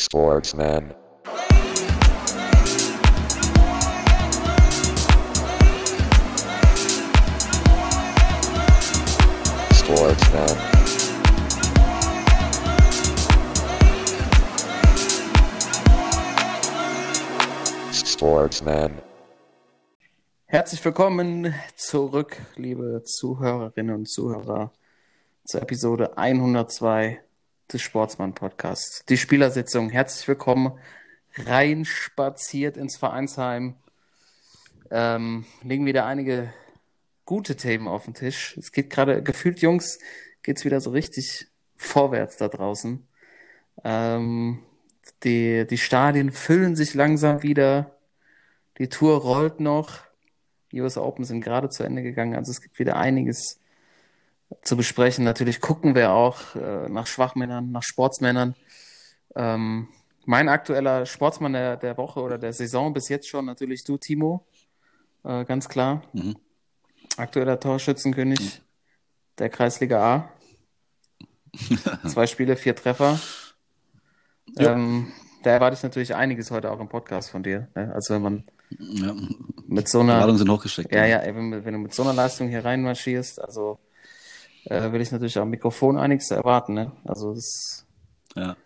Sportsman. 0.00 0.94
Sportsman. 9.74 10.56
Sportsman. 17.92 19.02
Herzlich 20.46 20.84
willkommen 20.84 21.52
zurück, 21.74 22.40
liebe 22.54 23.02
Zuhörerinnen 23.02 23.96
und 23.96 24.08
Zuhörer, 24.08 24.72
zur 25.44 25.62
Episode 25.62 26.16
102 26.16 27.20
des 27.72 27.82
Sportsmann 27.82 28.34
Podcasts. 28.34 29.04
Die 29.06 29.18
Spielersitzung. 29.18 29.90
Herzlich 29.90 30.26
willkommen. 30.26 30.78
Reinspaziert 31.36 32.76
ins 32.76 32.96
Vereinsheim. 32.96 33.74
Ähm, 34.90 35.44
liegen 35.62 35.84
wieder 35.84 36.06
einige 36.06 36.52
gute 37.26 37.56
Themen 37.56 37.86
auf 37.86 38.06
dem 38.06 38.14
Tisch. 38.14 38.56
Es 38.56 38.72
geht 38.72 38.88
gerade, 38.88 39.22
gefühlt 39.22 39.60
Jungs, 39.60 39.98
geht's 40.42 40.64
wieder 40.64 40.80
so 40.80 40.90
richtig 40.90 41.48
vorwärts 41.76 42.38
da 42.38 42.48
draußen. 42.48 43.06
Ähm, 43.84 44.60
die, 45.24 45.66
die 45.66 45.78
Stadien 45.78 46.32
füllen 46.32 46.74
sich 46.74 46.94
langsam 46.94 47.42
wieder. 47.42 47.98
Die 48.78 48.88
Tour 48.88 49.20
rollt 49.20 49.60
noch. 49.60 50.04
Die 50.72 50.80
US 50.80 50.96
Open 50.96 51.24
sind 51.24 51.42
gerade 51.42 51.68
zu 51.68 51.82
Ende 51.82 52.02
gegangen. 52.02 52.34
Also 52.34 52.50
es 52.50 52.62
gibt 52.62 52.78
wieder 52.78 52.96
einiges 52.96 53.60
zu 54.62 54.76
besprechen. 54.76 55.24
Natürlich 55.24 55.60
gucken 55.60 55.94
wir 55.94 56.12
auch 56.12 56.54
äh, 56.54 56.88
nach 56.88 57.06
Schwachmännern, 57.06 57.70
nach 57.70 57.82
Sportsmännern. 57.82 58.54
Ähm, 59.34 59.88
mein 60.24 60.48
aktueller 60.48 61.06
Sportsmann 61.06 61.52
der, 61.54 61.76
der 61.76 61.96
Woche 61.96 62.20
oder 62.20 62.38
der 62.38 62.52
Saison 62.52 62.92
bis 62.92 63.08
jetzt 63.08 63.28
schon 63.28 63.44
natürlich 63.44 63.84
du, 63.84 63.96
Timo. 63.96 64.46
Äh, 65.24 65.44
ganz 65.44 65.68
klar. 65.68 66.02
Mhm. 66.12 66.36
Aktueller 67.16 67.58
Torschützenkönig 67.58 68.62
der 69.38 69.48
Kreisliga 69.48 70.14
A. 70.16 70.28
Zwei 72.06 72.26
Spiele, 72.26 72.56
vier 72.56 72.76
Treffer. 72.76 73.18
Ja. 74.56 74.72
Ähm, 74.72 75.12
da 75.42 75.50
erwarte 75.50 75.76
ich 75.76 75.82
natürlich 75.82 76.14
einiges 76.14 76.50
heute 76.50 76.70
auch 76.70 76.80
im 76.80 76.88
Podcast 76.88 77.30
von 77.30 77.42
dir. 77.42 77.68
Ne? 77.74 77.92
Also 77.94 78.14
wenn 78.14 78.22
man 78.22 78.44
Ja. 78.78 79.14
mit 79.66 79.88
so 79.88 80.00
einer 80.00 80.14
Erwartungen 80.14 80.38
sind 80.38 80.50
hochgesteckt. 80.50 80.92
ja, 80.92 81.06
ja, 81.06 81.22
wenn, 81.24 81.64
wenn 81.64 81.72
du 81.74 81.78
mit 81.80 81.94
so 81.94 82.02
einer 82.02 82.12
Leistung 82.12 82.48
hier 82.48 82.64
reinmarschierst, 82.64 83.40
also 83.40 83.78
äh, 84.70 84.92
will 84.92 85.00
ich 85.00 85.10
natürlich 85.10 85.38
am 85.38 85.50
Mikrofon 85.50 85.98
einiges 85.98 86.30
erwarten. 86.30 86.74
Ne? 86.74 86.92
Also 87.04 87.34
das 87.34 87.86
ja. 88.34 88.56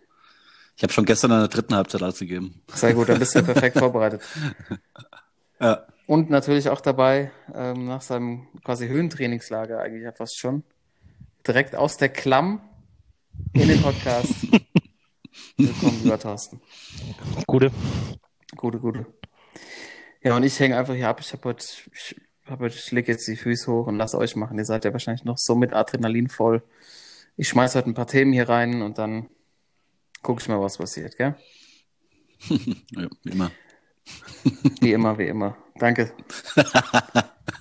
Ich 0.77 0.83
habe 0.83 0.93
schon 0.93 1.05
gestern 1.05 1.31
in 1.31 1.39
der 1.39 1.49
dritten 1.49 1.75
Halbzeit 1.75 2.03
alles 2.03 2.19
gegeben. 2.19 2.63
ist 2.69 2.81
sehr 2.81 2.95
gut, 2.95 3.09
dann 3.09 3.19
bist 3.19 3.35
du 3.35 3.43
perfekt 3.43 3.79
vorbereitet. 3.79 4.23
Ja. 5.61 5.87
Und 6.09 6.29
natürlich 6.29 6.71
auch 6.71 6.81
dabei, 6.81 7.31
ähm, 7.55 7.87
nach 7.87 8.03
seinem 8.03 8.49
quasi 8.65 8.89
Höhentrainingslager 8.89 9.79
eigentlich 9.79 10.03
ja 10.03 10.11
fast 10.11 10.37
schon, 10.37 10.65
direkt 11.47 11.77
aus 11.77 11.99
der 11.99 12.09
Klamm 12.09 12.61
in 13.53 13.69
den 13.69 13.81
Podcast. 13.81 14.35
Willkommen, 15.57 16.01
lieber 16.03 16.19
Thorsten. 16.19 16.61
Gute. 17.47 17.71
Gute, 18.57 18.81
gute. 18.81 19.07
Ja, 20.21 20.35
und 20.35 20.43
ich 20.43 20.59
hänge 20.59 20.77
einfach 20.77 20.95
hier 20.95 21.09
ab. 21.09 21.21
Ich 21.21 21.33
habe 21.33 21.51
heute, 21.51 21.65
ich, 21.93 22.21
heute, 22.49 22.77
ich 22.77 22.91
leg 22.93 23.09
jetzt 23.09 23.27
die 23.29 23.37
Füße 23.37 23.71
hoch 23.71 23.87
und 23.87 23.97
lasse 23.97 24.19
euch 24.19 24.37
machen. 24.37 24.59
Ihr 24.59 24.65
seid 24.65 24.85
ja 24.85 24.93
wahrscheinlich 24.93 25.25
noch 25.25 25.39
so 25.39 25.55
mit 25.55 25.73
Adrenalin 25.73 26.29
voll. 26.29 26.63
Ich 27.37 27.49
schmeiß 27.49 27.75
heute 27.75 27.91
ein 27.91 27.95
paar 27.95 28.07
Themen 28.07 28.33
hier 28.33 28.49
rein 28.49 28.83
und 28.83 28.99
dann 28.99 29.29
gucke 30.23 30.43
ich 30.43 30.49
mal, 30.49 30.61
was 30.61 30.79
passiert, 30.79 31.17
gell? 31.17 31.35
ja, 32.49 33.09
wie 33.23 33.31
immer. 33.31 33.51
Wie 34.81 34.93
immer, 34.93 35.19
wie 35.19 35.29
immer. 35.29 35.57
Danke. 35.77 36.13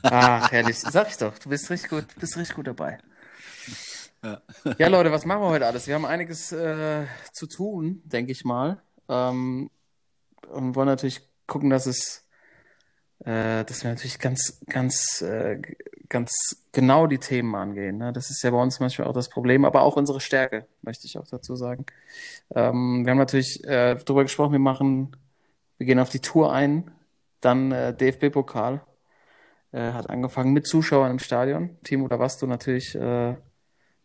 Ach, 0.04 0.52
herrlich. 0.52 0.80
Sag 0.80 1.10
ich 1.10 1.18
doch, 1.18 1.38
du 1.38 1.50
bist 1.50 1.70
richtig 1.70 1.90
gut, 1.90 2.06
bist 2.20 2.38
richtig 2.38 2.56
gut 2.56 2.68
dabei. 2.68 2.98
Ja. 4.24 4.42
Ja, 4.78 4.88
Leute, 4.88 5.12
was 5.12 5.26
machen 5.26 5.42
wir 5.42 5.50
heute 5.50 5.66
alles? 5.66 5.88
Wir 5.88 5.96
haben 5.96 6.06
einiges 6.06 6.52
äh, 6.52 7.06
zu 7.32 7.48
tun, 7.48 8.02
denke 8.06 8.32
ich 8.32 8.44
mal. 8.44 8.82
Ähm, 9.10 9.70
und 10.48 10.76
wollen 10.76 10.88
natürlich 10.88 11.22
gucken, 11.48 11.70
dass 11.70 11.86
es, 11.86 12.28
äh, 13.26 13.64
dass 13.66 13.84
wir 13.84 13.92
natürlich 13.92 14.20
ganz, 14.20 14.60
ganz, 14.68 15.22
äh, 15.22 15.62
ganz 16.10 16.32
genau 16.72 17.08
die 17.08 17.20
Themen 17.20 17.56
angehen. 17.56 17.98
Ne? 17.98 18.14
Das 18.14 18.30
ist 18.30 18.44
ja 18.44 18.52
bei 18.52 18.62
uns 18.62 18.80
manchmal 18.80 19.08
auch 19.08 19.14
das 19.14 19.30
Problem, 19.30 19.66
aber 19.66 19.84
auch 19.84 19.96
unsere 19.96 20.20
Stärke, 20.20 20.66
möchte 20.82 21.08
ich 21.08 21.18
auch 21.18 21.28
dazu 21.28 21.56
sagen. 21.56 21.86
Ähm, 22.54 23.06
wir 23.06 23.12
haben 23.12 23.18
natürlich 23.18 23.64
äh, 23.66 23.96
darüber 23.96 24.24
gesprochen, 24.24 24.54
wir 24.54 24.60
machen, 24.60 25.16
wir 25.78 25.86
gehen 25.86 26.00
auf 26.00 26.10
die 26.10 26.20
Tour 26.20 26.52
ein, 26.52 26.92
dann 27.42 27.72
äh, 27.72 27.94
DFB-Pokal. 27.96 28.82
Äh, 29.72 29.94
hat 29.94 30.10
angefangen 30.10 30.52
mit 30.52 30.68
Zuschauern 30.68 31.12
im 31.12 31.20
Stadion. 31.20 31.78
Timo, 31.84 32.08
da 32.10 32.20
warst 32.20 32.42
du 32.42 32.48
natürlich 32.48 32.94
äh, 32.96 33.36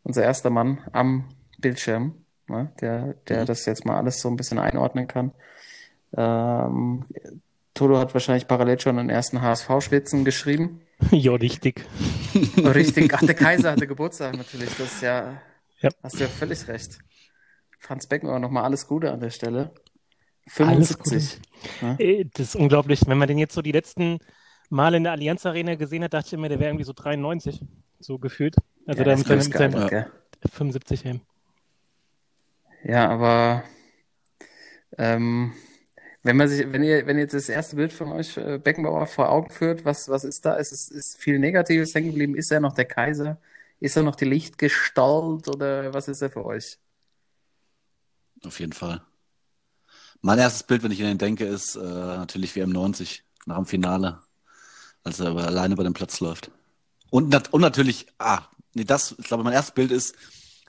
unser 0.05 0.23
erster 0.23 0.51
Mann 0.51 0.79
am 0.93 1.29
Bildschirm, 1.59 2.15
ne? 2.47 2.71
der, 2.81 3.15
der 3.29 3.43
Mhm. 3.43 3.47
das 3.47 3.67
jetzt 3.67 3.85
mal 3.85 3.97
alles 3.97 4.21
so 4.21 4.29
ein 4.29 4.37
bisschen 4.37 4.61
einordnen 4.61 5.09
kann. 5.09 5.33
Ähm, 6.17 7.05
Toto 7.77 7.99
hat 7.99 8.13
wahrscheinlich 8.15 8.49
parallel 8.49 8.81
schon 8.81 8.97
den 8.97 9.11
ersten 9.11 9.41
HSV-Schwitzen 9.43 10.25
geschrieben. 10.25 10.81
ja, 11.11 11.33
richtig. 11.35 11.85
Richtig, 12.57 13.15
ach, 13.15 13.21
der 13.25 13.35
Kaiser 13.35 13.73
hatte 13.73 13.87
Geburtstag 13.87 14.37
natürlich. 14.37 14.71
Das 14.77 14.93
ist 14.95 15.03
ja, 15.03 15.41
Ja. 15.81 15.91
hast 16.03 16.17
du 16.17 16.21
ja 16.25 16.29
völlig 16.29 16.67
recht. 16.69 16.99
Franz 17.79 18.07
Beckenbauer, 18.07 18.39
nochmal 18.41 18.65
alles 18.65 18.87
Gute 18.87 19.13
an 19.13 19.21
der 19.21 19.31
Stelle. 19.31 19.73
Alles 20.59 20.89
75. 20.97 21.41
Ne? 21.83 21.97
Äh, 21.99 22.25
Das 22.35 22.49
ist 22.49 22.57
unglaublich. 22.57 23.03
Wenn 23.07 23.19
man 23.19 23.29
den 23.29 23.39
jetzt 23.39 23.55
so 23.55 23.63
die 23.63 23.73
letzten 23.73 24.19
Male 24.71 24.97
in 24.97 25.05
der 25.05 25.13
Allianz 25.13 25.45
Arena 25.47 25.75
gesehen 25.75 26.03
hat, 26.03 26.15
dachte 26.15 26.29
ich 26.29 26.33
immer, 26.33 26.49
der 26.49 26.59
wäre 26.59 26.71
irgendwie 26.71 26.85
so 26.85 26.93
93, 26.93 27.61
so 28.01 28.19
gefühlt. 28.19 28.57
Also 28.87 29.01
Ja, 29.03 29.05
da 29.05 29.11
der 29.11 29.17
mit 29.19 29.27
seinem, 29.27 29.39
mit 29.39 29.53
seinem 29.53 29.73
gealtert, 29.73 29.91
gell? 29.91 30.51
75 30.53 31.05
ey. 31.05 31.21
Ja, 32.85 33.09
aber 33.09 33.65
ähm, 34.99 35.53
wenn 36.27 36.37
man 36.37 36.49
sich, 36.49 36.73
wenn 36.73 36.83
ihr, 36.83 37.07
wenn 37.07 37.17
ihr 37.17 37.23
jetzt 37.23 37.35
das 37.35 37.49
erste 37.49 37.77
Bild 37.77 37.93
von 37.93 38.13
euch 38.13 38.37
äh, 38.37 38.59
Beckenbauer 38.59 39.07
vor 39.07 39.31
Augen 39.31 39.51
führt, 39.51 39.85
was, 39.85 40.09
was 40.09 40.25
ist 40.25 40.45
da? 40.45 40.55
Ist 40.55 40.73
es 40.73 40.91
ist 40.91 41.17
viel 41.19 41.39
Negatives 41.39 41.95
hängen 41.95 42.09
geblieben? 42.09 42.35
Ist 42.35 42.51
er 42.51 42.61
noch 42.61 42.75
der 42.75 42.85
Kaiser? 42.85 43.39
Ist 43.79 43.97
er 43.97 44.03
noch 44.03 44.17
die 44.17 44.25
Lichtgestalt 44.25 45.49
oder 45.49 45.95
was 45.95 46.09
ist 46.09 46.23
er 46.23 46.31
für 46.31 46.45
euch? 46.45 46.79
Auf 48.45 48.59
jeden 48.61 48.73
Fall. 48.73 49.03
Mein 50.21 50.39
erstes 50.39 50.65
Bild, 50.65 50.83
wenn 50.83 50.91
ich 50.91 51.03
an 51.03 51.11
ihn 51.11 51.19
denke, 51.19 51.45
ist 51.45 51.77
äh, 51.77 51.81
natürlich 51.81 52.53
WM90 52.53 53.21
nach 53.47 53.57
dem 53.57 53.67
Finale, 53.67 54.21
als 55.05 55.21
er 55.21 55.37
alleine 55.37 55.75
über 55.75 55.85
den 55.85 55.95
Platz 55.95 56.21
läuft. 56.21 56.51
Und, 57.11 57.53
und 57.53 57.61
natürlich, 57.61 58.07
ah, 58.19 58.43
nee, 58.75 58.85
das, 58.85 59.15
ich 59.19 59.27
glaube, 59.27 59.45
mein 59.45 59.53
erstes 59.53 59.75
Bild 59.75 59.93
ist, 59.93 60.17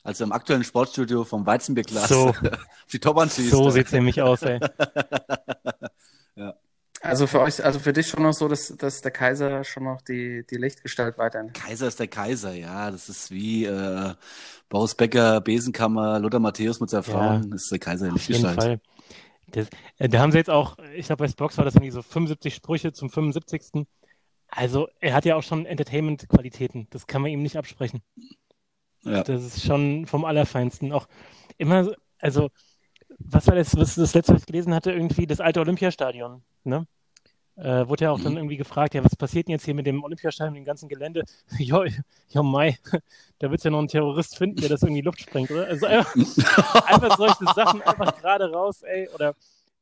als 0.08 0.22
er 0.22 0.26
im 0.28 0.32
aktuellen 0.32 0.64
Sportstudio 0.64 1.26
vom 1.26 1.46
Weizenbierglas 1.46 2.08
So. 2.08 2.30
auf 2.30 2.42
die 2.94 3.00
schießt. 3.30 3.52
So 3.52 3.70
sieht's 3.70 3.92
nämlich 3.92 4.22
aus, 4.22 4.42
ey. 4.42 4.60
Also 7.02 7.28
für 7.28 7.42
euch, 7.42 7.64
also 7.64 7.78
für 7.78 7.94
dich 7.94 8.08
schon 8.08 8.24
noch 8.24 8.34
so, 8.34 8.48
dass, 8.48 8.74
dass 8.76 9.02
der 9.02 9.12
Kaiser 9.12 9.64
schon 9.64 9.84
noch 9.84 10.02
die, 10.02 10.44
die 10.50 10.56
Lichtgestalt 10.56 11.18
weiterhin. 11.20 11.54
Kaiser 11.54 11.88
ist 11.88 12.00
der 12.00 12.08
Kaiser, 12.08 12.54
ja. 12.54 12.90
Das 12.90 13.08
ist 13.08 13.30
wie 13.30 13.66
äh, 13.66 14.14
Boris 14.68 14.96
Becker, 14.96 15.40
Besenkammer, 15.40 16.20
Lothar 16.20 16.40
Matthäus 16.40 16.80
mit 16.80 16.90
seiner 16.90 17.04
Frau. 17.04 17.22
Ja, 17.22 17.38
Das 17.40 17.64
ist 17.64 17.72
der 17.72 17.80
Kaiser 17.80 18.08
in 18.08 18.14
Auf 18.14 18.22
jeden 18.28 18.42
Lichtgestalt. 18.42 18.82
Fall. 18.82 18.82
Das, 19.52 19.68
äh, 20.00 20.10
da 20.10 20.20
haben 20.20 20.32
sie 20.32 20.40
jetzt 20.40 20.50
auch, 20.50 20.78
ich 20.96 21.06
glaube, 21.06 21.24
bei 21.24 21.30
Spox 21.30 21.58
war 21.58 21.66
das 21.66 21.76
irgendwie 21.76 21.92
so 21.92 22.02
75 22.02 22.56
Sprüche 22.56 22.94
zum 22.94 23.10
75. 23.12 23.86
Also, 24.48 24.88
er 25.00 25.14
hat 25.14 25.24
ja 25.26 25.36
auch 25.36 25.44
schon 25.44 25.66
Entertainment-Qualitäten. 25.68 26.88
Das 26.90 27.06
kann 27.06 27.22
man 27.22 27.30
ihm 27.30 27.44
nicht 27.44 27.58
absprechen. 27.58 28.02
Ja. 29.04 29.24
Das 29.24 29.44
ist 29.44 29.64
schon 29.66 30.06
vom 30.06 30.26
Allerfeinsten. 30.26 30.92
Auch 30.92 31.08
immer, 31.58 31.84
so- 31.86 31.96
also, 32.20 32.50
was 33.20 33.48
war 33.48 33.56
das, 33.56 33.76
was 33.78 33.96
das 33.96 34.14
letzte, 34.14 34.34
was 34.34 34.42
ich 34.42 34.48
gelesen 34.48 34.74
hatte, 34.74 34.92
irgendwie 34.92 35.28
das 35.28 35.40
alte 35.40 35.60
Olympiastadion, 35.62 36.42
ne? 36.64 36.86
Äh, 37.56 37.88
wurde 37.88 38.04
ja 38.06 38.12
auch 38.12 38.20
dann 38.22 38.34
Mhm. 38.34 38.38
irgendwie 38.40 38.58
gefragt, 38.58 38.94
ja, 38.94 39.04
was 39.04 39.16
passiert 39.16 39.48
denn 39.48 39.54
jetzt 39.54 39.66
hier 39.66 39.74
mit 39.74 39.88
dem 39.88 40.04
Olympiastadion, 40.04 40.54
dem 40.54 40.66
ganzen 40.66 40.88
Gelände? 40.90 41.24
Ja, 41.58 41.84
ja, 42.30 42.44
Mai, 42.44 42.78
da 43.40 43.50
wird 43.50 43.60
es 43.60 43.64
ja 43.64 43.72
noch 43.72 43.80
einen 43.80 43.88
Terrorist 43.88 44.38
finden, 44.38 44.58
der 44.62 44.70
das 44.70 44.84
irgendwie 44.84 45.02
Luft 45.02 45.22
sprengt, 45.22 45.50
oder? 45.50 45.66
Also 45.66 45.88
einfach, 45.88 46.14
einfach 46.86 47.18
solche 47.18 47.46
Sachen 47.56 47.82
einfach 47.82 48.20
gerade 48.22 48.52
raus, 48.52 48.84
ey. 48.84 49.10
Oder 49.10 49.34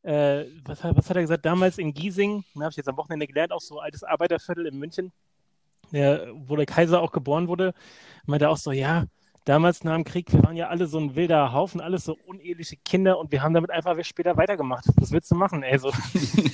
äh, 0.03 0.45
was, 0.63 0.83
hat- 0.85 0.95
was 0.95 1.09
hat 1.09 1.17
er 1.17 1.23
gesagt? 1.23 1.45
Damals 1.45 1.77
in 1.77 1.93
Giesing, 1.93 2.45
habe 2.55 2.69
ich 2.69 2.77
jetzt 2.77 2.87
am 2.87 2.95
Wochenende 2.95 3.27
gelernt, 3.27 3.51
auch 3.51 3.59
so 3.61 3.79
altes 3.81 4.03
Arbeiterviertel 4.05 4.67
in 4.67 4.77
München, 4.79 5.11
der, 5.91 6.27
wo 6.33 6.55
der 6.55 6.65
Kaiser 6.65 7.01
auch 7.01 7.11
geboren 7.11 7.47
wurde, 7.47 7.73
meinte 8.25 8.49
auch 8.49 8.57
so, 8.57 8.71
ja, 8.71 9.05
damals 9.45 9.83
nach 9.83 9.95
dem 9.95 10.03
Krieg, 10.03 10.33
wir 10.33 10.43
waren 10.43 10.55
ja 10.55 10.69
alle 10.69 10.87
so 10.87 10.99
ein 10.99 11.15
wilder 11.15 11.53
Haufen, 11.53 11.79
alles 11.79 12.05
so 12.05 12.17
uneheliche 12.25 12.77
Kinder 12.77 13.19
und 13.19 13.31
wir 13.31 13.43
haben 13.43 13.53
damit 13.53 13.69
einfach 13.69 13.95
später 14.03 14.37
weitergemacht. 14.37 14.85
Was 14.97 15.11
willst 15.11 15.29
du 15.31 15.35
machen, 15.35 15.63
ey? 15.63 15.77
So, 15.77 15.91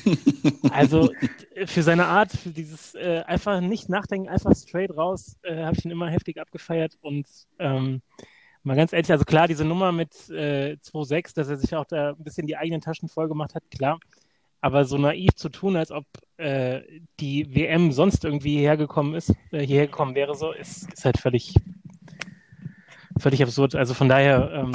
also 0.71 1.09
für 1.65 1.83
seine 1.83 2.05
Art, 2.05 2.31
für 2.31 2.49
dieses 2.49 2.95
äh, 2.95 3.23
einfach 3.25 3.61
nicht 3.61 3.89
nachdenken, 3.89 4.29
einfach 4.29 4.55
straight 4.55 4.95
raus, 4.95 5.37
äh, 5.43 5.63
habe 5.63 5.77
ich 5.77 5.85
ihn 5.85 5.91
immer 5.91 6.09
heftig 6.09 6.39
abgefeiert 6.39 6.97
und 7.01 7.27
ähm, 7.59 8.01
Mal 8.63 8.75
ganz 8.75 8.93
ehrlich, 8.93 9.11
also 9.11 9.25
klar, 9.25 9.47
diese 9.47 9.65
Nummer 9.65 9.91
mit 9.91 10.13
äh, 10.29 10.77
2.6, 10.83 11.33
dass 11.33 11.49
er 11.49 11.57
sich 11.57 11.75
auch 11.75 11.85
da 11.85 12.09
ein 12.09 12.23
bisschen 12.23 12.45
die 12.45 12.57
eigenen 12.57 12.79
Taschen 12.81 13.09
voll 13.09 13.27
gemacht 13.27 13.55
hat, 13.55 13.63
klar. 13.71 13.99
Aber 14.61 14.85
so 14.85 14.97
naiv 14.97 15.31
zu 15.35 15.49
tun, 15.49 15.75
als 15.75 15.91
ob 15.91 16.05
äh, 16.37 16.81
die 17.19 17.53
WM 17.55 17.91
sonst 17.91 18.23
irgendwie 18.23 18.57
hierher 18.59 18.77
gekommen 18.77 19.15
ist, 19.15 19.33
äh, 19.51 19.65
hierher 19.65 19.87
gekommen 19.87 20.15
wäre, 20.15 20.35
so, 20.35 20.51
ist, 20.51 20.91
ist 20.93 21.03
halt 21.03 21.17
völlig, 21.17 21.55
völlig 23.19 23.41
absurd. 23.41 23.75
Also 23.75 23.93
von 23.93 24.07
daher 24.07 24.51
ähm, 24.53 24.71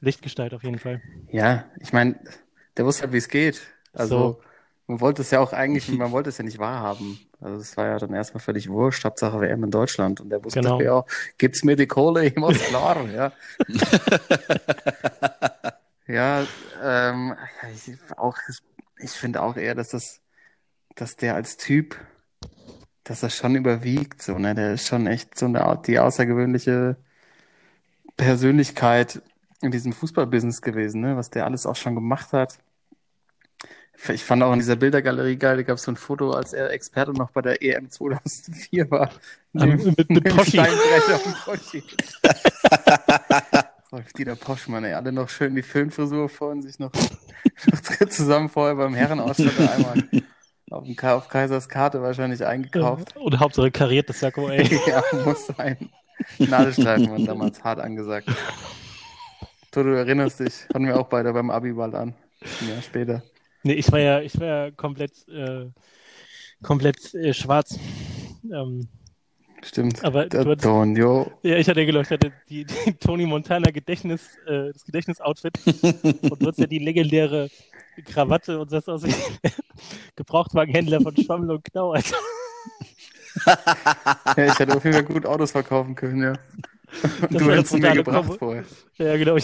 Lichtgestalt 0.00 0.54
auf 0.54 0.62
jeden 0.62 0.78
Fall. 0.78 1.02
Ja, 1.32 1.64
ich 1.80 1.92
meine, 1.92 2.18
der 2.76 2.84
wusste 2.84 3.02
halt, 3.02 3.12
wie 3.12 3.16
es 3.18 3.28
geht. 3.28 3.60
Also 3.92 4.18
So. 4.18 4.40
man 4.86 5.00
wollte 5.00 5.22
es 5.22 5.30
ja 5.32 5.40
auch 5.40 5.52
eigentlich, 5.52 5.88
man 5.98 6.12
wollte 6.12 6.28
es 6.28 6.38
ja 6.38 6.44
nicht 6.44 6.58
wahrhaben. 6.58 7.18
Also 7.40 7.56
es 7.56 7.76
war 7.76 7.86
ja 7.86 7.98
dann 7.98 8.14
erstmal 8.14 8.40
völlig 8.40 8.68
wurscht, 8.70 9.04
Hauptsache 9.04 9.40
WM 9.40 9.64
in 9.64 9.70
Deutschland. 9.70 10.20
Und 10.20 10.30
der 10.30 10.42
wusste 10.44 10.60
Genau. 10.60 10.80
ja, 10.80 11.04
gibt's 11.38 11.64
mir 11.64 11.74
die 11.76 11.86
Kohle, 11.88 12.24
ich 12.24 12.36
muss 12.36 12.58
klar, 12.68 13.04
ja. 13.10 13.32
Ja, 16.08 16.46
ähm, 16.84 17.34
ich, 17.74 17.92
auch, 18.16 18.36
ich 18.98 19.10
finde 19.10 19.42
auch 19.42 19.56
eher, 19.56 19.74
dass 19.74 19.90
das, 19.90 20.20
dass 20.94 21.16
der 21.16 21.34
als 21.34 21.56
Typ, 21.56 21.96
dass 23.04 23.22
er 23.22 23.30
schon 23.30 23.54
überwiegt, 23.54 24.22
so, 24.22 24.38
ne? 24.38 24.54
Der 24.54 24.74
ist 24.74 24.86
schon 24.86 25.06
echt 25.06 25.38
so 25.38 25.46
eine, 25.46 25.80
die 25.86 25.98
außergewöhnliche 25.98 26.96
Persönlichkeit 28.16 29.22
in 29.62 29.70
diesem 29.70 29.92
Fußballbusiness 29.92 30.62
gewesen, 30.62 31.00
ne? 31.02 31.16
Was 31.16 31.30
der 31.30 31.44
alles 31.44 31.66
auch 31.66 31.76
schon 31.76 31.94
gemacht 31.94 32.32
hat. 32.32 32.58
Ich 34.08 34.24
fand 34.24 34.42
auch 34.42 34.52
in 34.52 34.58
dieser 34.58 34.76
Bildergalerie 34.76 35.36
geil, 35.36 35.56
da 35.56 35.62
gab 35.62 35.78
es 35.78 35.84
so 35.84 35.90
ein 35.90 35.96
Foto, 35.96 36.32
als 36.32 36.52
er 36.52 36.70
Experte 36.70 37.12
noch 37.12 37.30
bei 37.30 37.40
der 37.40 37.62
EM 37.62 37.90
2004 37.90 38.90
war. 38.90 39.10
Mit- 39.52 40.10
mit 40.10 40.24
Poschi. 40.36 40.50
Steinbrecher 40.50 41.24
und 41.24 41.34
Poschi. 41.44 41.82
Rolf 43.96 44.12
Dieter 44.12 44.36
Poschmann, 44.36 44.84
ey, 44.84 44.92
alle 44.92 45.10
noch 45.10 45.30
schön 45.30 45.54
die 45.54 45.62
Filmfrisur 45.62 46.28
vorhin 46.28 46.60
sich 46.60 46.78
noch, 46.78 46.92
noch 47.66 48.08
zusammen 48.10 48.50
vorher 48.50 48.74
beim 48.74 48.92
Herrenausstatter 48.92 49.72
einmal 49.72 50.04
auf, 50.70 50.84
dem, 50.84 50.98
auf 50.98 51.28
Kaisers 51.28 51.66
Karte 51.66 52.02
wahrscheinlich 52.02 52.44
eingekauft. 52.44 53.16
Oder 53.16 53.40
Hauptsache 53.40 53.70
kariert 53.70 54.10
das 54.10 54.20
Sakko, 54.20 54.50
ey. 54.50 54.68
ja, 54.86 55.02
muss 55.24 55.46
sein. 55.46 55.88
Nadelstreifen 56.38 57.10
waren 57.10 57.24
damals 57.24 57.64
hart 57.64 57.80
angesagt. 57.80 58.28
Du, 59.70 59.82
du 59.82 59.96
erinnerst 59.96 60.40
dich, 60.40 60.68
hatten 60.74 60.86
wir 60.86 61.00
auch 61.00 61.08
beide 61.08 61.32
beim 61.32 61.48
Abi 61.48 61.72
bald 61.72 61.94
an. 61.94 62.14
Ein 62.60 62.68
Jahr 62.68 62.82
später. 62.82 63.22
Nee, 63.62 63.74
ich 63.74 63.90
war 63.90 63.98
ja, 63.98 64.20
ich 64.20 64.38
war 64.38 64.46
ja 64.46 64.70
komplett, 64.72 65.26
äh, 65.28 65.70
komplett 66.62 67.14
äh, 67.14 67.32
schwarz. 67.32 67.78
Ähm, 68.44 68.88
Stimmt. 69.66 70.04
Aber 70.04 70.26
Der 70.26 70.40
hattest- 70.44 70.64
ja, 71.42 71.56
ich 71.56 71.68
hatte 71.68 71.80
ja 71.80 71.86
gedacht, 71.86 72.04
ich 72.06 72.10
hatte 72.12 72.32
die, 72.48 72.64
die 72.64 72.92
Tony 72.94 73.26
Montana 73.26 73.70
Gedächtnis, 73.72 74.22
äh, 74.46 74.72
das 74.72 74.84
Gedächtnisoutfit 74.84 75.58
und 76.22 76.40
du 76.42 76.46
hast 76.46 76.58
ja 76.58 76.66
die 76.66 76.78
legendäre 76.78 77.50
Krawatte 78.04 78.60
und 78.60 78.70
das 78.70 78.88
aus 78.88 79.02
Gebrauchtwagenhändler 80.14 81.00
von 81.00 81.16
Schwammel 81.16 81.50
und 81.50 81.64
Knau, 81.64 81.92
Alter. 81.92 82.16
Ja, 84.36 84.46
ich 84.46 84.58
hätte 84.58 84.74
auf 84.74 84.82
jeden 84.82 84.94
Fall 84.94 85.04
gut 85.04 85.26
Autos 85.26 85.50
verkaufen 85.50 85.94
können, 85.94 86.22
ja. 86.22 86.32
Und 87.20 87.34
Das 87.34 87.42
du 87.42 87.50
hättest 87.50 87.74
mir 87.74 87.92
gebracht 87.92 88.20
Kombo. 88.28 88.38
vorher. 88.38 88.64
Ja, 88.96 89.14
genau. 89.18 89.36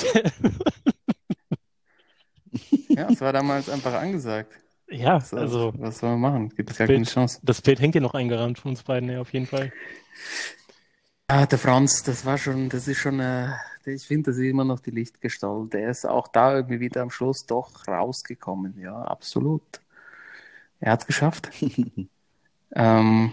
Ja, 2.88 3.08
es 3.10 3.20
war 3.20 3.32
damals 3.34 3.69
einfach 3.69 3.92
angesagt. 3.92 4.52
Ja, 4.93 5.21
So, 5.21 5.37
also 5.37 5.73
was 5.79 5.99
soll 5.99 6.11
man 6.17 6.21
machen? 6.21 6.49
Gibt 6.56 6.77
gar 6.77 6.87
Bild. 6.87 6.99
keine 6.99 7.06
Chance. 7.06 7.41
das 7.43 7.62
Bild 7.62 7.81
hängt 7.81 7.94
ja 7.94 8.00
noch 8.00 8.15
eingerahmt 8.15 8.59
von 8.59 8.71
uns 8.73 8.83
beiden, 8.83 9.11
ja, 9.11 9.21
auf 9.21 9.33
jeden 9.33 9.47
Fall. 9.47 9.73
Ah, 11.29 11.47
der 11.47 11.59
Franz, 11.59 12.03
das 12.03 12.27
war 12.27 12.37
schon, 12.39 12.69
das 12.69 12.89
ist 12.89 12.99
schon, 12.99 13.19
äh, 13.21 13.49
ich 13.87 14.06
finde, 14.06 14.31
das 14.31 14.37
ist 14.39 14.44
immer 14.44 14.65
noch 14.65 14.81
die 14.81 14.91
Lichtgestalt. 14.91 15.73
Der 15.73 15.91
ist 15.91 16.05
auch 16.06 16.29
da 16.29 16.55
irgendwie 16.56 16.81
wieder 16.81 17.03
am 17.03 17.11
Schluss 17.11 17.47
doch 17.47 17.89
rausgekommen. 17.89 18.79
Ja, 18.81 19.03
absolut. 19.03 19.62
Er 20.81 20.93
hat's 20.93 21.06
geschafft. 21.06 21.50
ähm, 22.75 23.33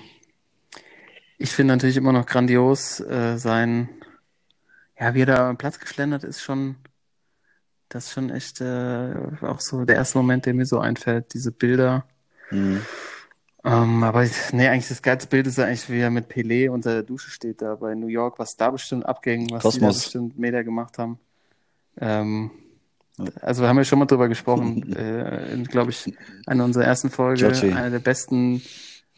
ich 1.38 1.52
finde 1.52 1.74
natürlich 1.76 1.98
immer 1.98 2.14
noch 2.14 2.26
grandios 2.26 3.00
äh, 3.02 3.38
sein, 3.38 3.90
ja, 5.00 5.14
wie 5.14 5.22
er 5.22 5.26
da 5.26 5.50
am 5.50 5.58
Platz 5.58 5.80
geschlendert 5.80 6.24
ist, 6.24 6.42
schon, 6.42 6.76
das 7.90 8.06
ist 8.06 8.14
schon 8.14 8.30
echt 8.30 8.62
äh, 8.62 9.14
auch 9.42 9.60
so 9.60 9.84
der 9.84 9.98
erste 9.98 10.18
Moment, 10.18 10.46
der 10.46 10.54
mir 10.54 10.66
so 10.66 10.80
einfällt, 10.80 11.34
diese 11.34 11.52
Bilder. 11.52 12.06
Mhm. 12.52 12.82
Ähm, 13.66 14.04
aber 14.04 14.26
nee, 14.54 14.68
eigentlich 14.68 14.88
das 14.88 15.02
geilste 15.02 15.28
Bild 15.28 15.48
ist 15.48 15.58
ja 15.58 15.66
eigentlich, 15.66 15.90
wie 15.90 16.00
er 16.00 16.10
mit 16.10 16.32
Pelé 16.32 16.70
unter 16.70 16.94
der 16.94 17.04
Dusche 17.04 17.30
steht 17.30 17.62
da 17.62 17.76
bei 17.76 17.94
New 17.94 18.08
York, 18.08 18.40
was 18.40 18.56
da 18.56 18.70
bestimmt 18.72 19.06
abging, 19.06 19.50
was 19.52 19.74
die 19.74 19.80
da 19.80 19.88
bestimmt 19.88 20.40
Meter 20.40 20.64
gemacht 20.64 20.98
haben. 20.98 21.20
Ähm, 22.00 22.52
also 23.42 23.62
wir 23.64 23.68
haben 23.68 23.78
ja 23.78 23.84
schon 23.84 24.00
mal 24.00 24.06
drüber 24.06 24.30
gesprochen, 24.30 24.94
äh, 24.96 25.52
in, 25.52 25.66
glaube 25.66 25.92
ich, 25.92 26.14
einer 26.46 26.64
unserer 26.64 26.86
ersten 26.86 27.10
Folge, 27.10 27.50
Giorgi. 27.52 27.74
eine 27.74 27.92
der 27.92 28.00
besten 28.00 28.62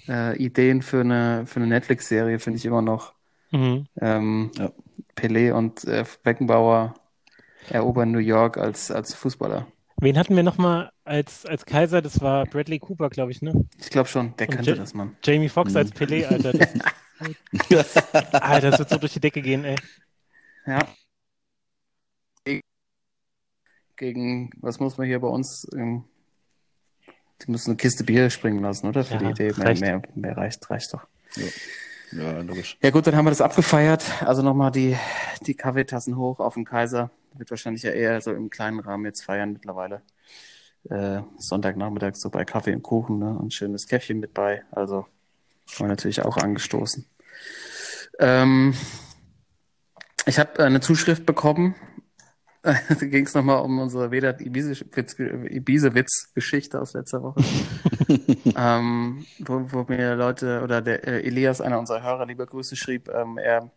äh, 0.07 0.35
Ideen 0.37 0.81
für 0.81 1.01
eine, 1.01 1.43
für 1.45 1.57
eine 1.57 1.67
Netflix-Serie, 1.67 2.39
finde 2.39 2.57
ich 2.57 2.65
immer 2.65 2.81
noch. 2.81 3.13
Mhm. 3.51 3.85
Ähm, 3.99 4.51
Ja. 4.57 4.71
Pelé 5.15 5.51
und 5.51 5.83
äh, 5.83 6.05
Beckenbauer 6.23 6.95
erobern 7.69 8.11
New 8.11 8.19
York 8.19 8.57
als, 8.57 8.91
als 8.91 9.13
Fußballer. 9.13 9.67
Wen 9.99 10.17
hatten 10.17 10.35
wir 10.35 10.43
nochmal 10.43 10.91
als, 11.03 11.45
als 11.45 11.65
Kaiser? 11.65 12.01
Das 12.01 12.21
war 12.21 12.45
Bradley 12.45 12.79
Cooper, 12.79 13.09
glaube 13.09 13.31
ich, 13.31 13.41
ne? 13.41 13.65
Ich 13.79 13.89
glaube 13.91 14.09
schon, 14.09 14.35
der 14.37 14.49
Und 14.49 14.55
könnte 14.55 14.71
Ja- 14.71 14.77
das, 14.77 14.93
Mann. 14.93 15.15
Jamie 15.23 15.49
Foxx 15.49 15.71
Mhm. 15.73 15.77
als 15.77 15.93
Pelé, 15.93 16.25
Alter. 16.27 16.53
Das, 17.69 17.97
Alter, 18.33 18.69
das 18.71 18.79
wird 18.79 18.89
so 18.89 18.97
durch 18.97 19.13
die 19.13 19.19
Decke 19.19 19.41
gehen, 19.43 19.63
ey. 19.63 19.75
Ja. 20.65 20.79
Gegen, 23.95 24.49
was 24.59 24.79
muss 24.79 24.97
man 24.97 25.05
hier 25.07 25.19
bei 25.19 25.27
uns? 25.27 25.67
Ähm, 25.75 26.05
die 27.45 27.51
müssen 27.51 27.71
eine 27.71 27.77
Kiste 27.77 28.03
Bier 28.03 28.29
springen 28.31 28.61
lassen, 28.63 28.87
oder? 28.87 29.03
Für 29.03 29.15
Ja, 29.15 29.19
die 29.19 29.25
Idee. 29.43 29.53
Mehr, 29.57 29.65
reicht. 29.67 29.81
mehr, 29.81 30.01
mehr 30.15 30.37
reicht, 30.37 30.69
reicht 30.69 30.93
doch. 30.93 31.05
Ja, 32.11 32.41
logisch. 32.41 32.77
Ja 32.81 32.89
gut, 32.89 33.05
dann 33.07 33.15
haben 33.15 33.25
wir 33.25 33.29
das 33.31 33.41
abgefeiert. 33.41 34.03
Also 34.23 34.41
nochmal 34.41 34.71
die, 34.71 34.97
die 35.45 35.53
Kaffeetassen 35.53 36.17
hoch 36.17 36.39
auf 36.39 36.55
den 36.55 36.65
Kaiser. 36.65 37.11
Wird 37.33 37.49
wahrscheinlich 37.49 37.83
ja 37.83 37.91
eher 37.91 38.21
so 38.21 38.33
im 38.33 38.49
kleinen 38.49 38.79
Rahmen 38.79 39.05
jetzt 39.05 39.23
feiern 39.23 39.53
mittlerweile. 39.53 40.01
Äh, 40.89 41.21
Sonntagnachmittag 41.37 42.15
so 42.15 42.29
bei 42.29 42.43
Kaffee 42.43 42.73
und 42.73 42.81
Kuchen 42.81 43.19
ne? 43.19 43.37
und 43.37 43.53
schönes 43.53 43.87
Käffchen 43.87 44.19
mit 44.19 44.33
bei. 44.33 44.63
Also 44.71 45.05
wir 45.77 45.87
natürlich 45.87 46.23
auch 46.23 46.37
angestoßen. 46.37 47.05
Ähm, 48.19 48.73
ich 50.25 50.39
habe 50.39 50.63
eine 50.63 50.79
Zuschrift 50.81 51.25
bekommen. 51.25 51.75
da 52.63 52.73
ging 52.73 53.25
es 53.25 53.33
nochmal 53.33 53.63
um 53.63 53.79
unsere 53.79 54.11
Vedat 54.11 54.39
Ibisewitz-Geschichte 54.41 56.79
aus 56.79 56.93
letzter 56.93 57.23
Woche. 57.23 57.43
ähm, 58.55 59.25
wo, 59.39 59.65
wo 59.71 59.83
mir 59.87 60.15
Leute 60.15 60.61
oder 60.61 60.79
der 60.81 61.07
äh, 61.07 61.21
Elias, 61.21 61.59
einer 61.59 61.79
unserer 61.79 62.03
Hörer, 62.03 62.27
liebe 62.27 62.45
Grüße, 62.45 62.75
schrieb, 62.75 63.09
ähm, 63.09 63.39
er, 63.39 63.71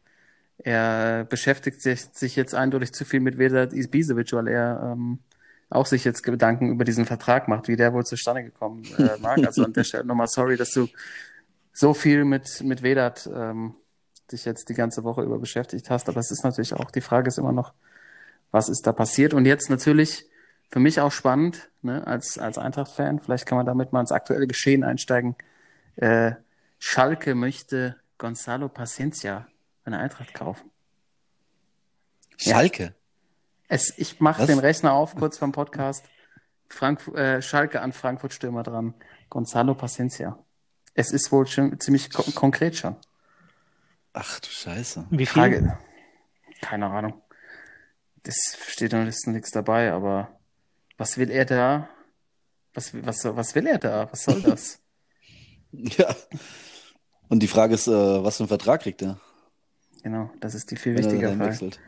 er 0.59 1.25
beschäftigt 1.25 1.81
sich, 1.81 2.07
sich 2.13 2.37
jetzt 2.37 2.55
eindeutig 2.55 2.93
zu 2.93 3.05
viel 3.05 3.21
mit 3.21 3.39
Vedat 3.39 3.73
Ibisevic, 3.73 4.33
weil 4.33 4.49
er 4.49 4.93
ähm, 4.93 5.19
auch 5.71 5.87
sich 5.87 6.05
jetzt 6.05 6.23
Gedanken 6.23 6.71
über 6.71 6.85
diesen 6.85 7.05
Vertrag 7.05 7.49
macht, 7.49 7.69
wie 7.69 7.77
der 7.77 7.93
wohl 7.93 8.05
zustande 8.05 8.45
gekommen 8.45 8.85
äh, 8.99 9.19
mag. 9.21 9.45
Also 9.45 9.65
an 9.65 9.73
der 9.73 9.85
Stelle 9.85 10.05
nochmal 10.05 10.29
sorry, 10.29 10.57
dass 10.57 10.71
du 10.71 10.89
so 11.73 11.93
viel 11.95 12.25
mit, 12.25 12.63
mit 12.63 12.83
Vedat 12.83 13.29
ähm, 13.35 13.75
dich 14.31 14.45
jetzt 14.45 14.69
die 14.69 14.75
ganze 14.75 15.05
Woche 15.05 15.23
über 15.23 15.39
beschäftigt 15.39 15.91
hast. 15.91 16.09
Aber 16.09 16.21
es 16.21 16.31
ist 16.31 16.45
natürlich 16.45 16.75
auch, 16.75 16.91
die 16.91 17.01
Frage 17.01 17.29
ist 17.29 17.39
immer 17.39 17.53
noch, 17.53 17.73
was 18.51 18.69
ist 18.69 18.87
da 18.87 18.93
passiert? 18.93 19.35
Und 19.35 19.47
jetzt 19.47 19.69
natürlich 19.69 20.27
für 20.71 20.81
mich 20.81 21.01
auch 21.01 21.13
spannend, 21.13 21.71
ne, 21.83 22.07
als, 22.07 22.39
als 22.39 22.57
Eintracht-Fan, 22.57 23.19
vielleicht 23.19 23.47
kann 23.47 23.57
man 23.57 23.67
damit 23.67 23.93
mal 23.93 24.01
ins 24.01 24.13
aktuelle 24.13 24.47
Geschehen 24.47 24.85
einsteigen. 24.85 25.35
Äh, 25.97 26.33
Schalke 26.79 27.35
möchte 27.35 27.97
Gonzalo 28.19 28.69
Paciencia 28.69 29.47
bei 29.85 29.91
der 29.91 30.01
Eintracht 30.01 30.35
kaufen. 30.35 30.71
Schalke. 32.37 32.95
Es, 33.69 33.97
ich 33.97 34.21
mache 34.21 34.47
den 34.47 34.59
Rechner 34.59 34.93
auf, 34.93 35.15
kurz 35.15 35.39
vom 35.39 35.53
Podcast. 35.53 36.05
Frank, 36.69 37.07
äh, 37.09 37.41
Schalke 37.41 37.81
an 37.81 37.93
Frankfurt-Stürmer 37.93 38.63
dran. 38.63 38.95
Gonzalo 39.31 39.75
Paciencia. 39.75 40.39
Es 40.95 41.11
ist 41.13 41.31
wohl 41.33 41.47
schon 41.47 41.79
ziemlich 41.81 42.11
ko 42.11 42.23
konkret 42.35 42.77
schon. 42.77 42.97
Ach 44.13 44.41
du 44.41 44.49
Scheiße. 44.49 45.07
Wie 45.11 45.27
viel? 45.27 45.43
Frage. 45.43 45.79
Keine 46.61 46.87
Ahnung. 46.87 47.21
Das 48.23 48.37
steht 48.69 48.93
noch 48.93 49.05
ist 49.07 49.27
nichts 49.27 49.51
dabei, 49.51 49.93
aber 49.93 50.41
was 50.97 51.19
will 51.19 51.31
er 51.31 51.45
da? 51.45 51.89
Was, 52.73 52.95
was, 53.05 53.25
was 53.25 53.55
will 53.55 53.67
er 53.67 53.79
da? 53.79 54.11
Was 54.11 54.25
soll 54.25 54.41
das? 54.43 54.81
Ja. 55.73 56.15
Und 57.29 57.41
die 57.41 57.49
Frage 57.49 57.75
ist, 57.75 57.89
äh, 57.89 58.25
was 58.25 58.37
für 58.37 58.45
einen 58.45 58.49
Vertrag 58.49 58.83
kriegt 58.83 59.03
er, 59.03 59.21
genau, 60.05 60.31
das 60.41 60.55
ist 60.55 60.71
die 60.71 60.77
viel 60.77 60.95
wenn 60.95 61.03
er 61.03 61.11
wichtige 61.11 61.27
dann 61.27 61.39
Frage. 61.39 61.51
wechselt? 61.51 61.81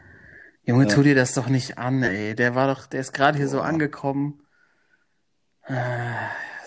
Junge, 0.64 0.88
Ja. 0.88 0.94
tu 0.94 1.02
dir 1.04 1.14
das 1.14 1.32
doch 1.34 1.46
nicht 1.48 1.78
an, 1.78 2.02
ey. 2.02 2.34
Der 2.34 2.56
war 2.56 2.66
doch, 2.66 2.86
der 2.86 3.00
ist 3.00 3.12
gerade 3.12 3.38
hier 3.38 3.48
so 3.48 3.60
angekommen. 3.60 4.40
Äh, 5.66 5.74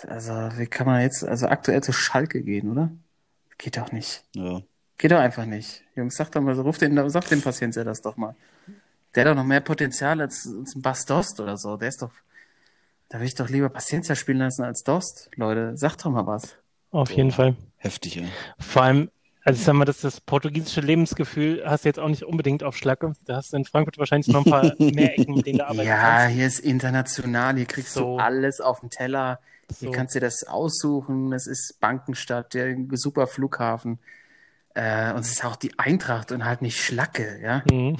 Also, 0.08 0.32
wie 0.58 0.66
kann 0.68 0.88
man 0.88 1.02
jetzt, 1.02 1.26
also 1.26 1.48
aktuell 1.50 1.84
zu 1.84 1.92
Schalke 1.92 2.42
gehen, 2.42 2.72
oder? 2.72 2.90
Geht 3.58 3.76
doch 3.76 3.92
nicht. 3.92 4.24
Ja. 4.34 4.62
Geht 4.98 5.12
doch 5.12 5.20
einfach 5.20 5.46
nicht. 5.46 5.84
Jungs, 5.96 6.16
sag 6.16 6.32
doch 6.32 6.40
mal, 6.42 6.54
ruf 6.58 6.78
den, 6.78 7.10
sag 7.10 7.28
dem 7.28 7.42
Paciencia 7.42 7.84
das 7.84 8.02
doch 8.02 8.16
mal. 8.16 8.34
Der 9.14 9.26
hat 9.26 9.32
doch 9.32 9.36
noch 9.36 9.44
mehr 9.44 9.60
Potenzial 9.60 10.22
als, 10.22 10.48
als 10.58 10.74
ein 10.76 10.82
Bastost 10.82 11.42
oder 11.42 11.58
so. 11.58 11.76
Der 11.76 11.90
ist 11.90 12.02
doch, 12.02 12.14
da 13.10 13.20
will 13.20 13.28
ich 13.28 13.36
doch 13.36 13.50
lieber 13.50 13.68
Paciencia 13.68 14.16
spielen 14.16 14.38
lassen 14.38 14.64
als 14.64 14.84
Dost. 14.84 15.30
Leute, 15.36 15.74
sag 15.76 15.98
doch 15.98 16.12
mal 16.12 16.26
was. 16.26 16.56
Auf 16.92 17.12
jeden 17.12 17.32
Fall. 17.32 17.58
Heftig, 17.76 18.16
ja. 18.16 18.24
Vor 18.58 18.84
allem, 18.84 19.12
also 19.44 19.58
ich 19.60 19.66
sag 19.66 19.74
mal, 19.74 19.86
dass 19.86 20.02
das 20.02 20.22
portugiesische 20.22 20.82
Lebensgefühl 20.82 21.64
hast 21.66 21.86
du 21.86 21.90
jetzt 21.90 22.00
auch 22.00 22.10
nicht 22.10 22.24
unbedingt 22.24 22.64
auf 22.64 22.76
Schlacke. 22.78 23.14
Da 23.26 23.38
hast 23.38 23.54
du 23.54 23.58
in 23.58 23.66
Frankfurt 23.66 23.98
wahrscheinlich 23.98 24.28
noch 24.28 24.46
ein 24.46 24.52
paar 24.52 24.74
mehr 24.80 25.18
Ecken, 25.18 25.36
mit 25.36 25.46
denen 25.48 25.60
du 25.60 25.66
arbeiten 25.68 25.88
Ja, 25.88 25.98
kannst. 26.22 26.36
hier 26.36 26.48
ist 26.48 26.60
international, 26.60 27.56
hier 27.56 27.66
kriegst 27.66 27.94
So. 27.94 28.18
du 28.18 28.18
alles 28.18 28.60
auf 28.62 28.82
dem 28.82 28.90
Teller. 28.90 29.40
Hier 29.80 29.90
So. 29.90 29.92
kannst 29.92 30.16
du 30.16 30.20
dir 30.20 30.26
das 30.28 30.44
aussuchen. 30.48 31.32
Es 31.34 31.48
ist 31.48 31.78
Bankenstadt, 31.80 32.54
der 32.54 32.76
super 32.94 33.28
Flughafen. 33.28 34.00
Äh, 34.76 35.14
und 35.14 35.22
es 35.22 35.32
ist 35.32 35.46
auch 35.46 35.56
die 35.56 35.78
Eintracht 35.80 36.32
und 36.32 36.46
halt 36.46 36.62
nicht 36.62 36.80
Schlacke, 36.80 37.40
ja. 37.42 37.64
Mhm. 37.72 37.96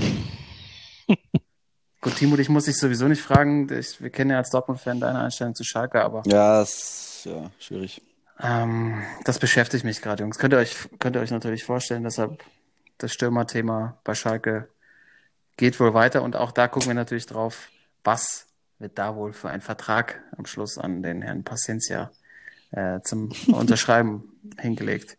Gut, 2.02 2.16
Timo, 2.16 2.38
dich 2.38 2.48
muss 2.48 2.68
ich 2.68 2.78
sowieso 2.78 3.08
nicht 3.08 3.22
fragen. 3.22 3.68
Ich, 3.74 4.02
wir 4.02 4.10
kennen 4.10 4.32
ja 4.32 4.38
als 4.38 4.52
Dortmund-Fan 4.52 5.00
deine 5.02 5.20
Einstellung 5.20 5.54
zu 5.56 5.64
Schalke, 5.66 6.02
aber 6.02 6.24
Ja, 6.26 6.62
ist 6.62 7.24
ja 7.26 7.50
schwierig. 7.60 8.02
Ähm, 8.42 9.04
das 9.26 9.40
beschäftigt 9.40 9.84
mich 9.84 10.02
gerade, 10.02 10.24
Jungs. 10.24 10.38
Könnt 10.38 10.54
ihr 10.54 10.60
euch, 10.60 10.90
könnt 11.00 11.16
ihr 11.16 11.22
euch 11.22 11.32
natürlich 11.32 11.64
vorstellen, 11.64 12.04
deshalb 12.04 12.44
das 12.98 13.14
Stürmerthema 13.14 13.98
bei 14.04 14.16
Schalke 14.16 14.70
geht 15.58 15.80
wohl 15.80 15.94
weiter 15.94 16.24
und 16.24 16.36
auch 16.36 16.52
da 16.52 16.68
gucken 16.68 16.90
wir 16.90 16.96
natürlich 16.96 17.26
drauf, 17.26 17.70
was 18.04 18.48
wird 18.80 18.98
da 18.98 19.16
wohl 19.16 19.34
für 19.34 19.50
ein 19.50 19.62
Vertrag 19.62 20.22
am 20.38 20.46
Schluss 20.46 20.78
an 20.78 21.04
den 21.04 21.22
Herrn 21.22 21.44
Paciencia 21.44 22.12
äh, 22.72 23.02
zum 23.02 23.32
Unterschreiben 23.54 24.24
hingelegt. 24.58 25.18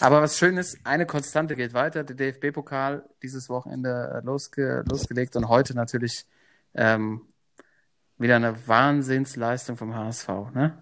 Aber 0.00 0.22
was 0.22 0.38
schön 0.38 0.56
ist, 0.56 0.78
eine 0.84 1.06
Konstante 1.06 1.56
geht 1.56 1.74
weiter. 1.74 2.04
Der 2.04 2.16
DFB-Pokal 2.16 3.04
dieses 3.22 3.48
Wochenende 3.48 4.22
äh, 4.22 4.24
losge 4.24 4.82
losgelegt 4.88 5.36
und 5.36 5.48
heute 5.48 5.74
natürlich 5.74 6.26
ähm, 6.74 7.22
wieder 8.18 8.36
eine 8.36 8.66
Wahnsinnsleistung 8.66 9.76
vom 9.76 9.94
HSV. 9.94 10.28
Ne? 10.54 10.81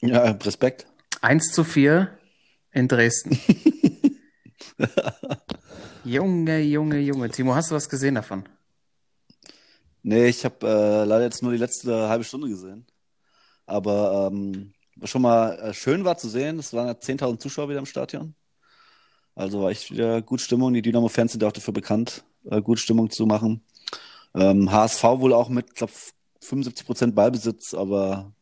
Ja, 0.00 0.30
Respekt. 0.30 0.86
1 1.20 1.52
zu 1.52 1.64
4 1.64 2.18
in 2.72 2.88
Dresden. 2.88 3.38
Junge, 6.04 6.60
Junge, 6.60 6.98
Junge. 6.98 7.30
Timo, 7.30 7.54
hast 7.54 7.70
du 7.70 7.74
was 7.74 7.88
gesehen 7.88 8.16
davon? 8.16 8.48
Nee, 10.02 10.26
ich 10.26 10.44
habe 10.44 10.66
äh, 10.66 11.04
leider 11.04 11.22
jetzt 11.22 11.42
nur 11.42 11.52
die 11.52 11.58
letzte 11.58 12.08
halbe 12.08 12.24
Stunde 12.24 12.48
gesehen. 12.48 12.86
Aber 13.66 14.28
ähm, 14.32 14.72
was 14.96 15.10
schon 15.10 15.22
mal 15.22 15.58
äh, 15.60 15.74
schön 15.74 16.04
war 16.04 16.16
zu 16.16 16.28
sehen, 16.28 16.58
es 16.58 16.72
waren 16.72 16.88
ja 16.88 16.94
10.000 16.94 17.38
Zuschauer 17.38 17.68
wieder 17.68 17.78
im 17.78 17.86
Stadion. 17.86 18.34
Also 19.34 19.62
war 19.62 19.70
echt 19.70 19.90
wieder 19.90 20.20
gut 20.22 20.40
Stimmung. 20.40 20.74
Die 20.74 20.82
Dynamo-Fans 20.82 21.32
sind 21.32 21.42
ja 21.42 21.48
auch 21.48 21.52
dafür 21.52 21.72
bekannt, 21.72 22.24
äh, 22.44 22.60
gut 22.60 22.80
Stimmung 22.80 23.10
zu 23.10 23.26
machen. 23.26 23.62
Ähm, 24.34 24.70
HSV 24.72 25.02
wohl 25.04 25.32
auch 25.32 25.48
mit, 25.48 25.74
glaube 25.74 25.92
75% 26.42 27.12
Ballbesitz, 27.12 27.74
aber 27.74 28.32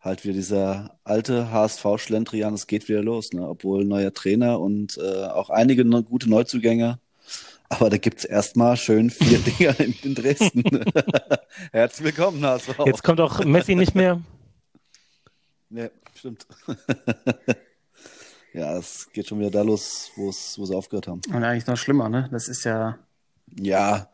halt 0.00 0.24
wieder 0.24 0.34
dieser 0.34 0.98
alte 1.04 1.50
HSV-Schlendrian, 1.50 2.54
es 2.54 2.66
geht 2.66 2.88
wieder 2.88 3.02
los, 3.02 3.32
ne? 3.32 3.48
Obwohl 3.48 3.84
neuer 3.84 4.12
Trainer 4.12 4.60
und 4.60 4.98
äh, 4.98 5.24
auch 5.24 5.50
einige 5.50 5.84
ne 5.84 6.02
gute 6.02 6.28
Neuzugänge. 6.30 6.98
Aber 7.68 7.90
da 7.90 7.96
gibt's 7.96 8.24
erstmal 8.24 8.76
schön 8.76 9.10
vier 9.10 9.38
Dinger 9.58 9.80
in, 9.80 9.94
in 10.02 10.14
Dresden. 10.14 10.62
Herzlich 11.72 12.04
willkommen, 12.04 12.44
HSV. 12.44 12.78
Jetzt 12.86 13.02
kommt 13.02 13.20
auch 13.20 13.44
Messi 13.44 13.74
nicht 13.74 13.94
mehr. 13.94 14.22
Ja, 15.70 15.88
stimmt. 16.14 16.46
ja, 18.52 18.78
es 18.78 19.08
geht 19.12 19.26
schon 19.26 19.40
wieder 19.40 19.50
da 19.50 19.62
los, 19.62 20.10
wo 20.14 20.28
es, 20.28 20.56
wo 20.58 20.64
sie 20.64 20.76
aufgehört 20.76 21.08
haben. 21.08 21.20
Und 21.28 21.42
eigentlich 21.42 21.66
noch 21.66 21.76
schlimmer, 21.76 22.08
ne? 22.08 22.28
Das 22.30 22.46
ist 22.46 22.64
ja, 22.64 22.98
Ja, 23.58 24.08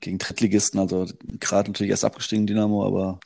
gegen 0.00 0.18
Drittligisten, 0.18 0.80
also 0.80 1.06
gerade 1.40 1.70
natürlich 1.70 1.90
erst 1.90 2.04
abgestiegen 2.04 2.46
Dynamo, 2.46 2.86
aber 2.86 3.20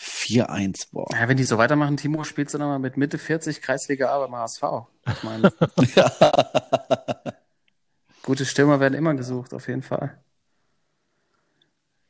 4-1, 0.00 0.88
boah. 0.92 1.06
ja, 1.12 1.28
wenn 1.28 1.36
die 1.36 1.44
so 1.44 1.58
weitermachen, 1.58 1.96
Timo, 1.98 2.24
spielst 2.24 2.54
du 2.54 2.58
dann 2.58 2.68
mal 2.68 2.78
mit 2.78 2.96
Mitte 2.96 3.18
40 3.18 3.60
Kreisliga 3.60 4.08
A 4.10 4.18
beim 4.20 4.34
HSV. 4.34 4.62
Ich 5.06 5.22
meine, 5.22 5.52
gute 8.22 8.44
Stürmer 8.46 8.80
werden 8.80 8.94
immer 8.94 9.14
gesucht, 9.14 9.52
auf 9.54 9.68
jeden 9.68 9.82
Fall. 9.82 10.18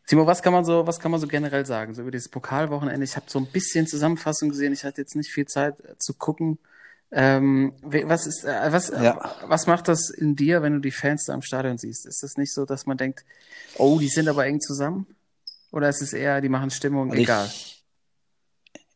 Timo, 0.06 0.26
was 0.26 0.42
kann 0.42 0.52
man 0.52 0.64
so, 0.64 0.86
was 0.86 0.98
kann 0.98 1.10
man 1.10 1.20
so 1.20 1.26
generell 1.28 1.64
sagen? 1.66 1.94
So 1.94 2.02
über 2.02 2.10
dieses 2.10 2.28
Pokalwochenende. 2.28 3.04
Ich 3.04 3.14
habe 3.16 3.26
so 3.28 3.38
ein 3.38 3.46
bisschen 3.46 3.86
Zusammenfassung 3.86 4.48
gesehen. 4.48 4.72
Ich 4.72 4.84
hatte 4.84 5.00
jetzt 5.00 5.14
nicht 5.14 5.30
viel 5.30 5.46
Zeit 5.46 5.78
äh, 5.80 5.96
zu 5.98 6.14
gucken. 6.14 6.58
Ähm, 7.12 7.72
was 7.82 8.26
ist, 8.26 8.44
äh, 8.44 8.72
was, 8.72 8.90
äh, 8.90 9.02
Ja. 9.04 9.36
was 9.46 9.66
macht 9.68 9.86
das 9.88 10.10
in 10.10 10.34
dir, 10.36 10.62
wenn 10.62 10.74
du 10.74 10.78
die 10.80 10.90
Fans 10.90 11.24
da 11.26 11.34
im 11.34 11.42
Stadion 11.42 11.78
siehst? 11.78 12.06
Ist 12.06 12.22
das 12.22 12.36
nicht 12.36 12.52
so, 12.52 12.64
dass 12.66 12.86
man 12.86 12.96
denkt, 12.98 13.24
oh, 13.78 13.98
die 14.00 14.08
sind 14.08 14.28
aber 14.28 14.46
eng 14.46 14.60
zusammen? 14.60 15.06
Oder 15.70 15.88
ist 15.88 16.02
es 16.02 16.12
eher, 16.12 16.40
die 16.40 16.48
machen 16.48 16.70
Stimmung, 16.70 17.10
Also 17.10 17.22
egal? 17.22 17.46
Ich, 17.46 17.79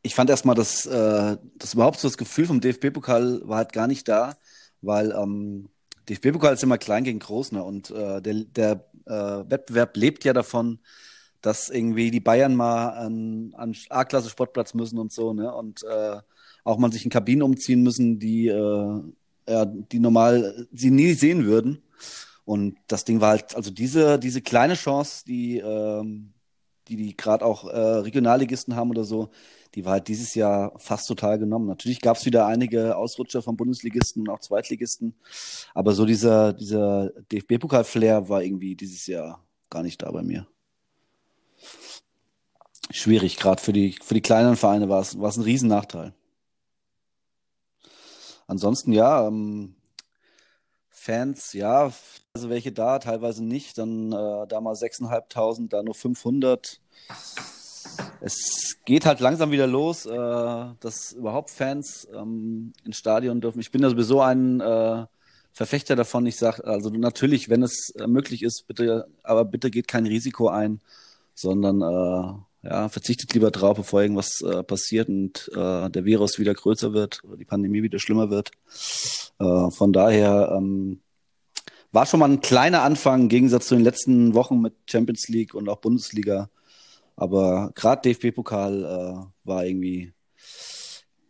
ich 0.04 0.14
fand 0.14 0.28
erstmal, 0.28 0.54
dass, 0.54 0.84
äh, 0.84 1.36
das 1.56 1.74
überhaupt 1.74 1.98
so 1.98 2.06
das 2.06 2.18
Gefühl 2.18 2.46
vom 2.46 2.60
DFB-Pokal 2.60 3.40
war 3.48 3.56
halt 3.56 3.72
gar 3.72 3.86
nicht 3.86 4.06
da, 4.06 4.36
weil 4.82 5.12
ähm, 5.12 5.70
DFB-Pokal 6.10 6.52
ist 6.52 6.62
immer 6.62 6.76
klein 6.76 7.04
gegen 7.04 7.18
groß, 7.18 7.52
ne? 7.52 7.64
Und 7.64 7.90
äh, 7.90 8.20
der, 8.20 8.34
der 8.44 8.84
äh, 9.06 9.50
Wettbewerb 9.50 9.96
lebt 9.96 10.24
ja 10.24 10.34
davon, 10.34 10.78
dass 11.40 11.70
irgendwie 11.70 12.10
die 12.10 12.20
Bayern 12.20 12.54
mal 12.54 12.90
an, 12.90 13.54
an 13.56 13.74
A-Klasse 13.88 14.28
Sportplatz 14.28 14.74
müssen 14.74 14.98
und 14.98 15.10
so, 15.10 15.32
ne? 15.32 15.52
Und 15.54 15.82
äh, 15.84 16.18
auch 16.64 16.76
man 16.76 16.92
sich 16.92 17.04
in 17.04 17.10
Kabinen 17.10 17.42
umziehen 17.42 17.82
müssen, 17.82 18.18
die, 18.18 18.48
äh, 18.48 19.00
ja, 19.48 19.64
die 19.64 20.00
normal 20.00 20.66
sie 20.70 20.90
nie 20.90 21.14
sehen 21.14 21.46
würden. 21.46 21.82
Und 22.44 22.76
das 22.88 23.06
Ding 23.06 23.22
war 23.22 23.30
halt, 23.30 23.56
also 23.56 23.70
diese, 23.70 24.18
diese 24.18 24.42
kleine 24.42 24.74
Chance, 24.74 25.24
die, 25.26 25.58
ähm, 25.60 26.33
die, 26.88 26.96
die 26.96 27.16
gerade 27.16 27.44
auch 27.44 27.64
äh, 27.64 27.78
Regionalligisten 27.78 28.76
haben 28.76 28.90
oder 28.90 29.04
so, 29.04 29.30
die 29.74 29.84
war 29.84 29.92
halt 29.92 30.08
dieses 30.08 30.34
Jahr 30.34 30.72
fast 30.78 31.08
total 31.08 31.38
genommen. 31.38 31.66
Natürlich 31.66 32.00
gab 32.00 32.16
es 32.16 32.26
wieder 32.26 32.46
einige 32.46 32.96
Ausrutscher 32.96 33.42
von 33.42 33.56
Bundesligisten 33.56 34.22
und 34.22 34.28
auch 34.28 34.40
Zweitligisten, 34.40 35.14
aber 35.74 35.92
so 35.92 36.06
dieser, 36.06 36.52
dieser 36.52 37.10
DFB-Pokal-Flair 37.32 38.28
war 38.28 38.42
irgendwie 38.42 38.76
dieses 38.76 39.06
Jahr 39.06 39.44
gar 39.70 39.82
nicht 39.82 40.02
da 40.02 40.10
bei 40.10 40.22
mir. 40.22 40.46
Schwierig, 42.90 43.36
gerade 43.38 43.60
für 43.60 43.72
die, 43.72 43.96
für 44.02 44.14
die 44.14 44.20
kleineren 44.20 44.56
Vereine 44.56 44.88
war 44.88 45.00
es, 45.00 45.14
ein 45.14 45.42
Riesennachteil. 45.42 46.14
Ansonsten, 48.46 48.92
ja, 48.92 49.26
ähm, 49.26 49.74
Fans, 51.04 51.52
ja, 51.52 51.92
also 52.32 52.48
welche 52.48 52.72
da, 52.72 52.98
teilweise 52.98 53.44
nicht. 53.44 53.76
Dann 53.76 54.10
äh, 54.12 54.46
da 54.48 54.60
mal 54.62 54.74
6.500, 54.74 55.68
da 55.68 55.82
nur 55.82 55.94
500. 55.94 56.80
Es 58.22 58.78
geht 58.86 59.04
halt 59.04 59.20
langsam 59.20 59.50
wieder 59.50 59.66
los, 59.66 60.06
äh, 60.06 60.10
dass 60.80 61.12
überhaupt 61.12 61.50
Fans 61.50 62.08
ähm, 62.14 62.72
ins 62.84 62.96
Stadion 62.96 63.42
dürfen. 63.42 63.60
Ich 63.60 63.70
bin 63.70 63.82
ja 63.82 63.90
sowieso 63.90 64.22
ein 64.22 64.62
äh, 64.62 65.04
Verfechter 65.52 65.94
davon. 65.94 66.24
Ich 66.24 66.36
sage, 66.36 66.64
also 66.64 66.88
natürlich, 66.88 67.50
wenn 67.50 67.62
es 67.62 67.90
äh, 67.98 68.06
möglich 68.06 68.42
ist, 68.42 68.66
bitte, 68.66 69.06
aber 69.22 69.44
bitte 69.44 69.70
geht 69.70 69.88
kein 69.88 70.06
Risiko 70.06 70.48
ein, 70.48 70.80
sondern 71.34 71.82
äh, 71.82 72.34
ja, 72.64 72.88
verzichtet 72.88 73.34
lieber 73.34 73.50
drauf, 73.50 73.76
bevor 73.76 74.02
irgendwas 74.02 74.40
äh, 74.40 74.62
passiert 74.62 75.08
und 75.08 75.50
äh, 75.54 75.90
der 75.90 76.04
Virus 76.04 76.38
wieder 76.38 76.54
größer 76.54 76.92
wird 76.92 77.22
oder 77.24 77.36
die 77.36 77.44
Pandemie 77.44 77.82
wieder 77.82 77.98
schlimmer 77.98 78.30
wird. 78.30 78.50
Äh, 79.38 79.70
von 79.70 79.92
daher 79.92 80.54
ähm, 80.56 81.00
war 81.92 82.06
schon 82.06 82.20
mal 82.20 82.30
ein 82.30 82.40
kleiner 82.40 82.82
Anfang 82.82 83.22
im 83.22 83.28
Gegensatz 83.28 83.68
zu 83.68 83.74
den 83.74 83.84
letzten 83.84 84.34
Wochen 84.34 84.60
mit 84.60 84.74
Champions 84.88 85.28
League 85.28 85.54
und 85.54 85.68
auch 85.68 85.78
Bundesliga. 85.78 86.48
Aber 87.16 87.70
gerade 87.74 88.02
DFB-Pokal 88.02 88.84
äh, 88.84 89.46
war 89.46 89.64
irgendwie 89.64 90.12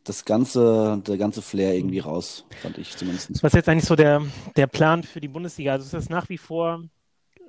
das 0.05 0.25
ganze, 0.25 1.03
der 1.07 1.17
ganze 1.17 1.43
Flair 1.43 1.75
irgendwie 1.75 1.99
raus, 1.99 2.45
fand 2.63 2.79
ich 2.79 2.97
zumindest. 2.97 3.43
Was 3.43 3.53
ist 3.53 3.57
jetzt 3.57 3.69
eigentlich 3.69 3.87
so 3.87 3.97
der, 3.97 4.23
der 4.57 4.67
Plan 4.67 5.03
für 5.03 5.21
die 5.21 5.29
Bundesliga? 5.29 5.73
Also 5.73 5.85
ist 5.85 5.95
das 5.95 6.09
nach 6.09 6.29
wie 6.29 6.39
vor 6.39 6.83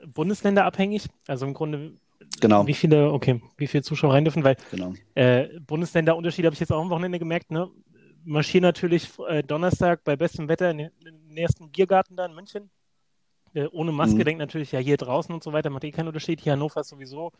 bundesländerabhängig? 0.05 1.07
Also 1.27 1.45
im 1.45 1.53
Grunde, 1.53 1.93
Genau, 2.41 2.67
wie 2.67 2.73
viele, 2.73 3.11
okay, 3.11 3.41
wie 3.57 3.67
viele 3.67 3.83
Zuschauer 3.83 4.13
rein 4.13 4.25
dürfen? 4.25 4.43
Weil 4.43 4.57
genau. 4.71 4.93
äh, 5.15 5.47
Bundesländerunterschied 5.59 6.45
habe 6.45 6.53
ich 6.53 6.59
jetzt 6.59 6.71
auch 6.71 6.81
am 6.81 6.89
Wochenende 6.89 7.19
gemerkt, 7.19 7.51
ne? 7.51 7.69
Marschieren 8.23 8.63
natürlich 8.63 9.07
äh, 9.27 9.43
Donnerstag 9.43 10.03
bei 10.03 10.15
bestem 10.15 10.47
Wetter 10.47 10.71
in 10.71 10.77
den, 10.79 10.91
ersten 11.37 11.69
Biergarten 11.69 12.15
da 12.15 12.25
in 12.25 12.33
München. 12.33 12.69
Äh, 13.53 13.67
ohne 13.71 13.91
Maske, 13.91 14.19
Mhm. 14.19 14.25
denkt 14.25 14.39
natürlich, 14.39 14.71
ja, 14.71 14.79
hier 14.79 14.97
draußen 14.97 15.33
und 15.33 15.43
so 15.43 15.53
weiter, 15.53 15.69
macht 15.69 15.83
eh 15.83 15.91
keinen 15.91 16.07
Unterschied. 16.07 16.41
Hier 16.41 16.53
Hannover 16.53 16.81
ist 16.81 16.89
sowieso 16.89 17.31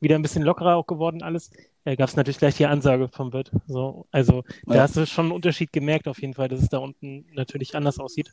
wieder 0.00 0.14
ein 0.16 0.22
bisschen 0.22 0.42
lockerer 0.42 0.76
auch 0.76 0.86
geworden 0.86 1.22
alles. 1.22 1.50
Äh, 1.84 1.96
Gab 1.96 2.08
es 2.08 2.16
natürlich 2.16 2.38
gleich 2.38 2.56
die 2.56 2.66
Ansage 2.66 3.08
vom 3.08 3.32
Wirt. 3.32 3.50
So, 3.66 4.06
also 4.10 4.44
da 4.66 4.74
Ja. 4.74 4.82
hast 4.82 4.96
du 4.96 5.06
schon 5.06 5.26
einen 5.26 5.34
Unterschied 5.34 5.72
gemerkt 5.72 6.08
auf 6.08 6.20
jeden 6.20 6.34
Fall, 6.34 6.48
dass 6.48 6.60
es 6.60 6.68
da 6.68 6.78
unten 6.78 7.26
natürlich 7.32 7.74
anders 7.74 7.98
aussieht. 7.98 8.32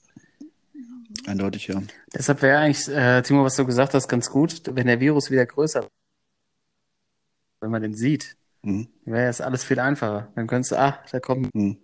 Eindeutig, 1.27 1.67
ja. 1.67 1.81
Deshalb 2.13 2.41
wäre 2.41 2.59
eigentlich, 2.59 2.87
äh, 2.87 3.21
Timo, 3.21 3.43
was 3.43 3.55
du 3.55 3.65
gesagt 3.65 3.93
hast, 3.93 4.07
ganz 4.07 4.29
gut, 4.29 4.61
wenn 4.75 4.87
der 4.87 4.99
Virus 4.99 5.31
wieder 5.31 5.45
größer 5.45 5.81
wird. 5.83 5.91
Wenn 7.61 7.71
man 7.71 7.81
den 7.81 7.95
sieht, 7.95 8.35
Mhm. 8.63 8.87
wäre 9.05 9.29
es 9.29 9.41
alles 9.41 9.63
viel 9.63 9.79
einfacher. 9.79 10.31
Dann 10.35 10.47
könntest 10.47 10.71
du, 10.71 10.79
ah, 10.79 10.99
da 11.11 11.19
kommt 11.19 11.53
Mhm. 11.53 11.77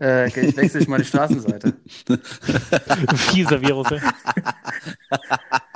Äh, 0.00 0.28
ich 0.28 0.56
wechsle 0.56 0.80
ich 0.80 0.86
mal 0.88 0.98
die 0.98 1.04
Straßenseite. 1.04 1.74
Fieser 3.16 3.60
Virus, 3.60 3.90
ey. 3.90 4.00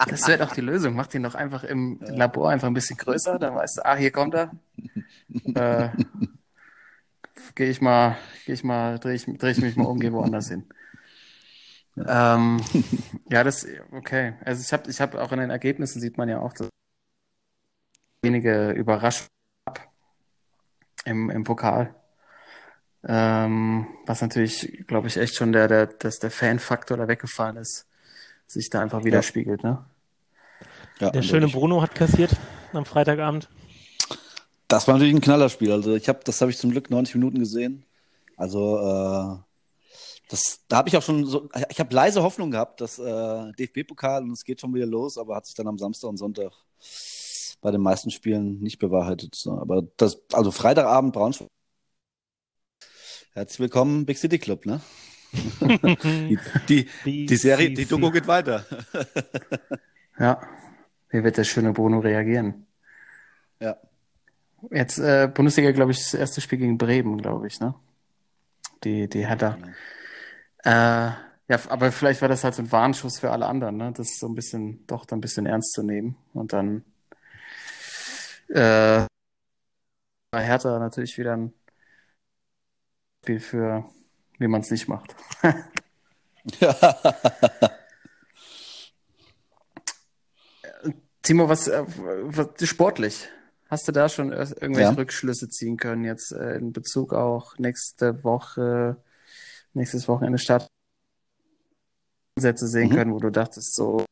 Das 0.08 0.28
wäre 0.28 0.38
doch 0.46 0.52
die 0.54 0.60
Lösung. 0.60 0.94
Mach 0.94 1.08
den 1.08 1.24
doch 1.24 1.34
einfach 1.34 1.64
im 1.64 1.98
Labor 2.02 2.50
einfach 2.50 2.68
ein 2.68 2.74
bisschen 2.74 2.96
größer, 2.96 3.38
dann 3.40 3.56
weißt 3.56 3.78
du, 3.78 3.84
ah, 3.86 3.96
hier 3.96 4.12
kommt 4.12 4.34
er. 4.34 4.52
Äh, 5.54 5.88
gehe 7.56 7.68
ich 7.70 7.80
mal, 7.80 8.16
gehe 8.46 8.54
ich 8.54 8.62
mal, 8.62 8.98
drehe 9.00 9.14
ich, 9.14 9.24
dreh 9.24 9.50
ich 9.50 9.58
mich 9.58 9.76
mal 9.76 9.86
um, 9.86 9.98
gehe 9.98 10.12
woanders 10.12 10.48
hin. 10.48 10.64
Ähm, 11.96 12.60
ja, 13.30 13.44
das, 13.44 13.66
okay. 13.92 14.34
Also 14.44 14.62
ich 14.62 14.72
habe, 14.72 14.90
ich 14.90 15.00
habe 15.00 15.22
auch 15.22 15.32
in 15.32 15.40
den 15.40 15.50
Ergebnissen 15.50 16.00
sieht 16.00 16.16
man 16.16 16.28
ja 16.28 16.40
auch, 16.40 16.52
dass 16.52 16.68
wenige 18.22 18.70
Überraschungen 18.70 19.28
im, 21.04 21.30
im 21.30 21.44
Pokal. 21.44 21.94
Ähm, 23.04 23.88
was 24.06 24.22
natürlich, 24.22 24.84
glaube 24.86 25.08
ich, 25.08 25.16
echt 25.16 25.34
schon 25.34 25.52
der, 25.52 25.66
der, 25.66 25.86
dass 25.86 26.20
der 26.20 26.30
Fan-Faktor 26.30 26.96
da 26.96 27.08
weggefallen 27.08 27.56
ist, 27.56 27.86
sich 28.46 28.70
da 28.70 28.80
einfach 28.80 29.04
widerspiegelt, 29.04 29.64
ne? 29.64 29.84
Ja, 31.00 31.10
Der 31.10 31.22
schöne 31.22 31.46
eindeutig. 31.46 31.54
Bruno 31.54 31.82
hat 31.82 31.94
kassiert 31.96 32.36
am 32.72 32.84
Freitagabend. 32.84 33.48
Das 34.68 34.86
war 34.86 34.94
natürlich 34.94 35.14
ein 35.14 35.20
Knallerspiel. 35.20 35.72
Also 35.72 35.96
ich 35.96 36.08
habe, 36.08 36.20
das 36.24 36.40
habe 36.40 36.50
ich 36.52 36.58
zum 36.58 36.70
Glück 36.70 36.90
90 36.90 37.16
Minuten 37.16 37.40
gesehen. 37.40 37.84
Also 38.36 38.78
äh, 38.78 39.51
das, 40.32 40.60
da 40.66 40.78
habe 40.78 40.88
ich 40.88 40.96
auch 40.96 41.02
schon 41.02 41.26
so, 41.26 41.50
ich 41.68 41.78
habe 41.78 41.94
leise 41.94 42.22
Hoffnung 42.22 42.50
gehabt, 42.50 42.80
dass 42.80 42.98
äh, 42.98 43.52
DFB-Pokal 43.52 44.22
und 44.22 44.32
es 44.32 44.44
geht 44.44 44.60
schon 44.60 44.72
wieder 44.72 44.86
los, 44.86 45.18
aber 45.18 45.36
hat 45.36 45.44
sich 45.44 45.54
dann 45.54 45.68
am 45.68 45.76
Samstag 45.78 46.08
und 46.08 46.16
Sonntag 46.16 46.52
bei 47.60 47.70
den 47.70 47.82
meisten 47.82 48.10
Spielen 48.10 48.60
nicht 48.60 48.78
bewahrheitet. 48.78 49.34
So, 49.34 49.58
aber 49.58 49.82
das, 49.98 50.22
also 50.32 50.50
Freitagabend 50.50 51.12
Braunschweig. 51.12 51.48
Herzlich 53.34 53.60
willkommen, 53.60 54.06
Big 54.06 54.16
City 54.16 54.38
Club, 54.38 54.64
ne? 54.64 54.80
die, 56.68 56.86
die, 57.04 57.26
die 57.26 57.36
Serie, 57.36 57.70
die 57.70 57.86
Doku 57.86 58.10
geht 58.10 58.26
weiter. 58.26 58.66
Ja. 60.18 60.40
Wie 61.08 61.24
wird 61.24 61.36
der 61.36 61.44
schöne 61.44 61.72
Bruno 61.72 61.98
reagieren? 61.98 62.66
ja. 63.60 63.76
Jetzt 64.70 64.98
äh, 64.98 65.28
Bundesliga, 65.32 65.72
glaube 65.72 65.90
ich, 65.90 65.98
das 65.98 66.14
erste 66.14 66.40
Spiel 66.40 66.58
gegen 66.58 66.78
Bremen, 66.78 67.20
glaube 67.20 67.48
ich, 67.48 67.58
ne? 67.58 67.74
Die, 68.84 69.08
die 69.08 69.26
Hertha. 69.26 69.58
Äh, 70.64 70.70
ja, 71.48 71.58
aber 71.68 71.92
vielleicht 71.92 72.22
war 72.22 72.28
das 72.28 72.44
halt 72.44 72.54
so 72.54 72.62
ein 72.62 72.72
Warnschuss 72.72 73.18
für 73.18 73.30
alle 73.30 73.46
anderen, 73.46 73.76
ne? 73.76 73.92
Das 73.92 74.18
so 74.18 74.26
ein 74.28 74.34
bisschen, 74.34 74.86
doch 74.86 75.04
dann 75.06 75.18
ein 75.18 75.20
bisschen 75.20 75.46
ernst 75.46 75.72
zu 75.72 75.82
nehmen. 75.82 76.16
Und 76.32 76.52
dann 76.52 76.84
äh, 78.48 79.06
bei 80.30 80.42
Hertha 80.44 80.78
natürlich 80.78 81.16
wieder 81.18 81.36
ein 81.36 81.52
Spiel 83.24 83.40
für, 83.40 83.84
wie 84.38 84.48
man 84.48 84.60
es 84.62 84.70
nicht 84.70 84.88
macht. 84.88 85.14
Timo, 91.22 91.48
was, 91.48 91.68
äh, 91.68 91.84
was 91.86 92.68
sportlich? 92.68 93.28
Hast 93.68 93.86
du 93.88 93.92
da 93.92 94.08
schon 94.08 94.32
ir- 94.32 94.60
irgendwelche 94.60 94.90
Ja. 94.90 94.96
Rückschlüsse 94.96 95.48
ziehen 95.48 95.76
können 95.76 96.04
jetzt 96.04 96.32
äh, 96.32 96.56
in 96.56 96.72
Bezug 96.72 97.14
auch 97.14 97.56
nächste 97.58 98.22
Woche, 98.24 98.96
nächstes 99.74 100.08
Wochenende 100.08 100.38
Start 100.38 100.68
Sätze 102.38 102.66
sehen 102.66 102.88
Mhm. 102.88 102.94
können, 102.94 103.12
wo 103.12 103.18
du 103.18 103.30
dachtest, 103.30 103.74
so, 103.74 104.04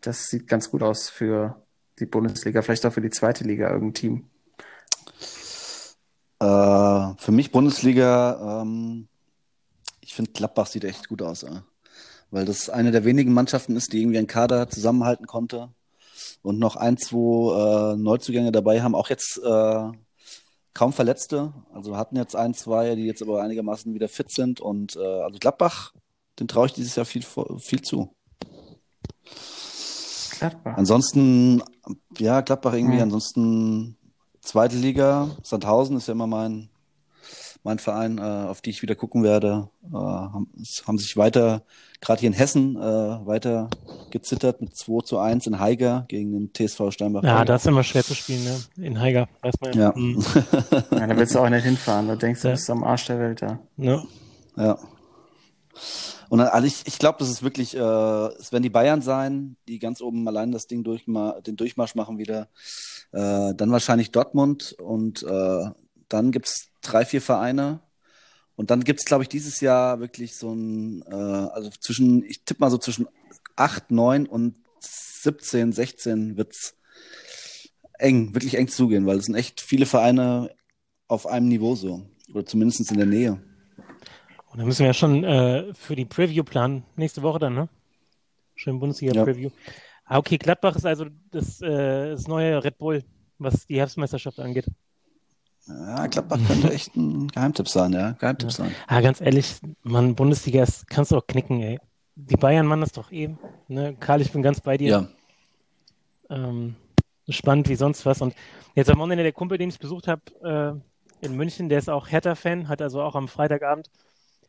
das 0.00 0.26
sieht 0.26 0.46
ganz 0.48 0.70
gut 0.70 0.82
aus 0.82 1.10
für 1.10 1.62
die 1.98 2.06
Bundesliga, 2.06 2.62
vielleicht 2.62 2.86
auch 2.86 2.92
für 2.92 3.00
die 3.00 3.10
zweite 3.10 3.44
Liga, 3.44 3.70
irgendein 3.70 3.94
Team. 3.94 4.30
Äh, 6.40 7.14
für 7.16 7.32
mich 7.32 7.52
Bundesliga, 7.52 8.62
ähm, 8.62 9.08
ich 10.00 10.14
finde 10.14 10.32
Gladbach 10.32 10.66
sieht 10.66 10.84
echt 10.84 11.08
gut 11.08 11.22
aus, 11.22 11.42
äh. 11.44 11.60
weil 12.30 12.44
das 12.44 12.68
eine 12.68 12.90
der 12.90 13.04
wenigen 13.04 13.32
Mannschaften 13.32 13.76
ist, 13.76 13.92
die 13.92 14.00
irgendwie 14.00 14.18
einen 14.18 14.26
Kader 14.26 14.68
zusammenhalten 14.68 15.26
konnte 15.26 15.70
und 16.42 16.58
noch 16.58 16.76
ein, 16.76 16.96
zwei 16.96 17.92
äh, 17.92 17.96
Neuzugänge 17.96 18.50
dabei 18.50 18.82
haben, 18.82 18.94
auch 18.94 19.08
jetzt 19.08 19.38
äh, 19.44 19.92
kaum 20.74 20.92
Verletzte, 20.92 21.52
also 21.72 21.96
hatten 21.96 22.16
jetzt 22.16 22.36
ein, 22.36 22.52
zwei, 22.52 22.94
die 22.96 23.06
jetzt 23.06 23.22
aber 23.22 23.42
einigermaßen 23.42 23.94
wieder 23.94 24.08
fit 24.08 24.30
sind 24.30 24.60
und 24.60 24.96
äh, 24.96 25.22
also 25.22 25.38
Gladbach, 25.38 25.92
den 26.40 26.48
traue 26.48 26.66
ich 26.66 26.72
dieses 26.72 26.96
Jahr 26.96 27.06
viel, 27.06 27.24
viel 27.58 27.80
zu. 27.80 28.14
Gladbach. 30.38 30.76
Ansonsten, 30.76 31.62
ja, 32.18 32.40
Gladbach 32.40 32.74
irgendwie, 32.74 32.96
Hm. 32.96 33.04
ansonsten 33.04 33.96
zweite 34.40 34.76
Liga, 34.76 35.30
Sandhausen 35.42 35.96
ist 35.96 36.08
ja 36.08 36.12
immer 36.12 36.26
mein, 36.26 36.70
mein 37.64 37.78
Verein, 37.78 38.18
äh, 38.18 38.20
auf 38.20 38.60
die 38.60 38.70
ich 38.70 38.82
wieder 38.82 38.94
gucken 38.94 39.22
werde. 39.24 39.68
Äh, 39.90 39.96
haben, 39.96 40.48
haben 40.86 40.98
sich 40.98 41.16
weiter, 41.16 41.62
gerade 42.00 42.20
hier 42.20 42.28
in 42.28 42.34
Hessen, 42.34 42.76
äh, 42.76 42.80
weiter 43.26 43.68
gezittert 44.10 44.60
mit 44.60 44.76
2 44.76 45.02
zu 45.04 45.18
1 45.18 45.46
in 45.46 45.58
Haiger 45.58 46.04
gegen 46.08 46.32
den 46.32 46.52
TSV 46.52 46.90
Steinbach. 46.92 47.24
Ja, 47.24 47.44
das 47.44 47.62
ist 47.62 47.66
immer 47.68 47.82
schwer 47.82 48.04
zu 48.04 48.14
spielen, 48.14 48.44
ne? 48.44 48.56
In 48.76 49.00
Haiger, 49.00 49.28
weiß 49.42 49.54
man 49.60 49.72
ja. 49.72 49.80
Ja. 49.84 49.92
Mhm. 49.96 50.22
Ja, 50.92 51.06
da 51.06 51.16
willst 51.16 51.34
du 51.34 51.40
auch 51.40 51.48
nicht 51.48 51.64
hinfahren, 51.64 52.06
da 52.08 52.16
denkst 52.16 52.42
du, 52.42 52.48
du 52.48 52.50
Ja. 52.50 52.54
bist 52.54 52.70
am 52.70 52.84
Arsch 52.84 53.06
der 53.06 53.18
Welt 53.18 53.42
da. 53.42 53.58
Ne? 53.76 54.04
Ja. 54.56 54.78
Und 56.28 56.38
dann, 56.38 56.48
also 56.48 56.66
ich, 56.66 56.82
ich 56.86 56.98
glaube, 56.98 57.18
das 57.18 57.28
ist 57.30 57.42
wirklich, 57.42 57.76
äh, 57.76 57.80
es 57.80 58.52
werden 58.52 58.62
die 58.62 58.70
Bayern 58.70 59.02
sein, 59.02 59.56
die 59.68 59.78
ganz 59.78 60.00
oben 60.00 60.26
allein 60.28 60.52
das 60.52 60.66
Ding 60.66 60.82
durchma 60.84 61.40
den 61.40 61.56
Durchmarsch 61.56 61.94
machen 61.94 62.18
wieder. 62.18 62.48
Äh, 63.12 63.54
dann 63.54 63.70
wahrscheinlich 63.70 64.10
Dortmund 64.10 64.74
und 64.82 65.22
äh, 65.22 65.66
dann 66.08 66.32
gibt's 66.32 66.68
drei, 66.82 67.04
vier 67.04 67.20
Vereine. 67.20 67.80
Und 68.56 68.70
dann 68.70 68.84
gibt's, 68.84 69.04
glaube 69.04 69.24
ich, 69.24 69.28
dieses 69.28 69.60
Jahr 69.60 70.00
wirklich 70.00 70.36
so 70.36 70.52
ein, 70.52 71.02
äh, 71.02 71.14
also 71.14 71.70
zwischen, 71.80 72.24
ich 72.24 72.44
tippe 72.44 72.60
mal 72.60 72.70
so 72.70 72.78
zwischen 72.78 73.08
8, 73.56 73.90
9 73.90 74.26
und 74.26 74.56
17, 74.80 75.72
16 75.72 76.36
wird's 76.36 76.76
eng, 77.98 78.34
wirklich 78.34 78.56
eng 78.56 78.68
zugehen, 78.68 79.06
weil 79.06 79.18
es 79.18 79.24
sind 79.24 79.34
echt 79.34 79.60
viele 79.60 79.86
Vereine 79.86 80.50
auf 81.08 81.26
einem 81.26 81.48
Niveau 81.48 81.74
so. 81.74 82.02
Oder 82.32 82.46
zumindest 82.46 82.90
in 82.90 82.96
der 82.96 83.06
Nähe. 83.06 83.32
Und 84.50 84.58
dann 84.58 84.66
müssen 84.66 84.80
wir 84.80 84.86
ja 84.86 84.94
schon 84.94 85.24
äh, 85.24 85.74
für 85.74 85.96
die 85.96 86.04
Preview 86.04 86.44
planen. 86.44 86.84
Nächste 86.96 87.22
Woche 87.22 87.40
dann, 87.40 87.54
ne? 87.54 87.68
Schön 88.54 88.78
Bundesliga-Preview. 88.78 89.50
Ah, 90.04 90.18
okay, 90.18 90.38
Gladbach 90.38 90.76
ist 90.76 90.86
also 90.86 91.06
das, 91.30 91.60
äh, 91.60 92.10
das 92.10 92.28
neue 92.28 92.62
Red 92.62 92.78
Bull, 92.78 93.02
was 93.38 93.66
die 93.66 93.78
Herbstmeisterschaft 93.78 94.38
angeht. 94.38 94.66
Ja, 95.66 96.06
Gladbach 96.08 96.38
könnte 96.46 96.72
echt 96.72 96.94
ein 96.94 97.28
Geheimtipp 97.28 97.68
sein, 97.68 97.92
ja. 97.92 98.12
Geheimtipp 98.12 98.50
Ja. 98.50 98.54
sein. 98.56 98.74
Ah, 98.86 99.00
ganz 99.00 99.20
ehrlich, 99.20 99.56
Mann, 99.82 100.14
Bundesliga 100.14 100.62
ist, 100.62 100.88
kannst 100.88 101.10
du 101.12 101.16
auch 101.16 101.26
knicken, 101.26 101.60
ey. 101.62 101.78
Die 102.16 102.36
Bayern 102.36 102.66
machen 102.66 102.82
das 102.82 102.92
doch 102.92 103.10
eben. 103.10 103.38
Ne? 103.68 103.96
Karl, 103.98 104.20
ich 104.20 104.30
bin 104.32 104.42
ganz 104.42 104.60
bei 104.60 104.76
dir. 104.76 104.90
Ja. 104.90 105.08
Ähm, 106.30 106.76
spannend 107.28 107.68
wie 107.68 107.76
sonst 107.76 108.04
was. 108.06 108.20
Und 108.20 108.34
jetzt 108.74 108.90
am 108.90 108.98
Wochenende 108.98 109.24
der 109.24 109.32
Kumpel, 109.32 109.58
den 109.58 109.70
ich 109.70 109.78
besucht 109.78 110.06
habe 110.08 110.80
äh, 111.22 111.26
in 111.26 111.36
München, 111.36 111.68
der 111.68 111.78
ist 111.78 111.88
auch 111.90 112.08
Hertha-Fan, 112.08 112.68
hat 112.68 112.82
also 112.82 113.02
auch 113.02 113.14
am 113.14 113.28
Freitagabend, 113.28 113.90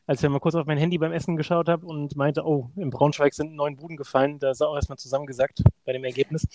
als 0.07 0.21
ich 0.21 0.29
mal 0.29 0.39
kurz 0.39 0.55
auf 0.55 0.65
mein 0.65 0.77
Handy 0.77 0.97
beim 0.97 1.11
Essen 1.11 1.35
geschaut 1.35 1.67
habe 1.67 1.85
und 1.85 2.15
meinte, 2.15 2.45
oh, 2.45 2.69
im 2.75 2.91
Braunschweig 2.91 3.33
sind 3.33 3.55
neun 3.55 3.75
Buden 3.75 3.97
gefallen, 3.97 4.39
da 4.39 4.51
ist 4.51 4.61
er 4.61 4.69
auch 4.69 4.75
erstmal 4.75 4.97
zusammengesackt 4.97 5.63
bei 5.83 5.93
dem 5.93 6.03
Ergebnis. 6.03 6.47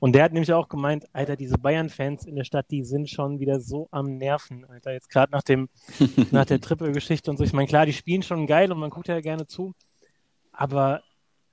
Und 0.00 0.14
der 0.14 0.24
hat 0.24 0.32
nämlich 0.32 0.52
auch 0.52 0.68
gemeint, 0.68 1.06
Alter, 1.12 1.36
diese 1.36 1.56
Bayern-Fans 1.58 2.26
in 2.26 2.36
der 2.36 2.44
Stadt, 2.44 2.66
die 2.70 2.84
sind 2.84 3.08
schon 3.08 3.40
wieder 3.40 3.60
so 3.60 3.88
am 3.90 4.18
Nerven, 4.18 4.64
Alter. 4.66 4.92
Jetzt 4.92 5.08
gerade 5.08 5.32
nach 5.32 5.42
dem, 5.42 5.68
nach 6.30 6.44
der 6.44 6.60
Triple-Geschichte 6.60 7.30
und 7.30 7.38
so. 7.38 7.44
Ich 7.44 7.52
meine, 7.52 7.68
klar, 7.68 7.86
die 7.86 7.92
spielen 7.92 8.22
schon 8.22 8.46
geil 8.46 8.70
und 8.70 8.78
man 8.78 8.90
guckt 8.90 9.08
ja 9.08 9.20
gerne 9.20 9.46
zu, 9.46 9.74
aber 10.52 11.02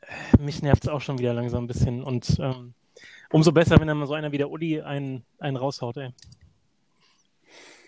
äh, 0.02 0.42
mich 0.42 0.62
nervt 0.62 0.84
es 0.84 0.90
auch 0.90 1.02
schon 1.02 1.20
wieder 1.20 1.34
langsam 1.34 1.64
ein 1.64 1.68
bisschen. 1.68 2.04
Und 2.04 2.38
ähm, 2.40 2.74
umso 3.32 3.54
besser, 3.54 3.80
wenn 3.80 3.88
dann 3.88 3.98
mal 3.98 4.08
so 4.08 4.16
einer 4.16 4.34
wie 4.34 4.38
der 4.38 4.52
Uli 4.52 4.82
einen, 4.82 5.24
einen 5.40 5.56
raushaut, 5.56 5.98
ey. 5.98 6.12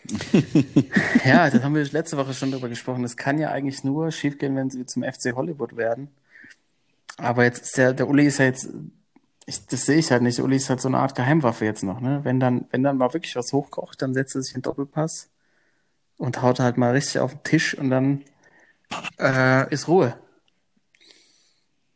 Ja, 1.25 1.49
das 1.49 1.61
haben 1.63 1.75
wir 1.75 1.83
letzte 1.85 2.17
Woche 2.17 2.33
schon 2.33 2.51
drüber 2.51 2.69
gesprochen. 2.69 3.03
Das 3.03 3.17
kann 3.17 3.37
ja 3.39 3.51
eigentlich 3.51 3.83
nur 3.83 4.11
schiefgehen, 4.11 4.55
wenn 4.55 4.69
sie 4.69 4.85
zum 4.85 5.03
FC 5.03 5.33
Hollywood 5.35 5.75
werden. 5.77 6.09
Aber 7.17 7.43
jetzt 7.43 7.63
ist 7.63 7.77
der, 7.77 7.93
der 7.93 8.07
Uli 8.07 8.25
ist 8.25 8.39
ja 8.39 8.45
jetzt, 8.45 8.69
ich, 9.45 9.65
das 9.67 9.85
sehe 9.85 9.97
ich 9.97 10.11
halt 10.11 10.21
nicht. 10.21 10.39
Uli 10.39 10.55
ist 10.55 10.69
halt 10.69 10.81
so 10.81 10.87
eine 10.87 10.99
Art 10.99 11.15
Geheimwaffe 11.15 11.65
jetzt 11.65 11.83
noch, 11.83 11.99
ne? 11.99 12.21
Wenn 12.23 12.39
dann, 12.39 12.65
wenn 12.71 12.83
dann 12.83 12.97
mal 12.97 13.13
wirklich 13.13 13.35
was 13.35 13.51
hochkocht, 13.51 14.01
dann 14.01 14.13
setzt 14.13 14.35
er 14.35 14.41
sich 14.41 14.55
in 14.55 14.61
Doppelpass 14.61 15.29
und 16.17 16.41
haut 16.41 16.59
halt 16.59 16.77
mal 16.77 16.91
richtig 16.91 17.19
auf 17.19 17.31
den 17.33 17.43
Tisch 17.43 17.77
und 17.77 17.89
dann 17.89 18.23
äh, 19.19 19.71
ist 19.73 19.87
Ruhe. 19.87 20.15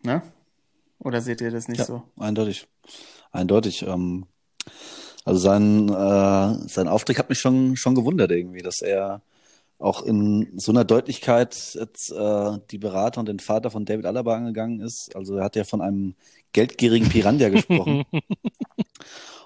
Ne? 0.04 0.22
Oder 1.00 1.22
seht 1.22 1.42
ihr 1.42 1.52
das 1.52 1.68
nicht 1.68 1.80
Ja, 1.80 1.86
so? 1.86 2.04
eindeutig. 2.20 2.68
Eindeutig. 3.32 3.84
Ähm, 3.84 4.26
also 5.26 5.40
sein, 5.40 5.90
äh, 5.90 6.68
sein 6.68 6.88
Auftritt 6.88 7.18
hat 7.18 7.30
mich 7.30 7.40
schon, 7.40 7.76
schon 7.76 7.96
gewundert 7.96 8.32
irgendwie, 8.32 8.62
dass 8.62 8.82
er 8.82 9.22
auch 9.80 10.02
in 10.04 10.52
so 10.58 10.72
einer 10.72 10.86
Deutlichkeit 10.86 11.56
jetzt 11.74 12.12
äh, 12.12 12.58
die 12.72 12.78
Berater 12.78 13.20
und 13.20 13.28
den 13.28 13.40
Vater 13.40 13.70
von 13.70 13.86
David 13.86 14.06
Alaba 14.06 14.36
angegangen 14.36 14.80
ist. 14.80 15.16
Also 15.16 15.38
er 15.38 15.44
hat 15.44 15.56
ja 15.56 15.64
von 15.64 15.82
einem 15.82 16.16
geldgierigen 16.54 17.10
Piranha 17.10 17.50
gesprochen. 17.50 18.04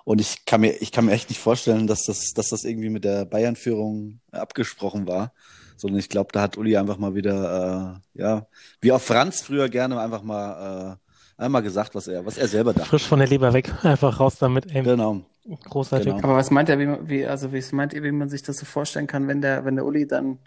Und 0.04 0.22
ich 0.22 0.46
kann 0.46 0.62
mir, 0.62 0.82
ich 0.82 0.94
kann 0.94 1.04
mir 1.04 1.12
echt 1.12 1.28
nicht 1.28 1.42
vorstellen, 1.42 1.86
dass 1.86 2.04
das, 2.06 2.32
dass 2.34 2.48
das 2.48 2.64
irgendwie 2.64 2.88
mit 2.88 3.04
der 3.04 3.26
Bayern-Führung 3.26 4.22
abgesprochen 4.32 5.06
war, 5.06 5.34
sondern 5.76 6.00
ich 6.00 6.08
glaube, 6.08 6.30
da 6.32 6.40
hat 6.40 6.58
Uli 6.58 6.78
einfach 6.78 6.98
mal 6.98 7.14
wieder, 7.14 8.00
äh, 8.16 8.22
ja, 8.22 8.48
wie 8.80 8.94
auch 8.94 9.02
Franz 9.02 9.42
früher 9.42 9.68
gerne 9.68 10.00
einfach 10.00 10.24
mal 10.24 10.94
äh, 10.94 11.07
einmal 11.38 11.62
gesagt, 11.64 11.94
was 11.96 12.08
er, 12.08 12.26
was 12.26 12.38
er 12.38 12.48
selber 12.48 12.74
dachte. 12.74 12.90
Frisch 12.90 13.08
von 13.08 13.20
der 13.20 13.28
Leber 13.28 13.54
weg, 13.54 13.72
einfach 13.84 14.20
raus 14.20 14.38
damit. 14.40 14.74
Ey, 14.74 14.84
Genau. 14.84 15.22
großartig. 15.66 16.08
genau. 16.08 16.24
Aber 16.24 16.36
was 16.36 16.52
meint 16.52 16.70
er, 16.70 16.80
wie, 16.80 16.86
man- 16.88 17.08
wie, 17.10 17.26
also 17.26 17.54
wie 17.54 17.64
meint 17.74 17.94
ihr, 17.94 18.04
wie 18.04 18.12
man 18.12 18.30
sich 18.30 18.44
das 18.44 18.58
so 18.58 18.66
vorstellen 18.66 19.08
kann, 19.08 19.28
wenn 19.28 19.42
der, 19.42 19.64
wenn 19.66 19.76
der 19.76 19.86
Uli 19.86 20.08
dann 20.08 20.40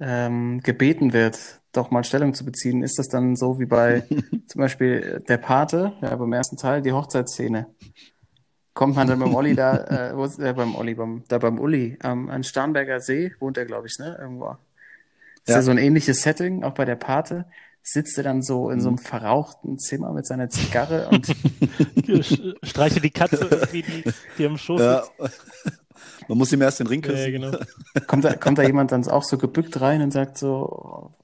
ähm, 0.00 0.60
gebeten 0.62 1.12
wird, 1.12 1.38
doch 1.72 1.90
mal 1.90 2.04
Stellung 2.04 2.34
zu 2.34 2.44
beziehen? 2.44 2.82
Ist 2.82 2.98
das 2.98 3.08
dann 3.08 3.36
so 3.36 3.58
wie 3.60 3.66
bei 3.66 4.02
zum 4.46 4.60
Beispiel 4.60 5.22
der 5.28 5.36
Pate, 5.38 5.92
ja, 6.02 6.14
beim 6.16 6.32
ersten 6.32 6.56
Teil, 6.56 6.82
die 6.82 6.92
Hochzeitsszene? 6.92 7.66
Kommt 8.74 8.94
man 8.94 9.06
dann 9.08 9.18
beim 9.18 9.34
Olli 9.34 9.54
da, 9.54 9.76
äh, 10.10 10.16
wo 10.16 10.24
ist, 10.24 10.38
äh, 10.38 10.52
beim 10.52 10.74
Olli, 10.74 10.94
beim, 10.94 11.24
da 11.28 11.38
beim 11.38 11.58
Uli, 11.58 11.98
ähm, 12.04 12.28
an 12.28 12.44
Starnberger 12.44 13.00
See, 13.00 13.32
wohnt 13.40 13.56
er, 13.56 13.64
glaube 13.64 13.86
ich, 13.86 13.96
ne? 13.98 14.16
Irgendwo. 14.20 14.56
Ist 15.44 15.48
ja. 15.48 15.54
Ja. 15.56 15.62
so 15.62 15.70
ein 15.70 15.78
ähnliches 15.78 16.20
Setting, 16.22 16.62
auch 16.62 16.74
bei 16.74 16.84
der 16.84 16.96
Pate. 16.96 17.46
Sitzt 17.88 18.18
er 18.18 18.24
dann 18.24 18.42
so 18.42 18.68
in 18.70 18.80
so 18.80 18.88
einem 18.88 18.98
verrauchten 18.98 19.78
Zimmer 19.78 20.12
mit 20.12 20.26
seiner 20.26 20.48
Zigarre 20.50 21.08
und 21.08 21.24
Streiche 22.64 23.00
die 23.00 23.10
Katze 23.10 23.46
irgendwie, 23.48 23.82
die, 23.82 24.04
die 24.38 24.46
am 24.46 24.56
Schoß 24.58 24.80
Ja. 24.80 25.02
sitzt. 25.02 25.78
Man 26.28 26.38
muss 26.38 26.52
ihm 26.52 26.62
erst 26.62 26.80
den 26.80 26.88
Ring 26.88 27.02
Ja, 27.04 27.10
küssen. 27.12 27.32
genau. 27.32 27.56
kommt 28.08 28.24
da, 28.24 28.34
kommt 28.34 28.58
da 28.58 28.62
jemand 28.64 28.90
dann 28.90 29.06
auch 29.08 29.22
so 29.22 29.38
gebückt 29.38 29.80
rein 29.80 30.02
und 30.02 30.10
sagt 30.12 30.36
so, 30.38 31.14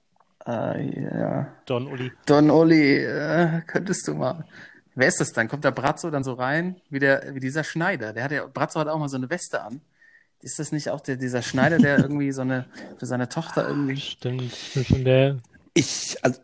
äh, 0.46 1.00
ja, 1.18 1.48
Don 1.66 1.88
Uli. 1.88 2.12
Don 2.26 2.50
Oli, 2.50 2.98
äh, 2.98 3.62
könntest 3.66 4.06
du 4.06 4.14
mal. 4.14 4.44
Wer 4.94 5.08
ist 5.08 5.20
das 5.20 5.32
dann? 5.32 5.48
Kommt 5.48 5.64
der 5.64 5.70
Brazzo 5.72 6.10
dann 6.10 6.22
so 6.22 6.34
rein, 6.34 6.76
wie 6.90 6.98
der, 7.00 7.34
wie 7.34 7.40
dieser 7.40 7.64
Schneider? 7.64 8.12
Der 8.12 8.22
hat 8.24 8.30
ja, 8.30 8.46
Brazzo 8.46 8.78
hat 8.78 8.86
auch 8.88 8.98
mal 9.00 9.08
so 9.08 9.16
eine 9.16 9.28
Weste 9.30 9.62
an. 9.62 9.80
Ist 10.42 10.58
das 10.60 10.70
nicht 10.70 10.90
auch 10.90 11.00
der, 11.00 11.16
dieser 11.16 11.42
Schneider, 11.42 11.78
der 11.78 11.98
irgendwie 11.98 12.30
so 12.32 12.42
eine, 12.42 12.66
für 12.98 13.06
seine 13.06 13.28
Tochter 13.28 13.66
irgendwie, 13.68 13.96
Stimmt. 13.96 14.52
Stimmt, 14.54 15.06
Der, 15.06 15.38
Ich, 15.74 16.16
also, 16.22 16.40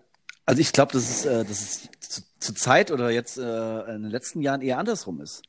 also 0.49 0.63
ich 0.63 0.73
glaube, 0.73 0.93
dass 0.93 1.03
es, 1.03 1.27
äh, 1.27 1.45
dass 1.45 1.61
es 1.61 1.89
zu, 2.01 2.23
zur 2.39 2.55
Zeit 2.55 2.91
oder 2.91 3.11
jetzt 3.11 3.37
äh, 3.37 3.81
in 3.95 4.03
den 4.03 4.11
letzten 4.11 4.41
Jahren 4.41 4.63
eher 4.63 4.79
andersrum 4.79 5.21
ist. 5.21 5.43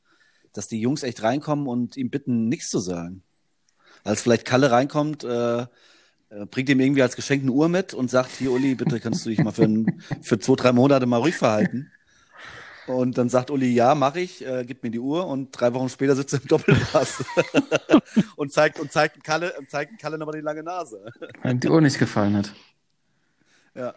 Dass 0.52 0.68
die 0.68 0.82
Jungs 0.82 1.04
echt 1.04 1.24
reinkommen 1.24 1.68
und 1.68 1.96
ihm 1.96 2.10
bitten, 2.10 2.50
nichts 2.50 2.68
zu 2.68 2.80
sagen. 2.80 3.24
Als 4.04 4.22
vielleicht 4.22 4.44
Kalle 4.44 4.72
reinkommt, 4.72 5.24
äh, 5.24 5.62
äh, 5.62 5.68
bringt 6.52 6.68
ihm 6.68 6.82
irgendwie 6.82 7.02
als 7.02 7.16
Geschenk 7.16 7.44
eine 7.44 7.52
Uhr 7.54 7.70
mit 7.70 7.94
und 7.94 8.12
sagt, 8.12 8.32
hier 8.32 8.52
Uli, 8.52 8.76
bitte 8.76 9.00
kannst 9.00 9.26
du 9.26 9.30
dich 9.30 9.40
mal 9.42 9.54
für, 9.54 9.64
ein, 9.64 10.04
für 10.22 10.38
zwei, 10.38 10.56
drei 10.56 10.74
Monate 10.74 11.06
mal 11.06 11.18
ruhig 11.18 11.38
verhalten. 11.38 11.90
Und 12.88 13.18
dann 13.18 13.30
sagt 13.30 13.52
Uli, 13.52 13.72
ja, 13.72 13.96
mache 13.96 14.20
ich, 14.20 14.46
äh, 14.46 14.66
gib 14.66 14.84
mir 14.84 14.92
die 14.92 15.00
Uhr 15.00 15.28
und 15.28 15.52
drei 15.52 15.74
Wochen 15.74 15.88
später 15.88 16.18
sitzt 16.18 16.34
er 16.34 16.42
im 16.42 16.48
Doppelpass 16.48 17.24
und 18.36 18.52
zeigt 18.52 18.82
und 18.82 18.92
zeigt 18.92 19.24
Kalle, 19.24 19.54
zeigt 19.70 19.98
Kalle 19.98 20.18
nochmal 20.18 20.36
die 20.36 20.44
lange 20.44 20.64
Nase. 20.64 21.06
weil 21.42 21.56
die 21.56 21.70
Uhr 21.70 21.80
nicht 21.80 22.00
gefallen 22.00 22.36
hat. 22.36 22.52
Ja. 23.76 23.94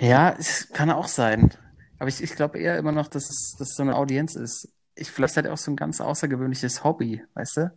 Ja, 0.00 0.34
es 0.38 0.68
kann 0.72 0.90
auch 0.90 1.08
sein. 1.08 1.52
Aber 1.98 2.08
ich, 2.08 2.22
ich 2.22 2.32
glaube 2.32 2.58
eher 2.58 2.78
immer 2.78 2.92
noch, 2.92 3.08
dass 3.08 3.30
es, 3.30 3.56
dass 3.58 3.70
es 3.70 3.76
so 3.76 3.82
eine 3.82 3.96
Audienz 3.96 4.34
ist. 4.36 4.68
Ich, 4.94 5.10
vielleicht 5.10 5.36
hat 5.36 5.46
er 5.46 5.52
auch 5.52 5.58
so 5.58 5.70
ein 5.70 5.76
ganz 5.76 6.00
außergewöhnliches 6.00 6.84
Hobby, 6.84 7.22
weißt 7.34 7.56
du? 7.58 7.72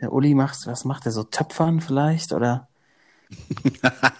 Der 0.00 0.12
Uli 0.12 0.34
macht, 0.34 0.66
was 0.66 0.84
macht 0.84 1.06
er 1.06 1.12
so? 1.12 1.24
Töpfern 1.24 1.80
vielleicht? 1.80 2.32
Oder? 2.32 2.68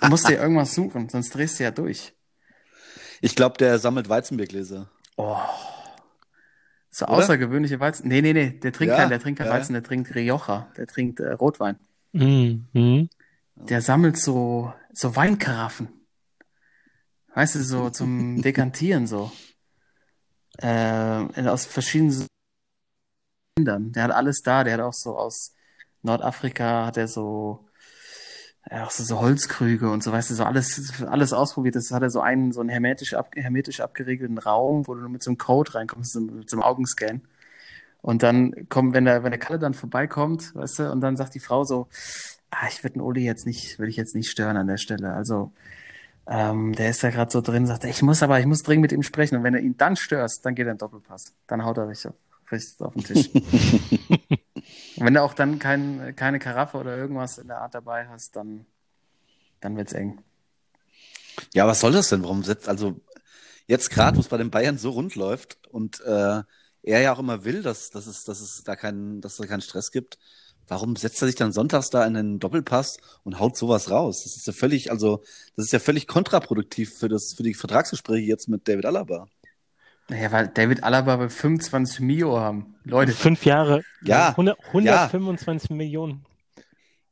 Du 0.00 0.08
musst 0.08 0.28
dir 0.28 0.38
irgendwas 0.38 0.74
suchen, 0.74 1.08
sonst 1.08 1.34
drehst 1.34 1.58
du 1.58 1.64
ja 1.64 1.70
durch. 1.70 2.14
Ich 3.20 3.34
glaube, 3.36 3.58
der 3.58 3.78
sammelt 3.78 4.08
Weizenbiergläser. 4.08 4.88
Oh. 5.16 5.36
So 6.90 7.06
Oder? 7.06 7.14
außergewöhnliche 7.14 7.80
Weizen. 7.80 8.08
Nee, 8.08 8.22
nee, 8.22 8.32
nee, 8.32 8.50
der 8.50 8.72
trinkt 8.72 8.92
Ja, 8.92 8.98
kein, 8.98 9.08
der 9.10 9.20
trinkt 9.20 9.38
kein 9.38 9.48
ja. 9.48 9.54
Weizen, 9.54 9.72
der 9.72 9.82
trinkt 9.82 10.14
Rioja, 10.14 10.68
der 10.76 10.86
trinkt 10.86 11.20
äh, 11.20 11.32
Rotwein. 11.32 11.76
Mhm. 12.12 12.66
Mhm. 12.72 13.08
Der 13.56 13.80
sammelt 13.82 14.16
so, 14.18 14.72
so 14.92 15.16
Weinkaraffen. 15.16 15.88
Weißt 17.34 17.56
du, 17.56 17.62
so 17.62 17.90
zum 17.90 18.42
Dekantieren 18.42 19.06
so. 19.06 19.32
Äh, 20.58 21.46
aus 21.46 21.66
verschiedenen 21.66 22.26
Ländern. 23.58 23.92
Der 23.92 24.04
hat 24.04 24.10
alles 24.12 24.42
da. 24.42 24.64
Der 24.64 24.74
hat 24.74 24.80
auch 24.80 24.92
so 24.92 25.16
aus 25.18 25.54
Nordafrika 26.02 26.86
hat 26.86 26.96
er 26.96 27.08
so, 27.08 27.66
ja, 28.70 28.84
auch 28.84 28.90
so, 28.90 29.02
so 29.02 29.20
Holzkrüge 29.20 29.90
und 29.90 30.02
so, 30.02 30.12
weißt 30.12 30.30
du, 30.30 30.34
so 30.34 30.44
alles, 30.44 31.02
alles 31.06 31.32
ausprobiert. 31.32 31.74
Das 31.74 31.90
hat 31.90 32.02
er 32.02 32.10
so 32.10 32.20
einen, 32.20 32.52
so 32.52 32.60
einen 32.60 32.68
hermetisch, 32.68 33.14
ab, 33.14 33.32
hermetisch 33.34 33.80
abgeriegelten 33.80 34.38
Raum, 34.38 34.86
wo 34.86 34.94
du 34.94 35.00
nur 35.00 35.10
mit 35.10 35.22
so 35.22 35.30
einem 35.30 35.38
Code 35.38 35.74
reinkommst, 35.74 36.12
so, 36.12 36.20
mit 36.20 36.48
so 36.48 36.56
einem 36.56 36.62
Augenscan. 36.62 37.22
Und 38.02 38.22
dann 38.22 38.68
kommt, 38.68 38.94
wenn 38.94 39.06
der, 39.06 39.24
wenn 39.24 39.32
der 39.32 39.40
Kalle 39.40 39.58
dann 39.58 39.74
vorbeikommt, 39.74 40.54
weißt 40.54 40.80
du, 40.80 40.92
und 40.92 41.00
dann 41.00 41.16
sagt 41.16 41.34
die 41.34 41.40
Frau 41.40 41.64
so, 41.64 41.88
ah, 42.50 42.68
ich 42.68 42.84
würde 42.84 42.94
den 42.94 43.02
Uli 43.02 43.24
jetzt 43.24 43.46
nicht, 43.46 43.78
will 43.78 43.88
ich 43.88 43.96
jetzt 43.96 44.14
nicht 44.14 44.30
stören 44.30 44.58
an 44.58 44.66
der 44.66 44.76
Stelle. 44.76 45.14
Also, 45.14 45.52
ähm, 46.26 46.72
der 46.72 46.90
ist 46.90 47.02
da 47.02 47.10
gerade 47.10 47.30
so 47.30 47.40
drin, 47.40 47.66
sagt, 47.66 47.84
er, 47.84 47.90
ich 47.90 48.02
muss 48.02 48.22
aber, 48.22 48.40
ich 48.40 48.46
muss 48.46 48.62
dringend 48.62 48.82
mit 48.82 48.92
ihm 48.92 49.02
sprechen. 49.02 49.36
Und 49.36 49.42
wenn 49.42 49.52
du 49.52 49.60
ihn 49.60 49.76
dann 49.76 49.96
störst, 49.96 50.44
dann 50.44 50.54
geht 50.54 50.66
er 50.66 50.72
in 50.72 50.78
Doppelpass. 50.78 51.34
Dann 51.46 51.64
haut 51.64 51.76
er 51.76 51.88
richtig 51.88 52.10
auf, 52.10 52.52
richtig 52.52 52.80
auf 52.80 52.94
den 52.94 53.04
Tisch. 53.04 53.30
Und 53.34 54.34
wenn 55.04 55.14
du 55.14 55.22
auch 55.22 55.34
dann 55.34 55.58
kein, 55.58 56.14
keine 56.16 56.38
Karaffe 56.38 56.78
oder 56.78 56.96
irgendwas 56.96 57.38
in 57.38 57.48
der 57.48 57.58
Art 57.60 57.74
dabei 57.74 58.08
hast, 58.08 58.36
dann, 58.36 58.64
dann 59.60 59.76
wird's 59.76 59.92
eng. 59.92 60.22
Ja, 61.52 61.66
was 61.66 61.80
soll 61.80 61.92
das 61.92 62.08
denn? 62.08 62.22
Warum 62.22 62.42
setzt, 62.42 62.68
also 62.68 63.00
jetzt 63.66 63.90
gerade, 63.90 64.16
wo 64.16 64.20
es 64.20 64.28
bei 64.28 64.38
den 64.38 64.50
Bayern 64.50 64.78
so 64.78 64.90
rund 64.90 65.16
läuft 65.16 65.58
und 65.68 66.00
äh, 66.02 66.42
er 66.82 67.00
ja 67.00 67.12
auch 67.12 67.18
immer 67.18 67.44
will, 67.44 67.62
dass, 67.62 67.90
dass, 67.90 68.06
es, 68.06 68.24
dass 68.24 68.40
es 68.40 68.62
da 68.64 68.76
keinen, 68.76 69.20
dass 69.20 69.32
es 69.32 69.38
da 69.38 69.46
keinen 69.46 69.62
Stress 69.62 69.90
gibt, 69.90 70.18
warum 70.68 70.96
setzt 70.96 71.22
er 71.22 71.26
sich 71.26 71.36
dann 71.36 71.52
sonntags 71.52 71.90
da 71.90 72.04
in 72.06 72.14
den 72.14 72.38
Doppelpass 72.38 72.98
und 73.22 73.38
haut 73.40 73.56
sowas 73.56 73.90
raus? 73.90 74.22
Das 74.24 74.36
ist 74.36 74.46
ja 74.46 74.52
völlig, 74.52 74.90
also 74.90 75.22
das 75.56 75.66
ist 75.66 75.72
ja 75.72 75.78
völlig 75.78 76.06
kontraproduktiv 76.06 76.94
für 76.98 77.08
das, 77.08 77.34
für 77.34 77.42
die 77.42 77.54
Vertragsgespräche 77.54 78.26
jetzt 78.26 78.48
mit 78.48 78.66
David 78.68 78.86
Alaba. 78.86 79.26
Naja, 80.08 80.30
weil 80.32 80.48
David 80.48 80.82
Alaba 80.84 81.16
bei 81.16 81.28
25 81.30 82.00
Mio 82.00 82.38
haben. 82.38 82.74
Leute, 82.84 83.12
Fünf 83.12 83.44
Jahre. 83.46 83.82
Ja, 84.02 84.30
100, 84.30 84.58
125 84.66 85.70
Millionen. 85.70 86.26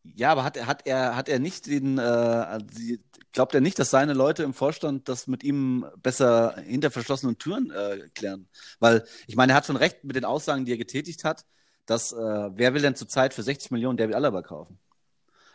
Ja, 0.04 0.32
aber 0.32 0.44
hat, 0.44 0.56
er- 0.56 0.66
hat 0.66 0.86
er, 0.86 1.16
hat 1.16 1.28
er 1.28 1.38
nicht 1.38 1.66
den, 1.66 1.96
äh, 1.96 2.58
die, 2.76 3.00
glaubt 3.32 3.54
er 3.54 3.60
nicht, 3.60 3.78
dass 3.78 3.90
seine 3.90 4.12
Leute 4.14 4.42
im 4.42 4.52
Vorstand 4.52 5.08
das 5.08 5.26
mit 5.26 5.42
ihm 5.44 5.86
besser 6.02 6.56
hinter 6.66 6.90
verschlossenen 6.90 7.38
Türen 7.38 7.70
äh, 7.70 8.08
klären? 8.14 8.48
Weil, 8.78 9.04
ich 9.26 9.36
meine, 9.36 9.52
er 9.52 9.56
hat 9.56 9.66
schon 9.66 9.76
recht 9.76 10.04
mit 10.04 10.16
den 10.16 10.24
Aussagen, 10.24 10.64
die 10.64 10.72
er 10.72 10.76
getätigt 10.78 11.24
hat, 11.24 11.46
dass, 11.86 12.12
äh, 12.12 12.16
wer 12.16 12.74
will 12.74 12.82
denn 12.82 12.94
zurzeit 12.96 13.34
für 13.34 13.42
60 13.42 13.70
Millionen 13.70 13.96
David 13.96 14.14
Alaba 14.14 14.42
kaufen? 14.42 14.78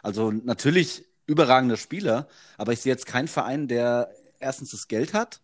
Also 0.04 0.32
natürlich 0.32 1.06
überragender 1.26 1.78
Spieler, 1.78 2.28
aber 2.58 2.74
ich 2.74 2.82
sehe 2.82 2.92
jetzt 2.92 3.06
keinen 3.06 3.28
Verein, 3.28 3.68
der 3.68 4.12
erstens 4.40 4.72
das 4.72 4.88
Geld 4.88 5.14
hat 5.14 5.42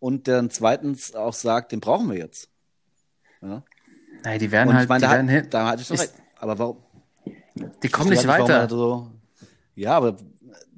und 0.00 0.26
dann 0.28 0.50
zweitens 0.50 1.14
auch 1.14 1.34
sagt, 1.34 1.72
den 1.72 1.80
brauchen 1.80 2.10
wir 2.10 2.18
jetzt. 2.18 2.48
Ja? 3.40 3.62
naja, 4.24 4.38
die 4.38 4.50
werden 4.50 4.68
Und 4.70 4.74
halt, 4.74 4.84
ich 4.84 4.88
meine, 4.88 5.00
die 5.00 5.06
da, 5.06 5.12
werden 5.12 5.30
hat, 5.30 5.54
da 5.54 5.66
hatte 5.68 5.82
ich 5.82 5.90
Ich- 5.90 6.00
recht. 6.00 6.14
Aber 6.36 6.58
warum? 6.58 6.76
die 7.82 7.88
kommen 7.88 8.10
Ich 8.12 8.18
nicht 8.18 8.24
er 8.28 8.40
weiter. 8.40 8.68
So, 8.68 9.10
ja, 9.76 9.94
aber 9.96 10.16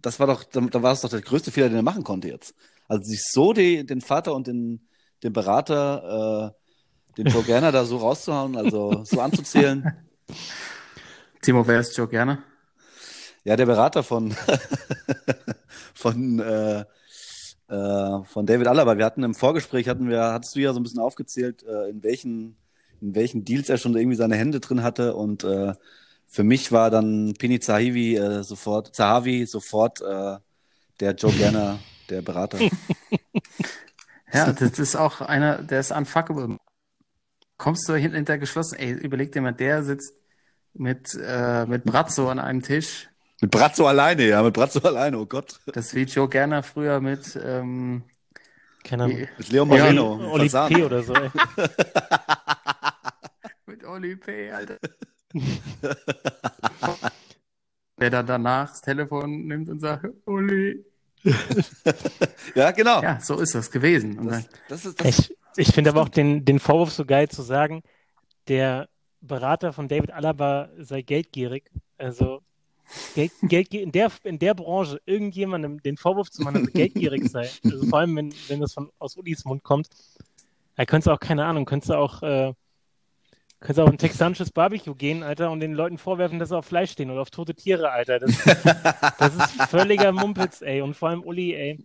das 0.01 0.19
war 0.21 0.27
doch, 0.27 0.45
da, 0.45 0.61
da 0.61 0.83
war 0.83 0.93
es 0.93 1.01
doch 1.01 1.09
der 1.09 1.23
größte 1.23 1.51
Fehler, 1.51 1.69
den 1.69 1.77
er 1.77 1.83
machen 1.83 2.05
konnte 2.05 2.29
jetzt. 2.29 2.55
Also 2.89 3.05
sich 3.11 3.23
so 3.31 3.53
die, 3.55 3.87
den 3.87 4.01
Vater 4.03 4.35
und 4.35 4.47
den, 4.47 4.87
den 5.23 5.33
Berater, 5.33 6.53
äh, 6.55 6.64
den 7.17 7.27
Joe 7.27 7.43
Gerner 7.43 7.73
da 7.73 7.85
so 7.85 7.99
rauszuhauen, 7.99 8.57
also 8.57 9.05
so 9.05 9.21
anzuzählen. 9.21 9.93
Timo, 11.43 11.67
wer 11.67 11.81
ist 11.81 11.97
Joe 11.97 12.09
gerne? 12.09 12.43
Ja, 13.45 13.57
der 13.57 13.67
Berater 13.67 14.03
von, 14.03 14.35
von, 15.95 16.39
äh, 16.41 16.85
äh, 17.69 18.25
von 18.25 18.47
David 18.47 18.67
Alaba. 18.67 18.97
Wir 18.97 19.05
hatten 19.05 19.23
im 19.23 19.35
Vorgespräch, 19.35 19.89
hatten 19.89 20.09
wir, 20.09 20.33
hattest 20.33 20.57
du 20.57 20.61
ja 20.61 20.73
so 20.73 20.81
ein 20.81 20.83
bisschen 20.83 21.01
aufgezählt, 21.01 21.63
äh, 21.63 21.91
in 21.91 22.03
welchen, 22.03 22.57
in 23.01 23.15
welchen 23.15 23.45
Deals 23.45 23.69
er 23.69 23.77
schon 23.79 23.97
irgendwie 23.97 24.17
seine 24.17 24.37
Hände 24.37 24.61
drin 24.61 24.83
hatte. 24.83 25.15
Und 25.15 25.45
äh, 25.45 25.75
für 26.27 26.45
mich 26.45 26.73
war 26.73 26.91
dann 26.91 27.35
Pini 27.39 27.61
Zahavi 27.61 28.17
äh, 28.17 28.43
sofort, 28.43 28.97
Zahavi 28.97 29.45
sofort 29.47 30.01
äh, 30.01 30.39
der 31.01 31.15
Joe 31.15 31.33
Gerner, 31.33 31.79
der 32.09 32.23
Berater. 32.23 32.59
Ja, 34.33 34.51
das 34.53 34.81
ist 34.81 34.97
auch 34.97 35.21
einer, 35.21 35.63
der 35.63 35.79
ist 35.79 35.93
unfuckable. 35.93 36.59
Kommst 37.57 37.89
du 37.89 37.95
hin- 37.95 38.13
hinter 38.15 38.39
geschlossen, 38.39 38.77
ey, 38.79 38.93
überleg 38.93 39.33
dir 39.33 39.41
mal, 39.43 39.53
der 39.53 39.83
sitzt 39.85 40.15
mit, 40.75 41.15
äh, 41.21 41.67
mit 41.67 41.85
Brazzo 41.85 42.29
an 42.29 42.39
einem 42.39 42.63
Tisch. 42.63 43.09
mit 43.41 43.51
Brazzo 43.51 43.87
alleine, 43.87 44.27
ja, 44.29 44.43
mit 44.43 44.55
Brazzo 44.55 44.81
alleine, 44.81 45.19
oh 45.19 45.27
Gott. 45.27 45.61
Das 45.67 45.95
wie 45.95 46.03
Joe 46.03 46.29
Gerner 46.29 46.63
früher 46.63 47.01
mit, 47.01 47.39
ähm, 47.43 48.03
Keine 48.83 49.05
Ahnung. 49.05 49.29
Mit 49.39 49.49
Leo 49.51 49.63
Ja, 49.63 49.67
Moreno. 49.67 50.33
Oli 50.33 50.49
Fasan. 50.49 50.73
P. 50.75 50.85
oder 50.85 51.03
so. 51.03 51.15
Ey. 51.15 51.31
mit 53.67 53.85
Oli 53.85 54.17
P., 54.17 54.51
Alter. 54.51 54.77
der 58.01 58.11
dann 58.11 58.27
danach 58.27 58.71
das 58.71 58.81
Telefon 58.81 59.47
nimmt 59.47 59.69
und 59.69 59.81
sagt, 59.81 60.07
Oli. 60.27 60.85
Ja, 62.55 62.71
genau. 62.73 63.03
Ja, 63.03 63.19
so 63.21 63.39
ist 63.41 63.55
das 63.55 63.71
gewesen. 63.71 64.19
Und 64.19 64.29
dann, 64.31 64.45
Das, 64.69 64.83
das 64.83 64.87
ist, 64.87 65.01
das, 65.01 65.19
Ich, 65.19 65.37
ich 65.57 65.69
finde 65.69 65.91
aber 65.91 66.03
auch 66.03 66.09
den, 66.09 66.45
den 66.45 66.59
Vorwurf 66.59 66.93
so 66.93 67.05
geil 67.05 67.29
zu 67.29 67.43
sagen, 67.43 67.83
der 68.49 68.89
Berater 69.21 69.73
von 69.73 69.89
David 69.89 70.13
Alaba 70.13 70.69
sei 70.79 71.03
geldgierig. 71.03 71.71
Also, 71.97 72.43
Geld, 73.15 73.33
Geld, 73.43 73.73
in, 73.73 73.93
der, 73.93 74.11
in 74.25 74.39
der 74.39 74.55
Branche 74.55 75.01
irgendjemandem 75.07 75.83
den 75.83 75.97
Vorwurf 75.97 76.31
zu 76.31 76.43
machen, 76.43 76.65
dass 76.65 76.67
er 76.67 76.73
geldgierig 76.89 77.31
sei, 77.31 77.51
also 77.65 77.87
vor 77.87 78.01
allem, 78.01 78.17
wenn, 78.17 78.35
wenn 78.49 78.61
das 78.61 78.75
von, 78.75 78.91
aus 78.99 79.17
Ulis 79.17 79.45
Mund 79.45 79.63
kommt, 79.63 79.89
da 80.77 80.85
könntest 80.85 81.07
du 81.07 81.13
auch, 81.13 81.21
keine 81.21 81.45
Ahnung, 81.45 81.65
könntest 81.65 81.91
du 81.91 81.95
auch, 81.95 82.23
äh, 82.23 82.53
könntest 83.61 83.79
du 83.79 83.83
auch 83.85 83.91
ein 83.91 83.99
texanisches 83.99 84.51
Barbecue 84.51 84.95
gehen, 84.95 85.23
Alter, 85.23 85.51
und 85.51 85.61
den 85.61 85.73
Leuten 85.73 85.97
vorwerfen, 85.97 86.39
dass 86.39 86.51
sie 86.51 86.59
auf 86.59 86.67
Fleisch 86.67 86.91
stehen 86.91 87.11
oder 87.11 87.23
auf 87.23 87.31
tote 87.31 87.55
Tiere, 87.55 87.91
Alter. 87.91 88.19
Das, 88.19 88.33
das 89.19 89.35
ist 89.35 89.63
völliger 89.71 90.13
Mumpitz, 90.13 90.61
ey. 90.61 90.83
Und 90.83 90.95
vor 90.95 91.09
allem 91.09 91.23
Uli, 91.23 91.55
ey. 91.55 91.79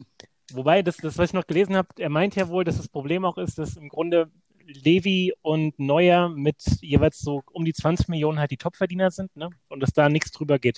Wobei, 0.56 0.82
das, 0.82 0.98
das, 0.98 1.18
was 1.18 1.30
ich 1.30 1.34
noch 1.34 1.48
gelesen 1.48 1.76
habe, 1.76 1.90
er 1.98 2.10
meint 2.10 2.36
ja 2.36 2.48
wohl, 2.50 2.64
dass 2.64 2.78
das 2.78 2.88
Problem 2.88 3.26
auch 3.26 3.38
ist, 3.38 3.58
dass 3.58 3.76
im 3.78 3.90
Grunde 3.90 4.32
Levi 4.66 5.34
und 5.42 5.80
Neuer 5.80 6.30
mit 6.30 6.62
jeweils 6.82 7.20
so 7.20 7.42
um 7.52 7.66
die 7.66 7.74
20 7.74 8.08
Millionen 8.08 8.40
halt 8.40 8.52
die 8.52 8.58
Topverdiener 8.58 9.12
sind, 9.12 9.36
ne? 9.36 9.50
Und 9.68 9.80
dass 9.82 9.92
da 9.94 10.10
nichts 10.10 10.32
drüber 10.32 10.60
geht. 10.60 10.78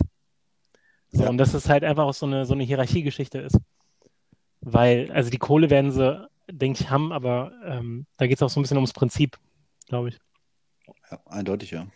So, 1.12 1.24
Ja. 1.24 1.30
und 1.30 1.38
dass 1.38 1.54
es 1.54 1.68
halt 1.68 1.84
einfach 1.84 2.06
auch 2.06 2.14
so 2.14 2.26
eine, 2.26 2.46
so 2.46 2.54
eine 2.54 2.64
Hierarchiegeschichte 2.64 3.40
ist. 3.40 3.58
Weil, 4.62 5.12
also 5.12 5.30
die 5.30 5.38
Kohle 5.40 5.70
werden 5.70 5.92
sie, 5.92 6.30
denke 6.50 6.82
ich, 6.84 6.90
haben, 6.90 7.12
aber 7.12 7.52
ähm, 7.66 8.06
da 8.18 8.28
geht 8.28 8.38
es 8.38 8.44
auch 8.44 8.50
so 8.50 8.60
ein 8.60 8.64
bisschen 8.64 8.78
ums 8.78 8.94
Prinzip, 8.94 9.38
glaube 9.88 10.10
ich. 10.10 10.20
Ja, 11.10 11.20
eindeutig, 11.26 11.72
ja. 11.72 11.88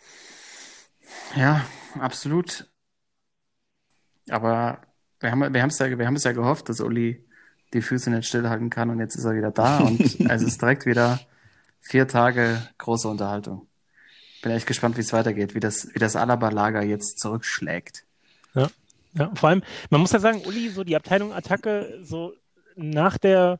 Ja, 1.35 1.65
absolut. 1.99 2.69
Aber 4.29 4.81
wir 5.19 5.31
haben 5.31 5.53
wir 5.53 5.61
haben's 5.61 5.79
ja, 5.79 5.97
wir 5.97 6.07
haben 6.07 6.15
es 6.15 6.23
ja 6.23 6.31
gehofft, 6.31 6.69
dass 6.69 6.79
Uli 6.81 7.24
die 7.75 7.81
Füße 7.81 8.09
nicht 8.09 8.27
stillhalten 8.27 8.69
kann 8.69 8.89
und 8.89 8.99
jetzt 8.99 9.15
ist 9.15 9.25
er 9.25 9.35
wieder 9.35 9.51
da 9.51 9.79
und 9.83 9.99
es 10.01 10.41
ist 10.41 10.61
direkt 10.61 10.85
wieder 10.85 11.19
vier 11.81 12.07
Tage 12.07 12.67
große 12.77 13.07
Unterhaltung. 13.07 13.67
Bin 14.41 14.51
echt 14.51 14.67
gespannt, 14.67 14.97
wie 14.97 15.01
es 15.01 15.13
weitergeht, 15.13 15.55
wie 15.55 15.59
das, 15.59 15.89
wie 15.93 15.99
das 15.99 16.15
Alaba-Lager 16.15 16.81
jetzt 16.83 17.19
zurückschlägt. 17.19 18.05
Ja, 19.13 19.31
vor 19.35 19.49
allem, 19.49 19.63
man 19.89 20.01
muss 20.01 20.11
ja 20.11 20.19
sagen, 20.19 20.41
Uli, 20.45 20.69
so 20.69 20.83
die 20.83 20.95
Abteilung 20.95 21.33
Attacke, 21.33 21.99
so 22.03 22.33
nach 22.75 23.17
der, 23.17 23.59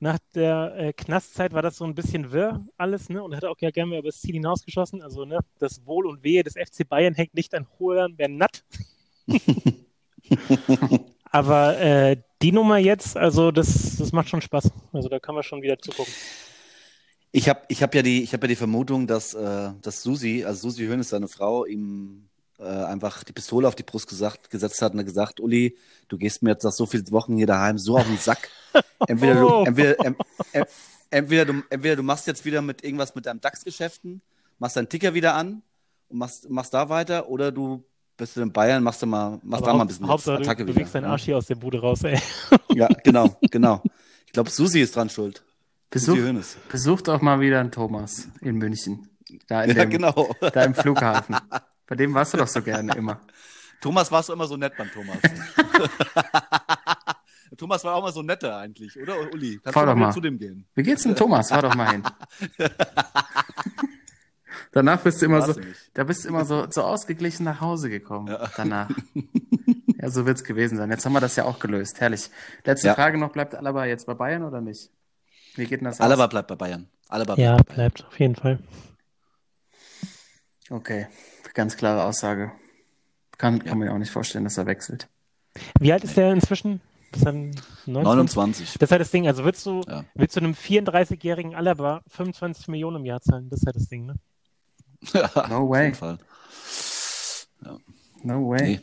nach 0.00 0.18
der 0.34 0.74
äh, 0.76 0.92
Knastzeit 0.92 1.54
war 1.54 1.62
das 1.62 1.76
so 1.76 1.84
ein 1.84 1.94
bisschen 1.94 2.30
wirr 2.30 2.64
alles, 2.76 3.08
ne? 3.08 3.22
Und 3.22 3.34
hat 3.34 3.44
auch 3.44 3.56
ja 3.60 3.70
gerne 3.70 3.90
mal 3.90 3.98
über 4.00 4.08
das 4.08 4.20
Ziel 4.20 4.34
hinausgeschossen. 4.34 5.00
Also, 5.02 5.24
ne, 5.24 5.38
das 5.58 5.86
Wohl 5.86 6.06
und 6.06 6.22
Wehe 6.22 6.42
des 6.42 6.54
FC 6.54 6.86
Bayern 6.86 7.14
hängt 7.14 7.34
nicht 7.34 7.54
an 7.54 7.66
Hohlern, 7.78 8.14
wer 8.16 8.28
natt. 8.28 8.64
Aber 11.32 11.78
äh, 11.80 12.16
die 12.42 12.52
Nummer 12.52 12.76
jetzt, 12.78 13.16
also 13.16 13.50
das, 13.50 13.96
das 13.96 14.12
macht 14.12 14.28
schon 14.28 14.42
Spaß. 14.42 14.70
Also 14.92 15.08
da 15.08 15.18
kann 15.18 15.34
man 15.34 15.42
schon 15.42 15.62
wieder 15.62 15.78
zugucken. 15.78 16.12
Ich 17.32 17.48
habe 17.48 17.62
ich 17.68 17.82
hab 17.82 17.94
ja, 17.94 18.02
die, 18.02 18.22
ich 18.22 18.34
hab 18.34 18.42
ja 18.42 18.48
die 18.48 18.56
Vermutung, 18.56 19.06
dass, 19.06 19.32
äh, 19.32 19.70
dass 19.80 20.02
Susi, 20.02 20.44
also 20.44 20.68
Susi 20.68 20.84
Höhn 20.84 21.00
ist 21.00 21.08
seine 21.08 21.28
Frau, 21.28 21.64
ihm 21.64 22.28
äh, 22.58 22.64
einfach 22.64 23.24
die 23.24 23.32
Pistole 23.32 23.66
auf 23.66 23.74
die 23.74 23.82
Brust 23.82 24.06
gesagt, 24.08 24.50
gesetzt 24.50 24.82
hat 24.82 24.92
und 24.92 24.98
hat 24.98 25.06
gesagt, 25.06 25.40
Uli, 25.40 25.76
du 26.08 26.18
gehst 26.18 26.42
mir 26.42 26.50
jetzt 26.50 26.64
nach 26.64 26.72
so 26.72 26.84
vielen 26.84 27.10
Wochen 27.10 27.36
hier 27.36 27.46
daheim 27.46 27.78
so 27.78 27.96
auf 27.96 28.06
den 28.06 28.18
Sack. 28.18 28.50
Entweder 29.08 29.34
du, 29.34 29.48
Oh. 29.48 29.64
entweder, 29.64 29.98
em, 30.04 30.16
em, 30.52 30.64
entweder, 31.10 31.44
du, 31.46 31.62
entweder 31.70 31.96
du 31.96 32.02
machst 32.02 32.26
jetzt 32.26 32.44
wieder 32.44 32.62
mit 32.62 32.84
irgendwas 32.84 33.14
mit 33.14 33.26
deinem 33.26 33.40
DAX-Geschäften, 33.40 34.22
machst 34.58 34.76
deinen 34.76 34.88
Ticker 34.88 35.14
wieder 35.14 35.34
an 35.34 35.62
und 36.08 36.18
machst, 36.18 36.48
machst 36.50 36.72
da 36.74 36.88
weiter 36.88 37.28
oder 37.28 37.50
du 37.50 37.82
bist 38.22 38.36
in 38.36 38.52
Bayern, 38.52 38.84
machst 38.84 39.02
du 39.02 39.06
mal, 39.06 39.40
machst 39.42 39.66
da 39.66 39.74
mal 39.74 39.80
ein 39.80 39.88
bisschen 39.88 40.06
Hauptsache, 40.06 40.36
du, 40.36 40.42
Attacke 40.44 40.64
du 40.64 40.68
wieder. 40.72 40.80
wiegst 40.80 40.94
deinen 40.94 41.04
ja. 41.04 41.10
Arsch 41.10 41.24
hier 41.24 41.36
aus 41.36 41.46
der 41.46 41.56
Bude 41.56 41.80
raus, 41.80 42.04
ey. 42.04 42.20
ja, 42.72 42.86
genau, 43.04 43.36
genau. 43.50 43.82
Ich 44.26 44.32
glaube, 44.32 44.48
Susi 44.48 44.80
ist 44.80 44.94
dran 44.94 45.10
schuld. 45.10 45.42
Besuch, 45.90 46.16
besucht 46.70 47.08
auch 47.08 47.20
mal 47.20 47.40
wieder 47.40 47.58
einen 47.60 47.72
Thomas 47.72 48.28
in 48.40 48.56
München. 48.58 49.08
Da, 49.48 49.64
in 49.64 49.76
Ja, 49.76 49.84
dem, 49.84 49.90
genau. 49.90 50.30
da 50.40 50.62
im 50.62 50.74
Flughafen. 50.74 51.36
Bei 51.86 51.96
dem 51.96 52.14
warst 52.14 52.32
du 52.34 52.38
doch 52.38 52.46
so 52.46 52.62
gerne 52.62 52.94
immer. 52.94 53.20
Thomas 53.80 54.10
warst 54.12 54.28
du 54.28 54.34
immer 54.34 54.46
so 54.46 54.56
nett 54.56 54.74
beim 54.78 54.88
Thomas. 54.92 55.18
Thomas 57.58 57.82
war 57.84 57.96
auch 57.96 58.02
immer 58.04 58.12
so 58.12 58.22
netter 58.22 58.56
eigentlich, 58.56 58.96
oder 58.98 59.16
Uli? 59.32 59.58
Kannst 59.62 59.74
Fahr 59.74 59.84
du 59.86 59.92
doch 59.92 59.98
mal. 59.98 60.12
zu 60.12 60.20
dem 60.20 60.38
gehen? 60.38 60.64
Wie 60.74 60.82
geht's 60.84 61.02
denn 61.02 61.16
Thomas? 61.16 61.48
Fahr 61.48 61.62
doch 61.62 61.74
mal 61.74 61.90
hin. 61.90 62.02
Danach 64.72 65.00
bist 65.02 65.20
du 65.20 65.26
immer 65.26 65.42
so, 65.42 65.52
nicht. 65.52 65.90
da 65.94 66.04
bist 66.04 66.24
du 66.24 66.28
immer 66.28 66.44
so, 66.44 66.66
so 66.70 66.82
ausgeglichen 66.82 67.44
nach 67.44 67.60
Hause 67.60 67.90
gekommen. 67.90 68.34
Danach. 68.56 68.90
Ja, 70.00 70.10
so 70.10 70.26
wird's 70.26 70.42
gewesen 70.42 70.76
sein. 70.78 70.90
Jetzt 70.90 71.06
haben 71.06 71.12
wir 71.12 71.20
das 71.20 71.36
ja 71.36 71.44
auch 71.44 71.60
gelöst. 71.60 72.00
Herrlich. 72.00 72.28
Letzte 72.64 72.88
Ja. 72.88 72.94
Frage 72.96 73.18
noch, 73.18 73.30
bleibt 73.30 73.54
Alaba 73.54 73.84
jetzt 73.84 74.04
bei 74.04 74.14
Bayern 74.14 74.42
oder 74.42 74.60
nicht? 74.60 74.90
Wie 75.54 75.64
geht 75.64 75.80
denn 75.80 75.84
das 75.84 76.00
Alaba 76.00 76.24
aus? 76.24 76.30
bleibt 76.30 76.48
bei 76.48 76.56
Bayern. 76.56 76.88
Alaba 77.08 77.36
Ja, 77.36 77.54
bleibt. 77.54 77.74
bleibt 77.74 78.04
auf 78.08 78.18
jeden 78.18 78.34
Fall. 78.34 78.58
Okay, 80.70 81.06
ganz 81.54 81.76
klare 81.76 82.02
Aussage. 82.02 82.50
Kann, 83.38 83.62
kann 83.64 83.78
man 83.78 83.86
ja 83.88 83.94
auch 83.94 83.98
nicht 83.98 84.10
vorstellen, 84.10 84.42
dass 84.42 84.58
er 84.58 84.66
wechselt. 84.66 85.08
Wie 85.78 85.92
alt 85.92 86.02
ist 86.02 86.16
der 86.16 86.32
inzwischen? 86.32 86.80
Ist 87.14 87.24
er 87.26 87.32
19? 87.32 87.62
29. 87.86 88.74
Das 88.80 88.88
ist 88.88 88.90
halt 88.90 89.00
das 89.02 89.10
Ding. 89.12 89.26
Also 89.28 89.44
willst 89.44 89.64
du, 89.66 89.82
Ja. 89.86 90.04
willst 90.14 90.34
du 90.34 90.40
einem 90.40 90.54
34-jährigen 90.54 91.54
Alaba 91.54 92.02
25 92.08 92.66
Millionen 92.68 92.96
im 92.96 93.04
Jahr 93.04 93.20
zahlen? 93.20 93.48
Das 93.50 93.60
ist 93.60 93.66
halt 93.66 93.76
das 93.76 93.88
Ding, 93.88 94.06
ne? 94.06 94.14
No 95.12 95.20
Auf 95.22 95.70
way. 95.70 95.84
jeden 95.84 95.94
Fall. 95.96 96.18
No 98.22 98.48
way. 98.48 98.62
Nee, 98.62 98.80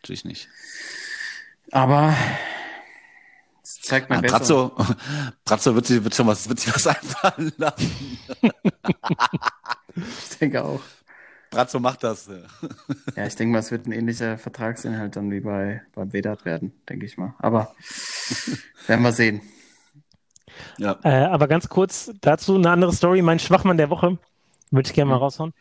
natürlich 0.00 0.24
nicht. 0.24 0.48
Aber 1.70 2.14
es 3.62 3.80
zeigt 3.82 4.08
mir 4.10 4.16
Ja, 4.16 4.20
besser. 4.22 4.38
Brazzo, 4.38 4.76
Brazzo 5.44 5.74
wird, 5.74 5.86
sich, 5.86 6.02
wird 6.04 6.14
schon 6.14 6.26
was, 6.26 6.48
wird 6.48 6.60
sich 6.60 6.74
was 6.74 6.86
einfallen 6.86 7.52
lassen. 7.58 8.18
Ich 10.30 10.38
denke 10.38 10.64
auch. 10.64 10.80
Brazzo 11.50 11.80
macht 11.80 12.02
das. 12.02 12.26
ja. 12.28 12.36
Ja, 13.16 13.26
ich 13.26 13.36
denke 13.36 13.52
mal, 13.52 13.58
es 13.58 13.70
wird 13.70 13.86
ein 13.86 13.92
ähnlicher 13.92 14.38
Vertragsinhalt 14.38 15.16
dann 15.16 15.30
wie 15.30 15.40
bei 15.40 15.82
beim 15.94 16.12
Vedat 16.12 16.44
werden, 16.46 16.72
denke 16.88 17.04
ich 17.04 17.18
mal. 17.18 17.34
Aber 17.38 17.74
werden 18.86 19.02
wir 19.02 19.12
sehen. 19.12 19.42
Ja. 20.78 20.98
Äh, 21.02 21.24
aber 21.26 21.48
ganz 21.48 21.68
kurz 21.68 22.10
dazu 22.22 22.54
eine 22.56 22.70
andere 22.70 22.92
Story. 22.92 23.20
Mein 23.22 23.38
Schwachmann 23.38 23.76
der 23.76 23.90
Woche 23.90 24.18
würde 24.72 24.86
ich 24.88 24.94
gerne 24.94 25.10
mal 25.10 25.18
raushauen. 25.18 25.52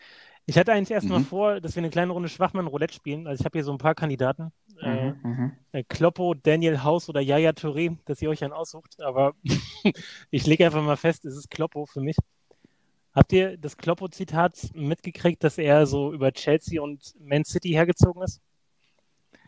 Ich 0.47 0.58
hatte 0.58 0.74
eigentlich 0.74 0.91
erst 0.91 1.08
mal 1.08 1.19
Mhm. 1.19 1.26
vor, 1.26 1.62
dass 1.62 1.76
wir 1.76 1.82
eine 1.82 1.91
kleine 1.91 2.12
Runde 2.13 2.28
Schwachmann-Roulette 2.30 2.93
spielen. 2.95 3.28
Also 3.28 3.41
ich 3.41 3.45
habe 3.45 3.58
hier 3.58 3.63
so 3.63 3.71
ein 3.71 3.78
paar 3.78 3.93
Kandidaten. 3.95 4.52
Äh, 4.82 5.12
Mhm, 5.12 5.19
mhm. 5.24 5.52
äh, 5.74 5.84
Kloppo, 5.84 6.34
Daniel 6.34 6.84
Haus 6.84 7.08
oder 7.10 7.21
Yaya 7.21 7.52
Touré, 7.52 7.95
dass 8.06 8.21
ihr 8.21 8.30
euch 8.30 8.43
einen 8.43 8.54
aussucht. 8.54 9.00
Aber 9.02 9.34
ich 10.32 10.47
lege 10.47 10.65
einfach 10.65 10.82
mal 10.82 10.97
fest, 10.97 11.26
es 11.26 11.36
ist 11.36 11.52
Kloppo 11.52 11.86
für 11.86 12.02
mich. 12.02 12.17
Habt 13.13 13.34
ihr 13.34 13.58
das 13.58 13.78
Kloppo-Zitat 13.78 14.71
mitgekriegt, 14.74 15.43
dass 15.43 15.58
er 15.58 15.86
so 15.86 16.13
über 16.13 16.32
Chelsea 16.32 16.82
und 16.82 17.13
Man 17.19 17.43
City 17.45 17.69
hergezogen 17.69 18.21
ist? 18.24 18.41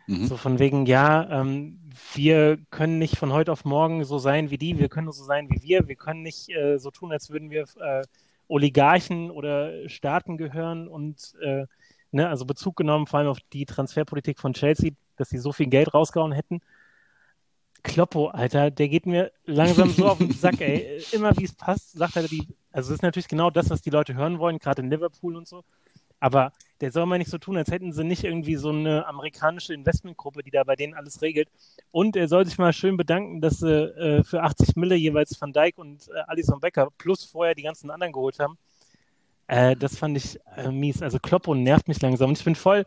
Mhm. 0.06 0.28
So 0.28 0.36
von 0.38 0.60
wegen, 0.60 0.86
ja, 0.86 1.42
ähm, 1.42 1.80
wir 2.14 2.58
können 2.72 3.00
nicht 3.00 3.18
von 3.18 3.32
heute 3.32 3.52
auf 3.54 3.64
morgen 3.64 4.04
so 4.04 4.20
sein 4.20 4.50
wie 4.52 4.58
die, 4.58 4.78
wir 4.78 4.90
können 4.90 5.06
nur 5.06 5.14
so 5.14 5.24
sein 5.24 5.50
wie 5.50 5.62
wir, 5.64 5.88
wir 5.88 5.96
können 5.96 6.22
nicht 6.24 6.50
äh, 6.50 6.78
so 6.78 6.92
tun, 6.92 7.14
als 7.14 7.30
würden 7.30 7.50
wir 7.50 7.64
äh, 7.80 8.04
Oligarchen 8.48 9.32
oder 9.32 9.88
Staaten 9.90 10.38
gehören 10.38 10.88
und 10.88 11.34
äh, 11.42 11.66
ne, 12.12 12.30
also 12.30 12.46
Bezug 12.46 12.76
genommen 12.76 13.08
vor 13.08 13.20
allem 13.20 13.30
auf 13.30 13.40
die 13.52 13.66
Transferpolitik 13.66 14.40
von 14.40 14.54
Chelsea, 14.54 14.92
dass 15.18 15.30
sie 15.30 15.40
so 15.40 15.52
viel 15.52 15.68
Geld 15.68 15.94
rausgehauen 15.94 16.32
hätten. 16.32 16.62
Kloppo, 17.84 18.28
Alter, 18.28 18.72
der 18.72 18.88
geht 18.88 19.06
mir 19.06 19.32
langsam 19.46 19.90
so 19.90 20.08
auf 20.08 20.18
den 20.18 20.32
Sack, 20.34 20.62
ey. 20.62 21.04
Immer 21.12 21.36
wie 21.38 21.44
es 21.44 21.54
passt, 21.54 21.92
sagt 21.92 22.16
er 22.16 22.28
die. 22.28 22.48
Also, 22.72 22.90
das 22.90 23.00
ist 23.00 23.04
natürlich 23.04 23.28
genau 23.28 23.50
das, 23.50 23.70
was 23.70 23.82
die 23.82 23.90
Leute 23.90 24.14
hören 24.16 24.40
wollen, 24.40 24.58
gerade 24.58 24.82
in 24.82 24.90
Liverpool 24.90 25.36
und 25.36 25.48
so. 25.48 25.64
Aber 26.20 26.54
der 26.82 26.92
soll 26.92 27.06
mal 27.06 27.18
nicht 27.18 27.30
so 27.32 27.38
tun, 27.38 27.58
als 27.58 27.72
hätten 27.72 27.94
sie 27.94 28.04
nicht 28.04 28.24
irgendwie 28.24 28.56
so 28.56 28.70
eine 28.70 29.06
amerikanische 29.06 29.74
Investmentgruppe, 29.74 30.44
die 30.44 30.52
da 30.52 30.64
bei 30.64 30.76
denen 30.76 30.94
alles 30.94 31.22
regelt. 31.22 31.50
Und 31.92 32.16
er 32.16 32.28
soll 32.28 32.46
sich 32.46 32.58
mal 32.58 32.74
schön 32.74 32.98
bedanken, 32.98 33.42
dass 33.42 33.60
sie 33.60 33.72
äh, 33.72 34.24
für 34.24 34.44
80 34.44 34.76
Mille 34.76 34.96
jeweils 34.96 35.40
Van 35.40 35.54
Dijk 35.54 35.78
und 35.78 36.10
äh, 36.10 36.22
Alisson 36.28 36.60
Becker 36.60 36.90
plus 36.98 37.24
vorher 37.24 37.56
die 37.56 37.64
ganzen 37.64 37.90
anderen 37.90 38.14
geholt 38.14 38.40
haben. 38.40 38.58
Äh, 39.48 39.76
das 39.76 39.98
fand 39.98 40.18
ich 40.18 40.40
äh, 40.56 40.72
mies. 40.72 41.02
Also 41.02 41.20
Kloppo 41.20 41.54
nervt 41.54 41.88
mich 41.88 42.02
langsam. 42.02 42.30
Und 42.30 42.38
ich 42.38 42.46
bin 42.46 42.56
voll, 42.56 42.86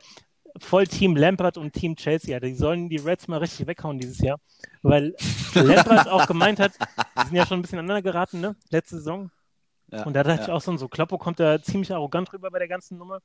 voll 0.58 0.86
Team 0.86 1.16
Lampard 1.16 1.58
und 1.58 1.72
Team 1.72 1.96
Chelsea. 1.96 2.34
Alter. 2.34 2.48
Die 2.48 2.54
sollen 2.54 2.88
die 2.88 2.96
Reds 2.96 3.28
mal 3.28 3.38
richtig 3.38 3.66
weghauen 3.66 3.98
dieses 3.98 4.18
Jahr. 4.18 4.38
Weil 4.82 5.14
Lampard 5.54 6.08
auch 6.08 6.26
gemeint 6.26 6.60
hat, 6.60 6.72
die 7.22 7.26
sind 7.28 7.36
ja 7.36 7.46
schon 7.46 7.60
ein 7.60 7.62
bisschen 7.62 7.78
aneinander 7.78 8.02
geraten, 8.02 8.40
ne? 8.40 8.56
Letzte 8.70 8.96
Saison. 8.96 9.30
Ja, 9.92 10.02
Und 10.02 10.14
da 10.14 10.24
dachte 10.24 10.42
ich 10.42 10.48
ja. 10.48 10.54
auch 10.54 10.60
so, 10.60 10.76
so 10.76 10.88
Kloppo 10.88 11.16
kommt 11.16 11.38
da 11.38 11.62
ziemlich 11.62 11.92
arrogant 11.92 12.32
rüber 12.32 12.50
bei 12.50 12.58
der 12.58 12.68
ganzen 12.68 12.98
Nummer. 12.98 13.20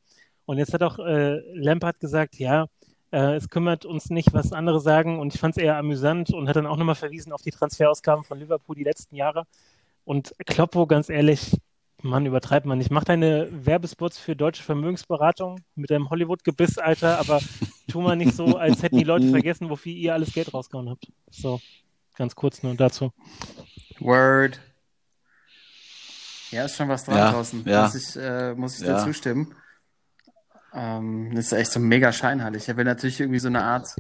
Und 0.46 0.58
jetzt 0.58 0.74
hat 0.74 0.84
auch 0.84 1.00
äh, 1.00 1.40
Lampard 1.54 2.00
gesagt, 2.00 2.36
ja, 2.40 2.66
äh, 3.12 3.36
es 3.36 3.50
kümmert 3.50 3.86
uns 3.86 4.10
nicht, 4.10 4.34
was 4.34 4.52
andere 4.54 4.80
sagen. 4.80 5.20
Und 5.20 5.34
ich 5.34 5.40
fand 5.40 5.56
es 5.58 5.64
eher 5.64 5.78
amüsant 5.78 6.32
und 6.32 6.48
hat 6.50 6.56
dann 6.56 6.68
auch 6.68 6.78
nochmal 6.78 6.96
verwiesen 6.96 7.32
auf 7.34 7.42
die 7.42 7.52
Transferausgaben 7.52 8.24
von 8.24 8.40
Liverpool 8.40 8.76
die 8.76 8.84
letzten 8.84 9.16
Jahre. 9.16 9.46
Und 10.04 10.34
Kloppo, 10.46 10.88
ganz 10.88 11.10
ehrlich, 11.10 11.58
Mann, 12.02 12.26
übertreibt 12.26 12.66
man 12.66 12.80
nicht. 12.80 12.90
Mach 12.90 13.04
deine 13.04 13.48
Werbespots 13.52 14.18
für 14.18 14.36
deutsche 14.36 14.64
Vermögensberatung 14.64 15.60
mit 15.76 15.92
deinem 15.92 16.10
Hollywood-Gebiss, 16.10 16.80
Alter, 16.80 17.20
aber 17.20 17.40
tu 17.88 18.02
mal 18.02 18.16
nicht 18.16 18.34
so, 18.36 18.58
als 18.58 18.82
hätten 18.82 18.98
die 18.98 19.04
Leute 19.04 19.30
vergessen, 19.30 19.70
wofür 19.70 19.92
ihr 19.92 20.14
alles 20.16 20.34
Geld 20.34 20.52
rausgehauen 20.52 20.90
habt. 20.90 21.08
So, 21.30 21.62
ganz 22.18 22.36
kurz 22.36 22.64
nur 22.64 22.74
dazu. 22.74 23.12
Word. 24.00 24.60
Ja, 26.50 26.66
ist 26.66 26.76
schon 26.76 26.90
was 26.90 27.06
dran 27.06 27.18
Ja, 27.18 27.32
draußen. 27.32 27.64
ja. 27.66 27.84
Muss 27.84 27.96
ich, 27.96 28.16
äh, 28.22 28.54
muss 28.56 28.82
ich 28.82 28.88
Ja. 28.88 28.96
dir 28.98 29.04
zustimmen. 29.04 29.56
Ähm, 30.74 31.32
das 31.36 31.46
ist 31.48 31.54
echt 31.54 31.72
so 31.72 31.80
mega 31.80 32.12
scheinheilig. 32.12 32.68
Er 32.70 32.78
will 32.78 32.86
natürlich 32.86 33.20
irgendwie 33.20 33.40
so 33.40 33.48
eine 33.50 33.64
Art, 33.64 33.96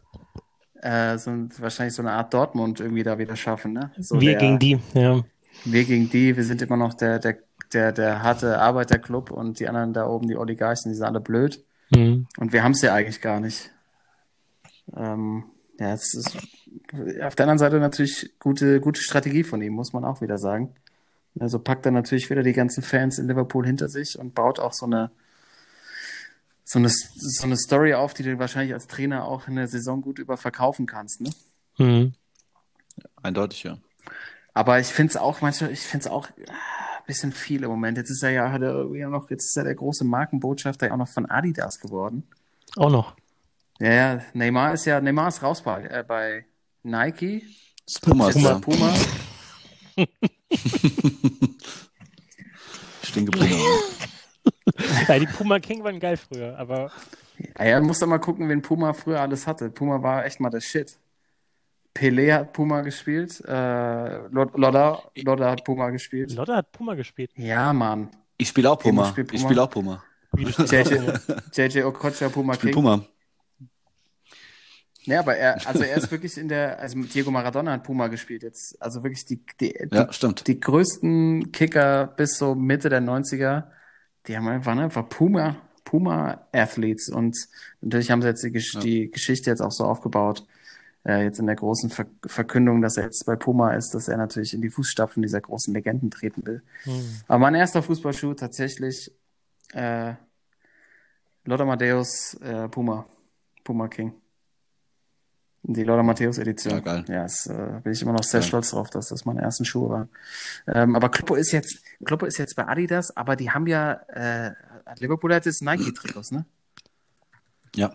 äh, 0.82 1.18
so, 1.18 1.32
ein- 1.32 1.50
wahrscheinlich 1.60 1.94
so 1.96 2.02
eine 2.02 2.12
Art 2.14 2.34
Dortmund 2.34 2.80
irgendwie 2.80 3.04
da 3.04 3.18
wieder 3.18 3.36
schaffen, 3.36 3.74
ne? 3.74 3.92
So 4.00 4.20
Wir 4.22 4.32
der- 4.32 4.40
gegen 4.40 4.60
die, 4.60 4.80
ja. 4.94 5.22
Wir 5.66 5.84
gegen 5.84 6.10
die, 6.10 6.36
wir 6.38 6.44
sind 6.44 6.62
immer 6.62 6.78
noch 6.78 6.94
der, 6.94 7.20
der, 7.20 7.38
der, 7.74 7.92
der 7.92 8.24
harte 8.24 8.60
Arbeiterclub 8.60 9.32
und 9.32 9.60
die 9.60 9.68
anderen 9.68 9.94
da 9.94 10.08
oben, 10.08 10.28
die 10.28 10.38
Oligarchen, 10.38 10.92
die 10.92 10.96
sind 10.96 11.06
alle 11.06 11.20
blöd. 11.20 11.64
Mhm. 11.92 12.28
Und 12.38 12.54
wir 12.54 12.64
haben 12.64 12.72
es 12.72 12.82
ja 12.82 12.94
eigentlich 12.94 13.22
gar 13.22 13.40
nicht. 13.42 13.70
Ähm, 14.96 15.44
ja, 15.80 15.94
es 15.94 16.14
ist 16.14 16.38
auf 17.22 17.36
der 17.36 17.44
anderen 17.46 17.58
Seite 17.60 17.80
natürlich 17.80 18.32
gute, 18.40 18.80
gute 18.82 19.02
Strategie 19.02 19.44
von 19.44 19.62
ihm, 19.62 19.74
muss 19.74 19.94
man 19.94 20.06
auch 20.06 20.22
wieder 20.22 20.38
sagen. 20.38 20.74
Also 21.40 21.60
packt 21.60 21.86
er 21.86 21.92
natürlich 21.92 22.30
wieder 22.30 22.44
die 22.44 22.54
ganzen 22.54 22.84
Fans 22.84 23.18
in 23.20 23.28
Liverpool 23.28 23.66
hinter 23.66 23.88
sich 23.90 24.18
und 24.20 24.34
baut 24.36 24.60
auch 24.60 24.74
so 24.74 24.86
eine, 24.86 25.12
so 26.72 26.80
eine, 26.80 26.88
so 26.88 27.44
eine 27.44 27.58
Story 27.58 27.94
auf, 27.94 28.14
die 28.14 28.24
du 28.24 28.40
wahrscheinlich 28.40 28.74
als 28.74 28.88
Trainer 28.88 29.26
auch 29.26 29.50
in 29.50 29.58
der 29.58 29.68
Saison 29.68 30.02
gut 30.02 30.20
über 30.20 30.38
verkaufen 30.38 30.86
kannst, 30.86 31.20
ne? 31.20 31.30
Mhm. 31.78 32.14
Eindeutig, 33.22 33.64
ja. 33.64 33.78
Aber 34.54 34.80
ich 34.80 34.88
finde 34.88 35.12
es 35.12 35.18
auch 35.18 35.42
manchmal, 35.42 35.72
ich 35.72 35.82
finde 35.82 36.06
es 36.06 36.12
auch 36.12 36.30
ah, 36.30 36.54
ein 37.00 37.06
bisschen 37.08 37.34
viel 37.34 37.64
im 37.64 37.70
Moment. 37.70 37.98
Jetzt 37.98 38.10
ist 38.10 38.24
er 38.24 38.30
ja, 38.30 38.54
hat 38.54 38.62
er 38.62 38.72
irgendwie 38.72 39.06
auch 39.06 39.10
noch, 39.10 39.30
jetzt 39.30 39.50
ist 39.50 39.58
er 39.58 39.66
der 39.66 39.76
große 39.76 40.06
Markenbotschafter 40.06 40.88
ja 40.88 40.94
auch 40.94 40.98
noch 40.98 41.10
von 41.10 41.26
Adidas 41.26 41.78
geworden. 41.82 42.24
Auch 42.78 42.90
noch. 42.90 43.18
Ja, 43.80 43.92
ja, 43.92 44.22
Neymar 44.34 44.74
ist 44.74 44.86
ja, 44.86 45.02
Neymar 45.02 45.28
ist 45.28 45.44
raus 45.44 45.62
bei, 45.62 45.84
äh, 45.84 46.06
bei 46.08 46.46
Nike. 46.84 47.44
Das 47.86 48.00
Puma 48.00 48.30
Puma. 48.60 48.94
Geblieben. 53.14 53.60
Ja, 55.08 55.20
die 55.20 55.26
Puma 55.28 55.60
King 55.60 55.84
waren 55.84 56.00
geil 56.00 56.18
früher, 56.18 56.58
aber 56.58 56.92
Ja, 57.60 57.66
ja, 57.66 57.80
musst 57.82 58.02
doch 58.02 58.08
mal 58.08 58.20
gucken, 58.20 58.48
wen 58.50 58.62
Puma 58.62 58.94
früher 58.94 59.20
alles 59.22 59.48
hatte. 59.48 59.70
Puma 59.70 60.02
war 60.02 60.26
echt 60.26 60.40
mal 60.40 60.50
der 60.50 60.62
Shit. 60.62 60.98
Pelé 61.94 62.32
hat 62.34 62.54
Puma 62.54 62.82
gespielt, 62.82 63.42
äh, 63.46 63.52
Lod- 64.30 64.56
Lodder, 64.58 65.12
Lodder 65.16 65.52
hat 65.52 65.64
Puma 65.66 65.90
gespielt. 65.90 66.34
Lotte 66.34 66.56
hat 66.56 66.72
Puma 66.72 66.94
gespielt. 66.96 67.32
Ja, 67.36 67.74
Mann. 67.74 68.10
Ich 68.38 68.48
spiele 68.48 68.72
auch 68.72 68.80
Puma. 68.80 69.06
spielt 69.06 69.28
Puma. 69.28 69.38
Ich 69.38 69.44
spiele 69.44 69.62
auch 69.62 69.70
Puma. 69.70 70.04
JJ, 70.38 71.12
JJ 71.54 71.84
Okocha, 71.84 72.30
Puma 72.30 72.54
Ich 72.54 72.60
spiele 72.60 72.74
King. 72.74 72.82
Puma. 72.84 73.06
Ja, 75.04 75.20
aber 75.20 75.36
er, 75.36 75.56
also 75.68 75.84
er 75.84 75.98
ist 75.98 76.10
wirklich 76.12 76.38
in 76.38 76.48
der, 76.48 76.80
also 76.80 76.98
Diego 77.02 77.30
Maradona 77.32 77.72
hat 77.74 77.84
Puma 77.84 78.08
gespielt 78.08 78.44
jetzt. 78.44 78.82
Also 78.82 79.04
wirklich 79.04 79.26
die, 79.26 79.44
die, 79.60 79.74
die, 79.74 79.90
Ja, 79.96 80.14
stimmt. 80.14 80.48
die 80.48 80.60
größten 80.60 81.52
Kicker 81.52 82.08
bis 82.08 82.38
so 82.38 82.56
Mitte 82.56 82.88
der 82.90 83.02
90er, 83.02 83.64
die 84.28 84.38
haben 84.38 84.48
einfach, 84.48 84.68
waren 84.68 84.80
einfach 84.80 85.08
Puma, 85.10 85.58
Puma-Athletes. 85.86 87.10
Und 87.10 87.36
natürlich 87.82 88.12
haben 88.12 88.22
sie 88.22 88.28
jetzt 88.30 88.44
die, 88.44 88.52
Gesch 88.52 88.74
Ja. 88.76 88.80
die 88.80 89.12
Geschichte 89.12 89.50
jetzt 89.50 89.62
auch 89.62 89.72
so 89.72 89.86
aufgebaut, 89.86 90.46
äh, 91.06 91.24
jetzt 91.24 91.40
in 91.40 91.48
der 91.48 91.56
großen 91.56 91.90
Ver 91.90 92.06
Verkündung, 92.26 92.82
dass 92.82 92.98
er 92.98 93.06
jetzt 93.06 93.26
bei 93.26 93.36
Puma 93.36 93.74
ist, 93.74 93.94
dass 93.94 94.08
er 94.08 94.18
natürlich 94.18 94.54
in 94.54 94.62
die 94.62 94.70
Fußstapfen 94.70 95.22
dieser 95.24 95.42
großen 95.42 95.74
Legenden 95.74 96.12
treten 96.12 96.46
will. 96.46 96.62
Mhm. 96.86 97.22
Aber 97.28 97.40
mein 97.40 97.56
erster 97.56 97.82
Fußballschuh 97.82 98.36
tatsächlich 98.36 99.12
äh, 99.74 100.14
Lothar 101.46 101.66
Matthäus 101.66 102.36
äh, 102.42 102.68
Puma, 102.70 103.06
Puma 103.64 103.88
King. 103.88 104.14
Die 105.64 105.84
Lothar 105.84 106.04
Matthäus 106.04 106.38
Edition. 106.40 106.74
Ja, 106.74 106.80
geil. 106.80 107.06
Ja, 107.08 107.26
es, 107.26 107.46
äh, 107.46 107.80
bin 107.84 107.94
ich 107.94 108.02
immer 108.02 108.14
noch 108.14 108.24
sehr 108.24 108.40
Geil. 108.40 108.48
stolz 108.48 108.72
drauf, 108.72 108.90
dass 108.90 109.10
das 109.10 109.26
meine 109.26 109.42
ersten 109.42 109.64
Schuhe 109.64 109.90
waren. 109.90 110.10
Ähm, 110.68 110.96
aber 110.96 111.10
Kloppo 111.10 111.36
ist 111.36 111.52
jetzt, 111.52 111.78
Kloppo 112.04 112.26
ist 112.26 112.38
jetzt 112.40 112.56
bei 112.56 112.68
Adidas, 112.68 113.16
aber 113.16 113.36
die 113.36 113.52
haben 113.52 113.68
ja, 113.68 113.94
äh, 114.08 114.54
Liverpool 114.98 115.34
hat 115.36 115.46
jetzt 115.46 115.62
Nike-Trikots, 115.62 116.32
ne? 116.32 116.46
Ja. 117.76 117.94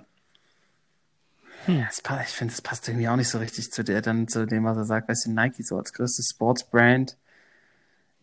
Das 1.66 2.00
pa- 2.00 2.20
ich 2.22 2.28
finde, 2.28 2.52
das 2.54 2.62
passt 2.62 2.86
irgendwie 2.88 3.08
auch 3.08 3.16
nicht 3.16 3.28
so 3.28 3.38
richtig 3.38 3.72
zu 3.72 3.82
der, 3.82 4.00
dann 4.00 4.28
zu 4.28 4.46
dem, 4.46 4.64
was 4.64 4.76
er 4.76 4.84
sagt, 4.84 5.08
weißt 5.08 5.26
du, 5.26 5.32
Nike 5.32 5.64
so 5.64 5.76
als 5.76 5.92
größtes 5.92 6.30
Sportsbrand, 6.34 7.16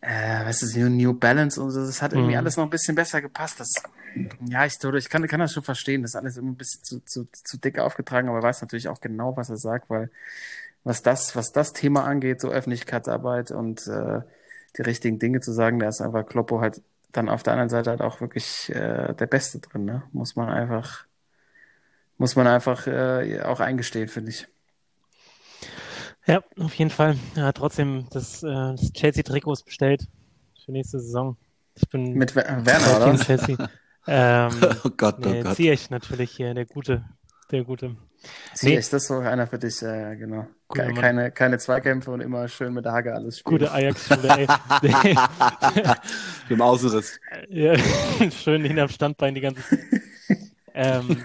äh, 0.04 0.44
weißt 0.46 0.62
du, 0.62 0.80
New, 0.80 0.88
New 0.90 1.14
Balance 1.14 1.60
und 1.62 1.70
so, 1.70 1.86
das 1.86 2.02
hat 2.02 2.12
irgendwie 2.12 2.36
Mhm. 2.36 2.38
alles 2.38 2.56
noch 2.56 2.64
ein 2.64 2.70
bisschen 2.70 2.94
besser 2.94 3.22
gepasst. 3.22 3.60
Das, 3.60 3.72
ja, 4.48 4.66
ich, 4.66 4.74
ich 4.82 5.08
kann, 5.10 5.26
kann 5.28 5.40
das 5.40 5.52
schon 5.52 5.62
verstehen, 5.64 6.02
das 6.02 6.12
ist 6.12 6.16
alles 6.16 6.36
immer 6.36 6.50
ein 6.52 6.56
bisschen 6.56 6.82
zu, 6.84 7.00
zu, 7.04 7.26
zu 7.32 7.58
dick 7.58 7.78
aufgetragen, 7.78 8.28
aber 8.28 8.38
er 8.38 8.42
weiß 8.44 8.62
natürlich 8.62 8.88
auch 8.88 9.00
genau, 9.00 9.36
was 9.36 9.50
er 9.50 9.56
sagt, 9.56 9.90
weil 9.90 10.10
was 10.84 11.02
das, 11.02 11.36
was 11.36 11.52
das 11.52 11.72
Thema 11.72 12.04
angeht, 12.04 12.40
so 12.40 12.50
Öffentlichkeitsarbeit 12.50 13.50
und 13.52 13.86
äh, 13.86 14.20
die 14.78 14.82
richtigen 14.82 15.18
Dinge 15.18 15.40
zu 15.40 15.52
sagen, 15.52 15.78
da 15.78 15.88
ist 15.88 16.00
einfach 16.02 16.26
Kloppo 16.26 16.60
halt 16.60 16.82
dann 17.12 17.28
auf 17.28 17.42
der 17.42 17.54
anderen 17.54 17.70
Seite 17.70 17.90
halt 17.90 18.02
auch 18.02 18.20
wirklich 18.20 18.70
äh, 18.70 19.14
der 19.14 19.26
Beste 19.26 19.60
drin, 19.60 19.84
ne? 19.84 20.02
Muss 20.12 20.36
man 20.36 20.48
einfach, 20.50 21.06
muss 22.18 22.36
man 22.36 22.46
einfach 22.46 22.86
äh, 22.86 23.40
auch 23.42 23.60
eingestehen, 23.60 24.08
finde 24.08 24.30
ich. 24.30 24.48
Ja, 26.26 26.42
auf 26.58 26.74
jeden 26.74 26.90
Fall. 26.90 27.16
Er 27.36 27.44
hat 27.44 27.56
trotzdem 27.56 28.06
das, 28.10 28.42
äh, 28.42 28.46
das 28.48 28.92
Chelsea-Trikots 28.92 29.62
bestellt 29.62 30.06
für 30.64 30.72
nächste 30.72 31.00
Saison. 31.00 31.36
Ich 31.74 31.88
bin 31.88 32.14
Mit 32.14 32.30
voll 32.30 32.44
Werner, 32.44 32.96
oder? 32.96 33.18
Chelsea. 33.18 33.56
ähm, 34.06 34.50
Oh 34.84 34.90
Gott, 34.96 35.16
oh 35.18 35.28
nee, 35.28 35.42
Gott. 35.42 35.56
Ziyech 35.56 35.90
natürlich 35.90 36.30
hier, 36.30 36.54
der 36.54 36.66
Gute. 36.66 37.04
Der 37.50 37.64
Gute. 37.64 37.96
Nee. 38.62 38.76
Das 38.76 38.90
ist 38.90 39.06
so 39.06 39.18
einer 39.18 39.46
für 39.46 39.58
dich, 39.58 39.82
äh, 39.82 40.16
genau. 40.16 40.46
Guter 40.68 40.86
Ke 40.86 40.92
Mann. 40.92 41.00
keine, 41.02 41.30
keine 41.30 41.58
Zweikämpfe 41.58 42.10
und 42.10 42.20
immer 42.22 42.48
schön 42.48 42.72
mit 42.72 42.86
der 42.86 42.92
Hacke 42.92 43.14
alles 43.14 43.40
spielen. 43.40 43.58
Gute 43.58 43.70
Ajax-Schule, 43.70 44.28
ey. 44.82 45.16
Dem 46.48 46.62
Außenriss. 46.62 47.20
Ja, 47.50 47.74
schön 48.30 48.64
hinterm 48.64 48.88
Standbein 48.88 49.34
die 49.34 49.42
ganze 49.42 49.62
Zeit. 49.62 49.80
ähm, 50.74 51.22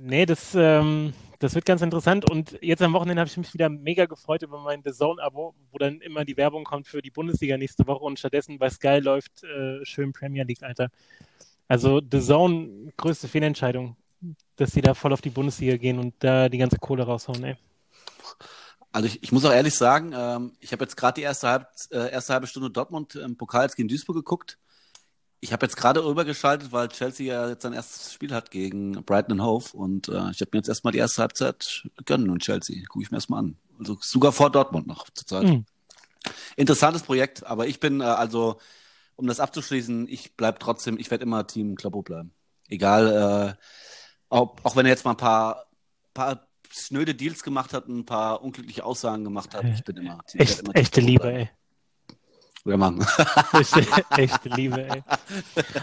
nee, 0.00 0.26
das, 0.26 0.56
ähm, 0.56 1.12
das 1.42 1.56
wird 1.56 1.64
ganz 1.64 1.82
interessant. 1.82 2.30
Und 2.30 2.56
jetzt 2.62 2.82
am 2.82 2.92
Wochenende 2.92 3.20
habe 3.20 3.28
ich 3.28 3.36
mich 3.36 3.52
wieder 3.52 3.68
mega 3.68 4.06
gefreut 4.06 4.42
über 4.42 4.60
mein 4.60 4.82
The 4.84 4.92
Zone-Abo, 4.92 5.54
wo 5.72 5.78
dann 5.78 6.00
immer 6.00 6.24
die 6.24 6.36
Werbung 6.36 6.62
kommt 6.62 6.86
für 6.86 7.02
die 7.02 7.10
Bundesliga 7.10 7.56
nächste 7.56 7.86
Woche 7.86 8.04
und 8.04 8.18
stattdessen 8.18 8.58
bei 8.58 8.70
Sky 8.70 9.00
läuft 9.00 9.42
äh, 9.42 9.84
schön 9.84 10.12
Premier 10.12 10.44
League, 10.44 10.62
Alter. 10.62 10.88
Also 11.66 12.00
The 12.00 12.20
Zone, 12.20 12.92
größte 12.96 13.26
Fehlentscheidung, 13.26 13.96
dass 14.56 14.70
sie 14.70 14.82
da 14.82 14.94
voll 14.94 15.12
auf 15.12 15.20
die 15.20 15.30
Bundesliga 15.30 15.76
gehen 15.76 15.98
und 15.98 16.14
da 16.20 16.48
die 16.48 16.58
ganze 16.58 16.78
Kohle 16.78 17.02
raushauen, 17.02 17.42
ey. 17.42 17.56
Also 18.92 19.08
ich, 19.08 19.22
ich 19.22 19.32
muss 19.32 19.44
auch 19.44 19.52
ehrlich 19.52 19.74
sagen, 19.74 20.12
ähm, 20.14 20.52
ich 20.60 20.70
habe 20.72 20.84
jetzt 20.84 20.96
gerade 20.96 21.14
die 21.14 21.22
erste, 21.22 21.48
halb, 21.48 21.66
äh, 21.90 22.12
erste 22.12 22.34
halbe 22.34 22.46
Stunde 22.46 22.70
Dortmund 22.70 23.16
im 23.16 23.36
Pokal 23.36 23.68
gegen 23.68 23.88
Duisburg 23.88 24.16
geguckt. 24.16 24.58
Ich 25.44 25.52
habe 25.52 25.66
jetzt 25.66 25.76
gerade 25.76 26.04
rübergeschaltet, 26.04 26.70
weil 26.70 26.86
Chelsea 26.86 27.26
ja 27.26 27.48
jetzt 27.48 27.62
sein 27.62 27.72
erstes 27.72 28.12
Spiel 28.12 28.32
hat 28.32 28.52
gegen 28.52 28.92
Brighton 29.04 29.40
and 29.40 29.42
Hove 29.42 29.76
und 29.76 30.06
äh, 30.06 30.30
ich 30.30 30.40
habe 30.40 30.50
mir 30.52 30.58
jetzt 30.58 30.68
erstmal 30.68 30.92
die 30.92 31.00
erste 31.00 31.20
Halbzeit 31.20 31.82
gönnen 32.04 32.30
und 32.30 32.42
Chelsea. 32.42 32.84
Gucke 32.86 33.02
ich 33.02 33.10
mir 33.10 33.16
erstmal 33.16 33.40
an. 33.40 33.56
Also 33.80 33.98
sogar 34.00 34.30
vor 34.30 34.50
Dortmund 34.50 34.86
noch 34.86 35.10
zurzeit. 35.10 35.42
Mhm. 35.42 35.66
Interessantes 36.54 37.02
Projekt, 37.02 37.44
aber 37.44 37.66
ich 37.66 37.80
bin 37.80 38.00
äh, 38.00 38.04
also, 38.04 38.60
um 39.16 39.26
das 39.26 39.40
abzuschließen, 39.40 40.06
ich 40.08 40.36
bleib 40.36 40.60
trotzdem, 40.60 40.96
ich 40.96 41.10
werde 41.10 41.24
immer 41.24 41.44
Team 41.44 41.74
Kloppo 41.74 42.02
bleiben. 42.02 42.32
Egal, 42.68 43.56
äh, 43.58 43.62
ob, 44.28 44.60
auch 44.64 44.76
wenn 44.76 44.86
er 44.86 44.90
jetzt 44.90 45.04
mal 45.04 45.10
ein 45.10 45.16
paar, 45.16 45.66
paar 46.14 46.46
schnöde 46.70 47.16
Deals 47.16 47.42
gemacht 47.42 47.72
hat, 47.72 47.88
ein 47.88 48.06
paar 48.06 48.44
unglückliche 48.44 48.84
Aussagen 48.84 49.24
gemacht 49.24 49.56
hat, 49.56 49.64
ich 49.64 49.82
bin 49.82 49.96
immer 49.96 50.24
Team. 50.24 50.40
Echt, 50.40 50.60
immer 50.60 50.72
Team 50.72 50.80
echte 50.80 51.00
Kloppo 51.00 51.10
Liebe, 51.10 51.22
bleiben. 51.22 51.36
ey. 51.38 51.50
Ja, 52.64 52.76
Mann. 52.76 53.04
Echte, 53.54 53.84
echte 54.16 54.48
Liebe, 54.50 54.86
ey. 54.88 55.02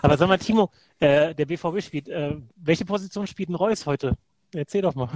Aber 0.01 0.17
sag 0.17 0.27
mal, 0.29 0.37
Timo, 0.37 0.71
äh, 0.99 1.35
der 1.35 1.45
BVB 1.45 1.81
spielt, 1.81 2.07
äh, 2.07 2.37
welche 2.55 2.85
Position 2.85 3.27
spielt 3.27 3.49
ein 3.49 3.55
Reus 3.55 3.85
heute? 3.85 4.15
Erzähl 4.53 4.81
doch 4.81 4.95
mal. 4.95 5.09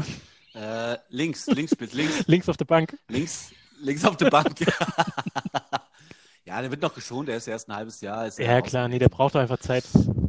äh, 0.56 0.98
links, 1.10 1.48
links 1.48 1.72
spielt, 1.72 1.94
links, 1.94 2.24
Links 2.28 2.50
auf 2.50 2.58
der 2.58 2.66
Bank. 2.66 2.98
links, 3.08 3.52
links 3.80 4.04
auf 4.04 4.18
der 4.18 4.30
Bank. 4.30 4.60
ja, 6.46 6.62
der 6.62 6.70
wird 6.70 6.82
noch 6.82 6.94
geschont, 6.94 7.30
der 7.30 7.38
ist 7.38 7.48
erst 7.48 7.70
ein 7.70 7.76
halbes 7.76 8.02
Jahr. 8.02 8.28
Ist 8.28 8.40
Ja, 8.40 8.62
klar, 8.62 8.90
nee, 8.90 9.00
der 9.00 9.10
braucht 9.10 9.36
doch 9.36 9.40
einfach 9.40 9.60
Zeit. 9.60 9.86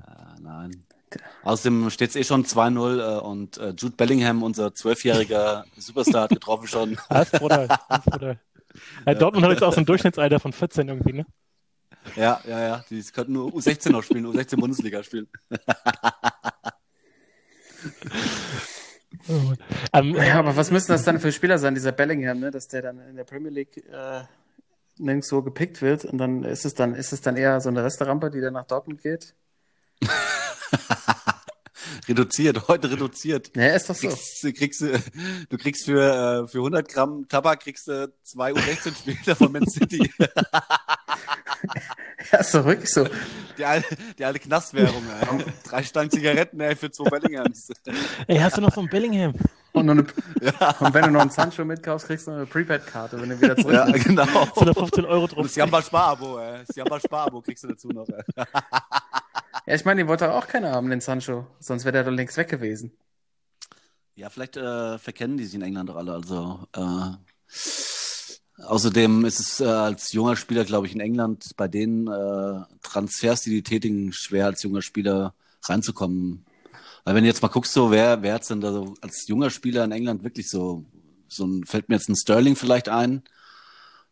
Ah, 0.07 0.37
nein. 0.41 0.85
Außerdem 1.43 1.91
steht 1.91 2.11
es 2.11 2.17
eh 2.17 2.25
schon 2.25 2.45
2-0 2.45 3.17
äh, 3.17 3.21
und 3.21 3.59
äh, 3.59 3.71
Jude 3.77 3.97
Bellingham, 3.97 4.43
unser 4.43 4.75
zwölfjähriger 4.75 5.65
Superstar, 5.77 6.23
hat 6.23 6.31
getroffen 6.31 6.67
schon. 6.69 6.97
Alles 7.09 7.31
Bruder, 7.31 7.81
alles 7.89 8.05
Bruder. 8.05 8.37
Ja, 9.07 9.15
Dortmund 9.15 9.45
hat 9.45 9.53
jetzt 9.53 9.63
auch 9.63 9.73
so 9.73 9.81
ein 9.81 9.87
Durchschnittsalter 9.87 10.41
von 10.41 10.53
14 10.53 10.89
irgendwie, 10.89 11.13
ne? 11.13 11.27
Ja, 12.17 12.41
ja, 12.47 12.61
ja. 12.61 12.85
Die 12.91 13.03
könnten 13.03 13.33
nur 13.33 13.51
U16 13.53 13.91
noch 13.91 14.03
spielen, 14.03 14.27
U16 14.27 14.61
Bundesliga 14.61 15.03
spielen. 15.03 15.29
Ähm, 19.93 20.15
Ja, 20.17 20.39
aber 20.39 20.57
was 20.57 20.71
müssen 20.71 20.89
das 20.89 21.05
dann 21.05 21.21
für 21.21 21.33
Spieler 21.33 21.59
sein, 21.59 21.75
dieser 21.75 21.93
Bellingham, 21.93 22.41
ne? 22.41 22.51
dass 22.51 22.69
der 22.69 22.83
dann 22.83 22.99
in 23.09 23.17
der 23.17 23.25
Premier 23.25 23.51
League 23.51 23.77
äh, 23.77 24.23
nirgendwo 24.99 25.43
gepickt 25.43 25.83
wird 25.83 26.05
und 26.05 26.19
dann 26.19 26.45
ist 26.45 26.65
es 26.65 26.75
dann, 26.75 26.95
ist 26.95 27.13
es 27.13 27.21
dann 27.21 27.37
eher 27.37 27.61
so 27.61 27.69
eine 27.69 27.85
Resterampe, 27.85 28.31
die 28.31 28.41
dann 28.41 28.55
nach 28.55 28.67
Dortmund 28.67 29.03
geht? 29.03 29.35
reduziert, 32.09 32.69
heute 32.69 32.91
reduziert. 32.91 33.51
Ja, 33.57 33.69
ist 33.75 33.89
doch 33.91 33.95
so. 33.95 34.09
Kriegst, 34.09 34.43
du 34.45 34.53
kriegst, 34.53 34.81
du- 34.81 35.03
du 35.51 35.57
kriegst 35.59 35.85
für, 35.85 36.45
äh, 36.45 36.49
für 36.49 36.59
100 36.59 36.89
Gramm 36.89 37.27
Tabak 37.29 37.61
kriegst 37.61 37.89
du 37.89 38.13
zwei 38.23 38.53
U16-Spieler 38.53 39.37
von 39.37 39.53
Man 39.53 39.67
City. 39.69 40.11
Ja, 42.33 42.39
ist 42.39 42.55
doch 42.55 42.65
wirklich 42.65 42.91
so. 42.91 43.07
Die 43.59 43.65
alte, 43.65 43.97
die 44.19 44.25
alte 44.25 44.39
Knastwährung, 44.39 45.03
ey. 45.21 45.45
Drei 45.65 45.83
Stangen 45.83 46.11
Zigaretten, 46.11 46.61
ey, 46.61 46.75
für 46.77 46.91
zwei 46.91 47.09
Bellinghams. 47.11 47.69
Ey, 48.27 48.39
hast 48.39 48.57
du 48.57 48.61
noch 48.63 48.75
so 48.75 48.81
ein 48.81 48.89
Bellingham? 48.89 49.35
Und, 49.73 49.87
noch 49.87 49.93
eine, 49.93 50.03
und 50.81 50.95
wenn 50.95 51.05
du 51.05 51.11
noch 51.11 51.21
einen 51.23 51.31
Sancho 51.31 51.65
mitkaufst, 51.65 52.07
kriegst 52.07 52.27
du 52.27 52.31
noch 52.31 52.39
eine 52.39 52.47
Prepaid-Karte, 52.47 53.21
wenn 53.21 53.29
du 53.31 53.41
wieder 53.41 53.57
zurück 53.57 53.75
Ja, 53.75 53.85
genau. 53.91 54.23
115 54.23 55.05
Euro 55.05 55.25
Und 55.25 55.33
drauf. 55.37 55.43
das 55.47 55.55
Jamba 55.57 55.83
Sparabo, 55.83 56.39
ey. 56.39 56.61
Das 56.67 56.77
Jamba 56.77 57.01
Sparabo 57.01 57.41
kriegst 57.41 57.65
du 57.65 57.69
dazu 57.69 57.89
noch, 57.89 58.07
ey. 58.09 58.45
Ja, 59.67 59.75
ich 59.75 59.85
meine, 59.85 60.03
den 60.03 60.09
wollte 60.09 60.33
auch 60.33 60.47
keiner 60.47 60.73
haben, 60.73 60.91
den 60.91 61.01
Sancho. 61.01 61.47
Sonst 61.59 61.85
wäre 61.85 61.93
der 61.93 62.05
doch 62.05 62.11
längst 62.11 62.37
weg 62.37 62.49
gewesen. 62.49 62.93
Ja, 64.17 64.31
vielleicht 64.31 64.57
äh, 64.57 64.99
verkennen 64.99 65.37
die 65.37 65.45
sich 65.45 65.55
in 65.55 65.63
England 65.63 65.89
doch 65.89 65.97
alle. 65.97 66.13
Also 66.13 66.69
äh, 66.73 68.63
außerdem 68.63 69.25
ist 69.25 69.41
es 69.41 69.61
äh, 69.61 69.65
als 69.65 70.13
junger 70.13 70.37
Spieler, 70.37 70.65
glaube 70.65 70.87
ich, 70.87 70.95
in 70.95 71.01
England 71.01 71.51
bei 71.57 71.67
den 71.67 72.07
äh, 72.07 72.61
Transfers, 72.83 73.41
die 73.41 73.51
die 73.51 73.63
tätigen, 73.63 74.13
schwer 74.13 74.47
als 74.47 74.63
junger 74.63 74.83
Spieler 74.83 75.35
reinzukommen. 75.65 76.45
Weil 77.05 77.15
wenn 77.15 77.25
du 77.25 77.29
jetzt 77.29 77.43
mal 77.43 77.49
guckst, 77.49 77.73
so 77.73 77.91
wer 77.91 78.23
wer 78.23 78.35
hat's 78.35 78.49
denn 78.49 78.61
da 78.61 78.73
so 78.73 78.95
als 79.01 79.27
junger 79.29 79.51
Spieler 79.51 79.85
in 79.85 79.93
England 79.93 80.23
wirklich 80.23 80.49
so 80.49 80.85
so 81.29 81.47
ein 81.47 81.65
fällt 81.65 81.89
mir 81.89 81.97
jetzt 81.97 82.09
ein 82.09 82.17
Sterling 82.17 82.57
vielleicht 82.57 82.89
ein. 82.89 83.23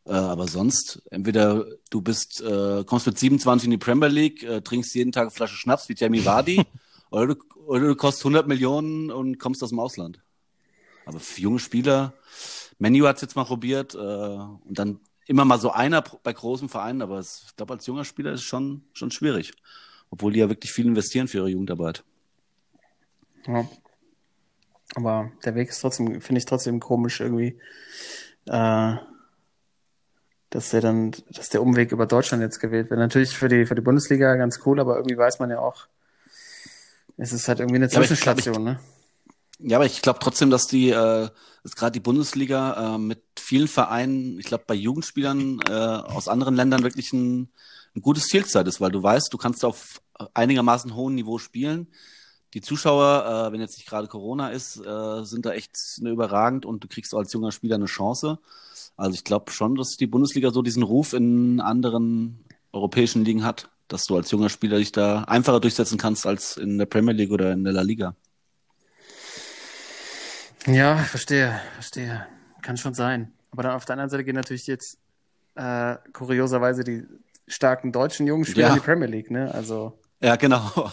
Äh, 0.05 0.13
aber 0.13 0.49
sonst, 0.49 1.03
entweder 1.11 1.65
du 1.91 2.01
bist, 2.01 2.41
äh, 2.41 2.85
kommst 2.85 3.07
mit 3.07 3.19
27 3.19 3.67
in 3.67 3.71
die 3.73 3.79
Premier 3.79 4.09
League, 4.09 4.43
äh, 4.43 4.61
trinkst 4.61 4.95
jeden 4.95 5.13
Tag 5.13 5.23
eine 5.23 5.31
Flasche 5.31 5.57
Schnaps 5.57 5.89
wie 5.89 5.95
Jamie 5.97 6.25
Vardy, 6.25 6.65
oder 7.11 7.29
du, 7.29 7.37
oder 7.67 7.87
du 7.87 7.97
kostest 7.97 8.25
100 8.25 8.49
Millionen 8.49 9.11
und 9.11 9.39
kommst 9.39 9.63
aus 9.63 9.71
dem 9.71 9.79
Ausland. 9.79 10.21
Aber 11.07 11.21
für 11.21 11.41
junge 11.41 11.59
Spieler, 11.59 12.15
Menu 12.79 13.07
hat's 13.07 13.23
jetzt 13.23 13.37
mal 13.37 13.45
probiert, 13.45 13.95
äh, 13.95 13.99
und 13.99 14.79
dann 14.79 15.01
immer 15.27 15.45
mal 15.45 15.61
so 15.61 15.71
einer 15.71 16.03
bei 16.03 16.33
großen 16.33 16.69
Vereinen, 16.69 17.03
aber 17.03 17.19
es, 17.19 17.45
ich 17.47 17.57
glaube, 17.57 17.75
als 17.75 17.87
junger 17.87 18.05
Spieler 18.05 18.33
ist 18.33 18.41
es 18.41 18.47
schon, 18.47 18.85
schon 18.93 19.11
schwierig. 19.11 19.53
Obwohl 20.11 20.33
die 20.33 20.41
ja 20.41 20.49
wirklich 20.49 20.73
viel 20.73 20.87
investieren 20.87 21.29
für 21.29 21.39
ihre 21.39 21.49
Jugendarbeit. 21.49 22.05
Ja. 23.47 23.69
Aber 24.95 25.33
der 25.45 25.55
Weg 25.55 25.71
ist 25.71 25.81
trotzdem, 25.81 26.21
finde 26.21 26.39
ich 26.39 26.45
trotzdem 26.45 26.81
komisch 26.81 27.21
irgendwie, 27.21 27.59
äh, 28.47 28.97
dass 30.53 30.69
der 30.69 30.83
dann, 30.83 31.13
dass 31.31 31.49
der 31.49 31.63
Umweg 31.63 31.93
über 31.93 32.07
Deutschland 32.07 32.43
jetzt 32.43 32.61
gewählt 32.61 32.91
wird. 32.91 33.01
Natürlich 33.01 33.37
für 33.37 33.49
die, 33.49 33.65
für 33.65 33.75
die 33.75 33.81
Bundesliga 33.81 34.37
ganz 34.37 34.61
cool, 34.67 34.81
aber 34.81 34.97
irgendwie 34.97 35.17
weiß 35.17 35.39
man 35.39 35.51
ja 35.51 35.59
auch, 35.59 35.87
es 37.17 37.33
ist 37.33 37.49
halt 37.49 37.61
irgendwie 37.61 37.77
eine 37.77 37.87
Ja, 37.87 37.97
aber 37.97 38.03
ich 38.03 38.09
Zwischenstation, 38.09 38.63
ne? 38.63 38.79
Ja, 39.59 39.79
aber 39.79 39.87
ich 39.87 40.03
glaube 40.03 40.19
trotzdem, 40.21 40.51
dass 40.51 40.67
die, 40.67 40.91
äh, 40.91 41.29
dass 41.63 41.77
gerade 41.77 41.93
die 41.93 42.01
Bundesliga 42.01 42.97
äh, 42.97 42.99
mit 42.99 43.23
vielen 43.39 43.69
Vereinen, 43.69 44.39
ich 44.39 44.47
glaube 44.47 44.65
bei 44.67 44.75
Jugendspielern 44.75 45.61
äh, 45.69 45.73
aus 45.73 46.29
anderen 46.29 46.55
Ländern 46.55 46.83
wirklich 46.83 47.13
ein, 47.15 47.49
ein 47.97 48.03
gutes 48.03 48.25
Zielzeit 48.25 48.67
ist, 48.67 48.81
weil 48.81 48.91
du 48.91 49.03
weißt, 49.03 49.33
du 49.33 49.39
kannst 49.39 49.65
auf 49.65 50.03
einigermaßen 50.35 50.95
hohem 50.95 51.15
Niveau 51.15 51.39
spielen. 51.39 51.89
Die 52.55 52.61
Zuschauer, 52.61 53.49
äh, 53.49 53.53
wenn 53.53 53.61
jetzt 53.61 53.79
nicht 53.79 53.89
gerade 53.89 54.09
Corona 54.09 54.51
ist, 54.51 54.77
äh, 54.77 55.25
sind 55.25 55.47
da 55.47 55.53
echt 55.53 55.75
ne, 56.01 56.11
überragend 56.11 56.67
und 56.67 56.85
du 56.85 56.89
kriegst 56.89 57.15
als 57.15 57.33
junger 57.33 57.51
Spieler 57.53 57.77
eine 57.77 57.87
Chance. 57.87 58.39
Also 58.97 59.15
ich 59.15 59.25
glaube 59.25 59.51
schon, 59.53 59.75
dass 59.75 59.97
die 59.99 60.07
Bundesliga 60.07 60.51
so 60.51 60.61
diesen 60.63 60.83
Ruf 60.83 61.15
in 61.15 61.61
anderen 61.61 62.45
europäischen 62.73 63.25
Ligen 63.25 63.43
hat, 63.45 63.71
dass 63.89 64.05
du 64.05 64.17
als 64.17 64.31
junger 64.31 64.51
Spieler 64.51 64.79
dich 64.79 64.93
da 64.93 65.23
einfacher 65.25 65.61
durchsetzen 65.61 65.97
kannst 65.99 66.27
als 66.27 66.57
in 66.59 66.77
der 66.79 66.87
Premier 66.87 67.15
League 67.15 67.31
oder 67.31 67.53
in 67.53 67.65
der 67.65 67.73
La 67.73 67.83
Liga. 67.83 68.15
Ja, 70.67 70.97
verstehe, 70.99 71.59
verstehe. 71.75 72.27
Kann 72.61 72.77
schon 72.77 72.95
sein. 72.95 73.33
Aber 73.51 73.63
dann 73.65 73.73
auf 73.73 73.85
der 73.85 73.95
anderen 73.95 74.11
Seite 74.11 74.25
gehen 74.25 74.37
natürlich 74.37 74.67
jetzt 74.67 74.99
äh, 75.55 75.97
kurioserweise 76.13 76.85
die 76.85 77.05
starken 77.49 77.93
deutschen 77.93 78.27
jungen 78.27 78.45
Spieler 78.45 78.69
Ja. 78.69 78.75
in 78.75 78.75
die 78.81 78.85
Premier 78.85 79.09
League, 79.09 79.31
ne? 79.31 79.53
Also 79.53 79.99
Ja, 80.21 80.37
genau. 80.37 80.71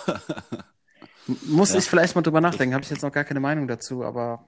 muss 1.45 1.71
Ja. 1.73 1.80
ich 1.80 1.86
vielleicht 1.86 2.15
mal 2.15 2.21
drüber 2.21 2.41
nachdenken. 2.41 2.73
Habe 2.73 2.84
ich 2.84 2.89
jetzt 2.89 3.01
noch 3.03 3.11
gar 3.11 3.23
keine 3.23 3.39
Meinung 3.39 3.67
dazu, 3.67 4.03
aber 4.03 4.45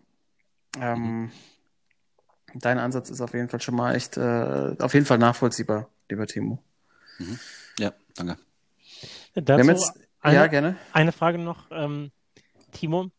ähm, 0.79 1.31
dein 2.53 2.79
Ansatz 2.79 3.09
ist 3.09 3.21
auf 3.21 3.33
jeden 3.33 3.49
Fall 3.49 3.61
schon 3.61 3.75
mal 3.75 3.95
echt, 3.95 4.17
äh, 4.17 4.75
auf 4.79 4.93
jeden 4.93 5.05
Fall 5.05 5.17
nachvollziehbar, 5.17 5.89
lieber 6.09 6.27
Timo. 6.27 6.63
Ja, 7.77 7.93
danke. 8.15 8.37
Wir 9.33 9.43
Dazu 9.43 9.59
haben 9.61 9.69
jetzt, 9.69 9.93
eine, 10.21 10.35
ja, 10.35 10.47
gerne. 10.47 10.75
eine 10.93 11.11
Frage 11.11 11.37
noch, 11.37 11.67
ähm, 11.71 12.11
Timo. 12.71 13.09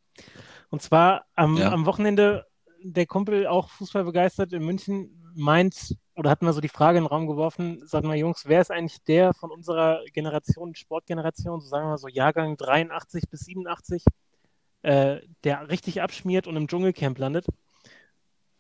Und 0.71 0.83
zwar 0.83 1.27
am, 1.35 1.57
Ja. 1.57 1.71
am 1.73 1.87
Wochenende 1.87 2.47
der 2.83 3.07
Kumpel 3.07 3.47
auch 3.47 3.71
Fußball 3.71 4.05
begeistert 4.05 4.53
in 4.53 4.65
München 4.65 5.23
meint 5.35 5.97
oder 6.15 6.31
hat 6.31 6.43
mal 6.43 6.53
so 6.53 6.61
die 6.61 6.69
Frage 6.69 6.99
in 6.99 7.05
den 7.05 7.09
Raum 7.09 7.27
geworfen, 7.27 7.83
sag 7.87 8.05
mal 8.05 8.17
Jungs, 8.17 8.45
wer 8.47 8.61
ist 8.61 8.71
eigentlich 8.71 9.03
der 9.05 9.35
von 9.35 9.51
unserer 9.51 10.03
Generation, 10.13 10.75
Sportgeneration, 10.75 11.61
so 11.61 11.69
sagen 11.69 11.87
wir 11.87 11.91
mal 11.91 11.99
so 11.99 12.09
Jahrgang 12.09 12.57
83 12.57 13.29
bis 13.31 13.41
87, 13.41 14.05
äh, 14.83 15.21
der 15.45 15.69
richtig 15.69 16.03
abschmiert 16.03 16.47
und 16.47 16.57
im 16.57 16.69
Dschungelcamp 16.69 17.19
landet? 17.19 17.47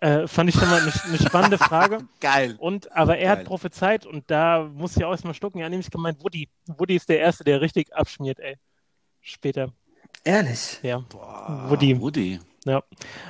Äh, 0.00 0.26
fand 0.26 0.50
ich 0.50 0.56
schon 0.56 0.68
mal 0.68 0.80
eine, 0.80 0.92
eine 1.04 1.18
spannende 1.18 1.58
Frage. 1.58 1.98
Geil. 2.20 2.56
Und, 2.58 2.90
aber 2.90 3.18
er 3.18 3.28
Geil. 3.28 3.38
hat 3.38 3.46
prophezeit 3.46 4.04
und 4.04 4.28
da 4.30 4.64
muss 4.64 4.96
ich 4.96 5.04
auch 5.04 5.12
erstmal 5.12 5.34
stucken. 5.34 5.58
Er 5.58 5.66
hat 5.66 5.70
nämlich 5.70 5.90
gemeint, 5.90 6.22
Woody. 6.24 6.48
Woody 6.66 6.96
ist 6.96 7.08
der 7.08 7.20
Erste, 7.20 7.44
der 7.44 7.60
richtig 7.60 7.94
abschmiert, 7.94 8.40
ey. 8.40 8.56
Später. 9.20 9.72
Ehrlich. 10.24 10.80
Ja. 10.82 11.04
Boah, 11.08 11.66
Woody. 11.68 12.00
Woody. 12.00 12.40
Ja. 12.64 12.82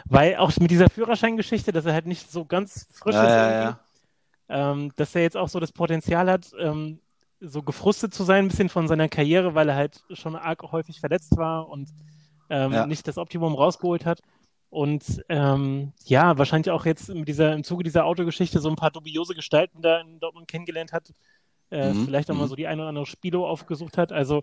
Weil 0.07 0.37
auch 0.37 0.57
mit 0.59 0.71
dieser 0.71 0.89
Führerscheingeschichte, 0.89 1.73
dass 1.73 1.85
er 1.85 1.93
halt 1.93 2.07
nicht 2.07 2.31
so 2.31 2.47
ganz 2.47 2.87
frisch 2.93 3.15
Ja, 3.15 3.23
ist 3.23 3.31
ja, 3.31 3.61
irgendwie, 3.61 3.79
Ähm, 4.53 4.93
dass 4.97 5.15
er 5.15 5.23
jetzt 5.23 5.37
auch 5.37 5.49
so 5.49 5.59
das 5.61 5.73
Potenzial 5.73 6.31
hat, 6.31 6.53
ähm, 6.61 7.01
so 7.41 7.63
gefrustet 7.63 8.13
zu 8.15 8.23
sein, 8.25 8.45
ein 8.45 8.49
bisschen 8.49 8.69
von 8.69 8.87
seiner 8.87 9.09
Karriere, 9.09 9.55
weil 9.55 9.69
er 9.69 9.75
halt 9.77 10.05
schon 10.13 10.37
arg 10.37 10.63
häufig 10.71 11.01
verletzt 11.01 11.37
war 11.37 11.69
und 11.69 11.89
ähm, 12.51 12.73
Ja. 12.73 12.87
nicht 12.87 13.09
das 13.09 13.17
Optimum 13.19 13.55
rausgeholt 13.55 14.05
hat. 14.07 14.21
Und 14.69 15.23
ähm, 15.29 15.93
ja, 16.05 16.39
wahrscheinlich 16.39 16.71
auch 16.71 16.87
jetzt 16.87 17.09
mit 17.09 17.29
dieser, 17.29 17.53
im 17.55 17.65
Zuge 17.65 17.83
dieser 17.85 18.05
Autogeschichte 18.05 18.61
so 18.61 18.69
ein 18.71 18.77
paar 18.77 18.91
dubiose 18.91 19.35
Gestalten 19.35 19.83
da 19.83 20.01
in 20.01 20.21
Dortmund 20.21 20.49
kennengelernt 20.49 20.93
hat. 20.93 21.13
Äh, 21.71 21.93
Mhm, 21.95 22.05
Vielleicht 22.05 22.31
auch 22.31 22.35
mal 22.37 22.45
mhm. 22.45 22.49
so 22.49 22.57
die 22.57 22.67
ein 22.67 22.79
oder 22.79 22.89
andere 22.91 23.07
Spilo 23.07 23.47
aufgesucht 23.49 23.97
hat. 23.99 24.13
Also 24.13 24.43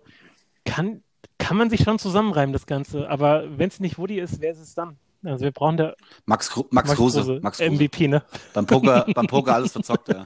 kann, 0.64 1.02
kann 1.38 1.56
man 1.56 1.70
sich 1.70 1.82
schon 1.82 1.98
zusammenreimen, 1.98 2.52
das 2.52 2.66
Ganze. 2.66 3.08
Aber 3.08 3.58
wenn 3.58 3.68
es 3.68 3.80
nicht 3.80 3.98
Woody 3.98 4.18
ist, 4.18 4.40
wer 4.40 4.50
ist 4.52 4.60
es 4.60 4.74
dann? 4.74 4.98
Also 5.22 5.44
wir 5.44 5.52
brauchen 5.52 5.76
da 5.76 5.94
Max, 6.24 6.50
Kru- 6.50 6.66
Max, 6.70 6.94
Kruse. 6.94 7.40
Max 7.42 7.58
Kruse. 7.58 7.70
MVP, 7.70 8.08
ne? 8.08 8.22
Beim 8.54 8.66
Poker, 8.66 9.06
beim 9.14 9.26
Poker 9.26 9.54
alles 9.54 9.72
verzockt, 9.72 10.08
ja. 10.08 10.24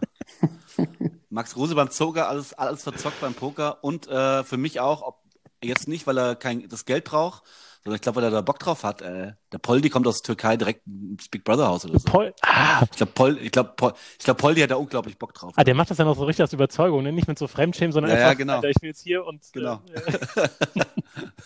Max 1.31 1.55
Kruse 1.55 1.75
beim 1.75 1.89
Poker 1.89 2.29
alles, 2.29 2.53
alles 2.55 2.83
verzockt 2.83 3.21
beim 3.21 3.35
Poker 3.35 3.83
und 3.83 4.07
äh, 4.09 4.45
für 4.45 4.57
mich 4.57 4.81
auch, 4.81 5.03
ob 5.03 5.19
jetzt 5.63 5.89
nicht, 5.89 6.07
weil 6.07 6.19
er 6.19 6.37
kein 6.37 6.69
das 6.69 6.85
Geld 6.85 7.05
braucht, 7.05 7.43
sondern 7.83 7.97
ich 7.97 8.03
glaube, 8.03 8.17
weil 8.17 8.25
er 8.25 8.31
da 8.31 8.41
Bock 8.41 8.59
drauf 8.59 8.85
hat. 8.85 9.03
Äh, 9.03 9.33
der 9.53 9.59
Poldi 9.59 9.91
kommt 9.91 10.07
aus 10.07 10.23
der 10.23 10.27
Türkei 10.35 10.57
direkt 10.57 10.87
ins 10.87 11.29
Big 11.29 11.43
Brother 11.45 11.69
Haus 11.69 11.85
oder 11.85 11.99
so. 11.99 12.05
Paul, 12.09 12.33
ah, 12.43 12.83
Ich 12.85 12.97
glaube, 12.97 13.13
Pol, 13.13 13.39
ich 13.39 13.51
glaube, 13.51 13.73
Pol, 13.77 13.93
ich 14.19 14.25
glaube, 14.25 14.39
Poldi 14.39 14.61
hat 14.61 14.71
da 14.71 14.77
unglaublich 14.77 15.19
Bock 15.19 15.35
drauf. 15.35 15.53
ah, 15.57 15.65
der 15.65 15.75
macht 15.75 15.91
das 15.91 15.97
dann 15.97 16.07
auch 16.09 16.17
so 16.17 16.25
richtig 16.25 16.45
aus 16.45 16.53
Überzeugung, 16.53 17.03
ne? 17.03 17.13
Nicht 17.13 17.29
mit 17.29 17.39
so 17.39 17.47
Fremdschämen, 17.47 17.93
sondern 17.93 18.13
Ja, 18.13 18.19
ja, 18.19 18.25
einfach, 18.27 18.39
genau. 18.39 18.55
Alter, 18.57 18.69
ich 18.71 18.77
will 18.81 18.89
jetzt 18.91 19.03
hier 19.03 19.25
und 19.27 19.43
Genau. 19.53 19.81
Äh, 19.93 20.49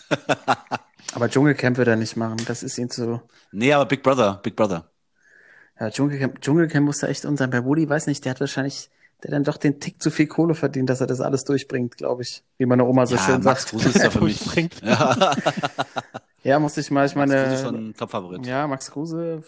Aber 1.13 1.29
Dschungelcamp 1.29 1.77
wird 1.77 1.87
er 1.87 1.95
nicht 1.95 2.15
machen. 2.17 2.37
Das 2.47 2.61
ist 2.63 2.77
ihm 2.77 2.89
zu. 2.89 3.21
Nee, 3.51 3.73
aber 3.73 3.85
Big 3.85 4.03
Brother, 4.03 4.39
Big 4.43 4.55
Brother. 4.55 4.89
Ja, 5.79 5.89
Dschungelcamp, 5.89 6.41
Dschungelcamp 6.41 6.85
muss 6.85 6.99
da 6.99 7.07
echt 7.07 7.25
unten 7.25 7.37
sein. 7.37 7.49
Bei 7.49 7.63
Woody, 7.65 7.89
weiß 7.89 8.07
nicht, 8.07 8.25
der 8.25 8.31
hat 8.31 8.39
wahrscheinlich, 8.39 8.89
der 9.23 9.29
hat 9.29 9.35
dann 9.35 9.43
doch 9.43 9.57
den 9.57 9.79
Tick 9.79 10.01
zu 10.01 10.11
viel 10.11 10.27
Kohle 10.27 10.53
verdient, 10.55 10.89
dass 10.89 11.01
er 11.01 11.07
das 11.07 11.19
alles 11.21 11.45
durchbringt, 11.45 11.97
glaube 11.97 12.21
ich. 12.21 12.43
Wie 12.57 12.65
meine 12.65 12.85
Oma 12.85 13.05
so 13.05 13.15
ja, 13.15 13.21
schön 13.21 13.43
Max 13.43 13.61
sagt. 13.61 13.71
Kruse 13.71 13.89
ist 13.89 14.03
da 14.03 14.09
für 14.09 14.21
mich. 14.23 14.39
Durchbringt. 14.39 14.81
Ja, 14.83 15.35
Ja, 16.43 16.57
muss 16.59 16.77
ich 16.77 16.89
mal, 16.89 17.05
ich 17.05 17.15
Max 17.15 17.31
Kruse 17.31 17.43
ist 17.45 17.63
meine, 17.63 17.63
schon 17.63 17.89
ein 17.89 17.95
Top-Favorit. 17.95 18.45
ja, 18.45 18.65
Max 18.67 18.91
Kruse, 18.91 19.43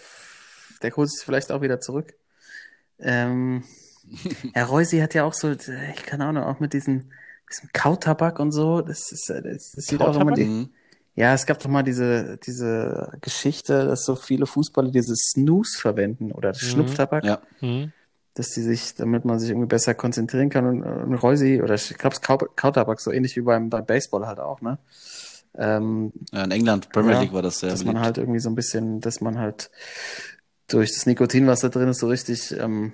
der 0.81 0.95
holt 0.95 1.09
sich 1.09 1.23
vielleicht 1.23 1.51
auch 1.51 1.61
wieder 1.61 1.79
zurück. 1.79 2.13
Ähm, 2.99 3.63
Herr 4.53 4.65
Reusi 4.65 4.99
hat 4.99 5.13
ja 5.13 5.23
auch 5.23 5.33
so, 5.33 5.51
ich 5.51 6.03
kann 6.05 6.21
auch 6.21 6.31
noch, 6.33 6.45
auch 6.47 6.59
mit 6.59 6.73
diesem, 6.73 7.11
diesem 7.49 7.69
Kautabak 7.71 8.39
und 8.39 8.51
so, 8.51 8.81
das 8.81 9.11
ist, 9.11 9.29
äh, 9.29 9.41
das, 9.41 9.71
das 9.71 9.85
sieht 9.85 10.01
auch 10.01 10.19
immer 10.19 10.31
die, 10.33 10.45
Mhm. 10.45 10.69
Ja, 11.15 11.33
es 11.33 11.45
gab 11.45 11.59
doch 11.59 11.69
mal 11.69 11.83
diese, 11.83 12.37
diese 12.37 13.11
Geschichte, 13.21 13.85
dass 13.85 14.05
so 14.05 14.15
viele 14.15 14.45
Fußballer 14.45 14.91
dieses 14.91 15.31
Snooze 15.31 15.79
verwenden 15.79 16.31
oder 16.31 16.53
Schnupftabak, 16.53 17.25
Ja. 17.25 17.41
hm. 17.59 17.91
dass 18.33 18.49
die 18.51 18.61
sich, 18.61 18.95
damit 18.95 19.25
man 19.25 19.39
sich 19.39 19.49
irgendwie 19.49 19.67
besser 19.67 19.93
konzentrieren 19.93 20.49
kann 20.49 20.65
und, 20.65 20.83
und 20.83 21.13
Reusi, 21.15 21.61
oder 21.61 21.75
ich 21.75 21.97
glaube, 21.97 22.15
Kau 22.21 22.37
Kautabak, 22.37 23.01
so 23.01 23.11
ähnlich 23.11 23.35
wie 23.35 23.41
beim, 23.41 23.69
beim 23.69 23.85
Baseball 23.85 24.25
halt 24.25 24.39
auch, 24.39 24.61
ne? 24.61 24.77
Ähm, 25.57 26.13
ja, 26.31 26.43
in 26.45 26.51
England, 26.51 26.89
Premier 26.93 27.13
Ja, 27.13 27.19
League 27.19 27.33
war 27.33 27.41
das 27.41 27.59
sehr 27.59 27.71
dass 27.71 27.83
man 27.83 27.95
beliebt. 27.95 28.05
halt 28.05 28.17
irgendwie 28.17 28.39
so 28.39 28.49
ein 28.49 28.55
bisschen, 28.55 29.01
dass 29.01 29.19
man 29.19 29.37
halt 29.37 29.69
durch 30.69 30.93
das 30.93 31.05
Nikotin, 31.05 31.47
was 31.47 31.59
da 31.59 31.69
drin 31.69 31.89
ist, 31.89 31.99
so 31.99 32.07
richtig 32.07 32.51
ähm, 32.57 32.93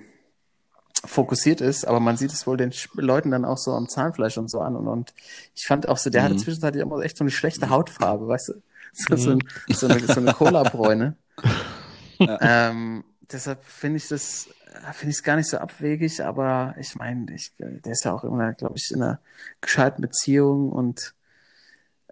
fokussiert 1.04 1.60
ist. 1.60 1.86
Aber 1.86 2.00
man 2.00 2.16
sieht 2.16 2.32
es 2.32 2.46
wohl 2.46 2.56
den 2.56 2.72
Leuten 2.94 3.30
dann 3.30 3.44
auch 3.44 3.58
so 3.58 3.72
am 3.72 3.88
Zahnfleisch 3.88 4.38
und 4.38 4.50
so 4.50 4.60
an. 4.60 4.76
Und, 4.76 4.88
und 4.88 5.14
ich 5.54 5.66
fand 5.66 5.88
auch 5.88 5.98
so, 5.98 6.10
der 6.10 6.22
hatte 6.22 6.34
Mhm. 6.34 6.38
zwischenzeitlich 6.38 6.82
immer 6.82 7.00
echt 7.00 7.16
so 7.16 7.24
eine 7.24 7.30
schlechte 7.30 7.70
Hautfarbe, 7.70 8.26
weißt 8.28 8.48
du? 8.48 8.52
so, 8.92 9.16
so, 9.16 9.30
ein, 9.32 9.44
so 9.68 9.86
eine, 9.86 10.00
so 10.00 10.20
eine 10.20 10.32
Cola-Bräune. 10.32 11.16
ähm, 12.18 13.04
deshalb 13.30 13.62
finde 13.62 13.98
ich 13.98 14.08
das, 14.08 14.48
finde 14.92 15.10
ich 15.10 15.16
es 15.18 15.22
gar 15.22 15.36
nicht 15.36 15.48
so 15.48 15.58
abwegig, 15.58 16.24
aber 16.24 16.74
ich 16.78 16.94
meine, 16.96 17.32
ich, 17.34 17.52
der 17.58 17.92
ist 17.92 18.04
ja 18.04 18.12
auch 18.12 18.24
immer, 18.24 18.52
glaube 18.54 18.74
ich, 18.76 18.90
in 18.90 19.02
einer 19.02 19.20
gescheiten 19.60 20.02
Beziehung 20.02 20.70
und 20.72 21.14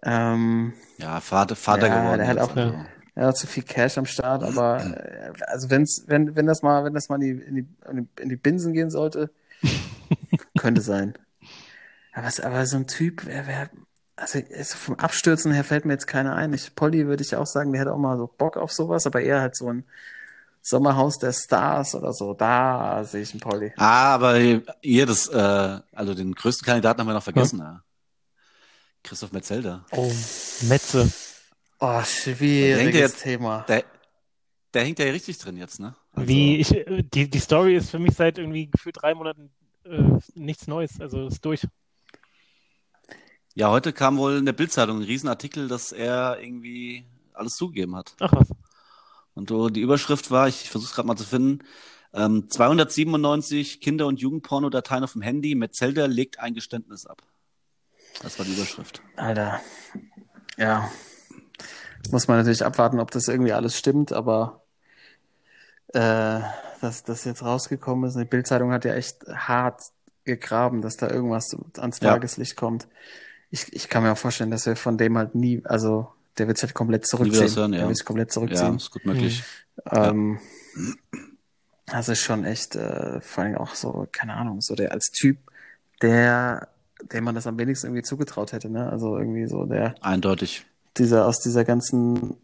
ähm, 0.03 0.73
Ja, 0.97 1.19
Vater, 1.19 1.55
Vater 1.55 1.87
Ja, 1.87 2.01
geworden. 2.01 2.19
der 2.19 2.27
hat 2.27 2.37
auch- 2.39 2.55
also. 2.55 2.85
Er 3.17 3.27
hat 3.27 3.37
zu 3.37 3.47
viel 3.47 3.63
Cash 3.63 3.97
am 3.97 4.05
Start, 4.05 4.43
aber 4.43 4.83
äh, 4.83 5.31
also 5.47 5.69
wenn's, 5.69 6.03
wenn, 6.07 6.35
wenn 6.35 6.45
das 6.45 6.61
mal, 6.61 6.83
wenn 6.85 6.93
das 6.93 7.09
mal 7.09 7.21
in 7.21 7.21
die, 7.21 7.43
in 7.43 7.55
die, 7.55 7.67
in 7.89 7.97
die, 8.15 8.21
in 8.21 8.29
die 8.29 8.35
Binsen 8.35 8.73
gehen 8.73 8.89
sollte, 8.91 9.31
könnte 10.57 10.81
sein. 10.81 11.13
Aber, 12.13 12.27
es- 12.27 12.39
aber 12.39 12.65
so 12.65 12.77
ein 12.77 12.87
Typ, 12.87 13.25
wer, 13.25 13.47
wer, 13.47 13.69
also 14.15 14.39
vom 14.77 14.95
Abstürzen 14.95 15.51
her 15.51 15.63
fällt 15.63 15.85
mir 15.85 15.93
jetzt 15.93 16.07
keiner 16.07 16.35
ein. 16.35 16.53
Ich, 16.53 16.73
Polly 16.75 17.07
würde 17.07 17.23
ich 17.23 17.35
auch 17.35 17.45
sagen, 17.45 17.71
der 17.71 17.81
hätte 17.81 17.93
auch 17.93 17.97
mal 17.99 18.17
so 18.17 18.27
Bock 18.27 18.57
auf 18.57 18.71
sowas, 18.71 19.05
aber 19.05 19.21
eher 19.21 19.41
halt 19.41 19.55
so 19.55 19.69
ein 19.71 19.83
Sommerhaus 20.61 21.17
der 21.17 21.31
Stars 21.33 21.95
oder 21.95 22.11
so. 22.13 22.33
Da 22.33 23.03
sehe 23.03 23.21
ich 23.21 23.31
einen 23.31 23.39
Polly. 23.41 23.73
Ah, 23.77 24.15
aber 24.15 24.37
ihr, 24.81 25.05
das, 25.05 25.27
äh, 25.27 25.79
also 25.93 26.13
den 26.13 26.33
größten 26.33 26.65
Kandidaten 26.65 26.99
haben 26.99 27.07
wir 27.07 27.13
noch 27.13 27.23
vergessen. 27.23 27.59
Ja. 27.59 27.83
Christoph 29.03 29.31
Metzelder. 29.31 29.85
Oh, 29.91 30.11
Metze. 30.63 31.09
Oh, 31.79 32.01
schwieriges 32.03 32.95
jetzt- 32.99 33.23
Thema. 33.23 33.61
Der, 33.67 33.83
der 34.73 34.83
hängt 34.83 34.99
ja 34.99 35.05
hier 35.05 35.13
richtig 35.13 35.37
drin 35.37 35.57
jetzt, 35.57 35.79
ne? 35.79 35.95
Also, 36.13 36.27
Wie 36.27 36.57
ich, 36.57 36.75
die, 37.13 37.29
die 37.29 37.39
Story 37.39 37.75
ist 37.75 37.91
für 37.91 37.99
mich 37.99 38.15
seit 38.15 38.37
irgendwie 38.37 38.69
gefühlt 38.69 38.97
drei 39.01 39.13
Monaten 39.13 39.51
äh, 39.85 40.03
nichts 40.35 40.67
Neues. 40.67 40.99
Also 40.99 41.27
ist 41.27 41.43
durch. 41.45 41.67
Ja, 43.53 43.69
heute 43.69 43.93
kam 43.93 44.17
wohl 44.17 44.37
in 44.37 44.45
der 44.45 44.53
Bildzeitung 44.53 44.97
ein 44.97 45.03
Riesenartikel, 45.03 45.67
dass 45.67 45.91
er 45.91 46.39
irgendwie 46.41 47.05
alles 47.33 47.55
zugegeben 47.55 47.95
hat. 47.95 48.15
Ach 48.19 48.33
was. 48.33 48.47
Und 49.33 49.49
so 49.49 49.69
die 49.69 49.81
Überschrift 49.81 50.31
war, 50.31 50.47
ich 50.47 50.69
versuche 50.69 50.89
es 50.89 50.95
gerade 50.95 51.07
mal 51.07 51.15
zu 51.15 51.23
finden, 51.23 51.63
ähm, 52.13 52.49
297 52.49 53.81
Kinder- 53.81 54.07
und 54.07 54.19
Jugendporno-Dateien 54.19 55.03
auf 55.03 55.13
dem 55.13 55.21
Handy, 55.21 55.53
Metzelder 55.53 56.07
legt 56.07 56.39
ein 56.39 56.55
Geständnis 56.55 57.05
ab. 57.05 57.21
Das 58.21 58.39
war 58.39 58.45
die 58.45 58.53
Überschrift. 58.53 59.01
Alter. 59.15 59.61
Ja. 60.57 60.89
Muss 62.11 62.27
man 62.27 62.37
natürlich 62.37 62.63
abwarten, 62.65 62.99
ob 62.99 63.11
das 63.11 63.27
irgendwie 63.27 63.53
alles 63.53 63.77
stimmt, 63.77 64.11
aber 64.13 64.61
äh, 65.93 66.39
dass 66.81 67.03
das 67.03 67.25
jetzt 67.25 67.43
rausgekommen 67.43 68.07
ist, 68.09 68.17
die 68.17 68.25
Bildzeitung 68.25 68.71
hat 68.71 68.85
ja 68.85 68.93
echt 68.93 69.25
hart 69.27 69.81
gegraben, 70.25 70.81
dass 70.81 70.97
da 70.97 71.09
irgendwas 71.09 71.55
ans 71.77 71.99
Ja. 72.01 72.11
Tageslicht 72.13 72.55
kommt. 72.55 72.87
Ich, 73.49 73.71
ich 73.73 73.87
kann 73.89 74.03
mir 74.03 74.11
auch 74.11 74.17
vorstellen, 74.17 74.51
dass 74.51 74.65
wir 74.65 74.75
von 74.75 74.97
dem 74.97 75.17
halt 75.17 75.35
nie, 75.35 75.61
also 75.65 76.09
der 76.37 76.47
wird 76.47 76.57
sich 76.57 76.67
halt 76.69 76.75
komplett 76.75 77.07
zurückziehen. 77.07 77.55
hören, 77.55 77.73
ja. 77.73 77.79
Der 77.79 77.87
wird 77.87 77.97
sich 77.97 78.05
komplett 78.05 78.29
Ja, 78.29 78.33
zurückziehen. 78.33 78.75
ist 78.75 78.91
gut 78.91 79.05
möglich. 79.05 79.43
Ähm, 79.89 80.39
das 81.85 82.09
ist 82.09 82.19
schon 82.19 82.43
echt, 82.43 82.75
äh, 82.75 83.21
vor 83.21 83.43
allem 83.45 83.55
auch 83.57 83.73
so, 83.73 84.07
keine 84.11 84.33
Ahnung, 84.33 84.59
so 84.61 84.75
der 84.75 84.91
als 84.91 85.09
Typ, 85.11 85.37
der, 86.01 86.67
dem 87.13 87.23
man 87.23 87.35
das 87.35 87.47
am 87.47 87.57
wenigsten 87.57 87.87
irgendwie 87.87 88.03
zugetraut 88.03 88.51
hätte, 88.51 88.69
ne? 88.69 88.89
Also 88.89 89.17
irgendwie 89.17 89.47
so 89.47 89.65
der, 89.65 89.95
Eindeutig. 90.01 90.65
Dieser, 90.99 91.25
aus 91.27 91.39
dieser 91.39 91.63
ganzen 91.65 92.37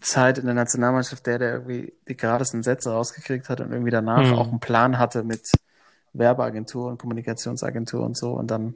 Zeit 0.00 0.38
in 0.38 0.44
der 0.46 0.54
Nationalmannschaft, 0.54 1.26
der, 1.26 1.38
der 1.38 1.52
irgendwie 1.54 1.94
die 2.08 2.16
geradesten 2.16 2.62
Sätze 2.62 2.90
rausgekriegt 2.90 3.48
hat 3.48 3.60
und 3.60 3.72
irgendwie 3.72 3.90
danach 3.90 4.32
Mhm. 4.32 4.38
auch 4.38 4.48
einen 4.48 4.60
Plan 4.60 4.98
hatte 4.98 5.22
mit 5.22 5.50
Werbeagentur 6.12 6.88
und 6.88 6.98
Kommunikationsagentur 6.98 8.04
und 8.04 8.16
so 8.16 8.32
und 8.32 8.50
dann, 8.50 8.74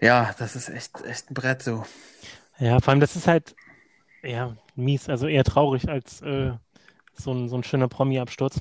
ja, 0.00 0.34
das 0.38 0.56
ist 0.56 0.68
echt, 0.68 1.04
echt 1.04 1.30
ein 1.30 1.34
Brett, 1.34 1.62
so. 1.62 1.84
Ja, 2.58 2.80
vor 2.80 2.90
allem, 2.92 3.00
das 3.00 3.16
ist 3.16 3.26
halt, 3.26 3.54
ja, 4.22 4.56
mies, 4.74 5.08
also 5.08 5.26
eher 5.26 5.44
traurig 5.44 5.88
als 5.88 6.22
äh, 6.22 6.52
so, 7.14 7.32
ein, 7.32 7.48
so 7.48 7.56
ein 7.56 7.64
schöner 7.64 7.88
Promi-Absturz. 7.88 8.60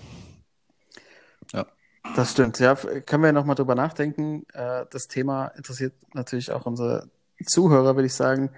Das 2.16 2.32
stimmt, 2.32 2.60
ja. 2.60 2.76
Können 2.76 3.24
wir 3.24 3.34
nochmal 3.34 3.56
drüber 3.56 3.74
nachdenken. 3.76 4.46
Äh, 4.54 4.86
Das 4.92 5.08
Thema 5.08 5.48
interessiert 5.58 5.94
natürlich 6.14 6.52
auch 6.52 6.66
unsere 6.66 7.10
Zuhörer, 7.44 7.96
würde 7.96 8.08
ich 8.08 8.14
sagen. 8.14 8.50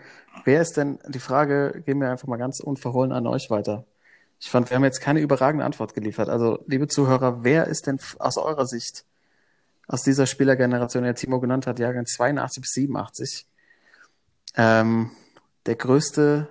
Wer 0.46 0.62
ist 0.62 0.78
denn, 0.78 1.00
die 1.08 1.20
Frage 1.20 1.82
gehen 1.86 2.00
wir 2.00 2.12
einfach 2.12 2.28
mal 2.28 2.38
ganz 2.38 2.60
unverhohlen 2.60 3.12
an 3.12 3.26
euch 3.26 3.50
weiter. 3.50 3.86
Ich 4.40 4.52
fand, 4.52 4.70
wir 4.70 4.76
haben 4.76 4.84
jetzt 4.84 5.02
keine 5.02 5.20
überragende 5.20 5.66
Antwort 5.66 5.96
geliefert. 5.96 6.30
Also, 6.30 6.60
liebe 6.68 6.88
Zuhörer, 6.88 7.44
wer 7.44 7.68
ist 7.68 7.88
denn 7.88 8.00
aus 8.20 8.38
eurer 8.38 8.68
Sicht, 8.68 9.04
aus 9.88 10.04
dieser 10.04 10.28
Spielergeneration, 10.28 11.04
die 11.04 11.14
Timo 11.14 11.40
genannt 11.40 11.66
hat, 11.66 11.80
Jahrgang 11.80 12.06
82 12.06 12.62
bis 12.62 12.72
87, 12.74 13.48
ähm, 14.56 15.10
der 15.66 15.76
größte 15.76 16.48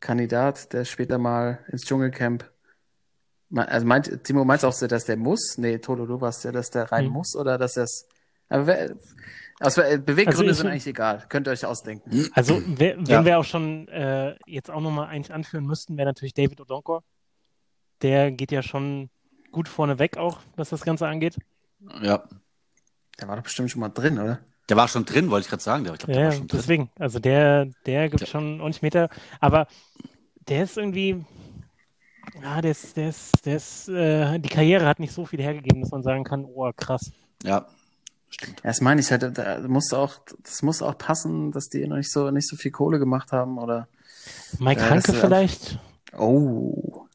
Kandidat, 0.00 0.72
der 0.72 0.84
später 0.84 1.18
mal 1.18 1.58
ins 1.68 1.82
Dschungelcamp 1.82 2.50
Also 3.54 3.86
meint, 3.86 4.24
Timo, 4.24 4.44
meinst 4.44 4.64
du 4.64 4.68
auch, 4.68 4.72
so, 4.72 4.86
dass 4.86 5.04
der 5.04 5.18
muss? 5.18 5.58
Nee, 5.58 5.78
Tolo, 5.78 6.06
du 6.06 6.20
warst 6.20 6.44
ja, 6.44 6.52
dass 6.52 6.70
der 6.70 6.90
rein 6.90 7.06
Hm. 7.06 7.12
muss 7.12 7.36
oder 7.36 7.58
dass 7.58 7.74
das. 7.74 8.06
Aber 8.52 8.66
wer, 8.66 8.96
also, 9.60 9.80
äh, 9.82 9.98
Beweggründe 9.98 10.28
Also 10.40 10.50
ich- 10.50 10.56
sind 10.58 10.66
eigentlich 10.68 10.86
egal. 10.86 11.24
Könnt 11.28 11.46
ihr 11.46 11.52
euch 11.52 11.64
ausdenken. 11.64 12.28
Also, 12.34 12.60
wer, 12.66 12.96
wenn 12.98 13.04
Ja. 13.06 13.24
wir 13.24 13.38
auch 13.38 13.44
schon 13.44 13.88
äh, 13.88 14.36
jetzt 14.46 14.70
auch 14.70 14.80
nochmal 14.80 15.08
eigentlich 15.08 15.32
anführen 15.32 15.64
müssten, 15.66 15.96
wäre 15.96 16.06
natürlich 16.06 16.34
David 16.34 16.60
Odonkor. 16.60 17.02
Der 18.02 18.32
geht 18.32 18.50
ja 18.52 18.62
schon 18.62 19.10
gut 19.52 19.68
vorne 19.68 19.98
weg 19.98 20.16
auch, 20.16 20.40
was 20.56 20.70
das 20.70 20.82
Ganze 20.82 21.06
angeht. 21.06 21.36
Ja. 22.02 22.24
Der 23.20 23.28
war 23.28 23.36
doch 23.36 23.42
bestimmt 23.44 23.70
schon 23.70 23.80
mal 23.80 23.90
drin, 23.90 24.18
oder? 24.18 24.40
Der 24.68 24.76
war 24.76 24.88
schon 24.88 25.04
drin, 25.04 25.30
wollte 25.30 25.44
ich 25.44 25.50
gerade 25.50 25.62
sagen. 25.62 25.84
Der, 25.84 25.92
ich 25.94 25.98
glaub, 26.00 26.12
der 26.12 26.18
Ja, 26.20 26.24
war 26.26 26.32
schon 26.32 26.46
drin. 26.48 26.58
deswegen. 26.60 26.90
Also 26.98 27.18
der, 27.18 27.66
der 27.86 28.08
gibt 28.08 28.20
Ja. 28.22 28.26
schon 28.26 28.60
ordentlich 28.60 28.82
Meter. 28.82 29.08
Aber 29.40 29.66
der 30.48 30.64
ist 30.64 30.76
irgendwie, 30.78 31.24
ja, 32.42 32.60
der 32.60 32.70
ist, 32.70 32.96
der 32.96 33.08
ist, 33.10 33.44
der 33.46 33.56
ist, 33.56 33.88
äh, 33.88 34.38
die 34.38 34.48
Karriere 34.48 34.86
hat 34.86 34.98
nicht 34.98 35.12
so 35.12 35.26
viel 35.26 35.40
hergegeben, 35.42 35.80
dass 35.82 35.90
man 35.90 36.02
sagen 36.02 36.24
kann, 36.24 36.44
oh, 36.44 36.70
krass. 36.76 37.12
Ja, 37.44 37.66
stimmt. 38.32 38.60
Ja, 38.62 38.70
Das 38.70 38.80
meine 38.80 39.00
ich 39.00 39.10
halt, 39.10 39.36
da 39.38 39.60
muss 39.66 39.92
auch, 39.92 40.16
das 40.42 40.62
muss 40.62 40.82
auch 40.82 40.96
passen, 40.98 41.52
dass 41.52 41.68
die 41.68 41.86
noch 41.86 41.96
nicht 41.96 42.10
so, 42.12 42.30
nicht 42.30 42.48
so 42.48 42.56
viel 42.56 42.70
Kohle 42.70 42.98
gemacht 42.98 43.32
haben, 43.32 43.58
oder? 43.58 43.88
Mike 44.58 44.80
Ja, 44.80 44.90
Hanke 44.90 45.12
das 45.12 45.20
vielleicht? 45.20 45.78
Oh. 46.16 47.06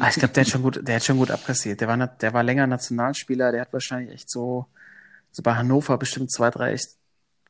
ah, 0.00 0.08
ich 0.08 0.16
glaube, 0.16 0.34
der 0.34 0.44
hat 0.44 0.48
schon 0.48 0.62
gut, 0.62 0.86
der 0.86 0.96
hat 0.96 1.04
schon 1.04 1.18
gut 1.18 1.30
abkassiert. 1.30 1.80
Der 1.80 1.88
war, 1.88 1.96
der 2.06 2.32
war 2.32 2.42
länger 2.42 2.66
Nationalspieler, 2.66 3.52
der 3.52 3.62
hat 3.62 3.72
wahrscheinlich 3.72 4.12
echt 4.14 4.30
so, 4.30 4.66
so 5.30 5.42
bei 5.42 5.54
Hannover 5.54 5.98
bestimmt 5.98 6.32
zwei, 6.32 6.50
drei 6.50 6.72
echt 6.72 6.96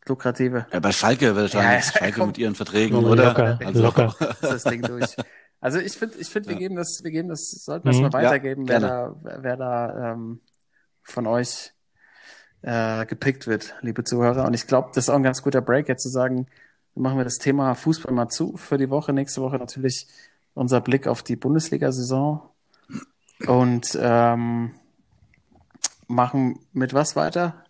lukrative. 0.07 0.67
Ja, 0.73 0.81
bei 0.81 0.93
Schalke 0.93 1.35
wahrscheinlich. 1.37 1.87
Ja, 1.87 1.93
Schalke 1.99 2.19
komm. 2.21 2.27
mit 2.29 2.39
ihren 2.39 2.55
Verträgen, 2.55 2.97
Oh, 3.05 3.09
oder? 3.09 3.29
locker, 3.29 3.59
Also, 3.65 3.83
locker. 3.83 4.15
das 4.43 4.65
Ding 4.65 4.83
durch. 4.83 5.17
Also 5.63 5.79
ich 5.79 5.93
finde, 5.93 6.17
ich 6.19 6.29
finde, 6.29 6.49
wir 6.49 6.57
geben 6.57 6.77
das, 6.77 7.01
wir 7.03 7.11
geben 7.11 7.29
das, 7.29 7.51
sollten 7.51 7.85
wir 7.85 7.91
es 7.91 7.97
Mhm. 7.99 8.03
mal 8.05 8.13
weitergeben, 8.15 8.65
Ja, 8.65 8.69
wer 8.69 8.81
da, 8.81 9.17
wer 9.43 9.57
da 9.59 10.13
ähm, 10.13 10.41
von 11.03 11.27
euch 11.27 11.73
äh, 12.63 13.07
gepickt 13.07 13.47
wird, 13.47 13.75
liebe 13.81 14.05
Zuhörer. 14.05 14.45
Und 14.45 14.55
ich 14.55 14.67
glaube, 14.67 14.91
das 14.95 15.05
ist 15.05 15.11
auch 15.11 15.17
ein 15.17 15.23
ganz 15.23 15.43
guter 15.43 15.61
Break, 15.61 15.89
jetzt 15.89 16.03
zu 16.03 16.09
sagen, 16.09 16.47
machen 16.95 17.19
wir 17.19 17.25
das 17.25 17.39
Thema 17.39 17.75
Fußball 17.75 18.13
mal 18.13 18.29
zu 18.29 18.57
für 18.57 18.79
die 18.79 18.91
Woche. 18.91 19.13
Nächste 19.13 19.41
Woche 19.43 19.57
natürlich 19.57 20.07
unser 20.55 20.81
Blick 20.81 21.07
auf 21.07 21.23
die 21.23 21.37
Bundesliga-Saison 21.37 22.43
und 23.47 23.99
ähm, 24.01 24.73
machen 26.09 26.59
mit 26.73 26.93
was 26.93 27.17
weiter? 27.17 27.65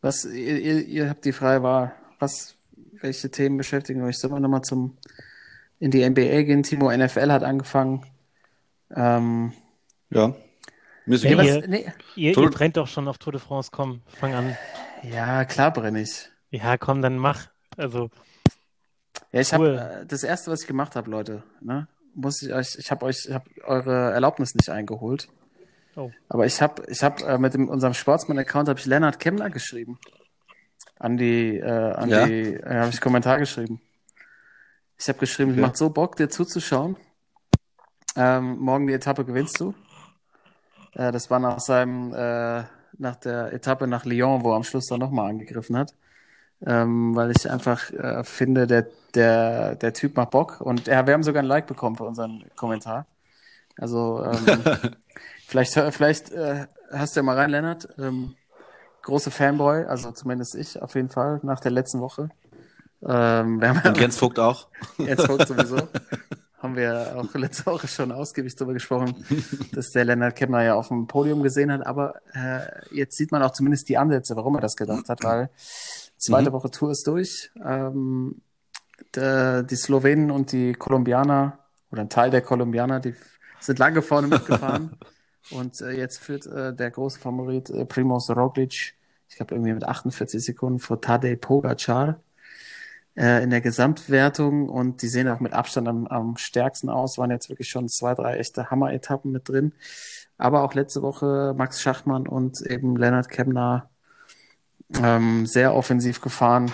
Was 0.00 0.24
ihr, 0.24 0.86
ihr, 0.86 1.10
habt 1.10 1.24
die 1.24 1.32
freie 1.32 1.62
Wahl. 1.62 1.92
Was, 2.18 2.54
welche 3.00 3.30
Themen 3.30 3.58
beschäftigen 3.58 4.02
euch? 4.02 4.18
Sollen 4.18 4.32
wir 4.32 4.40
nochmal 4.40 4.62
zum 4.62 4.96
in 5.78 5.90
die 5.90 6.08
NBA 6.08 6.42
gehen? 6.42 6.62
Timo 6.62 6.90
NFL 6.90 7.30
hat 7.30 7.42
angefangen. 7.42 8.06
Ähm, 8.94 9.52
ja. 10.10 10.34
Ist 11.14 11.24
nee, 11.24 11.30
ihr- 11.32 11.68
nee. 11.68 11.92
Ihr, 12.16 12.36
ihr 12.38 12.50
brennt 12.50 12.76
doch 12.76 12.86
schon 12.88 13.08
auf 13.08 13.18
Tour 13.18 13.32
de 13.32 13.40
France, 13.40 13.70
komm, 13.72 14.02
fang 14.06 14.34
an. 14.34 14.56
Ja, 15.02 15.44
klar 15.44 15.72
brenne 15.72 16.02
ich. 16.02 16.28
Ja, 16.50 16.76
komm, 16.76 17.02
dann 17.02 17.16
mach. 17.18 17.48
Also, 17.76 18.10
Ja, 19.32 19.40
ich 19.40 19.52
Cool. 19.52 19.78
habe 19.80 20.00
äh, 20.02 20.06
das 20.06 20.22
erste, 20.24 20.50
was 20.50 20.62
ich 20.62 20.66
gemacht 20.66 20.96
habe, 20.96 21.10
Leute, 21.10 21.42
ne, 21.60 21.86
muss 22.14 22.42
ich 22.42 22.52
euch, 22.52 22.76
ich 22.78 22.90
habe 22.90 23.06
euch, 23.06 23.26
ich 23.28 23.32
habe 23.34 23.48
eure 23.64 24.10
Erlaubnis 24.12 24.54
nicht 24.54 24.68
eingeholt. 24.68 25.28
Oh. 25.96 26.10
Aber 26.28 26.46
ich 26.46 26.60
habe, 26.60 26.82
ich 26.88 27.02
habe 27.02 27.24
äh, 27.24 27.38
mit 27.38 27.54
dem, 27.54 27.68
unserem 27.68 27.94
Sportsman-Account 27.94 28.68
habe 28.68 28.78
ich 28.78 28.86
Lennart 28.86 29.18
Kemmler 29.20 29.50
geschrieben. 29.50 29.98
An 30.98 31.16
die, 31.16 31.56
äh, 31.58 31.64
an 31.92 32.08
Ja? 32.10 32.26
die, 32.26 32.54
äh, 32.54 32.74
habe 32.80 32.90
ich 32.90 33.00
Kommentar 33.00 33.38
geschrieben. 33.38 33.80
Ich 34.98 35.08
habe 35.08 35.18
geschrieben, 35.18 35.52
Okay. 35.52 35.60
macht 35.60 35.76
so 35.76 35.90
Bock, 35.90 36.16
dir 36.16 36.28
zuzuschauen. 36.28 36.96
Ähm, 38.16 38.58
morgen 38.58 38.86
die 38.86 38.92
Etappe 38.92 39.24
gewinnst 39.24 39.60
du. 39.60 39.74
Äh, 40.94 41.12
das 41.12 41.30
war 41.30 41.38
nach 41.38 41.60
seinem, 41.60 42.12
äh, 42.14 42.64
nach 42.98 43.16
der 43.16 43.52
Etappe 43.52 43.86
nach 43.86 44.04
Lyon, 44.04 44.44
wo 44.44 44.52
er 44.52 44.56
am 44.56 44.64
Schluss 44.64 44.86
dann 44.86 45.00
nochmal 45.00 45.30
angegriffen 45.30 45.76
hat. 45.76 45.94
Ähm, 46.66 47.16
weil 47.16 47.30
ich 47.30 47.50
einfach 47.50 47.90
äh, 47.92 48.22
finde, 48.22 48.66
der, 48.66 48.86
der, 49.14 49.76
der 49.76 49.92
Typ 49.94 50.16
macht 50.16 50.30
Bock. 50.30 50.60
Und 50.60 50.86
ja, 50.86 51.06
wir 51.06 51.14
haben 51.14 51.22
sogar 51.22 51.42
ein 51.42 51.46
Like 51.46 51.66
bekommen 51.66 51.96
für 51.96 52.04
unseren 52.04 52.44
Kommentar. 52.56 53.06
Also 53.78 54.24
ähm, 54.24 54.62
vielleicht, 55.46 55.72
vielleicht 55.72 56.30
äh, 56.32 56.66
hast 56.92 57.16
du 57.16 57.20
ja 57.20 57.24
mal 57.24 57.36
rein, 57.36 57.50
Lennart. 57.50 57.88
Ähm, 57.98 58.34
große 59.02 59.30
Fanboy, 59.30 59.84
also 59.84 60.12
zumindest 60.12 60.54
ich 60.54 60.80
auf 60.80 60.94
jeden 60.94 61.08
Fall, 61.08 61.40
nach 61.42 61.60
der 61.60 61.70
letzten 61.70 62.00
Woche. 62.00 62.28
Ähm, 63.02 63.60
wir 63.60 63.68
haben 63.70 63.80
Und 63.88 63.98
Jens 63.98 64.18
Vogt 64.18 64.38
auch. 64.38 64.68
Jetzt 64.98 65.26
Vogt 65.26 65.48
sowieso. 65.48 65.88
Haben 66.60 66.76
wir 66.76 67.16
auch 67.16 67.34
letzte 67.34 67.66
Woche 67.66 67.88
schon 67.88 68.12
ausgiebig 68.12 68.54
darüber 68.54 68.74
gesprochen, 68.74 69.24
dass 69.72 69.90
der 69.90 70.04
Lennart 70.04 70.36
Kemmer 70.36 70.62
ja 70.62 70.74
auf 70.74 70.88
dem 70.88 71.06
Podium 71.06 71.42
gesehen 71.42 71.72
hat. 71.72 71.86
Aber 71.86 72.20
äh, 72.34 72.60
jetzt 72.94 73.16
sieht 73.16 73.32
man 73.32 73.42
auch 73.42 73.52
zumindest 73.52 73.88
die 73.88 73.98
Ansätze, 73.98 74.36
warum 74.36 74.56
er 74.56 74.60
das 74.60 74.76
gedacht 74.76 75.08
hat, 75.08 75.24
weil 75.24 75.50
zweite 76.16 76.50
Mhm. 76.50 76.54
Woche 76.54 76.70
Tour 76.70 76.90
ist 76.90 77.06
durch. 77.06 77.50
Ähm, 77.64 78.42
der, 79.14 79.62
die 79.62 79.76
Slowenen 79.76 80.30
und 80.30 80.52
die 80.52 80.74
Kolumbianer 80.74 81.58
oder 81.90 82.02
ein 82.02 82.10
Teil 82.10 82.30
der 82.30 82.42
Kolumbianer, 82.42 83.00
die 83.00 83.14
sind 83.58 83.78
lange 83.78 84.02
vorne 84.02 84.28
mitgefahren. 84.28 84.96
und 85.50 85.80
äh, 85.80 85.92
jetzt 85.92 86.18
führt 86.18 86.46
äh, 86.46 86.74
der 86.74 86.90
große 86.90 87.18
Favorit 87.18 87.70
äh, 87.70 87.86
Primoz 87.86 88.30
Roglic, 88.30 88.94
ich 89.28 89.36
glaube 89.36 89.54
irgendwie 89.54 89.72
mit 89.72 89.84
48 89.84 90.44
Sekunden 90.44 90.78
vor 90.78 91.00
Tadej 91.00 91.36
Pogacar 91.36 92.20
äh, 93.16 93.42
in 93.42 93.50
der 93.50 93.60
Gesamtwertung 93.60 94.68
und 94.68 95.02
die 95.02 95.08
sehen 95.08 95.28
auch 95.28 95.40
mit 95.40 95.52
Abstand 95.52 95.88
am, 95.88 96.06
am 96.06 96.36
stärksten 96.36 96.88
aus, 96.88 97.18
waren 97.18 97.30
jetzt 97.30 97.48
wirklich 97.48 97.68
schon 97.68 97.88
zwei, 97.88 98.14
drei 98.14 98.38
echte 98.38 98.70
Hammer-Etappen 98.70 99.32
mit 99.32 99.48
drin. 99.48 99.72
Aber 100.38 100.62
auch 100.62 100.74
letzte 100.74 101.02
Woche 101.02 101.54
Max 101.56 101.82
Schachmann 101.82 102.26
und 102.26 102.62
eben 102.62 102.96
Lennart 102.96 103.28
Kemner 103.28 103.90
ähm, 105.02 105.46
sehr 105.46 105.74
offensiv 105.74 106.20
gefahren, 106.20 106.72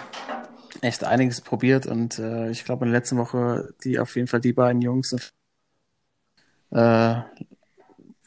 echt 0.83 1.05
einiges 1.05 1.41
probiert 1.41 1.87
und 1.87 2.19
äh, 2.19 2.51
ich 2.51 2.65
glaube 2.65 2.85
in 2.85 2.93
der 2.93 3.01
letzten 3.01 3.19
Woche 3.19 3.75
die 3.85 3.99
auf 3.99 4.15
jeden 4.17 4.29
Fall 4.29 4.41
die 4.41 4.53
beiden 4.53 4.83
Jungs 4.83 5.15
äh, 6.71 7.21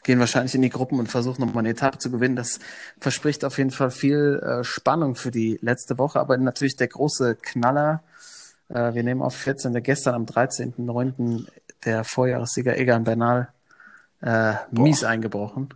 gehen 0.10 0.20
wahrscheinlich 0.20 0.56
in 0.56 0.64
die 0.64 0.72
Gruppen 0.72 0.98
und 0.98 1.06
versuchen 1.06 1.46
nochmal 1.46 1.60
eine 1.60 1.70
Etappe 1.70 2.00
zu 2.00 2.10
gewinnen. 2.10 2.36
Das 2.36 2.60
verspricht 3.00 3.46
auf 3.46 3.60
jeden 3.60 3.70
Fall 3.70 3.92
viel 3.92 4.42
äh, 4.44 4.64
Spannung 4.64 5.14
für 5.14 5.30
die 5.30 5.60
letzte 5.62 6.00
Woche, 6.00 6.20
aber 6.20 6.36
natürlich 6.36 6.76
der 6.78 6.88
große 6.88 7.36
Knaller. 7.36 8.02
Äh, 8.70 8.96
wir 8.96 9.04
nehmen 9.04 9.22
auf 9.22 9.36
14. 9.36 9.72
gestern 9.84 10.16
am 10.16 10.26
13.09. 10.26 11.46
der 11.86 12.04
Vorjahressieger 12.04 12.76
Egan 12.76 13.04
Bernal 13.04 13.50
äh, 14.24 14.54
mies 14.72 15.04
eingebrochen. 15.04 15.76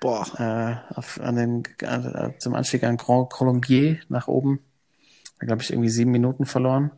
Boah. 0.00 0.28
Äh, 0.38 0.94
auf, 0.96 1.20
an 1.20 1.34
den, 1.34 1.64
äh, 1.80 2.38
zum 2.38 2.54
Anstieg 2.54 2.84
an 2.84 2.98
Grand 2.98 3.30
Colombier 3.30 3.98
nach 4.08 4.28
oben. 4.28 4.60
Da 5.40 5.46
glaube 5.46 5.62
ich 5.62 5.72
irgendwie 5.72 5.90
sieben 5.90 6.12
Minuten 6.12 6.46
verloren. 6.46 6.92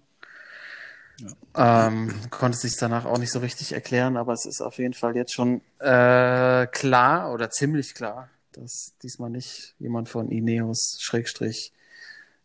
Ähm, 1.57 2.15
konnte 2.31 2.59
sich 2.59 2.77
danach 2.79 3.05
auch 3.05 3.19
nicht 3.19 3.33
so 3.33 3.39
richtig 3.39 3.73
erklären, 3.73 4.17
aber 4.17 4.33
es 4.33 4.47
ist 4.47 4.61
auf 4.61 4.79
jeden 4.79 4.95
Fall 4.95 5.17
jetzt 5.17 5.35
schon 5.35 5.61
äh, 5.79 6.67
klar 6.67 7.33
oder 7.33 7.51
ziemlich 7.51 7.95
klar, 7.95 8.29
dass 8.53 8.95
diesmal 9.03 9.31
nicht 9.31 9.75
jemand 9.79 10.09
von 10.09 10.31
Ineos 10.31 10.99
Schrägstrich 11.01 11.73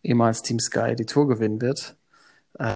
ehemals 0.03 0.41
Team 0.41 0.59
Sky 0.59 0.95
die 0.95 1.05
Tour 1.05 1.27
gewinnen 1.27 1.61
wird. 1.61 1.95
Äh, 2.59 2.75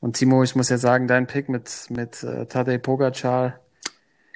und 0.00 0.16
Timo, 0.16 0.42
ich 0.42 0.54
muss 0.54 0.68
ja 0.68 0.78
sagen, 0.78 1.08
dein 1.08 1.26
Pick 1.26 1.48
mit, 1.48 1.86
mit 1.90 2.22
äh, 2.22 2.46
Tadej 2.46 2.78
Pogacar 2.78 3.60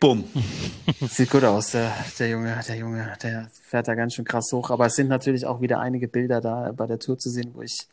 Bumm. 0.00 0.24
sieht 1.10 1.30
gut 1.30 1.44
aus, 1.44 1.72
der, 1.72 1.92
der 2.18 2.30
Junge, 2.30 2.58
der 2.66 2.76
Junge, 2.76 3.12
der 3.22 3.50
fährt 3.62 3.86
da 3.86 3.94
ganz 3.94 4.14
schön 4.14 4.24
krass 4.24 4.50
hoch. 4.50 4.70
Aber 4.70 4.86
es 4.86 4.94
sind 4.94 5.08
natürlich 5.08 5.44
auch 5.44 5.60
wieder 5.60 5.78
einige 5.78 6.08
Bilder 6.08 6.40
da 6.40 6.72
bei 6.72 6.86
der 6.86 6.98
Tour 6.98 7.18
zu 7.18 7.28
sehen, 7.28 7.50
wo 7.52 7.60
ich, 7.60 7.86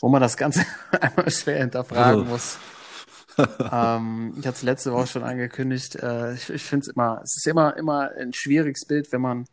wo 0.00 0.08
man 0.08 0.20
das 0.20 0.36
Ganze 0.36 0.64
einmal 1.00 1.30
schwer 1.30 1.58
hinterfragen 1.58 2.22
Oh. 2.22 2.24
muss. 2.24 2.58
ähm, 3.72 4.34
ich 4.38 4.46
hatte 4.46 4.56
es 4.56 4.62
letzte 4.62 4.92
Woche 4.92 5.06
schon 5.06 5.22
angekündigt. 5.24 5.96
Äh, 5.96 6.34
ich 6.34 6.50
ich 6.50 6.62
finde 6.64 6.84
es 6.84 6.88
immer, 6.94 7.20
es 7.22 7.36
ist 7.36 7.46
immer, 7.46 7.76
immer 7.76 8.10
ein 8.18 8.32
schwieriges 8.32 8.84
Bild, 8.86 9.12
wenn 9.12 9.20
man, 9.20 9.44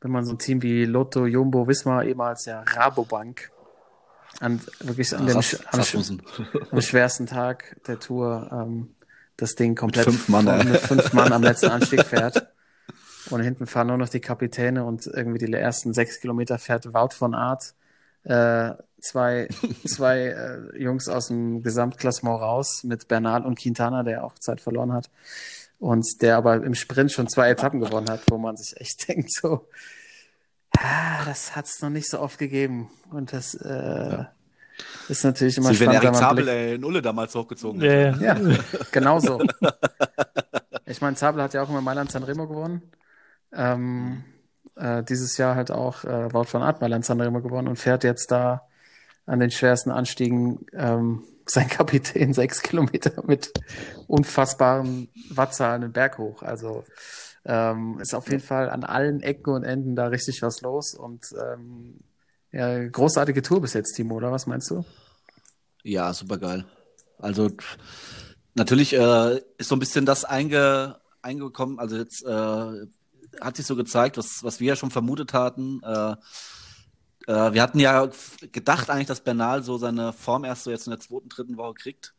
wenn 0.00 0.10
man 0.10 0.24
so 0.24 0.32
ein 0.32 0.38
Team 0.38 0.62
wie 0.62 0.84
Lotto, 0.84 1.26
Jumbo, 1.26 1.66
Wismar, 1.68 2.04
ehemals 2.04 2.46
ja 2.46 2.62
Rabobank, 2.62 3.50
an 4.40 4.60
wirklich 4.80 5.14
an 5.16 5.26
dem, 5.26 5.36
Ras- 5.36 5.60
am, 5.70 5.78
Rasmussen. 5.78 6.22
am 6.70 6.80
schwersten 6.80 7.26
Tag 7.26 7.76
der 7.86 8.00
Tour 8.00 8.48
ähm, 8.50 8.94
das 9.36 9.54
Ding 9.56 9.74
komplett 9.74 10.04
fünf 10.04 10.28
Mann, 10.28 10.46
ey. 10.46 10.64
mit 10.64 10.76
fünf 10.80 11.12
Mann 11.12 11.32
am 11.32 11.42
letzten 11.42 11.66
Anstieg 11.70 12.04
fährt. 12.04 12.48
Und 13.30 13.40
hinten 13.42 13.66
fahren 13.66 13.86
nur 13.88 13.96
noch 13.96 14.08
die 14.10 14.20
Kapitäne 14.20 14.84
und 14.84 15.06
irgendwie 15.06 15.38
die 15.44 15.50
ersten 15.52 15.92
sechs 15.94 16.20
Kilometer 16.20 16.58
fährt 16.58 16.92
Wout 16.92 17.14
von 17.14 17.34
Art. 17.34 17.74
Äh, 18.24 18.72
zwei 19.04 19.48
zwei 19.86 20.18
äh, 20.28 20.82
Jungs 20.82 21.08
aus 21.08 21.28
dem 21.28 21.62
Gesamtklassement 21.62 22.40
raus 22.40 22.82
mit 22.84 23.08
Bernal 23.08 23.44
und 23.44 23.58
Quintana, 23.58 24.02
der 24.02 24.24
auch 24.24 24.34
Zeit 24.38 24.60
verloren 24.60 24.92
hat. 24.92 25.10
Und 25.78 26.06
der 26.22 26.36
aber 26.36 26.56
im 26.64 26.74
Sprint 26.74 27.12
schon 27.12 27.28
zwei 27.28 27.50
Etappen 27.50 27.80
gewonnen 27.80 28.08
hat, 28.08 28.22
wo 28.30 28.38
man 28.38 28.56
sich 28.56 28.80
echt 28.80 29.08
denkt, 29.08 29.32
so, 29.32 29.68
ah, 30.78 31.24
das 31.24 31.54
hat 31.56 31.66
es 31.66 31.80
noch 31.82 31.90
nicht 31.90 32.08
so 32.08 32.20
oft 32.20 32.38
gegeben. 32.38 32.88
Und 33.10 33.32
das 33.32 33.54
äh, 33.54 34.24
ist 35.08 35.24
natürlich 35.24 35.58
immer 35.58 35.68
wenn 35.68 35.74
spannend, 35.76 35.94
Erik 35.94 36.04
wenn 36.06 36.12
man 36.12 36.20
Zabel 36.20 36.44
Blick- 36.44 36.54
äh, 36.54 36.74
in 36.76 36.84
Ulle 36.84 37.02
damals 37.02 37.34
hochgezogen 37.34 37.80
Ja, 37.82 38.12
hat. 38.12 38.20
ja. 38.20 38.36
ja, 38.38 38.58
genau 38.92 39.18
so. 39.20 39.40
Ich 40.86 41.00
meine, 41.00 41.16
Zabel 41.16 41.42
hat 41.42 41.54
ja 41.54 41.62
auch 41.62 41.70
immer 41.70 41.80
Mailand 41.80 42.12
Sanremo 42.12 42.46
gewonnen. 42.46 42.82
Ähm, 43.52 44.22
äh, 44.76 45.02
dieses 45.02 45.38
Jahr 45.38 45.56
halt 45.56 45.70
auch 45.70 46.04
äh, 46.04 46.32
Wout 46.32 46.44
von 46.44 46.62
Aert 46.62 46.80
Mailand 46.82 47.04
Sanremo 47.06 47.40
gewonnen 47.40 47.68
und 47.68 47.76
fährt 47.76 48.04
jetzt 48.04 48.30
da 48.30 48.62
an 49.26 49.40
den 49.40 49.50
schwersten 49.50 49.90
Anstiegen 49.90 50.66
ähm, 50.72 51.24
sein 51.46 51.68
Kapitän 51.68 52.32
sechs 52.32 52.62
Kilometer 52.62 53.22
mit 53.26 53.52
unfassbaren 54.06 55.08
Wattzahlen 55.30 55.82
den 55.82 55.92
Berg 55.92 56.18
hoch. 56.18 56.42
Also 56.42 56.84
ähm, 57.44 57.98
ist 58.00 58.14
auf 58.14 58.30
jeden 58.30 58.42
Fall 58.42 58.70
an 58.70 58.84
allen 58.84 59.20
Ecken 59.20 59.52
und 59.52 59.64
Enden 59.64 59.94
da 59.94 60.06
richtig 60.06 60.40
was 60.40 60.62
los 60.62 60.94
und 60.94 61.26
ähm, 61.38 62.00
ja, 62.50 62.86
großartige 62.88 63.42
Tour 63.42 63.60
bis 63.60 63.74
jetzt, 63.74 63.94
Timo, 63.94 64.14
oder 64.14 64.32
was 64.32 64.46
meinst 64.46 64.70
du? 64.70 64.84
Ja, 65.82 66.14
super 66.14 66.38
geil. 66.38 66.64
Also 67.18 67.50
natürlich 68.54 68.94
äh, 68.94 69.40
ist 69.58 69.68
so 69.68 69.76
ein 69.76 69.80
bisschen 69.80 70.06
das 70.06 70.24
einge, 70.24 70.98
eingekommen, 71.20 71.78
also 71.78 71.96
jetzt 71.96 72.24
äh, 72.24 72.86
hat 73.40 73.56
sich 73.56 73.66
so 73.66 73.76
gezeigt, 73.76 74.16
was, 74.16 74.42
was 74.42 74.60
wir 74.60 74.68
ja 74.68 74.76
schon 74.76 74.90
vermutet 74.90 75.34
hatten. 75.34 75.80
Äh, 75.82 76.16
äh, 77.26 77.52
wir 77.52 77.62
hatten 77.62 77.78
ja 77.78 78.08
gedacht 78.52 78.90
eigentlich, 78.90 79.06
dass 79.06 79.20
Bernal 79.20 79.62
so 79.62 79.78
seine 79.78 80.12
Form 80.12 80.44
erst 80.44 80.64
so 80.64 80.70
jetzt 80.70 80.86
in 80.86 80.90
der 80.90 81.00
zweiten, 81.00 81.28
dritten 81.28 81.56
Woche 81.56 81.74
kriegt. 81.74 82.14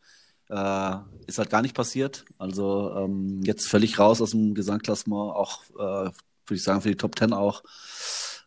Äh, 0.49 0.97
ist 1.27 1.37
halt 1.37 1.49
gar 1.49 1.61
nicht 1.61 1.75
passiert. 1.75 2.25
Also 2.37 2.93
ähm, 2.97 3.41
jetzt 3.43 3.67
völlig 3.67 3.97
raus 3.99 4.21
aus 4.21 4.31
dem 4.31 4.53
Gesamtklassement, 4.53 5.35
auch 5.35 5.63
äh, 5.71 6.11
würde 6.47 6.55
ich 6.55 6.63
sagen 6.63 6.81
für 6.81 6.89
die 6.89 6.97
Top 6.97 7.15
Ten 7.15 7.33
auch. 7.33 7.63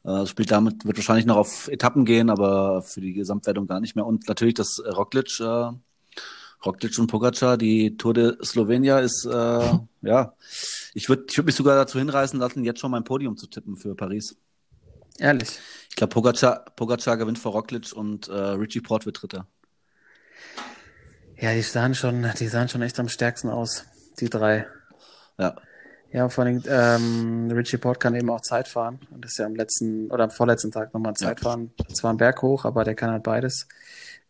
Äh, 0.04 0.26
spielt 0.26 0.50
damit, 0.50 0.84
wird 0.84 0.96
wahrscheinlich 0.96 1.26
noch 1.26 1.36
auf 1.36 1.68
Etappen 1.68 2.04
gehen, 2.04 2.30
aber 2.30 2.82
für 2.82 3.00
die 3.00 3.12
Gesamtwertung 3.12 3.66
gar 3.66 3.80
nicht 3.80 3.96
mehr. 3.96 4.06
Und 4.06 4.28
natürlich 4.28 4.54
das 4.54 4.80
Roglic, 4.84 5.40
äh, 5.40 5.70
Roglic 6.64 6.98
und 6.98 7.08
Pogacar, 7.08 7.56
die 7.56 7.96
Tour 7.96 8.14
de 8.14 8.44
Slovenia 8.44 9.00
ist, 9.00 9.26
äh, 9.26 9.78
ja, 10.02 10.34
ich 10.94 11.08
würde 11.08 11.24
ich 11.28 11.36
würd 11.36 11.46
mich 11.46 11.56
sogar 11.56 11.76
dazu 11.76 11.98
hinreißen 11.98 12.38
lassen, 12.38 12.64
jetzt 12.64 12.80
schon 12.80 12.92
mein 12.92 13.04
Podium 13.04 13.36
zu 13.36 13.48
tippen 13.48 13.76
für 13.76 13.94
Paris. 13.94 14.36
Ehrlich. 15.18 15.58
Ich 15.90 15.96
glaube, 15.96 16.12
Pogacar, 16.12 16.64
Pogacar 16.76 17.16
gewinnt 17.16 17.38
vor 17.38 17.52
Roglic 17.52 17.92
und 17.92 18.28
äh, 18.28 18.32
Richie 18.32 18.80
Port 18.80 19.04
wird 19.06 19.20
Dritter. 19.20 19.46
Ja, 21.36 21.52
die 21.54 21.62
sahen 21.62 21.94
schon, 21.94 22.26
die 22.38 22.48
sahen 22.48 22.68
schon 22.68 22.82
echt 22.82 22.98
am 22.98 23.08
stärksten 23.08 23.48
aus, 23.48 23.84
die 24.20 24.28
drei. 24.28 24.66
Ja, 25.38 25.56
Ja, 26.10 26.28
vor 26.28 26.44
allem, 26.44 26.62
ähm, 26.66 27.50
Richie 27.52 27.76
Port 27.78 28.00
kann 28.00 28.14
eben 28.14 28.30
auch 28.30 28.40
Zeit 28.40 28.66
fahren. 28.66 28.98
Und 29.10 29.24
das 29.24 29.32
ist 29.32 29.38
ja 29.38 29.46
am 29.46 29.54
letzten 29.54 30.10
oder 30.10 30.24
am 30.24 30.30
vorletzten 30.30 30.70
Tag 30.72 30.94
nochmal 30.94 31.14
Zeit 31.14 31.40
fahren. 31.40 31.70
Zwar 31.92 32.12
ein 32.12 32.16
Berg 32.16 32.42
hoch, 32.42 32.64
aber 32.64 32.82
der 32.84 32.94
kann 32.94 33.10
halt 33.10 33.22
beides. 33.22 33.68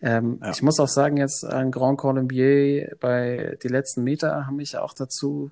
Ähm, 0.00 0.38
Ja. 0.42 0.50
Ich 0.50 0.62
muss 0.62 0.80
auch 0.80 0.88
sagen, 0.88 1.16
jetzt 1.16 1.44
an 1.44 1.70
Grand 1.70 1.98
Colombier 1.98 2.96
bei 3.00 3.56
die 3.62 3.68
letzten 3.68 4.04
Meter 4.04 4.46
haben 4.46 4.56
mich 4.56 4.76
auch 4.76 4.92
dazu 4.94 5.50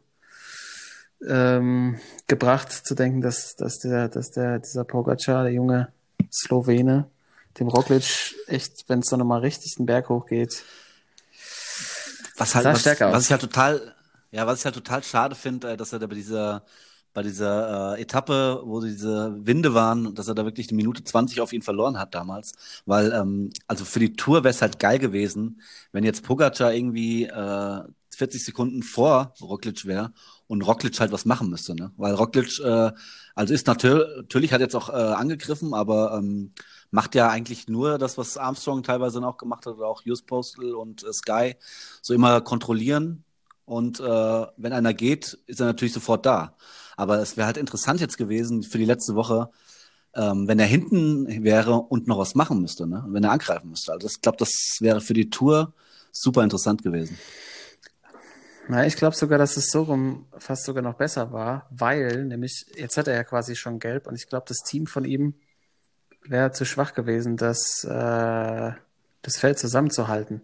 ähm, 1.27 1.99
gebracht 2.27 2.73
zu 2.73 2.95
denken, 2.95 3.21
dass, 3.21 3.57
dass 3.57 3.79
der, 3.79 4.09
dass 4.09 4.31
der, 4.31 4.59
dieser 4.59 4.85
Pogacar, 4.85 5.45
der 5.45 5.53
junge 5.53 5.93
Slowene, 6.33 7.09
dem 7.59 7.69
Roglic 7.69 8.35
echt, 8.47 8.89
wenn 8.89 9.01
es 9.01 9.07
dann 9.07 9.21
nochmal 9.21 9.41
richtig 9.41 9.77
den 9.77 9.87
Berg 9.87 10.09
hoch 10.09 10.27
geht, 10.27 10.63
was 12.37 12.55
halt, 12.55 12.67
was, 12.67 12.85
was 12.85 13.25
ich 13.25 13.31
halt 13.31 13.41
total, 13.41 13.95
ja, 14.31 14.47
was 14.47 14.59
ich 14.59 14.65
halt 14.65 14.75
total 14.75 15.03
schade 15.03 15.35
finde, 15.35 15.73
äh, 15.73 15.77
dass 15.77 15.93
er 15.93 15.99
da 15.99 16.07
bei 16.07 16.15
dieser, 16.15 16.65
bei 17.15 17.23
dieser 17.23 17.97
äh, 17.97 18.03
Etappe, 18.03 18.61
wo 18.65 18.83
diese 18.83 19.35
Winde 19.39 19.73
waren, 19.73 20.15
dass 20.15 20.29
er 20.29 20.35
da 20.35 20.45
wirklich 20.45 20.69
eine 20.69 20.77
Minute 20.77 21.03
20 21.03 21.41
auf 21.41 21.55
ihn 21.55 21.63
verloren 21.63 21.99
hat 21.99 22.15
damals. 22.15 22.53
Weil, 22.85 23.11
ähm, 23.13 23.53
also 23.67 23.87
für 23.87 24.01
die 24.01 24.13
Tour 24.13 24.45
wäre 24.45 24.53
es 24.53 24.61
halt 24.61 24.79
geil 24.79 24.99
gewesen, 24.99 25.63
wenn 25.93 26.05
jetzt 26.05 26.25
Pogacar 26.25 26.75
irgendwie 26.75 27.25
äh, 27.25 27.83
40 28.17 28.45
Sekunden 28.45 28.83
vor 28.83 29.35
Roglic 29.41 29.85
wäre 29.85 30.13
und 30.47 30.63
Roglic 30.63 30.99
halt 31.01 31.13
was 31.13 31.25
machen 31.25 31.51
müsste, 31.51 31.75
ne? 31.75 31.93
Weil 31.97 32.15
Roglic, 32.15 32.59
äh, 32.61 32.93
also 33.35 33.55
ist 33.55 33.67
natür 33.67 34.17
natürlich 34.17 34.53
hat 34.53 34.61
jetzt 34.61 34.75
auch 34.75 34.89
äh, 34.89 34.93
angegriffen, 34.93 35.75
aber 35.75 36.17
ähm, 36.19 36.53
macht 36.91 37.15
ja 37.15 37.29
eigentlich 37.29 37.69
nur 37.69 37.99
das, 37.99 38.17
was 38.19 38.37
Armstrong 38.37 38.83
teilweise 38.83 39.25
auch 39.27 39.37
gemacht 39.37 39.67
hat, 39.67 39.75
oder 39.75 39.87
auch 39.87 40.05
Hughes 40.05 40.23
Postal 40.23 40.75
und 40.75 41.05
äh, 41.05 41.13
Sky, 41.13 41.55
so 42.03 42.15
immer 42.15 42.41
kontrollieren. 42.41 43.25
Und 43.67 44.01
äh, 44.01 44.47
wenn 44.57 44.73
einer 44.73 44.95
geht, 44.95 45.39
ist 45.47 45.61
er 45.61 45.67
natürlich 45.67 45.93
sofort 45.93 46.25
da. 46.25 46.57
Aber 46.97 47.19
es 47.19 47.37
wäre 47.37 47.47
halt 47.47 47.57
interessant 47.57 48.01
jetzt 48.01 48.17
gewesen 48.17 48.63
für 48.63 48.79
die 48.79 48.85
letzte 48.85 49.15
Woche, 49.17 49.51
ähm, 50.15 50.49
wenn 50.49 50.59
er 50.59 50.67
hinten 50.67 51.45
wäre 51.45 51.75
und 51.75 52.07
noch 52.07 52.19
was 52.19 52.35
machen 52.35 52.61
müsste, 52.61 52.87
ne? 52.87 53.05
wenn 53.09 53.25
er 53.25 53.33
angreifen 53.33 53.71
müsste. 53.71 53.93
Also 53.93 54.07
ich 54.07 54.21
glaube, 54.23 54.39
das 54.39 54.51
wäre 54.81 55.01
für 55.01 55.15
die 55.15 55.31
Tour 55.31 55.75
super 56.11 56.43
interessant 56.43 56.83
gewesen. 56.83 57.19
Na, 58.69 58.85
ich 58.85 58.97
glaube 58.97 59.15
sogar, 59.15 59.39
dass 59.39 59.57
es 59.57 59.71
so 59.71 59.83
rum 59.83 60.27
fast 60.39 60.65
sogar 60.65 60.83
noch 60.83 60.95
besser 60.95 61.33
war, 61.33 61.69
weil 61.71 62.25
nämlich 62.25 62.67
jetzt 62.75 62.97
hat 62.97 63.07
er 63.07 63.15
ja 63.15 63.25
quasi 63.25 63.55
schon 63.55 63.79
gelb 63.79 64.07
und 64.07 64.17
ich 64.17 64.29
glaube, 64.29 64.47
das 64.49 64.59
Team 64.59 64.87
von 64.87 65.05
ihm 65.05 65.35
wäre 66.25 66.51
zu 66.51 66.65
schwach 66.65 66.95
gewesen, 66.95 67.37
das, 67.37 67.85
äh, 67.85 68.73
das 69.23 69.37
Feld 69.37 69.59
zusammenzuhalten. 69.59 70.41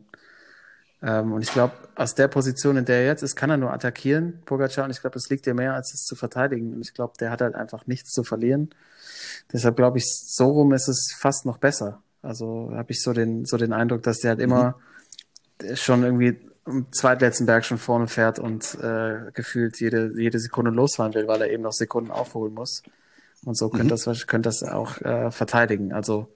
Ähm, 1.03 1.33
und 1.33 1.43
ich 1.43 1.53
glaube, 1.53 1.75
aus 1.97 2.15
der 2.15 2.29
Position, 2.29 2.77
in 2.77 2.85
der 2.85 3.01
er 3.01 3.07
jetzt 3.07 3.23
ist, 3.23 3.35
kann 3.35 3.51
er 3.51 3.57
nur 3.57 3.73
attackieren, 3.73 4.41
Pogacar. 4.45 4.85
Und 4.85 4.93
ich 4.93 5.01
glaube, 5.01 5.19
es 5.19 5.29
liegt 5.29 5.47
dir 5.47 5.55
mehr, 5.55 5.75
als 5.75 5.93
es 5.93 6.05
zu 6.05 6.15
verteidigen. 6.15 6.75
Und 6.75 6.83
ich 6.83 6.95
glaube, 6.95 7.15
der 7.19 7.31
hat 7.31 7.41
halt 7.41 7.57
einfach 7.57 7.87
nichts 7.87 8.11
zu 8.11 8.23
verlieren. 8.23 8.71
Deshalb 9.53 9.77
glaube 9.77 9.99
ich, 9.99 10.05
so 10.07 10.49
rum 10.49 10.73
ist 10.73 10.89
es 10.89 11.13
fast 11.19 11.45
noch 11.45 11.59
besser. 11.59 12.03
Also 12.23 12.71
habe 12.73 12.93
ich 12.93 13.03
so 13.03 13.13
den, 13.13 13.45
so 13.45 13.57
den 13.57 13.73
Eindruck, 13.73 14.05
dass 14.05 14.19
der 14.19 14.31
halt 14.31 14.41
immer 14.41 14.77
mhm. 15.61 15.75
schon 15.75 16.05
irgendwie 16.05 16.39
am 16.65 16.93
zweitletzten 16.93 17.47
Berg 17.47 17.65
schon 17.65 17.79
vorne 17.79 18.07
fährt 18.07 18.39
und 18.39 18.79
äh, 18.81 19.31
gefühlt 19.35 19.81
jede, 19.81 20.13
jede 20.17 20.39
Sekunde 20.39 20.71
losfahren 20.71 21.15
will, 21.15 21.27
weil 21.27 21.43
er 21.43 21.51
eben 21.51 21.63
noch 21.63 21.73
Sekunden 21.73 22.11
aufholen 22.11 22.55
muss. 22.55 22.83
Und 23.45 23.57
so 23.57 23.69
könnte 23.69 23.95
mhm. 23.95 24.05
das, 24.05 24.27
könnte 24.27 24.49
das 24.49 24.63
auch 24.63 25.01
äh, 25.01 25.31
verteidigen. 25.31 25.93
Also 25.93 26.29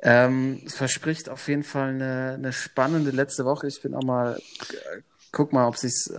ähm, 0.00 0.60
es 0.66 0.74
verspricht 0.74 1.28
auf 1.28 1.48
jeden 1.48 1.62
Fall 1.62 1.90
eine, 1.90 2.34
eine 2.34 2.52
spannende 2.52 3.10
letzte 3.10 3.44
Woche. 3.44 3.68
Ich 3.68 3.80
bin 3.82 3.94
auch 3.94 4.02
mal, 4.02 4.36
äh, 4.36 5.02
guck 5.32 5.52
mal, 5.52 5.66
ob 5.66 5.76
sie 5.76 5.88
es 5.88 6.12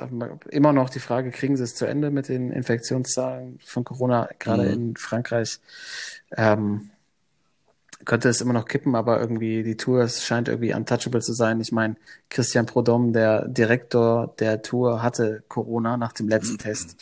immer 0.50 0.74
noch 0.74 0.90
die 0.90 1.00
Frage, 1.00 1.32
kriegen 1.32 1.58
sie 1.58 1.64
es 1.64 1.76
zu 1.76 1.86
Ende 1.86 2.12
mit 2.12 2.30
den 2.30 2.52
Infektionszahlen 2.52 3.60
von 3.66 3.84
Corona, 3.84 4.30
gerade 4.40 4.64
mhm. 4.64 4.74
in 4.74 4.96
Frankreich. 4.96 5.60
Ähm, 6.36 6.92
könnte 8.06 8.30
es 8.30 8.42
immer 8.42 8.54
noch 8.54 8.66
kippen, 8.66 8.96
aber 8.96 9.20
irgendwie 9.20 9.64
die 9.64 9.78
Tour 9.78 10.02
es 10.02 10.24
scheint 10.24 10.48
irgendwie 10.48 10.74
untouchable 10.74 11.22
zu 11.22 11.34
sein. 11.34 11.60
Ich 11.60 11.72
meine, 11.72 11.96
Christian 12.30 12.66
Prodom, 12.66 13.14
der 13.14 13.48
Direktor 13.48 14.34
der 14.40 14.62
Tour, 14.62 15.04
hatte 15.04 15.44
Corona 15.48 15.98
nach 15.98 16.14
dem 16.14 16.28
letzten 16.28 16.54
mhm. 16.54 16.60
Test. 16.60 16.96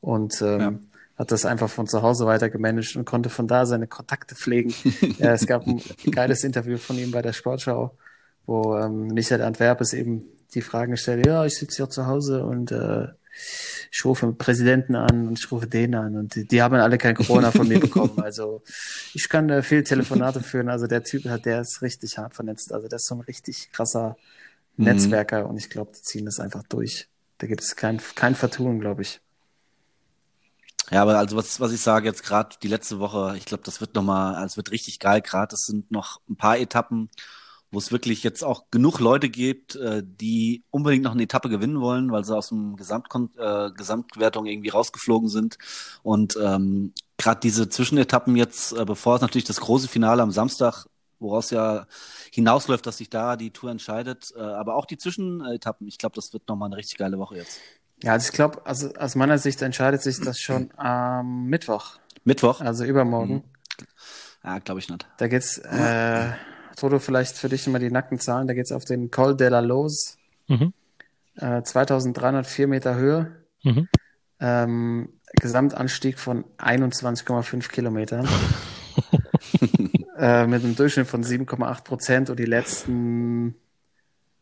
Und 0.00 0.40
ähm, 0.42 0.60
ja 0.60 0.72
hat 1.18 1.32
das 1.32 1.44
einfach 1.44 1.68
von 1.68 1.88
zu 1.88 2.02
Hause 2.02 2.26
weiter 2.26 2.48
gemanagt 2.48 2.94
und 2.94 3.04
konnte 3.04 3.28
von 3.28 3.48
da 3.48 3.66
seine 3.66 3.88
Kontakte 3.88 4.36
pflegen. 4.36 4.72
ja, 5.18 5.32
es 5.32 5.46
gab 5.46 5.66
ein 5.66 5.82
geiles 6.12 6.44
Interview 6.44 6.78
von 6.78 6.96
ihm 6.96 7.10
bei 7.10 7.22
der 7.22 7.32
Sportschau, 7.32 7.96
wo 8.46 8.76
ähm, 8.76 9.08
Michael 9.08 9.42
Antwerpes 9.42 9.92
eben 9.92 10.24
die 10.54 10.62
Fragen 10.62 10.96
stellt, 10.96 11.26
ja, 11.26 11.44
ich 11.44 11.58
sitze 11.58 11.78
hier 11.78 11.90
zu 11.90 12.06
Hause 12.06 12.44
und 12.44 12.70
äh, 12.72 13.08
ich 13.90 14.04
rufe 14.04 14.26
den 14.26 14.36
Präsidenten 14.36 14.94
an 14.94 15.28
und 15.28 15.38
ich 15.38 15.50
rufe 15.50 15.66
den 15.66 15.94
an 15.94 16.16
und 16.16 16.34
die, 16.34 16.46
die 16.46 16.62
haben 16.62 16.74
alle 16.74 16.98
kein 16.98 17.14
Corona 17.14 17.50
von 17.50 17.66
mir 17.68 17.80
bekommen. 17.80 18.12
Also 18.28 18.62
ich 19.14 19.28
kann 19.28 19.48
äh, 19.48 19.62
viel 19.62 19.82
Telefonate 19.82 20.42
führen. 20.42 20.68
Also 20.68 20.86
der 20.86 21.02
Typ 21.02 21.24
hat, 21.26 21.46
der 21.46 21.62
ist 21.62 21.82
richtig 21.82 22.18
hart 22.18 22.34
vernetzt. 22.34 22.72
Also 22.72 22.88
der 22.88 22.96
ist 22.96 23.06
so 23.06 23.14
ein 23.14 23.20
richtig 23.22 23.70
krasser 23.72 24.16
mhm. 24.76 24.84
Netzwerker 24.84 25.48
und 25.48 25.56
ich 25.56 25.70
glaube, 25.70 25.92
die 25.96 26.02
ziehen 26.02 26.26
das 26.26 26.40
einfach 26.40 26.62
durch. 26.68 27.08
Da 27.38 27.46
gibt 27.46 27.62
es 27.62 27.76
kein, 27.76 28.00
kein 28.14 28.34
Vertun, 28.34 28.80
glaube 28.80 29.02
ich. 29.02 29.20
Ja, 30.90 31.02
aber 31.02 31.18
also 31.18 31.36
was, 31.36 31.60
was 31.60 31.72
ich 31.72 31.80
sage 31.80 32.06
jetzt 32.06 32.22
gerade 32.22 32.56
die 32.62 32.68
letzte 32.68 32.98
Woche, 32.98 33.34
ich 33.36 33.44
glaube, 33.44 33.62
das 33.64 33.80
wird 33.80 33.94
nochmal, 33.94 34.34
also 34.34 34.46
es 34.46 34.56
wird 34.56 34.70
richtig 34.70 34.98
geil 34.98 35.20
gerade. 35.20 35.54
Es 35.54 35.66
sind 35.66 35.90
noch 35.90 36.20
ein 36.28 36.36
paar 36.36 36.58
Etappen, 36.58 37.10
wo 37.70 37.78
es 37.78 37.92
wirklich 37.92 38.22
jetzt 38.22 38.42
auch 38.42 38.64
genug 38.70 38.98
Leute 38.98 39.28
gibt, 39.28 39.76
äh, 39.76 40.02
die 40.04 40.64
unbedingt 40.70 41.04
noch 41.04 41.12
eine 41.12 41.24
Etappe 41.24 41.48
gewinnen 41.48 41.80
wollen, 41.80 42.10
weil 42.10 42.24
sie 42.24 42.36
aus 42.36 42.48
dem 42.48 42.76
Gesamtkon 42.76 43.30
äh, 43.36 43.70
Gesamtwertung 43.72 44.46
irgendwie 44.46 44.70
rausgeflogen 44.70 45.28
sind. 45.28 45.58
Und 46.02 46.38
ähm, 46.42 46.92
gerade 47.18 47.40
diese 47.40 47.68
Zwischenetappen 47.68 48.36
jetzt, 48.36 48.72
äh, 48.72 48.84
bevor 48.84 49.16
es 49.16 49.20
natürlich 49.20 49.44
das 49.44 49.60
große 49.60 49.88
Finale 49.88 50.22
am 50.22 50.30
Samstag, 50.30 50.86
woraus 51.18 51.50
ja 51.50 51.86
hinausläuft, 52.32 52.86
dass 52.86 52.98
sich 52.98 53.10
da 53.10 53.36
die 53.36 53.50
Tour 53.50 53.70
entscheidet, 53.70 54.32
äh, 54.36 54.40
aber 54.40 54.76
auch 54.76 54.86
die 54.86 54.96
Zwischenetappen, 54.96 55.86
ich 55.88 55.98
glaube, 55.98 56.14
das 56.14 56.32
wird 56.32 56.48
nochmal 56.48 56.68
eine 56.68 56.76
richtig 56.76 56.96
geile 56.96 57.18
Woche 57.18 57.36
jetzt. 57.36 57.60
Ja, 58.02 58.12
also 58.12 58.28
ich 58.28 58.32
glaube, 58.32 58.64
also 58.64 58.94
aus 58.94 59.16
meiner 59.16 59.38
Sicht 59.38 59.60
entscheidet 59.60 60.02
sich 60.02 60.20
das 60.20 60.38
schon 60.38 60.70
am 60.76 61.46
Mittwoch. 61.46 61.98
Mittwoch? 62.24 62.60
Also 62.60 62.84
übermorgen. 62.84 63.34
Mhm. 63.34 63.42
Ja, 64.44 64.58
glaube 64.60 64.80
ich 64.80 64.88
nicht. 64.88 65.06
Da 65.18 65.26
geht's, 65.26 65.58
äh, 65.58 66.32
Toto, 66.78 66.98
vielleicht 66.98 67.36
für 67.36 67.48
dich 67.48 67.66
immer 67.66 67.78
die 67.78 67.90
nackten 67.90 68.18
Zahlen, 68.18 68.46
da 68.46 68.54
geht's 68.54 68.72
auf 68.72 68.84
den 68.84 69.10
Col 69.10 69.36
de 69.36 69.48
la 69.48 69.60
Loze. 69.60 70.16
Mhm. 70.46 70.72
Äh, 71.36 71.62
2304 71.62 72.66
Meter 72.68 72.94
Höhe. 72.94 73.36
Mhm. 73.62 73.88
Ähm, 74.40 75.08
Gesamtanstieg 75.40 76.18
von 76.18 76.44
21,5 76.58 77.68
Kilometern. 77.68 78.28
äh, 80.18 80.46
mit 80.46 80.64
einem 80.64 80.76
Durchschnitt 80.76 81.06
von 81.06 81.22
7,8 81.22 81.84
Prozent 81.84 82.30
und 82.30 82.38
die 82.38 82.44
letzten 82.44 83.56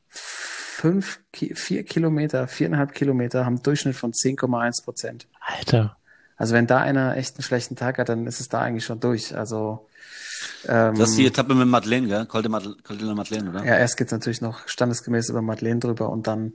fünf, 0.09 1.21
vier 1.33 1.85
Kilometer, 1.85 2.49
viereinhalb 2.49 2.93
Kilometer 2.93 3.47
haben 3.47 3.63
Durchschnitt 3.63 3.97
von 3.97 4.13
10,1 4.13 4.85
Prozent. 4.85 5.27
Alter. 5.41 5.97
Also 6.37 6.55
wenn 6.55 6.67
da 6.67 6.81
einer 6.81 7.17
echt 7.17 7.37
einen 7.37 7.43
schlechten 7.43 7.77
Tag 7.77 7.99
hat, 7.99 8.11
dann 8.11 8.27
ist 8.27 8.41
es 8.41 8.49
da 8.49 8.61
eigentlich 8.61 8.85
schon 8.85 9.01
durch. 9.01 9.35
Also 9.35 9.86
ähm, 10.69 10.95
das 10.95 11.11
ist 11.11 11.19
die 11.19 11.27
Etappe 11.27 11.55
mit 11.55 11.69
Madeleine, 11.69 12.07
gell? 12.07 12.27
Col 12.27 12.43
de, 12.43 12.51
Madeleine, 12.51 13.51
oder? 13.51 13.65
Ja, 13.65 13.77
erst 13.77 13.97
geht's 13.97 14.13
natürlich 14.13 14.41
noch 14.41 14.67
standesgemäß 14.69 15.29
über 15.29 15.43
Madeleine 15.43 15.81
drüber 15.81 16.11
und 16.11 16.27
dann 16.27 16.55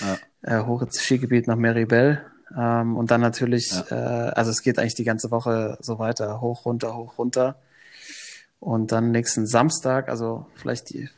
ja. 0.00 0.60
äh, 0.60 0.64
hoch 0.64 0.82
ins 0.82 1.00
Skigebiet 1.00 1.46
nach 1.46 1.56
Meribel. 1.56 2.22
Ähm, 2.56 2.96
und 2.96 3.10
dann 3.10 3.20
natürlich, 3.20 3.70
ja. 3.70 4.28
äh, 4.28 4.30
also 4.32 4.50
es 4.50 4.62
geht 4.62 4.78
eigentlich 4.78 4.94
die 4.94 5.04
ganze 5.04 5.30
Woche 5.30 5.78
so 5.80 5.98
weiter, 5.98 6.40
hoch, 6.40 6.64
runter, 6.66 6.96
hoch, 6.96 7.18
runter. 7.18 7.56
Und 8.60 8.92
dann 8.92 9.10
nächsten 9.10 9.46
Samstag, 9.46 10.08
also 10.08 10.46
vielleicht 10.54 10.90
die 10.90 11.08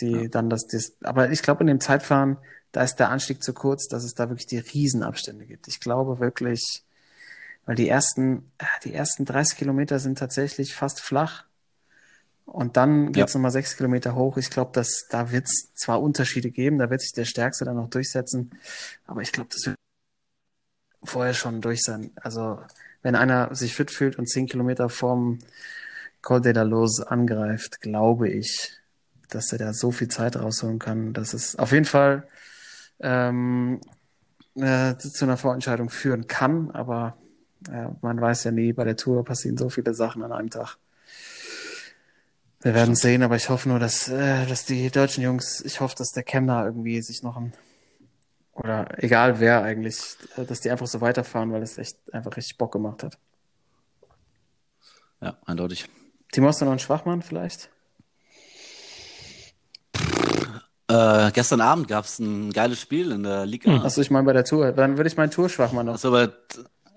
die 0.00 0.12
ja. 0.12 0.28
dann 0.28 0.50
das, 0.50 0.66
das, 0.66 0.92
aber 1.02 1.30
ich 1.30 1.42
glaube 1.42 1.62
in 1.62 1.66
dem 1.66 1.80
Zeitfahren, 1.80 2.38
da 2.72 2.82
ist 2.82 2.96
der 2.96 3.10
Anstieg 3.10 3.42
zu 3.42 3.52
kurz, 3.52 3.88
dass 3.88 4.04
es 4.04 4.14
da 4.14 4.28
wirklich 4.28 4.46
die 4.46 4.58
Riesenabstände 4.58 5.44
gibt. 5.44 5.68
Ich 5.68 5.80
glaube 5.80 6.20
wirklich, 6.20 6.84
weil 7.70 7.76
die 7.76 7.88
ersten, 7.88 8.50
die 8.82 8.92
ersten 8.92 9.24
30 9.24 9.56
Kilometer 9.56 10.00
sind 10.00 10.18
tatsächlich 10.18 10.74
fast 10.74 11.00
flach. 11.00 11.44
Und 12.44 12.76
dann 12.76 13.12
geht's 13.12 13.32
ja. 13.32 13.38
nochmal 13.38 13.52
sechs 13.52 13.76
Kilometer 13.76 14.16
hoch. 14.16 14.38
Ich 14.38 14.50
glaube, 14.50 14.72
dass 14.72 15.06
da 15.08 15.30
wird 15.30 15.44
es 15.44 15.72
zwar 15.74 16.02
Unterschiede 16.02 16.50
geben, 16.50 16.80
da 16.80 16.90
wird 16.90 17.00
sich 17.00 17.12
der 17.12 17.26
Stärkste 17.26 17.64
dann 17.64 17.76
noch 17.76 17.88
durchsetzen, 17.88 18.58
aber 19.06 19.22
ich 19.22 19.30
glaube, 19.30 19.50
das 19.52 19.66
wird 19.66 19.76
vorher 21.04 21.32
schon 21.32 21.60
durch 21.60 21.82
sein. 21.82 22.10
Also 22.16 22.58
wenn 23.02 23.14
einer 23.14 23.54
sich 23.54 23.76
fit 23.76 23.92
fühlt 23.92 24.18
und 24.18 24.28
zehn 24.28 24.46
Kilometer 24.48 24.88
vorm 24.88 25.38
Col 26.22 26.40
de 26.40 26.52
la 26.52 26.62
Lose 26.62 27.08
angreift, 27.08 27.80
glaube 27.80 28.28
ich, 28.28 28.72
dass 29.28 29.52
er 29.52 29.58
da 29.58 29.72
so 29.74 29.92
viel 29.92 30.08
Zeit 30.08 30.34
rausholen 30.34 30.80
kann, 30.80 31.12
dass 31.12 31.34
es 31.34 31.54
auf 31.54 31.70
jeden 31.70 31.84
Fall 31.84 32.26
ähm, 32.98 33.80
äh, 34.56 34.96
zu 34.96 35.24
einer 35.24 35.36
Vorentscheidung 35.36 35.88
führen 35.88 36.26
kann, 36.26 36.72
aber 36.72 37.16
äh, 37.16 37.29
man 38.00 38.20
weiß 38.20 38.44
ja 38.44 38.50
nie, 38.50 38.72
bei 38.72 38.84
der 38.84 38.96
Tour 38.96 39.24
passieren 39.24 39.56
so 39.56 39.68
viele 39.68 39.94
Sachen 39.94 40.22
an 40.22 40.32
einem 40.32 40.50
Tag. 40.50 40.78
Wir 42.62 42.74
werden 42.74 42.94
sehen, 42.94 43.22
aber 43.22 43.36
ich 43.36 43.48
hoffe 43.48 43.68
nur, 43.70 43.78
dass, 43.78 44.08
äh, 44.08 44.44
dass 44.46 44.66
die 44.66 44.90
deutschen 44.90 45.22
Jungs, 45.24 45.62
ich 45.62 45.80
hoffe, 45.80 45.94
dass 45.96 46.10
der 46.10 46.22
Kemner 46.22 46.66
irgendwie 46.66 47.00
sich 47.00 47.22
noch 47.22 47.38
ein, 47.38 47.54
oder 48.52 49.02
egal 49.02 49.40
wer 49.40 49.62
eigentlich, 49.62 50.16
äh, 50.36 50.44
dass 50.44 50.60
die 50.60 50.70
einfach 50.70 50.86
so 50.86 51.00
weiterfahren, 51.00 51.52
weil 51.52 51.62
es 51.62 51.78
echt 51.78 51.96
einfach 52.12 52.36
richtig 52.36 52.58
Bock 52.58 52.72
gemacht 52.72 53.02
hat. 53.02 53.16
Ja, 55.22 55.38
eindeutig. 55.46 55.88
Timo, 56.32 56.48
hast 56.48 56.60
du 56.60 56.66
noch 56.66 56.72
einen 56.72 56.80
Schwachmann 56.80 57.22
vielleicht? 57.22 57.70
Äh, 60.88 61.30
gestern 61.32 61.60
Abend 61.60 61.88
gab 61.88 62.04
es 62.04 62.18
ein 62.18 62.52
geiles 62.52 62.80
Spiel 62.80 63.12
in 63.12 63.22
der 63.22 63.46
Liga. 63.46 63.70
Hm. 63.70 63.82
Achso, 63.82 64.00
ich 64.00 64.10
meine 64.10 64.26
bei 64.26 64.32
der 64.32 64.44
Tour. 64.44 64.72
Dann 64.72 64.96
würde 64.96 65.08
ich 65.08 65.16
meinen 65.16 65.30
Tourschwachmann 65.30 65.86
noch. 65.86 65.94
Achso, 65.94 66.08
aber 66.08 66.32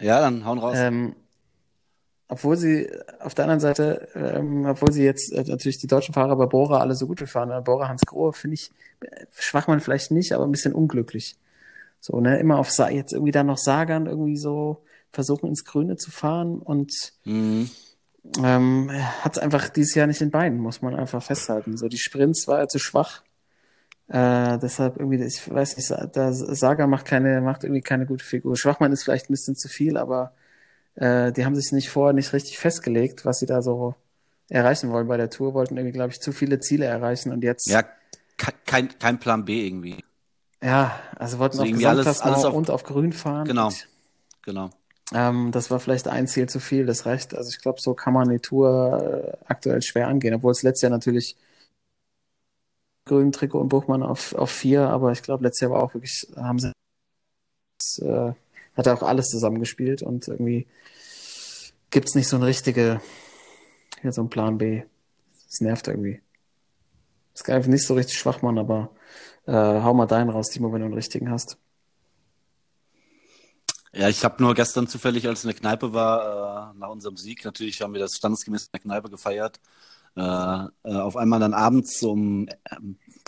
ja, 0.03 0.19
dann 0.19 0.45
hauen 0.45 0.59
raus. 0.59 0.77
Ähm, 0.77 1.15
obwohl 2.27 2.57
sie 2.57 2.89
auf 3.19 3.35
der 3.35 3.45
anderen 3.45 3.59
Seite, 3.59 4.07
ähm, 4.15 4.65
obwohl 4.65 4.91
sie 4.91 5.03
jetzt 5.03 5.31
äh, 5.31 5.43
natürlich 5.43 5.77
die 5.77 5.87
deutschen 5.87 6.13
Fahrer 6.13 6.35
bei 6.35 6.45
Bora 6.45 6.79
alle 6.79 6.95
so 6.95 7.05
gut 7.05 7.19
fahren, 7.29 7.51
äh, 7.51 7.61
Bora 7.61 7.89
Hans 7.89 8.01
Grohe 8.05 8.33
finde 8.33 8.55
ich 8.55 8.71
äh, 9.01 9.25
Schwachmann 9.37 9.81
vielleicht 9.81 10.11
nicht, 10.11 10.33
aber 10.33 10.45
ein 10.45 10.51
bisschen 10.51 10.73
unglücklich. 10.73 11.37
So, 11.99 12.19
ne, 12.19 12.39
immer 12.39 12.57
auf 12.57 12.71
Sa 12.71 12.89
jetzt 12.89 13.13
irgendwie 13.13 13.31
da 13.31 13.43
noch 13.43 13.57
Sagan 13.57 14.07
irgendwie 14.07 14.37
so 14.37 14.83
versuchen 15.11 15.47
ins 15.47 15.63
Grüne 15.63 15.95
zu 15.95 16.11
fahren 16.11 16.59
und 16.59 16.91
mhm. 17.23 17.69
ähm, 18.43 18.91
hat 19.21 19.37
es 19.37 19.43
einfach 19.43 19.69
dieses 19.69 19.93
Jahr 19.93 20.07
nicht 20.07 20.21
in 20.21 20.31
Beinen, 20.31 20.59
muss 20.59 20.81
man 20.81 20.95
einfach 20.95 21.21
festhalten. 21.21 21.77
So 21.77 21.87
die 21.87 21.99
Sprints 21.99 22.47
war 22.47 22.59
er 22.59 22.67
zu 22.67 22.79
schwach. 22.79 23.21
Äh, 24.14 24.59
deshalb 24.59 24.97
irgendwie, 24.97 25.24
ich 25.24 25.51
weiß 25.51 25.76
nicht, 25.76 25.89
da 25.89 26.32
Saga 26.32 26.86
macht 26.86 27.05
keine, 27.05 27.41
macht 27.41 27.64
irgendwie 27.64 27.82
keine 27.82 28.05
gute 28.05 28.24
Figur. 28.24 28.55
Schwachmann 28.55 28.91
ist 28.91 29.03
vielleicht 29.03 29.28
ein 29.28 29.34
bisschen 29.34 29.55
zu 29.55 29.68
viel, 29.68 29.97
aber 29.97 30.34
äh, 30.93 31.32
die 31.32 31.43
haben 31.45 31.55
sich 31.55 31.72
nicht 31.72 31.89
vorher 31.89 32.14
nicht 32.14 32.32
richtig 32.32 32.59
festgelegt, 32.59 33.26
was 33.26 33.39
sie 33.39 33.47
da 33.47 33.64
so 33.64 33.95
erreichen 34.49 34.91
wollen 34.91 35.07
bei 35.07 35.18
der 35.18 35.32
Tour, 35.32 35.55
wollten 35.55 35.78
irgendwie, 35.78 35.93
glaube 35.93 36.11
ich, 36.11 36.22
zu 36.22 36.32
viele 36.32 36.59
Ziele 36.59 36.86
erreichen 36.86 37.32
und 37.32 37.43
jetzt. 37.43 37.68
Ja, 37.68 37.84
kein, 38.68 38.89
kein 38.99 39.20
Plan 39.20 39.45
B 39.45 39.66
irgendwie. 39.66 40.03
Ja, 40.61 40.99
also 41.16 41.39
wollten 41.39 41.59
also 41.59 41.72
auf 41.72 41.80
Gesamtklassement 41.80 42.22
alles, 42.22 42.22
alles 42.22 42.45
auf, 42.45 42.53
und 42.53 42.70
auf 42.70 42.84
Grün 42.84 43.14
fahren. 43.14 43.47
Genau, 43.47 43.72
genau. 44.43 44.70
Ähm, 45.11 45.49
das 45.51 45.72
war 45.72 45.80
vielleicht 45.80 46.07
ein 46.07 46.28
Ziel 46.28 46.47
zu 46.47 46.59
viel, 46.59 46.86
das 46.86 47.07
reicht. 47.07 47.36
Also 47.36 47.49
ich 47.49 47.59
glaube, 47.59 47.82
so 47.82 47.95
kann 47.95 48.14
man 48.14 48.30
die 48.30 48.38
Tour 48.38 49.34
äh, 49.41 49.51
aktuell 49.51 49.82
schwer 49.82 50.07
angehen, 50.07 50.36
obwohl 50.36 50.51
es 50.51 50.61
letztes 50.61 50.84
Jahr 50.84 50.91
natürlich 50.91 51.36
grünen 53.05 53.31
Trikot 53.31 53.59
und 53.59 53.69
Buchmann 53.69 54.03
auf, 54.03 54.33
auf 54.33 54.51
vier, 54.51 54.89
aber 54.89 55.11
ich 55.11 55.23
glaube, 55.23 55.43
letztes 55.43 55.61
Jahr 55.61 55.71
war 55.71 55.83
auch 55.83 55.93
wirklich, 55.93 56.27
haben 56.35 56.59
sie 56.59 56.71
äh, 58.01 58.33
hat 58.75 58.87
auch 58.87 59.03
alles 59.03 59.29
zusammengespielt 59.29 60.01
und 60.01 60.27
irgendwie 60.27 60.67
gibt 61.89 62.07
es 62.09 62.15
nicht 62.15 62.27
so 62.27 62.37
eine 62.37 62.47
richtige, 62.47 63.01
hier 64.01 64.11
so 64.11 64.21
ein 64.21 64.29
Plan 64.29 64.57
B. 64.57 64.83
Es 65.47 65.61
nervt 65.61 65.87
irgendwie. 65.87 66.21
Ist 67.33 67.49
einfach 67.49 67.69
nicht 67.69 67.85
so 67.85 67.93
richtig 67.93 68.17
schwach, 68.17 68.41
Mann, 68.41 68.57
aber 68.57 68.89
äh, 69.45 69.51
hau 69.51 69.93
mal 69.93 70.05
deinen 70.05 70.29
raus, 70.29 70.49
Timo, 70.49 70.71
wenn 70.71 70.79
du 70.79 70.85
einen 70.85 70.93
richtigen 70.95 71.29
hast. 71.29 71.57
Ja, 73.91 74.09
ich 74.09 74.23
habe 74.23 74.41
nur 74.41 74.55
gestern 74.55 74.87
zufällig, 74.87 75.27
als 75.27 75.39
ich 75.39 75.45
in 75.45 75.51
der 75.51 75.59
Kneipe 75.59 75.93
war, 75.93 76.71
äh, 76.73 76.77
nach 76.79 76.89
unserem 76.89 77.17
Sieg, 77.17 77.45
natürlich 77.45 77.81
haben 77.81 77.93
wir 77.93 77.99
das 77.99 78.15
standesgemäß 78.15 78.63
in 78.63 78.71
der 78.73 78.81
Kneipe 78.81 79.09
gefeiert, 79.09 79.59
äh, 80.16 80.22
äh, 80.22 80.95
auf 80.95 81.18
einmal 81.18 81.39
dann 81.39 81.53
abends 81.53 82.01
um 82.03 82.47
äh, 82.47 82.53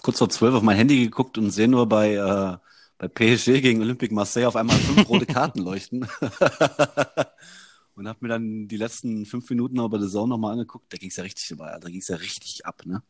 kurz 0.04 0.20
vor 0.20 0.30
zwölf 0.30 0.56
auf 0.56 0.64
mein 0.64 0.78
Handy 0.78 1.04
geguckt 1.04 1.38
und 1.38 1.52
sehe 1.52 1.68
nur 1.68 1.88
bei, 1.88 2.14
äh, 2.14 2.58
bei 2.98 3.08
PSG 3.08 3.62
gegen 3.62 3.82
Olympique 3.82 4.14
Marseille 4.14 4.48
auf 4.48 4.56
einmal 4.56 4.78
fünf 4.78 5.10
rote 5.10 5.26
Karten 5.26 5.60
leuchten. 5.62 6.08
und 7.96 8.08
habe 8.08 8.20
mir 8.22 8.30
dann 8.30 8.68
die 8.68 8.78
letzten 8.78 9.26
fünf 9.26 9.50
Minuten 9.50 9.78
bei 9.90 9.98
der 9.98 10.10
Zone 10.10 10.30
nochmal 10.30 10.54
angeguckt. 10.54 10.92
Da 10.94 10.98
ging 10.98 11.10
es 11.10 11.16
ja 11.16 11.24
richtig, 11.24 11.58
da 11.58 11.80
ging 11.80 12.02
es 12.02 12.08
ja 12.08 12.18
richtig 12.18 12.66
ab, 12.66 12.84
ne? 12.86 13.02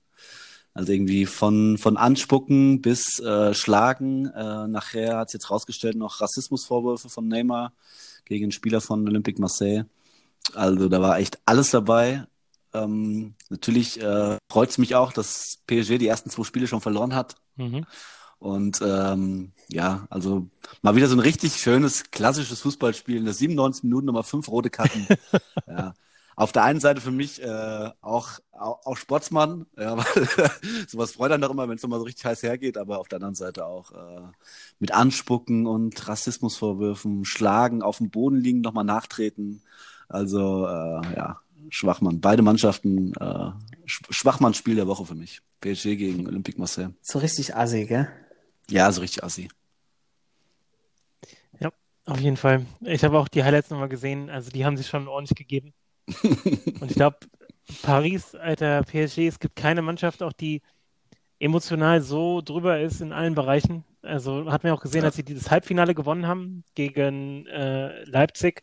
Also 0.74 0.92
irgendwie 0.92 1.26
von, 1.26 1.78
von 1.78 1.96
Anspucken 1.96 2.82
bis 2.82 3.20
äh, 3.20 3.54
Schlagen. 3.54 4.26
Äh, 4.28 4.68
nachher 4.68 5.18
hat 5.18 5.30
es 5.30 5.34
jetzt 5.34 5.50
rausgestellt 5.50 5.96
noch 5.96 6.20
Rassismusvorwürfe 6.20 7.08
von 7.08 7.30
Neymar 7.30 7.72
gegen 8.26 8.46
einen 8.46 8.52
Spieler 8.52 8.82
von 8.82 9.08
Olympique 9.08 9.40
Marseille. 9.40 9.86
Also 10.54 10.90
da 10.90 11.02
war 11.02 11.18
echt 11.18 11.40
alles 11.46 11.72
dabei. 11.72 12.28
Ähm, 12.74 13.35
natürlich 13.56 14.02
äh, 14.02 14.38
freut 14.52 14.70
es 14.70 14.78
mich 14.78 14.96
auch, 14.96 15.14
dass 15.14 15.60
PSG 15.68 15.98
die 15.98 16.08
ersten 16.08 16.30
zwei 16.30 16.44
Spiele 16.44 16.68
schon 16.68 16.82
verloren 16.82 17.16
hat. 17.16 17.36
Mhm. 17.56 17.86
Und 18.38 18.82
ähm, 18.82 19.54
ja, 19.70 20.06
also 20.10 20.48
mal 20.82 20.96
wieder 20.96 21.08
so 21.08 21.16
ein 21.16 21.22
richtig 21.22 21.56
schönes, 21.56 22.12
klassisches 22.12 22.62
Fußballspiel. 22.62 23.18
In 23.18 23.26
der 23.26 23.34
97 23.34 23.84
Minuten 23.84 24.08
nochmal 24.08 24.24
fünf 24.24 24.48
rote 24.50 24.70
Karten. 24.70 25.08
ja 25.68 25.94
auf 26.36 26.52
der 26.52 26.64
einen 26.64 26.80
Seite 26.80 27.02
für 27.02 27.12
mich 27.12 27.42
äh, 27.42 27.90
auch, 28.02 28.30
auch, 28.52 28.86
auch 28.86 28.98
Sportsmann, 28.98 29.66
ja, 29.78 29.98
weil 29.98 30.52
sowas 30.88 31.14
freut 31.14 31.32
dann 31.32 31.42
doch 31.42 31.52
immer, 31.52 31.68
wenn 31.70 31.78
es 31.78 31.84
nochmal 31.84 32.00
so 32.00 32.06
richtig 32.06 32.26
heiß 32.26 32.44
hergeht, 32.44 32.78
aber 32.78 33.00
auf 33.00 33.08
der 33.08 33.18
anderen 33.18 33.36
Seite 33.36 33.66
auch 33.66 33.92
äh, 33.92 34.22
mit 34.80 34.94
Anspucken 34.94 35.66
und 35.66 36.08
Rassismusvorwürfen, 36.08 37.26
Schlagen, 37.26 37.82
auf 37.82 38.00
dem 38.00 38.10
Boden 38.10 38.38
liegen, 38.38 38.62
nochmal 38.62 38.84
nachtreten. 38.84 39.62
Also 40.10 40.68
äh, 40.68 41.16
ja, 41.16 41.40
Schwachmann. 41.70 42.22
Beide 42.22 42.42
Mannschaften, 42.42 43.14
äh, 43.16 43.52
Schwachmann-Spiel 43.86 44.76
der 44.76 44.88
Woche 44.88 45.06
für 45.06 45.16
mich. 45.16 45.42
PSG 45.62 45.96
gegen 45.96 46.28
Olympique 46.28 46.60
Marseille. 46.60 46.90
So 47.02 47.20
richtig 47.20 47.56
assi, 47.56 47.86
gell? 47.86 48.08
Ja, 48.70 48.92
so 48.92 49.02
richtig 49.02 49.24
assi. 49.24 49.50
Ja, 51.60 51.72
auf 52.06 52.20
jeden 52.20 52.38
Fall. 52.38 52.66
Ich 52.82 53.04
habe 53.04 53.18
auch 53.20 53.28
die 53.28 53.44
Highlights 53.44 53.70
nochmal 53.70 53.90
gesehen. 53.90 54.30
Also 54.30 54.52
die 54.52 54.66
haben 54.66 54.78
sich 54.78 54.88
schon 54.88 55.08
ordentlich 55.08 55.38
gegeben. 55.38 55.74
Und 56.24 56.92
ich 56.92 56.96
glaube, 56.96 57.18
Paris, 57.82 58.36
alter 58.36 58.84
PSG, 58.84 59.28
es 59.28 59.40
gibt 59.40 59.56
keine 59.56 59.82
Mannschaft, 59.82 60.22
auch 60.22 60.34
die 60.34 60.62
emotional 61.40 62.02
so 62.02 62.42
drüber 62.42 62.80
ist 62.80 63.02
in 63.02 63.12
allen 63.12 63.36
Bereichen. 63.36 63.84
Also 64.02 64.52
hat 64.52 64.64
man 64.64 64.74
auch 64.74 64.82
gesehen, 64.82 65.02
ja. 65.02 65.06
als 65.06 65.16
sie 65.16 65.24
dieses 65.24 65.50
Halbfinale 65.50 65.96
gewonnen 65.96 66.28
haben 66.28 66.64
gegen 66.76 67.48
äh, 67.48 68.04
Leipzig, 68.04 68.62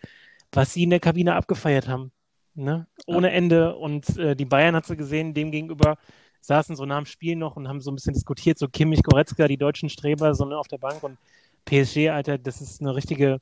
was 0.53 0.73
sie 0.73 0.85
in 0.85 0.91
der 0.91 1.01
Kabine 1.01 1.35
abgefeiert 1.35 1.89
haben. 1.89 2.13
Ne? 2.55 2.87
Ohne 3.07 3.29
ja. 3.29 3.35
Ende. 3.35 3.77
Und 3.77 4.17
äh, 4.19 4.37
die 4.37 4.45
Bayern 4.45 4.77
hat 4.77 4.87
sie 4.87 4.97
gesehen, 4.97 5.35
dem 5.35 5.51
gegenüber 5.51 5.97
saßen 6.41 6.77
so 6.77 6.85
nach 6.85 6.99
dem 6.99 7.07
Spiel 7.07 7.37
noch 7.37 7.57
und 7.57 7.69
haben 7.69 7.81
so 7.81 7.91
ein 7.91 7.95
bisschen 7.95 8.15
diskutiert, 8.15 8.59
so 8.59 8.69
Kimmich, 8.69 9.03
Goretzka, 9.03 9.47
die 9.47 9.57
deutschen 9.57 9.89
Streber, 9.89 10.35
so 10.35 10.45
ne, 10.45 10.59
auf 10.59 10.69
der 10.69 10.79
Bank 10.79 11.03
und 11.03 11.17
PSG, 11.65 12.11
Alter, 12.11 12.37
das 12.39 12.61
ist 12.61 12.81
eine 12.81 12.97
richtige 12.97 13.39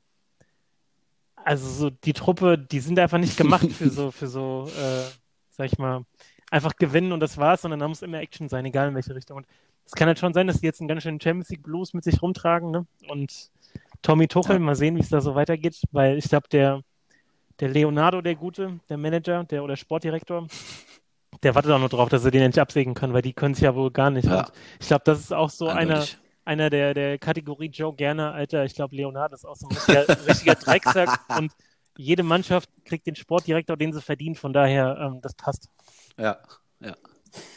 also 1.45 1.67
so 1.67 1.89
die 1.89 2.13
Truppe, 2.13 2.57
die 2.57 2.79
sind 2.79 2.99
einfach 2.99 3.17
nicht 3.17 3.37
gemacht 3.37 3.71
für 3.71 3.89
so, 3.89 4.11
für 4.11 4.27
so, 4.27 4.67
äh, 4.67 5.03
sag 5.49 5.65
ich 5.65 5.77
mal, 5.77 6.05
einfach 6.49 6.75
gewinnen 6.75 7.11
und 7.11 7.19
das 7.19 7.37
war's, 7.37 7.61
sondern 7.61 7.79
da 7.79 7.87
muss 7.87 8.01
immer 8.01 8.19
Action 8.19 8.49
sein, 8.49 8.65
egal 8.65 8.89
in 8.89 8.95
welche 8.95 9.15
Richtung. 9.15 9.37
Und 9.37 9.47
es 9.85 9.93
kann 9.93 10.07
halt 10.07 10.19
schon 10.19 10.33
sein, 10.33 10.47
dass 10.47 10.59
die 10.59 10.65
jetzt 10.65 10.81
einen 10.81 10.87
ganz 10.87 11.03
schönen 11.03 11.19
Champions 11.19 11.49
League 11.49 11.63
Blues 11.63 11.93
mit 11.93 12.03
sich 12.03 12.21
rumtragen, 12.21 12.71
ne? 12.71 12.85
Und 13.07 13.51
Tommy 14.01 14.27
Tuchel, 14.27 14.55
ja. 14.55 14.59
mal 14.59 14.75
sehen, 14.75 14.95
wie 14.95 15.01
es 15.01 15.09
da 15.09 15.21
so 15.21 15.35
weitergeht, 15.35 15.81
weil 15.91 16.17
ich 16.17 16.25
glaube, 16.25 16.47
der, 16.51 16.81
der 17.61 17.69
Leonardo, 17.69 18.21
der 18.21 18.35
Gute, 18.35 18.79
der 18.89 18.97
Manager, 18.97 19.43
der 19.45 19.63
oder 19.63 19.77
Sportdirektor, 19.77 20.47
der 21.43 21.55
wartet 21.55 21.71
auch 21.71 21.79
nur 21.79 21.89
drauf, 21.89 22.09
dass 22.09 22.25
er 22.25 22.31
den 22.31 22.41
endlich 22.41 22.61
absägen 22.61 22.95
kann, 22.95 23.13
weil 23.13 23.21
die 23.21 23.33
können 23.33 23.53
es 23.53 23.61
ja 23.61 23.73
wohl 23.75 23.91
gar 23.91 24.09
nicht. 24.09 24.25
Ja. 24.25 24.39
Und 24.39 24.51
ich 24.79 24.87
glaube, 24.87 25.03
das 25.05 25.19
ist 25.19 25.31
auch 25.31 25.49
so 25.49 25.67
einer, 25.67 26.05
einer 26.43 26.69
der, 26.69 26.93
der 26.93 27.19
Kategorie 27.19 27.69
Joe 27.69 27.93
Gerner, 27.95 28.33
Alter, 28.33 28.65
ich 28.65 28.75
glaube, 28.75 28.95
Leonardo 28.95 29.35
ist 29.35 29.45
auch 29.45 29.55
so 29.55 29.67
ein 29.69 29.75
richtiger, 29.75 30.09
richtiger 30.27 30.55
Drecksack 30.55 31.19
und 31.37 31.51
jede 31.97 32.23
Mannschaft 32.23 32.69
kriegt 32.83 33.05
den 33.05 33.15
Sportdirektor, 33.15 33.77
den 33.77 33.93
sie 33.93 34.01
verdient, 34.01 34.39
von 34.39 34.53
daher, 34.53 34.97
ähm, 34.99 35.21
das 35.21 35.35
passt. 35.35 35.69
Ja, 36.17 36.39
ja. 36.79 36.95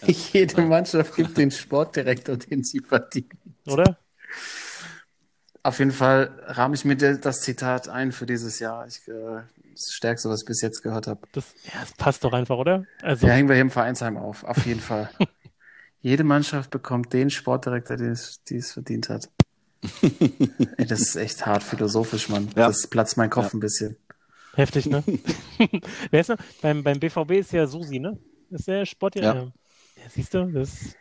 ja. 0.02 0.08
Jede 0.32 0.60
Mannschaft 0.62 1.16
gibt 1.16 1.38
den 1.38 1.50
Sportdirektor, 1.50 2.36
den 2.36 2.62
sie 2.62 2.80
verdient. 2.80 3.32
Oder? 3.66 3.96
Auf 5.62 5.78
jeden 5.78 5.92
Fall 5.92 6.30
rahme 6.46 6.74
ich 6.74 6.84
mir 6.84 6.96
das 6.96 7.40
Zitat 7.40 7.88
ein 7.88 8.12
für 8.12 8.26
dieses 8.26 8.58
Jahr. 8.58 8.86
Ich, 8.86 9.08
äh, 9.08 9.42
das 9.74 9.92
Stärkste, 9.92 10.28
was 10.28 10.40
ich 10.40 10.46
bis 10.46 10.60
jetzt 10.60 10.82
gehört 10.82 11.06
habe. 11.06 11.20
Das, 11.32 11.54
ja, 11.64 11.80
das 11.80 11.92
passt 11.92 12.24
doch 12.24 12.32
einfach, 12.32 12.56
oder? 12.56 12.84
Also... 13.02 13.26
Ja, 13.26 13.34
hängen 13.34 13.48
wir 13.48 13.54
hier 13.54 13.62
im 13.62 13.70
Vereinsheim 13.70 14.16
auf, 14.16 14.44
auf 14.44 14.64
jeden 14.66 14.80
Fall. 14.80 15.10
Jede 16.00 16.24
Mannschaft 16.24 16.70
bekommt 16.70 17.12
den 17.12 17.30
Sportdirektor, 17.30 17.96
den 17.96 18.12
es, 18.12 18.42
die 18.44 18.56
es 18.56 18.72
verdient 18.72 19.08
hat. 19.08 19.30
Ey, 20.02 20.86
das 20.86 21.00
ist 21.00 21.16
echt 21.16 21.46
hart 21.46 21.62
philosophisch, 21.62 22.28
Mann. 22.28 22.48
Ja. 22.56 22.68
Das 22.68 22.86
platzt 22.86 23.16
mein 23.16 23.30
Kopf 23.30 23.52
ja. 23.52 23.54
ein 23.54 23.60
bisschen. 23.60 23.96
Heftig, 24.54 24.86
ne? 24.86 25.02
Wer 26.10 26.20
ist 26.20 26.28
noch? 26.28 26.38
Beim, 26.62 26.82
beim 26.82 27.00
BVB 27.00 27.32
ist 27.32 27.52
ja 27.52 27.66
Susi, 27.66 27.98
ne? 27.98 28.18
ist 28.50 28.68
der 28.68 28.86
Sportdirektor. 28.86 29.52
Ja. 29.96 30.02
ja. 30.02 30.10
Siehst 30.10 30.32
du, 30.34 30.44
das 30.46 30.72
ist 30.72 30.96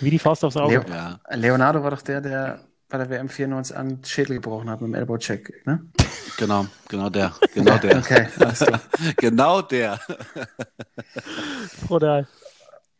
wie 0.00 0.10
die 0.10 0.18
Faust 0.18 0.44
aufs 0.44 0.56
Auge. 0.56 0.78
Leo 0.78 0.84
ja. 0.88 1.20
Leonardo 1.30 1.82
war 1.82 1.90
doch 1.90 2.02
der, 2.02 2.20
der 2.20 2.60
bei 2.88 2.98
der 2.98 3.10
WM 3.10 3.28
94 3.28 3.76
an 3.76 4.00
Schädel 4.04 4.36
gebrochen 4.36 4.70
hat 4.70 4.80
mit 4.80 4.88
dem 4.88 4.94
Elbow-Check, 4.94 5.66
ne? 5.66 5.86
Genau, 6.38 6.66
genau 6.88 7.10
der. 7.10 7.32
Genau 7.54 7.78
der. 7.78 7.98
okay, 7.98 8.28
alles 8.38 8.58
klar. 8.60 8.80
genau 9.16 9.62
der. 9.62 9.98
Brutal. 11.86 12.28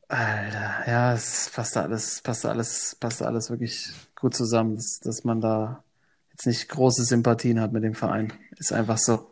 Alter, 0.09 0.85
ja, 0.87 1.13
es 1.15 1.51
passt 1.53 1.77
alles, 1.77 2.21
passt 2.23 2.47
alles, 2.47 2.97
passt 2.99 3.23
alles 3.23 3.51
wirklich 3.51 3.91
gut 4.15 4.35
zusammen, 4.35 4.77
dass, 4.77 5.01
dass 5.01 5.25
man 5.25 5.41
da 5.41 5.83
jetzt 6.31 6.47
nicht 6.47 6.69
große 6.69 7.05
Sympathien 7.05 7.61
hat 7.61 7.73
mit 7.73 7.83
dem 7.83 7.95
Verein. 7.95 8.33
Ist 8.57 8.73
einfach 8.73 8.99
so. 8.99 9.31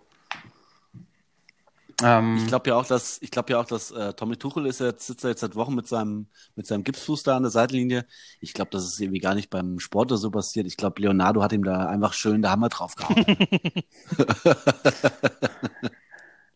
Ähm, 2.03 2.37
ich 2.39 2.47
glaube 2.47 2.71
ja 2.71 2.77
auch, 2.77 2.87
dass 2.87 3.19
ich 3.23 3.31
glaube 3.31 3.53
ja 3.53 3.61
auch, 3.61 3.67
dass 3.67 3.91
äh, 3.91 4.15
Tommy 4.15 4.37
Tuchel 4.37 4.67
ist 4.67 4.81
jetzt 4.81 5.07
sitzt 5.07 5.25
er 5.25 5.31
jetzt 5.31 5.41
seit 5.41 5.55
Wochen 5.55 5.75
mit 5.75 5.87
seinem 5.87 6.27
mit 6.57 6.67
seinem 6.67 6.85
Gipsfuß 6.85 7.23
da 7.23 7.37
an 7.37 7.43
der 7.43 7.51
Seitenlinie. 7.51 8.07
Ich 8.41 8.53
glaube, 8.53 8.71
das 8.71 8.85
ist 8.85 9.01
irgendwie 9.01 9.21
gar 9.21 9.35
nicht 9.35 9.51
beim 9.51 9.79
Sport 9.79 10.11
oder 10.11 10.19
so 10.19 10.31
passiert. 10.31 10.67
Ich 10.67 10.77
glaube, 10.77 11.01
Leonardo 11.01 11.43
hat 11.43 11.53
ihm 11.53 11.65
da 11.65 11.87
einfach 11.87 12.13
schön 12.13 12.43
der 12.43 12.51
Hammer 12.51 12.69
drauf 12.69 12.95
gehauen. 12.97 13.25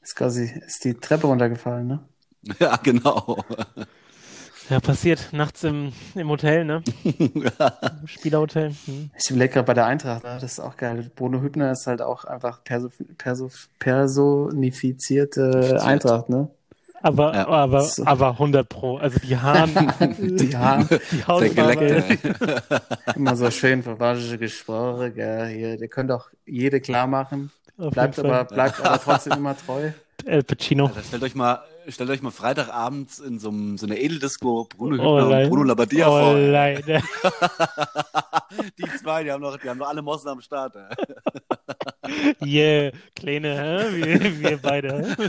ist 0.03 0.17
quasi 0.17 0.51
ist 0.67 0.85
die 0.85 0.95
Treppe 0.95 1.27
runtergefallen, 1.27 1.87
ne? 1.87 2.09
Ja, 2.59 2.77
genau. 2.77 3.45
Ja, 4.71 4.81
passiert 4.81 5.33
nachts 5.33 5.65
im, 5.65 5.93
im 6.15 6.29
Hotel, 6.29 6.65
ne? 6.65 6.83
Im 7.05 8.07
Spielerhotel. 8.07 8.75
Hm. 8.85 9.11
Ich 9.19 9.31
überlege 9.31 9.55
gerade 9.55 9.67
bei 9.67 9.75
der 9.75 9.87
Eintracht, 9.87 10.25
ne? 10.25 10.39
das 10.41 10.53
ist 10.53 10.61
auch 10.61 10.77
geil. 10.77 11.11
Bruno 11.17 11.41
Hübner 11.41 11.73
ist 11.73 11.87
halt 11.87 12.03
auch 12.03 12.25
einfach 12.25 12.63
perso 12.65 12.91
perso 13.17 13.51
personifizierte 13.79 15.81
Eintracht, 15.83 16.29
ne? 16.29 16.51
Aber, 17.01 17.35
ja. 17.35 17.49
aber, 17.49 17.83
so. 17.83 18.05
aber 18.05 18.31
100 18.31 18.69
Pro. 18.69 18.97
Also 18.97 19.19
die 19.21 19.37
Haaren. 19.37 19.93
die 20.19 20.57
Haaren. 20.57 20.89
Die 21.13 21.25
Hautfarbe. 21.25 22.05
Immer 23.15 23.37
so 23.37 23.51
schön 23.51 23.83
verwaschene 23.83 24.39
Gespräche, 24.39 25.13
gell? 25.13 25.47
Hier, 25.47 25.77
der 25.77 25.89
könnte 25.89 26.17
auch 26.17 26.29
jede 26.45 26.81
klar 26.81 27.07
machen. 27.07 27.53
Bleibt 27.77 28.19
aber, 28.19 28.45
bleibt 28.45 28.85
aber 28.85 29.01
trotzdem 29.01 29.35
immer 29.35 29.57
treu. 29.57 29.93
El 30.25 30.43
Pacino. 30.43 30.87
Also 30.87 31.01
stellt 31.03 31.23
euch 31.23 31.35
mal, 31.35 31.63
stellt 31.89 32.11
euch 32.11 32.23
mal 32.23 32.31
Freitagabends 32.31 33.21
in 33.21 33.39
so, 33.39 33.49
einem, 33.49 33.79
so 33.79 33.87
einer 33.87 33.97
Edeldisco 33.97 34.69
Bruno 34.77 34.97
Hübner 34.97 35.09
oh, 35.09 35.43
und 35.43 35.49
Bruno 35.49 35.63
Labbadia 35.65 36.09
oh, 36.09 36.11
vor. 36.11 36.35
Leider. 36.35 37.03
die 38.79 38.99
zwei, 39.01 39.25
die 39.25 39.33
haben 39.33 39.41
noch, 39.41 39.57
die 39.57 39.69
haben 39.69 39.79
noch 39.79 39.89
alle 39.89 40.03
Mossen 40.03 40.29
am 40.29 40.41
Start. 40.41 40.75
yeah, 42.45 42.93
kleine, 43.15 43.55
hä? 43.57 43.93
Wir, 43.93 44.41
wir 44.41 44.57
beide. 44.59 45.17
Hä? 45.17 45.29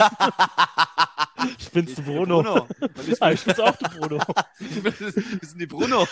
Spinnst 1.60 1.98
du 1.98 2.04
Bruno? 2.04 2.42
Bruno. 2.42 2.68
Ich, 3.08 3.22
ah, 3.22 3.32
ich 3.32 3.44
bin's 3.44 3.60
auch 3.60 3.76
du 3.78 3.90
Bruno. 3.98 4.22
Wir 4.60 4.92
sind 4.92 5.60
die 5.60 5.68
Brunos. 5.68 6.10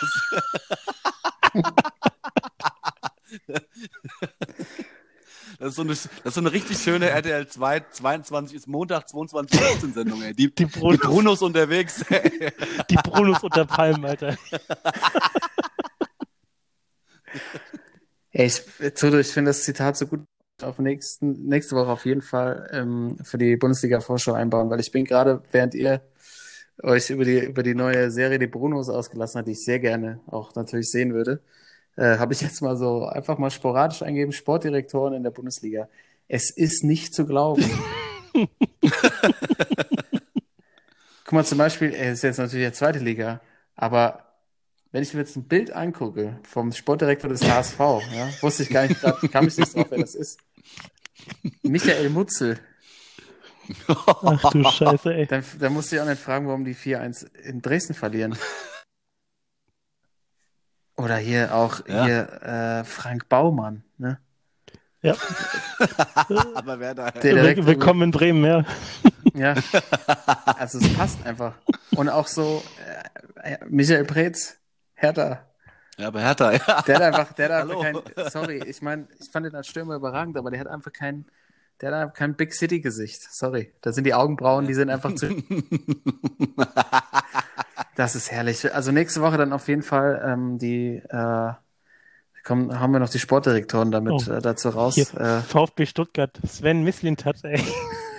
So 5.78 5.82
eine, 5.82 5.90
das 5.92 6.06
ist 6.24 6.34
so 6.34 6.40
eine 6.40 6.52
richtig 6.52 6.78
schöne 6.78 7.08
RTL 7.08 7.46
2, 7.46 7.80
22 7.90 8.56
ist 8.56 8.66
Montag, 8.66 9.08
22 9.08 9.58
15 9.58 9.92
Sendung, 9.94 10.22
ey. 10.22 10.34
Die, 10.34 10.54
Die 10.54 10.64
die, 10.64 10.66
Brunos, 10.66 11.00
Brunos 11.00 11.42
unterwegs. 11.42 12.04
die 12.90 12.96
Brunos 12.96 13.42
unter 13.42 13.64
Palmen, 13.64 14.04
Alter. 14.04 14.36
Ey, 18.32 18.46
ich, 18.46 18.62
Toto, 18.94 19.18
ich 19.18 19.28
finde 19.28 19.50
das 19.50 19.62
Zitat 19.62 19.96
so 19.96 20.06
gut 20.06 20.24
auf 20.62 20.78
nächsten, 20.78 21.46
nächste 21.46 21.76
Woche 21.76 21.90
auf 21.90 22.04
jeden 22.04 22.22
Fall 22.22 22.68
ähm, 22.72 23.16
für 23.22 23.38
die 23.38 23.56
Bundesliga-Vorschau 23.56 24.32
einbauen, 24.32 24.70
weil 24.70 24.80
ich 24.80 24.90
bin 24.90 25.04
gerade, 25.04 25.42
während 25.52 25.74
ihr 25.74 26.02
euch 26.82 27.10
über 27.10 27.24
die, 27.24 27.38
über 27.38 27.62
die 27.62 27.74
neue 27.74 28.10
Serie 28.10 28.38
Die 28.38 28.46
Brunos 28.48 28.88
ausgelassen 28.88 29.38
habt, 29.38 29.48
die 29.48 29.52
ich 29.52 29.64
sehr 29.64 29.78
gerne 29.78 30.20
auch 30.26 30.54
natürlich 30.56 30.90
sehen 30.90 31.14
würde, 31.14 31.40
äh, 31.98 32.16
habe 32.18 32.32
ich 32.32 32.40
jetzt 32.40 32.62
mal 32.62 32.76
so 32.76 33.06
einfach 33.06 33.38
mal 33.38 33.50
sporadisch 33.50 34.02
eingegeben, 34.02 34.32
Sportdirektoren 34.32 35.14
in 35.14 35.24
der 35.24 35.32
Bundesliga. 35.32 35.88
Es 36.28 36.50
ist 36.50 36.84
nicht 36.84 37.12
zu 37.12 37.26
glauben. 37.26 37.68
Guck 41.24 41.32
mal, 41.32 41.44
zum 41.44 41.58
Beispiel, 41.58 41.92
er 41.92 42.12
ist 42.12 42.22
jetzt 42.22 42.38
natürlich 42.38 42.66
der 42.66 42.72
zweite 42.72 43.00
Liga, 43.00 43.40
aber 43.74 44.24
wenn 44.92 45.02
ich 45.02 45.12
mir 45.12 45.20
jetzt 45.20 45.36
ein 45.36 45.48
Bild 45.48 45.72
angucke 45.72 46.38
vom 46.44 46.72
Sportdirektor 46.72 47.28
des 47.28 47.42
HSV, 47.42 47.78
ja, 47.78 48.30
wusste 48.40 48.62
ich 48.62 48.70
gar 48.70 48.86
nicht, 48.86 49.00
grad, 49.00 49.20
kam 49.32 49.48
ich 49.48 49.58
nicht 49.58 49.74
drauf, 49.74 49.86
wer 49.90 49.98
das 49.98 50.14
ist. 50.14 50.38
Michael 51.62 52.10
Mutzel. 52.10 52.58
Ach 53.86 54.52
du 54.52 54.64
Scheiße, 54.64 55.12
ey. 55.12 55.26
Dann, 55.26 55.44
dann 55.58 55.72
musste 55.72 55.96
ich 55.96 56.00
auch 56.00 56.06
nicht 56.06 56.22
fragen, 56.22 56.46
warum 56.46 56.64
die 56.64 56.74
4-1 56.74 57.26
in 57.42 57.60
Dresden 57.60 57.94
verlieren. 57.94 58.38
Oder 60.98 61.16
hier 61.16 61.54
auch 61.54 61.86
Ja. 61.86 62.04
hier 62.04 62.42
äh, 62.42 62.84
Frank 62.84 63.28
Baumann, 63.28 63.84
ne? 63.98 64.18
Ja. 65.00 65.14
Aber 66.56 66.80
wer 66.80 66.92
da. 66.94 67.12
Der 67.12 67.34
direkt 67.34 67.64
Willkommen 67.64 68.02
in 68.02 68.10
Bremen, 68.10 68.44
ja. 68.44 68.64
Ja, 69.34 69.54
also 70.58 70.78
es 70.78 70.92
passt 70.94 71.24
einfach. 71.24 71.54
Und 71.94 72.08
auch 72.08 72.26
so 72.26 72.62
äh, 73.44 73.58
Michael 73.68 74.04
Preetz, 74.04 74.56
Hertha, 74.94 75.44
Ja, 75.96 76.08
aber 76.08 76.20
Hertha, 76.20 76.50
ja. 76.52 76.82
der 76.82 76.96
hat 76.96 77.02
einfach, 77.02 77.32
der 77.34 77.48
hat 77.54 77.62
einfach 77.62 77.80
kein, 77.82 78.30
sorry, 78.30 78.62
ich 78.66 78.82
meine, 78.82 79.06
ich 79.20 79.30
fand 79.30 79.46
den 79.46 79.54
als 79.54 79.68
Stürmer 79.68 79.94
überragend, 79.94 80.36
aber 80.36 80.50
der 80.50 80.58
hat 80.58 80.66
einfach 80.66 80.92
kein, 80.92 81.26
der 81.80 81.92
hat 81.92 82.00
einfach 82.02 82.14
kein 82.16 82.34
Big 82.34 82.52
City 82.52 82.80
Gesicht. 82.80 83.22
Sorry, 83.32 83.72
da 83.82 83.92
sind 83.92 84.04
die 84.04 84.14
Augenbrauen, 84.14 84.66
die 84.66 84.74
sind 84.74 84.90
einfach 84.90 85.14
zu. 85.14 85.28
Das 87.98 88.14
ist 88.14 88.30
herrlich. 88.30 88.72
Also 88.72 88.92
nächste 88.92 89.20
Woche 89.22 89.38
dann 89.38 89.52
auf 89.52 89.66
jeden 89.66 89.82
Fall 89.82 90.36
die, 90.60 91.00
die 91.00 91.02
äh, 91.08 91.52
kommen, 92.44 92.78
haben 92.78 92.92
wir 92.92 93.00
noch 93.00 93.08
die 93.08 93.18
Sportdirektoren 93.18 93.90
damit 93.90 94.12
Oh, 94.28 94.30
äh, 94.30 94.40
dazu 94.40 94.68
raus. 94.68 94.94
Hier, 94.94 95.12
Äh, 95.20 95.40
VfB 95.42 95.84
Stuttgart, 95.84 96.38
Sven 96.46 96.84
Mislintat, 96.84 97.42
ey. 97.42 97.60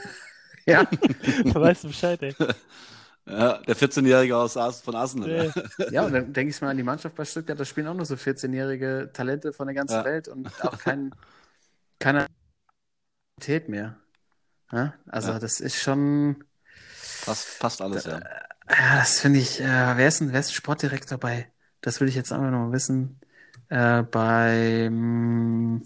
ja, 0.65 0.82
Weißt 1.45 1.86
du 1.86 1.88
Bescheid, 1.88 2.21
ey. 2.21 2.36
Ja, 3.25 3.59
der 3.59 3.77
14-Jährige 3.77 4.36
aus 4.36 4.57
Ars 4.57 4.82
von 4.82 4.95
Arsenal. 4.95 5.30
Äh, 5.30 5.91
ja, 5.91 6.03
und 6.03 6.11
dann 6.13 6.34
denke 6.34 6.49
ich 6.49 6.59
mal 6.61 6.71
an 6.71 6.77
die 6.77 6.84
Mannschaft 6.84 7.15
bei 7.15 7.23
Stuttgart, 7.23 7.57
da 7.57 7.63
spielen 7.63 7.88
auch 7.88 7.93
nur 7.93 8.05
so 8.05 8.15
14-jährige 8.15 9.11
Talente 9.13 9.53
von 9.53 9.67
der 9.67 9.75
ganzen 9.75 9.97
Ja. 9.97 10.03
Welt 10.03 10.27
und 10.27 10.47
auch 10.65 10.77
kein, 10.80 11.11
keine 11.99 12.25
Qualität 13.38 13.69
mehr. 13.69 13.97
Ja? 14.73 14.95
Also 15.07 15.32
Ja. 15.34 15.39
das 15.39 15.59
ist 15.61 15.75
schon, 15.77 16.43
Passt, 17.23 17.59
passt 17.59 17.82
alles, 17.82 18.05
ja. 18.05 18.19
Ja, 18.70 18.99
das 18.99 19.20
finde 19.20 19.39
ich, 19.39 19.61
äh, 19.61 19.97
wer 19.97 20.07
ist 20.07 20.20
denn, 20.20 20.32
wer 20.32 20.39
ist 20.39 20.53
Sportdirektor 20.53 21.17
bei, 21.17 21.51
das 21.82 21.99
will 22.01 22.07
ich 22.07 22.15
jetzt 22.15 22.32
einfach 22.32 22.49
nochmal 22.51 22.72
wissen, 22.72 23.20
äh, 23.70 24.03
beim, 24.03 25.84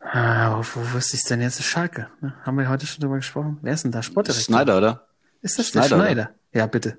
ah, 0.00 0.56
wo, 0.58 0.64
wo 0.74 0.92
wüsste 0.94 1.16
ich 1.16 1.24
denn 1.24 1.40
jetzt? 1.40 1.62
Schalke, 1.62 2.08
ne? 2.20 2.34
Haben 2.44 2.58
wir 2.58 2.68
heute 2.68 2.86
schon 2.86 3.00
drüber 3.00 3.16
gesprochen? 3.16 3.58
Wer 3.62 3.74
ist 3.74 3.84
denn 3.84 3.92
da 3.92 4.02
Sportdirektor? 4.02 4.44
Schneider, 4.44 4.78
oder? 4.78 5.06
Ist 5.42 5.58
das 5.58 5.68
Schneider, 5.68 5.88
der 5.88 5.96
oder? 5.98 6.06
Schneider? 6.06 6.30
Ja, 6.52 6.66
bitte. 6.66 6.98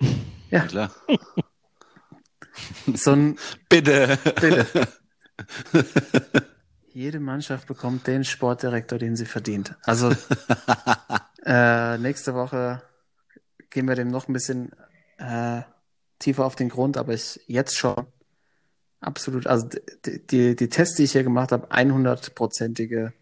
Ja, 0.50 0.66
klar. 0.66 0.90
So 2.92 3.12
ein, 3.12 3.38
Bitte. 3.68 4.18
bitte. 4.24 4.66
Jede 6.92 7.20
Mannschaft 7.20 7.68
bekommt 7.68 8.08
den 8.08 8.24
Sportdirektor, 8.24 8.98
den 8.98 9.14
sie 9.14 9.26
verdient. 9.26 9.76
Also 9.84 10.12
äh, 11.46 11.98
nächste 11.98 12.34
Woche 12.34 12.82
gehen 13.70 13.88
wir 13.88 13.94
dem 13.94 14.08
noch 14.08 14.28
ein 14.28 14.32
bisschen 14.32 14.72
äh, 15.18 15.62
tiefer 16.18 16.44
auf 16.44 16.56
den 16.56 16.68
Grund, 16.68 16.96
aber 16.96 17.14
ich 17.14 17.40
jetzt 17.46 17.76
schon 17.76 18.06
absolut, 19.00 19.46
also 19.46 19.68
die, 20.04 20.26
die, 20.26 20.56
die 20.56 20.68
Tests, 20.68 20.96
die 20.96 21.04
ich 21.04 21.12
hier 21.12 21.24
gemacht 21.24 21.52
habe, 21.52 21.70
100-prozentige 21.72 23.12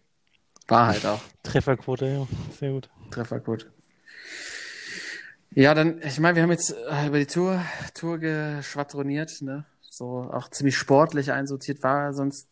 Wahrheit 0.67 1.05
auch. 1.05 1.21
Trefferquote, 1.43 2.05
ja. 2.05 2.27
Sehr 2.59 2.71
gut. 2.71 2.89
Trefferquote. 3.11 3.71
Ja, 5.51 5.73
dann, 5.73 5.99
ich 6.03 6.19
meine, 6.19 6.35
wir 6.35 6.43
haben 6.43 6.51
jetzt 6.51 6.75
äh, 6.89 7.07
über 7.07 7.17
die 7.17 7.25
Tour, 7.25 7.61
Tour 7.95 8.19
geschwadroniert, 8.19 9.41
ne? 9.41 9.65
So 9.81 10.29
auch 10.31 10.49
ziemlich 10.49 10.77
sportlich 10.77 11.31
einsortiert, 11.31 11.81
war 11.81 12.13
sonst 12.13 12.47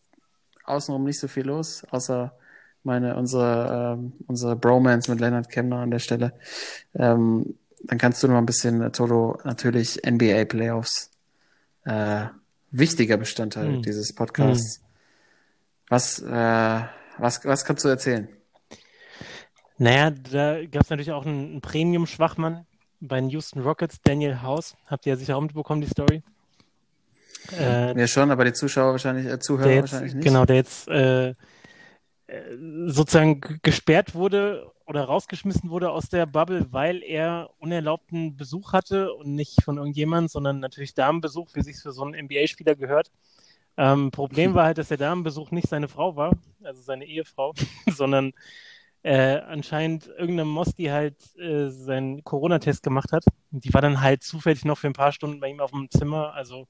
außenrum 0.64 1.04
nicht 1.04 1.20
so 1.20 1.28
viel 1.28 1.46
los, 1.46 1.84
außer 1.90 2.36
meine, 2.82 3.16
unsere, 3.16 3.96
ähm, 3.98 4.12
unsere 4.26 4.56
Bromance 4.56 5.10
mit 5.10 5.20
Leonard 5.20 5.48
Kemner 5.48 5.78
an 5.78 5.90
der 5.90 5.98
Stelle. 6.00 6.32
Ähm, 6.94 7.54
dann 7.84 7.98
kannst 7.98 8.22
du 8.22 8.28
noch 8.28 8.36
ein 8.38 8.46
bisschen, 8.46 8.82
äh, 8.82 8.90
Toto, 8.90 9.38
natürlich 9.44 10.04
NBA 10.04 10.44
Playoffs, 10.46 11.10
äh, 11.84 12.26
wichtiger 12.70 13.16
Bestandteil 13.16 13.74
Hm. 13.74 13.82
dieses 13.82 14.14
Podcasts. 14.14 14.82
Was, 15.88 16.20
äh, 16.20 16.80
was, 17.18 17.44
was 17.44 17.64
kannst 17.64 17.84
du 17.84 17.88
erzählen? 17.88 18.28
Naja, 19.78 20.10
da 20.10 20.64
gab 20.66 20.82
es 20.82 20.90
natürlich 20.90 21.12
auch 21.12 21.24
einen, 21.24 21.60
Premium-Schwachmann 21.60 22.66
bei 23.00 23.20
den 23.20 23.30
Houston 23.30 23.60
Rockets, 23.62 24.00
Daniel 24.02 24.42
House. 24.42 24.76
Habt 24.86 25.06
ihr 25.06 25.12
ja 25.12 25.16
sicher 25.16 25.36
auch 25.36 25.40
mitbekommen, 25.40 25.80
die 25.80 25.86
Story. 25.88 26.22
Äh, 27.56 27.98
Ja, 27.98 28.06
schon, 28.08 28.30
aber 28.30 28.44
die 28.44 28.52
Zuschauer 28.52 28.92
wahrscheinlich, 28.92 29.26
äh, 29.26 29.38
Zuhörer 29.38 29.70
jetzt, 29.70 29.92
wahrscheinlich 29.92 30.14
nicht. 30.14 30.24
genau, 30.24 30.44
der 30.44 30.56
jetzt 30.56 30.88
äh, 30.88 31.28
äh, 31.28 31.34
sozusagen 32.86 33.40
gesperrt 33.62 34.14
wurde 34.14 34.70
oder 34.88 35.04
rausgeschmissen 35.04 35.68
wurde 35.68 35.90
aus 35.90 36.08
der 36.08 36.24
Bubble, 36.24 36.66
weil 36.72 37.02
er 37.02 37.50
unerlaubten 37.58 38.36
Besuch 38.36 38.72
hatte 38.72 39.12
und 39.12 39.34
nicht 39.34 39.62
von 39.62 39.76
irgendjemand, 39.76 40.30
sondern 40.30 40.60
natürlich 40.60 40.94
Damenbesuch, 40.94 41.48
wie 41.52 41.62
sich 41.62 41.76
für 41.76 41.92
so 41.92 42.02
einen 42.02 42.24
NBA-Spieler 42.24 42.74
gehört. 42.74 43.10
Ähm, 43.76 44.10
Problem 44.10 44.54
war 44.54 44.64
halt, 44.64 44.78
dass 44.78 44.88
der 44.88 44.96
Damenbesuch 44.96 45.50
nicht 45.50 45.68
seine 45.68 45.88
Frau 45.88 46.16
war, 46.16 46.32
also 46.62 46.80
seine 46.80 47.04
Ehefrau, 47.04 47.52
sondern 47.86 48.32
äh, 49.02 49.38
anscheinend 49.40 50.06
irgendeine 50.06 50.46
Moss, 50.46 50.74
die 50.74 50.90
halt 50.90 51.16
äh, 51.36 51.68
seinen 51.68 52.24
Corona-Test 52.24 52.82
gemacht 52.82 53.12
hat. 53.12 53.24
Und 53.52 53.64
die 53.64 53.74
war 53.74 53.82
dann 53.82 54.00
halt 54.00 54.22
zufällig 54.22 54.64
noch 54.64 54.78
für 54.78 54.86
ein 54.86 54.94
paar 54.94 55.12
Stunden 55.12 55.38
bei 55.38 55.48
ihm 55.48 55.60
auf 55.60 55.70
dem 55.70 55.90
Zimmer. 55.90 56.32
Also 56.32 56.66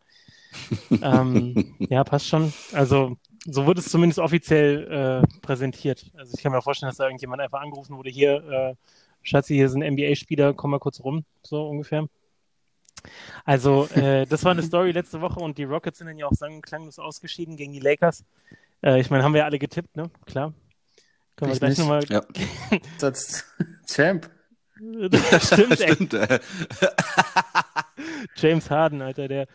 ähm, 1.03 1.77
ja, 1.79 2.03
passt 2.03 2.27
schon. 2.27 2.53
Also 2.73 3.17
so 3.45 3.67
wird 3.67 3.79
es 3.79 3.89
zumindest 3.91 4.19
offiziell 4.19 5.23
äh, 5.25 5.41
präsentiert. 5.41 6.07
Also 6.17 6.33
ich 6.37 6.43
kann 6.43 6.53
mir 6.53 6.63
vorstellen, 6.63 6.91
dass 6.91 6.97
da 6.99 7.05
irgendjemand 7.05 7.41
einfach 7.43 7.61
angerufen 7.61 7.97
wurde, 7.97 8.11
hier, 8.11 8.43
äh, 8.51 8.75
Schatzi, 9.23 9.55
hier 9.55 9.67
ist 9.67 9.75
ein 9.75 9.83
NBA-Spieler, 9.95 10.55
komm 10.55 10.71
mal 10.73 10.79
kurz 10.79 11.01
rum, 11.01 11.25
so 11.43 11.69
ungefähr. 11.69 12.07
Also 13.45 13.87
äh, 13.95 14.27
das 14.27 14.45
war 14.45 14.53
eine 14.53 14.63
Story 14.63 14.91
letzte 14.91 15.21
Woche 15.21 15.39
und 15.41 15.57
die 15.59 15.65
Rockets 15.65 15.99
sind 15.99 16.09
dann 16.09 16.19
ja 16.19 16.27
auch 16.27 16.33
sang- 16.33 16.57
und 16.57 16.63
klanglos 16.63 16.99
ausgeschieden 16.99 17.57
gegen 17.57 17.73
die 17.73 17.81
Lakers. 17.81 18.25
Äh, 18.83 19.01
ich 19.01 19.11
meine, 19.11 19.23
haben 19.23 19.33
wir 19.35 19.41
ja 19.41 19.45
alle 19.45 19.59
getippt, 19.59 19.97
ne? 19.97 20.11
Klar. 20.27 20.53
Können 21.37 21.51
wir 21.51 21.55
Ich 21.55 21.61
gleich 21.61 21.71
nicht. 21.71 21.79
nochmal. 21.79 22.05
Ja, 22.09 22.23
Als 23.03 23.45
Champ. 23.87 24.29
Das 24.81 25.47
stimmt, 25.49 25.81
ey. 25.81 25.93
stimmt. 25.95 26.15
äh. 26.15 26.39
James 28.37 28.71
Harden, 28.71 29.03
Alter, 29.03 29.27
der, 29.27 29.47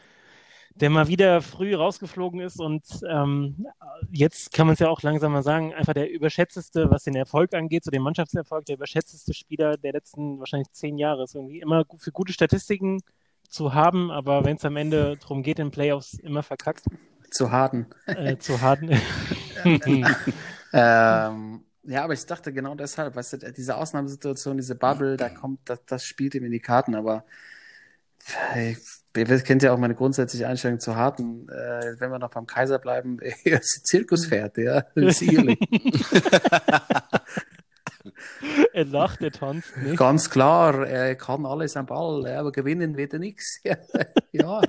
der 0.75 0.89
mal 0.89 1.07
wieder 1.07 1.41
früh 1.41 1.75
rausgeflogen 1.75 2.39
ist 2.39 2.59
und 2.59 2.83
ähm, 3.09 3.67
jetzt 4.11 4.51
kann 4.53 4.67
man 4.67 4.73
es 4.73 4.79
ja 4.79 4.89
auch 4.89 5.01
langsam 5.03 5.31
mal 5.33 5.43
sagen, 5.43 5.73
einfach 5.73 5.93
der 5.93 6.09
überschätzteste, 6.09 6.89
was 6.89 7.03
den 7.03 7.15
Erfolg 7.15 7.53
angeht, 7.53 7.83
so 7.83 7.91
den 7.91 8.01
Mannschaftserfolg, 8.01 8.65
der 8.65 8.75
überschätzteste 8.75 9.33
Spieler 9.33 9.77
der 9.77 9.93
letzten 9.93 10.39
wahrscheinlich 10.39 10.71
zehn 10.71 10.97
Jahre 10.97 11.23
ist 11.23 11.35
irgendwie 11.35 11.59
immer 11.59 11.85
für 11.97 12.11
gute 12.11 12.33
Statistiken 12.33 13.01
zu 13.49 13.73
haben, 13.73 14.09
aber 14.11 14.45
wenn 14.45 14.57
es 14.57 14.65
am 14.65 14.77
Ende 14.77 15.17
darum 15.17 15.43
geht, 15.43 15.59
in 15.59 15.71
Playoffs 15.71 16.15
immer 16.15 16.41
verkackt, 16.43 16.85
Zu 17.29 17.51
Harden. 17.51 17.87
äh, 18.05 18.37
zu 18.37 18.61
Harden. 18.61 18.99
Ähm, 20.73 21.63
ja, 21.83 22.03
aber 22.03 22.13
ich 22.13 22.25
dachte 22.25 22.51
genau 22.51 22.75
deshalb, 22.75 23.15
weißt 23.15 23.33
du, 23.33 23.53
diese 23.53 23.77
Ausnahmesituation, 23.77 24.57
diese 24.57 24.75
Bubble, 24.75 25.17
da 25.17 25.29
kommt, 25.29 25.59
das, 25.65 25.85
das 25.85 26.05
spielt 26.05 26.33
ihm 26.33 26.45
in 26.45 26.51
die 26.51 26.59
Karten, 26.59 26.95
aber 26.95 27.25
ihr 29.15 29.39
kennt 29.41 29.63
ja 29.63 29.73
auch 29.73 29.77
meine 29.77 29.95
grundsätzliche 29.95 30.47
Einstellung 30.47 30.79
zu 30.79 30.95
Harden. 30.95 31.49
Äh, 31.49 31.99
wenn 31.99 32.11
wir 32.11 32.19
noch 32.19 32.31
beim 32.31 32.47
Kaiser 32.47 32.79
bleiben, 32.79 33.19
er 33.19 33.59
ist 33.59 33.79
ein 33.79 33.85
Zirkuspferd, 33.85 34.57
ja. 34.57 34.85
Sicherlich. 34.95 35.59
er 38.73 38.85
lacht, 38.85 39.21
er 39.21 39.31
tanzt 39.31 39.77
nicht. 39.77 39.97
Ganz 39.97 40.29
klar, 40.29 40.87
er 40.87 41.15
kann 41.15 41.45
alles 41.45 41.77
am 41.77 41.85
Ball, 41.85 42.23
ja, 42.27 42.39
aber 42.39 42.51
gewinnen 42.51 42.97
wird 42.97 43.13
er 43.13 43.19
nichts. 43.19 43.59
ja. 44.31 44.61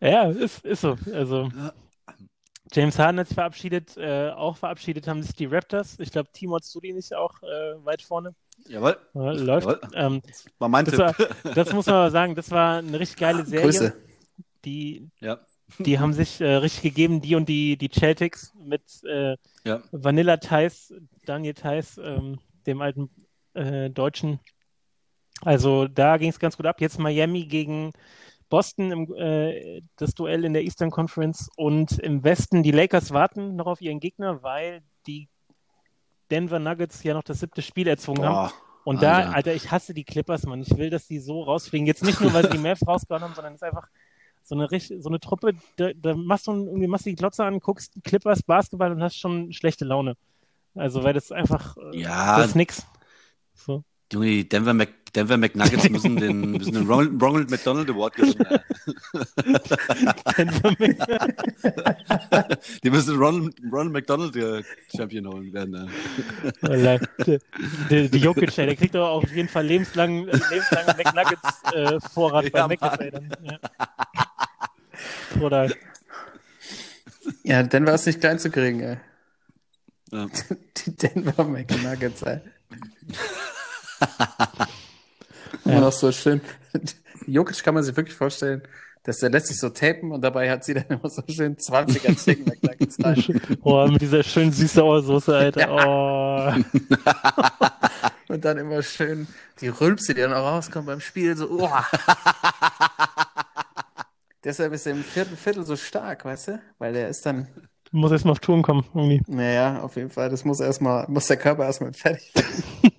Ja, 0.00 0.30
ist, 0.30 0.64
ist 0.64 0.80
so. 0.80 0.96
Also, 1.12 1.50
James 2.72 2.98
Harden 2.98 3.20
hat 3.20 3.28
sich 3.28 3.34
verabschiedet, 3.34 3.96
äh, 3.96 4.30
auch 4.30 4.56
verabschiedet 4.56 5.08
haben 5.08 5.22
sich 5.22 5.34
die 5.34 5.46
Raptors. 5.46 5.98
Ich 5.98 6.12
glaube, 6.12 6.30
Timo 6.32 6.58
du 6.58 6.80
die 6.80 6.92
nicht 6.92 7.14
auch 7.14 7.42
äh, 7.42 7.84
weit 7.84 8.02
vorne. 8.02 8.34
Jawohl. 8.68 8.96
Äh, 9.14 9.18
läuft. 9.44 9.66
Jawohl. 9.66 9.80
Ähm, 9.94 10.22
War 10.58 10.68
mein 10.68 10.84
das, 10.84 10.94
Tipp. 10.94 11.44
war, 11.44 11.54
das 11.54 11.72
muss 11.72 11.86
man 11.86 11.94
aber 11.96 12.10
sagen, 12.10 12.34
das 12.34 12.50
war 12.50 12.78
eine 12.78 12.98
richtig 12.98 13.18
geile 13.18 13.44
Serie. 13.44 13.64
Grüße. 13.66 13.96
Die, 14.64 15.08
Ja. 15.20 15.40
die 15.78 15.98
haben 15.98 16.12
sich 16.12 16.40
äh, 16.40 16.54
richtig 16.56 16.82
gegeben, 16.82 17.20
die 17.20 17.34
und 17.34 17.48
die, 17.48 17.76
die 17.76 17.88
Celtics 17.90 18.52
mit 18.62 18.82
äh, 19.04 19.36
Ja. 19.64 19.82
Vanilla 19.92 20.36
Thais, 20.36 20.92
Daniel 21.24 21.54
Theiss, 21.54 21.98
ähm, 21.98 22.38
dem 22.66 22.80
alten 22.82 23.10
äh, 23.54 23.88
Deutschen. 23.90 24.40
Also 25.42 25.88
da 25.88 26.18
ging 26.18 26.28
es 26.30 26.38
ganz 26.38 26.56
gut 26.56 26.66
ab. 26.66 26.80
Jetzt 26.80 26.98
Miami 26.98 27.46
gegen 27.46 27.92
Boston, 28.50 28.90
im, 28.92 29.14
äh, 29.14 29.80
das 29.96 30.12
Duell 30.14 30.44
in 30.44 30.52
der 30.52 30.62
Eastern 30.64 30.90
Conference 30.90 31.48
und 31.56 31.98
im 32.00 32.22
Westen 32.24 32.62
die 32.62 32.72
Lakers 32.72 33.12
warten 33.12 33.56
noch 33.56 33.66
auf 33.66 33.80
ihren 33.80 34.00
Gegner, 34.00 34.42
weil 34.42 34.82
die 35.06 35.28
Denver 36.30 36.58
Nuggets 36.58 37.02
ja 37.02 37.14
noch 37.14 37.22
das 37.22 37.40
siebte 37.40 37.62
Spiel 37.62 37.88
erzwungen 37.88 38.24
haben. 38.24 38.34
Boah. 38.34 38.52
Und 38.84 39.02
da, 39.02 39.18
Alter. 39.18 39.34
Alter, 39.34 39.54
ich 39.54 39.70
hasse 39.70 39.94
die 39.94 40.04
Clippers, 40.04 40.44
Mann. 40.44 40.62
Ich 40.62 40.76
will, 40.76 40.90
dass 40.90 41.06
die 41.06 41.18
so 41.18 41.42
rausfliegen. 41.42 41.86
Jetzt 41.86 42.02
nicht 42.02 42.20
nur, 42.20 42.32
weil 42.32 42.44
sie 42.44 42.50
die 42.50 42.58
Mavs 42.58 42.80
rausgehauen 42.86 43.22
haben, 43.22 43.34
sondern 43.34 43.54
es 43.54 43.62
ist 43.62 43.68
einfach 43.68 43.88
so 44.42 44.54
eine, 44.54 44.80
so 44.80 45.08
eine 45.08 45.20
Truppe, 45.20 45.52
da, 45.76 45.90
da 45.94 46.14
machst 46.14 46.46
du 46.46 46.52
irgendwie 46.52 46.86
machst 46.86 47.06
du 47.06 47.10
die 47.10 47.16
Glotze 47.16 47.44
an, 47.44 47.60
guckst 47.60 47.92
Clippers 48.02 48.42
Basketball 48.42 48.90
und 48.90 49.02
hast 49.02 49.16
schon 49.16 49.52
schlechte 49.52 49.84
Laune. 49.84 50.16
Also, 50.74 51.04
weil 51.04 51.12
das 51.12 51.30
einfach, 51.30 51.76
äh, 51.76 52.00
Ja, 52.00 52.38
das 52.38 52.48
ist 52.48 52.56
nix. 52.56 52.86
So. 53.54 53.84
Junge, 54.12 54.26
die 54.26 54.48
Denver, 54.48 54.74
Mc, 54.74 54.88
Denver 55.14 55.36
McNuggets 55.36 55.88
müssen 55.90 56.16
den, 56.16 56.52
müssen 56.52 56.72
den 56.72 56.86
Ronald, 56.86 57.22
Ronald 57.22 57.50
McDonald 57.50 57.90
Award 57.90 58.14
gewinnen. 58.16 58.44
Die 62.82 62.90
müssen 62.90 63.16
Ronald, 63.16 63.54
Ronald 63.70 63.92
McDonald 63.92 64.36
äh, 64.36 64.62
Champion 64.94 65.26
holen 65.28 65.52
werden. 65.52 65.90
ey. 66.62 66.98
die, 67.26 67.38
die, 67.90 68.08
die 68.10 68.18
Jokic, 68.18 68.54
der 68.54 68.74
kriegt 68.76 68.94
doch 68.94 69.08
auf 69.08 69.30
jeden 69.30 69.48
Fall 69.48 69.66
lebenslang, 69.66 70.28
äh, 70.28 70.38
lebenslangen 70.50 70.96
McNuggets-Vorrat 70.96 72.44
Ja, 72.52 72.66
bei 72.66 72.74
Mc's, 72.74 72.80
Mann. 72.80 73.00
ey, 73.00 73.10
dann. 73.10 73.30
Ja. 73.42 73.58
Brutal. 75.38 75.74
Ja, 77.44 77.62
Denver 77.62 77.94
ist 77.94 78.06
nicht 78.06 78.20
klein 78.20 78.38
zu 78.38 78.50
kriegen, 78.50 78.80
ey. 78.80 78.96
Ja. 80.12 80.26
Die 80.86 80.96
Denver 80.96 81.44
McNuggets, 81.44 82.22
ey. 82.22 82.40
Ja. 84.00 84.08
Immer 85.64 85.80
noch 85.80 85.92
so 85.92 86.10
schön. 86.12 86.40
Jokic 87.26 87.62
kann 87.62 87.74
man 87.74 87.82
sich 87.82 87.96
wirklich 87.96 88.16
vorstellen, 88.16 88.62
dass 89.02 89.18
der 89.18 89.30
lässt 89.30 89.46
sich 89.48 89.58
so 89.58 89.68
tapen 89.70 90.12
und 90.12 90.22
dabei 90.22 90.50
hat 90.50 90.64
sie 90.64 90.74
dann 90.74 90.84
immer 90.88 91.08
so 91.08 91.22
schön 91.28 91.56
20er 91.56 92.22
Chicken 92.22 92.44
McNuggets 92.44 93.02
rein. 93.02 93.40
Oh, 93.62 93.86
mit 93.86 94.02
dieser 94.02 94.22
schönen 94.22 94.52
süß-sauer-Soße, 94.52 95.34
Alter. 95.34 95.68
Oh. 95.70 96.52
Und 98.28 98.44
dann 98.44 98.58
immer 98.58 98.82
schön 98.82 99.26
die 99.60 99.68
Rülpse, 99.68 100.14
die 100.14 100.20
dann 100.20 100.32
auch 100.32 100.44
rauskommt 100.52 100.86
beim 100.86 101.00
Spiel, 101.00 101.36
so, 101.36 101.48
oh. 101.50 101.68
Deshalb 104.44 104.72
ist 104.72 104.86
er 104.86 104.92
im 104.92 105.02
vierten 105.02 105.36
Viertel 105.36 105.66
so 105.66 105.76
stark, 105.76 106.24
weißt 106.24 106.48
du? 106.48 106.62
Weil 106.78 106.92
der 106.92 107.08
ist 107.08 107.26
dann, 107.26 107.48
Muss 107.90 108.12
erst 108.12 108.24
mal 108.24 108.32
auf 108.32 108.38
Touren 108.38 108.62
kommen, 108.62 108.84
irgendwie. 108.94 109.20
naja, 109.26 109.80
auf 109.80 109.96
jeden 109.96 110.10
Fall, 110.10 110.28
das 110.30 110.44
muss 110.44 110.60
erstmal, 110.60 111.06
muss 111.08 111.26
der 111.26 111.36
Körper 111.38 111.64
erstmal 111.64 111.92
fertig 111.92 112.32
werden. 112.34 112.89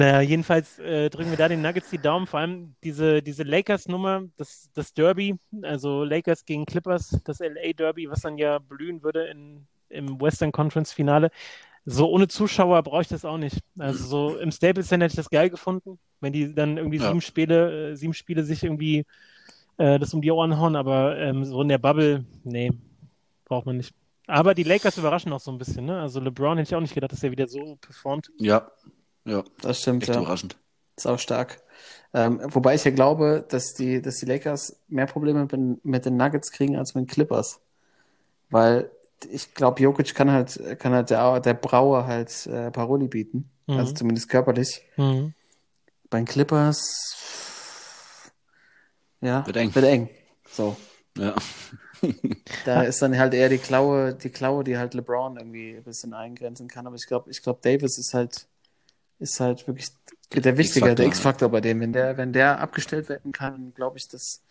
Naja, 0.00 0.22
jedenfalls 0.22 0.78
äh, 0.78 1.10
drücken 1.10 1.28
wir 1.28 1.36
da 1.36 1.46
den 1.46 1.60
Nuggets 1.60 1.90
die 1.90 1.98
Daumen. 1.98 2.26
Vor 2.26 2.40
allem 2.40 2.74
diese, 2.82 3.20
diese 3.22 3.42
Lakers-Nummer, 3.42 4.22
das, 4.38 4.70
das 4.72 4.94
Derby, 4.94 5.36
also 5.60 6.04
Lakers 6.04 6.46
gegen 6.46 6.64
Clippers, 6.64 7.20
das 7.24 7.40
LA-Derby, 7.40 8.08
was 8.08 8.22
dann 8.22 8.38
ja 8.38 8.60
blühen 8.60 9.02
würde 9.02 9.26
in, 9.26 9.66
im 9.90 10.18
Western 10.18 10.52
Conference-Finale. 10.52 11.30
So 11.84 12.08
ohne 12.08 12.28
Zuschauer 12.28 12.82
brauche 12.82 13.02
ich 13.02 13.08
das 13.08 13.26
auch 13.26 13.36
nicht. 13.36 13.58
Also 13.78 14.06
so 14.06 14.38
im 14.38 14.50
Staples 14.50 14.88
Center 14.88 15.04
hätte 15.04 15.12
ich 15.12 15.16
das 15.16 15.28
geil 15.28 15.50
gefunden, 15.50 15.98
wenn 16.22 16.32
die 16.32 16.54
dann 16.54 16.78
irgendwie 16.78 16.96
Ja. 16.96 17.08
sieben 17.08 17.20
Spiele, 17.20 17.90
äh, 17.90 17.94
sieben 17.94 18.14
Spiele 18.14 18.42
sich 18.42 18.64
irgendwie 18.64 19.04
äh, 19.76 19.98
das 19.98 20.14
um 20.14 20.22
die 20.22 20.30
Ohren 20.30 20.58
hauen, 20.58 20.76
aber 20.76 21.18
ähm, 21.18 21.44
so 21.44 21.60
in 21.60 21.68
der 21.68 21.76
Bubble, 21.76 22.24
nee, 22.44 22.72
braucht 23.44 23.66
man 23.66 23.76
nicht. 23.76 23.92
Aber 24.26 24.54
die 24.54 24.62
Lakers 24.62 24.96
überraschen 24.96 25.30
auch 25.34 25.40
so 25.40 25.50
ein 25.50 25.58
bisschen, 25.58 25.84
ne? 25.84 26.00
Also 26.00 26.20
LeBron 26.20 26.56
hätte 26.56 26.70
ich 26.70 26.74
auch 26.74 26.80
nicht 26.80 26.94
gedacht, 26.94 27.12
dass 27.12 27.22
er 27.22 27.32
wieder 27.32 27.48
so 27.48 27.76
performt. 27.82 28.30
Ja. 28.38 28.70
Ja. 29.24 29.44
Das 29.60 29.80
stimmt, 29.80 30.02
Echt 30.02 30.14
ja. 30.14 30.20
überraschend. 30.20 30.56
Ist 30.96 31.06
auch 31.06 31.18
stark. 31.18 31.62
Ähm, 32.12 32.40
wobei 32.42 32.74
ich 32.74 32.84
ja 32.84 32.90
glaube, 32.90 33.44
dass 33.48 33.74
die, 33.74 34.02
dass 34.02 34.16
die 34.16 34.26
Lakers 34.26 34.80
mehr 34.88 35.06
Probleme 35.06 35.46
mit, 35.50 35.84
mit 35.84 36.04
den 36.04 36.16
Nuggets 36.16 36.50
kriegen 36.50 36.76
als 36.76 36.94
mit 36.94 37.04
den 37.04 37.08
Clippers. 37.08 37.60
Weil 38.50 38.90
ich 39.30 39.54
glaube, 39.54 39.80
Jokic 39.82 40.14
kann 40.14 40.30
halt, 40.30 40.60
kann 40.78 40.92
halt 40.92 41.10
der, 41.10 41.40
der 41.40 41.54
Brauer 41.54 42.06
halt 42.06 42.46
äh, 42.46 42.70
Paroli 42.70 43.06
bieten. 43.06 43.50
Mhm. 43.66 43.76
Also 43.76 43.92
zumindest 43.94 44.28
körperlich. 44.28 44.82
Mhm. 44.96 45.34
Bei 46.08 46.18
den 46.18 46.26
Clippers, 46.26 46.80
ja, 49.20 49.46
Wird 49.46 49.56
eng. 49.56 49.74
Wird 49.74 49.84
eng. 49.84 50.08
So. 50.50 50.76
Ja. 51.16 51.34
Da 52.64 52.80
ist 52.80 53.02
dann 53.02 53.18
halt 53.18 53.34
eher 53.34 53.50
die 53.50 53.58
Klaue, 53.58 54.14
die 54.14 54.30
Klaue, 54.30 54.64
die 54.64 54.78
halt 54.78 54.94
LeBron 54.94 55.36
irgendwie 55.36 55.76
ein 55.76 55.82
bisschen 55.82 56.14
eingrenzen 56.14 56.66
kann. 56.66 56.86
Aber 56.86 56.96
ich 56.96 57.06
glaube, 57.06 57.30
ich 57.30 57.42
glaube, 57.42 57.60
Davis 57.62 57.98
ist 57.98 58.14
halt, 58.14 58.46
ist 59.20 59.38
halt 59.40 59.66
wirklich 59.66 59.88
der 60.34 60.56
Wichtiger, 60.56 60.94
der 60.94 61.06
X-Faktor, 61.06 61.48
bei 61.50 61.60
dem. 61.60 61.80
Wenn 61.80 61.92
der, 61.92 62.16
wenn 62.16 62.32
der 62.32 62.60
abgestellt 62.60 63.08
werden 63.08 63.32
kann, 63.32 63.72
glaube 63.74 63.98
ich, 63.98 64.08
dass, 64.08 64.42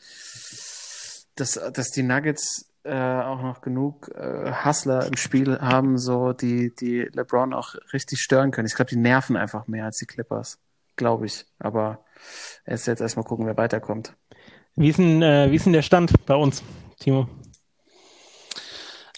dass, 1.36 1.60
dass 1.74 1.92
die 1.92 2.04
Nuggets 2.04 2.70
äh, 2.84 2.94
auch 2.94 3.42
noch 3.42 3.62
genug 3.62 4.10
äh, 4.16 4.52
Hustler 4.64 5.06
im 5.06 5.18
Spiel 5.18 5.60
haben, 5.60 5.98
so 5.98 6.34
die, 6.34 6.74
die 6.76 7.02
LeBron 7.12 7.54
auch 7.54 7.76
richtig 7.94 8.20
stören 8.20 8.52
können. 8.52 8.68
Ich 8.68 8.76
glaube, 8.76 8.90
die 8.90 8.98
nerven 8.98 9.36
einfach 9.36 9.68
mehr 9.68 9.86
als 9.86 9.98
die 9.98 10.06
Clippers. 10.06 10.60
Glaube 10.96 11.26
ich. 11.26 11.46
Aber 11.60 12.04
erst 12.66 12.88
jetzt 12.88 13.02
erstmal 13.02 13.26
gucken, 13.26 13.46
wer 13.46 13.58
weiterkommt. 13.58 14.14
Wie 14.76 14.90
ist 14.90 15.00
denn, 15.00 15.22
äh, 15.22 15.52
wie 15.52 15.56
ist 15.56 15.66
denn 15.66 15.74
der 15.74 15.82
Stand 15.82 16.14
bei 16.26 16.36
uns, 16.36 16.64
Timo? 17.00 17.28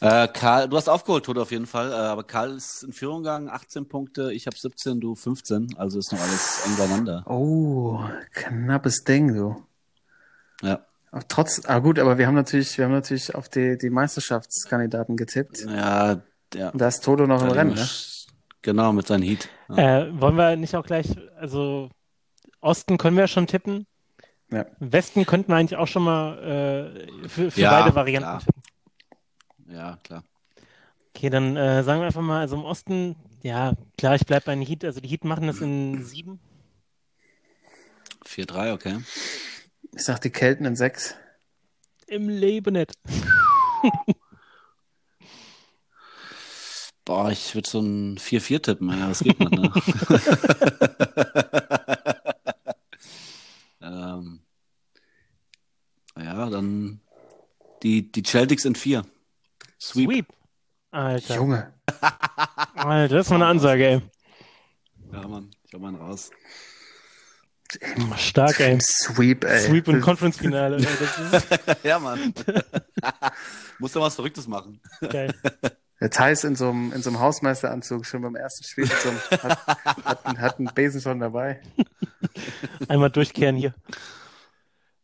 Äh, 0.02 0.28
Karl, 0.30 0.68
du 0.68 0.78
hast 0.78 0.90
aufgeholt, 0.90 1.26
Todd, 1.26 1.38
auf 1.38 1.52
jeden 1.52 1.68
Fall. 1.68 1.92
Äh, 1.92 1.96
aber 1.96 2.24
Karl 2.24 2.56
ist 2.56 2.84
in 2.84 2.92
Führung 2.92 3.22
gegangen, 3.22 3.50
18 3.50 3.88
Punkte. 3.88 4.34
Ich 4.34 4.48
habe 4.48 4.58
17, 4.58 5.00
du 5.00 5.16
15. 5.16 5.76
Also 5.78 6.00
ist 6.00 6.12
noch 6.12 6.20
alles 6.20 6.64
eng 6.66 6.76
beieinander. 6.76 7.24
Oh, 7.28 8.00
knappes 8.34 9.04
Ding, 9.04 9.34
du. 9.34 9.64
Ja. 10.64 10.80
Aber 11.12 11.28
trotz, 11.28 11.62
ah 11.66 11.80
gut, 11.80 12.00
aber 12.00 12.18
wir 12.18 12.26
haben 12.26 12.36
natürlich, 12.36 12.78
wir 12.78 12.86
haben 12.86 12.94
natürlich 12.94 13.36
auf 13.36 13.48
die, 13.48 13.78
die 13.78 13.90
Meisterschaftskandidaten 13.90 15.18
getippt. 15.18 15.66
Ja, 15.66 16.22
ja. 16.54 16.70
Und 16.70 16.82
da 16.82 16.88
ist 16.88 17.04
Toto 17.04 17.28
noch 17.28 17.44
im 17.44 17.50
Rennen, 17.50 17.76
ne? 17.76 17.88
Genau, 18.64 18.94
mit 18.94 19.08
seinem 19.08 19.24
Heat. 19.24 19.50
Ja. 19.70 20.02
Äh, 20.02 20.22
wollen 20.22 20.36
wir 20.36 20.56
nicht 20.56 20.76
auch 20.76 20.86
gleich, 20.86 21.08
also 21.40 21.90
Osten 22.60 22.98
können 22.98 23.18
wir 23.18 23.28
schon 23.28 23.46
tippen. 23.48 23.86
Ja. 24.52 24.66
Westen 24.80 25.26
könnten 25.26 25.52
wir 25.52 25.58
eigentlich 25.58 25.78
auch 25.78 25.88
schon 25.88 26.04
mal 26.04 26.38
äh, 27.24 27.28
für, 27.28 27.52
für 27.52 27.62
Ja, 27.62 27.82
beide 27.82 27.96
Varianten 27.96 28.28
klar. 28.30 28.40
tippen. 28.40 28.61
Ja, 29.72 29.98
klar. 30.04 30.24
Okay, 31.16 31.30
dann 31.30 31.58
äh, 31.58 31.84
sagen 31.84 32.00
wir 32.00 32.08
einfach 32.08 32.22
mal, 32.22 32.40
also 32.42 32.56
im 32.56 32.64
Osten, 32.64 33.16
ja, 33.44 33.74
klar, 33.98 34.16
ich 34.16 34.26
bleibe 34.26 34.46
bei 34.46 34.56
den 34.56 34.66
Heat. 34.66 34.86
Also 34.86 35.02
die 35.02 35.10
Heat 35.10 35.26
machen 35.26 35.48
das 35.48 35.60
in 35.62 36.04
sieben. 36.04 36.40
4-3, 38.26 38.74
okay. 38.74 39.00
Ich 39.94 40.04
sag 40.04 40.20
die 40.22 40.30
Kelten 40.30 40.66
in 40.66 40.76
sechs. 40.76 41.16
Im 42.08 42.30
Leben 42.30 42.74
nicht. 42.74 42.94
Boah, 47.04 47.32
ich 47.32 47.56
würde 47.56 47.68
so 47.68 47.80
ein 47.82 48.18
4-4 48.18 48.62
tippen. 48.62 48.90
Ja, 48.90 49.08
das 49.10 49.20
geht 49.20 49.40
nicht, 49.40 49.52
ne? 49.52 49.72
ähm, 53.82 54.42
ja, 56.16 56.50
dann 56.50 57.02
die, 57.84 58.12
die 58.12 58.24
Celtics 58.24 58.66
in 58.66 58.76
4. 58.76 59.04
Sweep. 59.82 60.10
Sweep. 60.10 60.28
Alter. 60.92 61.36
Junge. 61.36 61.74
Alter, 62.76 63.16
das 63.16 63.26
ist 63.28 63.30
mal 63.32 63.38
eine 63.38 63.46
Ansage, 63.48 63.86
ey. 63.88 64.02
Ja, 65.12 65.28
Mann, 65.28 65.50
ich 65.66 65.78
mal 65.80 65.88
einen 65.90 65.98
raus. 65.98 66.30
Stark, 68.18 68.60
ey. 68.60 68.78
Sweep, 68.82 69.44
ey. 69.46 69.60
Sweep 69.62 69.88
und 69.88 70.02
Conference-Finale. 70.02 70.86
ja, 71.84 72.00
Mann. 72.00 72.34
Muss 73.80 73.94
doch 73.94 74.02
was 74.02 74.16
Verrücktes 74.16 74.48
machen. 74.48 74.82
geil. 75.10 75.34
Der 76.02 76.10
Thais 76.10 76.44
in 76.44 76.56
so 76.56 76.70
einem, 76.70 76.92
in 76.94 77.02
so 77.02 77.10
einem 77.12 77.20
Hausmeisteranzug 77.20 78.06
schon 78.06 78.22
beim 78.24 78.36
ersten 78.36 78.64
Spiel 78.66 78.88
so 78.88 79.10
einem, 79.10 79.20
hat, 79.44 79.66
hat, 80.06 80.26
einen- 80.26 80.42
hat 80.42 80.58
einen 80.60 80.72
Besen 80.74 81.00
schon 81.00 81.20
dabei. 81.20 81.62
Einmal 82.90 83.10
durchkehren 83.12 83.56
hier. 83.56 83.74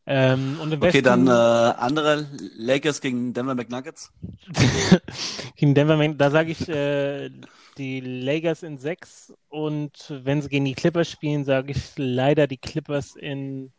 Ähm, 0.10 0.58
und 0.62 0.72
im 0.72 0.82
Okay, 0.82 1.04
Westen 1.04 1.04
dann 1.04 1.28
äh, 1.28 1.32
andere 1.32 2.26
Lakers 2.56 3.02
gegen 3.02 3.34
Denver 3.34 3.56
McNuggets. 3.56 4.10
gegen 5.58 5.76
Denver, 5.76 5.98
Mag- 5.98 6.18
da 6.18 6.32
sage 6.32 6.52
ich 6.52 6.70
äh, 6.70 7.30
die 7.78 8.00
Lakers 8.00 8.64
in 8.64 8.78
sechs 8.78 9.34
und 9.50 9.92
wenn 10.10 10.42
sie 10.42 10.48
gegen 10.48 10.64
die 10.64 10.76
Clippers 10.76 11.12
spielen, 11.12 11.44
sage 11.44 11.74
ich 11.74 11.92
leider 11.98 12.48
die 12.48 12.58
Clippers 12.58 13.18
in 13.18 13.72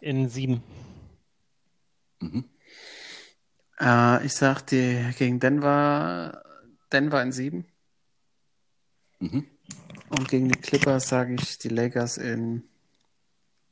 in 0.00 0.28
sieben. 0.28 0.62
Mhm. 2.20 2.44
Äh, 3.80 4.26
ich 4.26 4.34
sag 4.34 4.62
dir 4.66 5.14
gegen 5.16 5.38
Denver, 5.38 6.42
Denver 6.92 7.22
in 7.22 7.30
sieben. 7.30 7.66
Mhm. 9.20 9.46
Und 10.10 10.28
gegen 10.28 10.48
die 10.48 10.60
Clippers 10.60 11.08
sage 11.08 11.34
ich 11.34 11.58
die 11.58 11.68
Lakers 11.68 12.18
in 12.18 12.64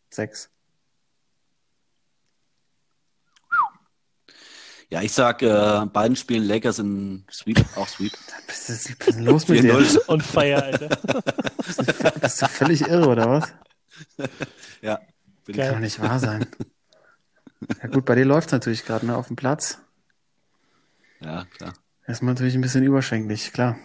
sechs. 0.09 0.52
Ja, 4.93 5.01
ich 5.01 5.13
sag, 5.13 5.41
äh, 5.41 5.87
beiden 5.87 6.17
Spielen 6.17 6.45
Lakers 6.45 6.79
in 6.79 7.25
Sweep, 7.33 7.65
auch 7.77 7.89
Sweep. 7.89 8.13
Was 8.47 8.69
ist, 8.69 8.91
was 9.01 9.09
ist 9.09 9.17
denn 9.17 9.25
los 9.25 9.49
mit 9.49 9.65
dir? 9.65 9.79
4-0. 9.79 10.05
Und 10.07 10.23
Feier, 10.23 10.63
Alter. 10.63 10.89
Bist 12.21 12.43
du 12.43 12.47
völlig 12.47 12.83
irre, 12.83 13.09
oder 13.09 13.31
was? 13.31 13.53
Ja. 14.83 15.01
Bin 15.47 15.57
Geil. 15.57 15.67
Kann 15.69 15.77
doch 15.77 15.81
nicht 15.81 15.99
wahr 15.99 16.19
sein. 16.19 16.45
Ja 17.83 17.89
gut, 17.89 18.05
bei 18.05 18.17
dir 18.17 18.27
läuft 18.27 18.53
natürlich 18.53 18.85
gerade 18.85 19.07
ne, 19.07 19.17
auf 19.17 19.29
dem 19.29 19.37
Platz. 19.37 19.79
Ja, 21.21 21.47
klar. 21.57 21.73
Das 22.07 22.19
ist 22.19 22.23
natürlich 22.23 22.55
ein 22.55 22.61
bisschen 22.61 22.85
überschwänglich, 22.85 23.51
klar. 23.55 23.79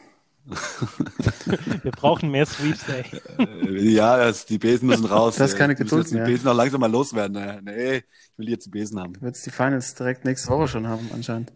Wir 1.84 1.91
brauchen 1.91 2.32
mehr 2.32 2.45
Sweeps, 2.45 2.88
ey. 2.90 3.03
Äh, 3.38 3.90
Ja, 3.91 4.18
das, 4.18 4.45
die 4.45 4.57
Besen 4.57 4.88
müssen 4.88 5.06
raus. 5.07 5.36
Du 5.36 5.44
hast 5.44 5.53
ey. 5.53 5.57
keine 5.57 5.76
Geduld 5.76 6.03
jetzt 6.03 6.11
die 6.11 6.15
mehr. 6.15 6.26
Besen 6.26 6.48
auch 6.48 6.53
langsam 6.56 6.80
mal 6.82 6.91
loswerden. 6.91 7.34
Ne? 7.34 7.60
Nee, 7.64 7.95
ich 7.98 8.03
will 8.38 8.49
jetzt 8.49 8.65
die 8.65 8.69
Besen 8.69 8.99
haben. 8.99 9.14
Du 9.14 9.22
wirst 9.22 9.45
die 9.45 9.52
Finals 9.52 9.94
direkt 9.95 10.26
nächste 10.26 10.49
Woche 10.49 10.68
schon 10.68 10.88
haben, 10.88 11.10
anscheinend. 11.14 11.52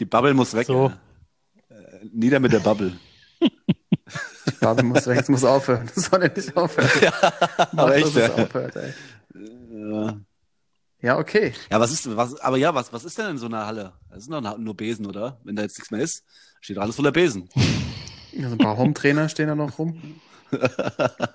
Die 0.00 0.04
Bubble 0.04 0.34
muss 0.34 0.54
weg. 0.54 0.66
So. 0.66 0.92
ey. 1.68 1.76
Äh, 1.76 2.06
nieder 2.12 2.40
mit 2.40 2.52
der 2.52 2.60
Bubble. 2.60 2.92
Die 3.40 4.64
Bubble 4.64 4.84
muss 4.84 5.06
weg, 5.06 5.18
es 5.20 5.28
muss 5.28 5.44
aufhören. 5.44 5.90
Das 5.94 6.04
soll 6.06 6.22
ja 6.22 6.30
nicht 6.34 6.56
aufhören. 6.56 6.88
Mach, 7.72 7.82
aber 7.82 7.90
dass 7.90 7.96
echt, 7.96 8.06
es 8.06 8.14
ja. 8.14 8.34
aufhört, 8.44 8.76
ey. 8.76 8.94
Ja. 9.90 10.20
Ja, 11.02 11.18
okay. 11.18 11.52
Ja, 11.70 11.78
was 11.78 11.92
ist, 11.92 12.16
was, 12.16 12.40
aber 12.40 12.56
ja, 12.56 12.74
was, 12.74 12.92
was 12.92 13.04
ist 13.04 13.18
denn 13.18 13.30
in 13.30 13.38
so 13.38 13.46
einer 13.46 13.66
Halle? 13.66 13.92
Das 14.08 14.24
sind 14.24 14.32
doch 14.32 14.58
nur 14.58 14.76
Besen, 14.76 15.06
oder? 15.06 15.38
Wenn 15.44 15.56
da 15.56 15.62
jetzt 15.62 15.78
nichts 15.78 15.90
mehr 15.90 16.00
ist, 16.00 16.24
steht 16.60 16.78
alles 16.78 16.96
voller 16.96 17.12
Besen. 17.12 17.48
Ja, 18.36 18.48
so 18.48 18.54
ein 18.54 18.58
paar 18.58 18.76
Home-Trainer 18.76 19.28
stehen 19.28 19.48
da 19.48 19.54
noch 19.54 19.78
rum. 19.78 20.00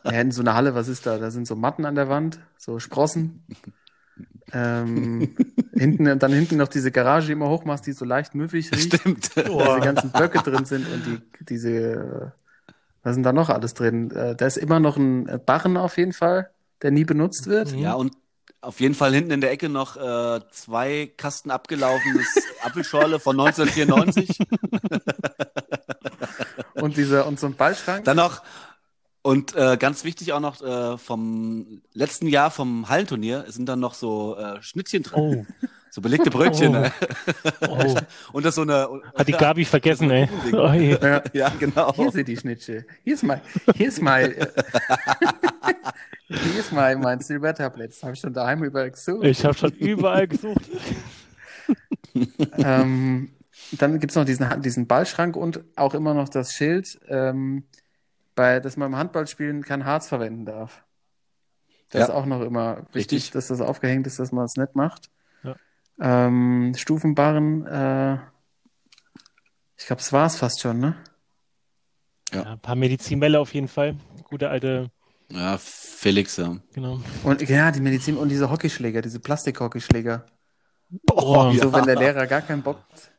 Ja, 0.05 0.11
in 0.21 0.31
so 0.31 0.41
einer 0.41 0.53
Halle, 0.55 0.73
was 0.75 0.87
ist 0.87 1.05
da? 1.05 1.17
Da 1.17 1.31
sind 1.31 1.45
so 1.47 1.55
Matten 1.55 1.85
an 1.85 1.95
der 1.95 2.07
Wand, 2.09 2.39
so 2.57 2.79
Sprossen. 2.79 3.43
Ähm, 4.53 5.35
hinten, 5.73 6.19
dann 6.19 6.31
hinten 6.33 6.57
noch 6.57 6.67
diese 6.67 6.91
Garage, 6.91 7.27
die 7.27 7.33
immer 7.33 7.49
hochmachst, 7.49 7.85
die 7.87 7.93
so 7.93 8.05
leicht 8.05 8.35
müffig 8.35 8.71
riecht, 8.71 8.95
Stimmt. 8.95 9.31
wo 9.47 9.59
diese 9.63 9.79
ganzen 9.81 10.11
Böcke 10.11 10.39
drin 10.39 10.65
sind 10.65 10.85
und 10.87 11.05
die, 11.05 11.45
diese, 11.45 12.33
was 13.03 13.13
sind 13.15 13.23
da 13.23 13.33
noch 13.33 13.49
alles 13.49 13.73
drin? 13.73 14.11
Äh, 14.11 14.35
Da 14.35 14.45
ist 14.45 14.57
immer 14.57 14.79
noch 14.79 14.97
ein 14.97 15.41
Barren 15.45 15.77
auf 15.77 15.97
jeden 15.97 16.13
Fall, 16.13 16.49
der 16.81 16.91
nie 16.91 17.05
benutzt 17.05 17.47
wird. 17.47 17.71
Ja, 17.73 17.93
und 17.93 18.13
auf 18.59 18.79
jeden 18.79 18.93
Fall 18.93 19.13
hinten 19.13 19.31
in 19.31 19.41
der 19.41 19.51
Ecke 19.51 19.69
noch 19.69 19.97
äh, 19.97 20.39
zwei 20.51 21.11
Kasten 21.17 21.49
abgelaufenes 21.49 22.27
Apfelschorle 22.63 23.19
von 23.19 23.39
1994. 23.39 24.37
Und 26.81 26.97
dieser, 26.97 27.27
und 27.27 27.39
so 27.39 27.47
ein 27.47 27.55
Ballschrank. 27.55 28.05
Dann 28.05 28.17
noch, 28.17 28.41
und 29.21 29.55
äh, 29.55 29.77
ganz 29.77 30.03
wichtig 30.03 30.33
auch 30.33 30.39
noch 30.39 30.61
äh, 30.61 30.97
vom 30.97 31.81
letzten 31.93 32.27
Jahr 32.27 32.51
vom 32.51 32.89
Hallenturnier 32.89 33.45
sind 33.47 33.67
dann 33.67 33.79
noch 33.79 33.93
so 33.93 34.35
äh, 34.37 34.61
Schnittchen 34.61 35.03
drin. 35.03 35.45
Oh, 35.61 35.67
So 35.93 35.99
belegte 35.99 36.29
Brötchen. 36.31 36.73
Oh. 36.73 36.79
Ne? 36.79 36.91
oh. 37.67 37.95
Und 38.31 38.45
das 38.45 38.55
so 38.55 38.61
eine. 38.61 38.87
Hat 39.13 39.27
die 39.27 39.33
Gabi 39.33 39.65
vergessen, 39.65 40.09
ey. 40.09 40.29
Oh. 40.53 40.71
Ja. 40.71 41.21
Ja, 41.33 41.49
genau. 41.59 41.93
Hier 41.93 42.11
sind 42.11 42.29
die 42.29 42.37
Schnittchen. 42.37 42.85
Hier 43.03 43.13
ist 43.13 43.23
mein, 43.23 43.41
hier 43.75 43.87
ist 43.89 44.01
mein, 44.01 44.31
äh, 44.31 44.47
hier 46.29 46.59
ist 46.61 46.71
mein, 46.71 47.01
mein 47.01 47.19
Silbertablett. 47.19 47.91
Das 47.91 48.03
habe 48.03 48.13
ich 48.13 48.21
schon 48.21 48.33
daheim 48.33 48.63
überall 48.63 48.89
gesucht. 48.89 49.25
Ich 49.25 49.43
habe 49.43 49.53
schon 49.53 49.73
überall 49.73 50.29
gesucht. 50.29 50.63
Ähm, 52.57 53.29
dann 53.71 53.99
gibt's 53.99 54.15
noch 54.15 54.25
diesen, 54.25 54.61
diesen 54.61 54.87
Ballschrank 54.87 55.35
und 55.35 55.61
auch 55.75 55.93
immer 55.93 56.13
noch 56.13 56.29
das 56.29 56.53
Schild, 56.53 56.99
ähm, 57.07 57.63
bei, 58.35 58.59
dass 58.59 58.77
man 58.77 58.91
im 58.91 58.97
Handballspielen 58.97 59.63
kein 59.63 59.85
Harz 59.85 60.07
verwenden 60.07 60.45
darf. 60.45 60.83
Das 61.91 61.99
Ja. 61.99 62.05
ist 62.05 62.11
auch 62.11 62.25
noch 62.25 62.41
immer 62.41 62.77
wichtig, 62.93 63.17
Richtig. 63.17 63.31
dass 63.31 63.47
das 63.47 63.59
aufgehängt 63.61 64.07
ist, 64.07 64.19
dass 64.19 64.31
man 64.31 64.45
es 64.45 64.55
nicht 64.55 64.75
macht. 64.75 65.09
Ja. 65.43 65.55
Ähm, 65.99 66.73
Stufenbarren, 66.77 67.65
äh, 67.67 68.15
ich 69.77 69.87
glaube, 69.87 70.01
es 70.01 70.13
war 70.13 70.25
es 70.27 70.37
fast 70.37 70.61
schon, 70.61 70.79
ne? 70.79 70.95
Ja, 72.33 72.43
ein 72.53 72.59
paar 72.59 72.75
Medizinbälle 72.75 73.39
auf 73.39 73.53
jeden 73.53 73.67
Fall. 73.67 73.95
Gute 74.23 74.49
alte, 74.49 74.89
Ja, 75.29 75.57
Felix, 75.57 76.37
ja. 76.37 76.55
genau. 76.73 77.01
Und 77.23 77.41
ja, 77.49 77.71
die 77.71 77.81
Medizin 77.81 78.15
und 78.15 78.29
diese 78.29 78.49
Hockeyschläger, 78.49 79.01
diese 79.01 79.19
Plastikhockeyschläger. 79.19 80.25
Oh, 81.11 81.51
So, 81.51 81.67
ja. 81.67 81.73
wenn 81.73 81.85
der 81.85 81.95
Lehrer 81.97 82.27
gar 82.27 82.41
keinen 82.41 82.61
Bock 82.61 82.79
hat, 82.89 83.10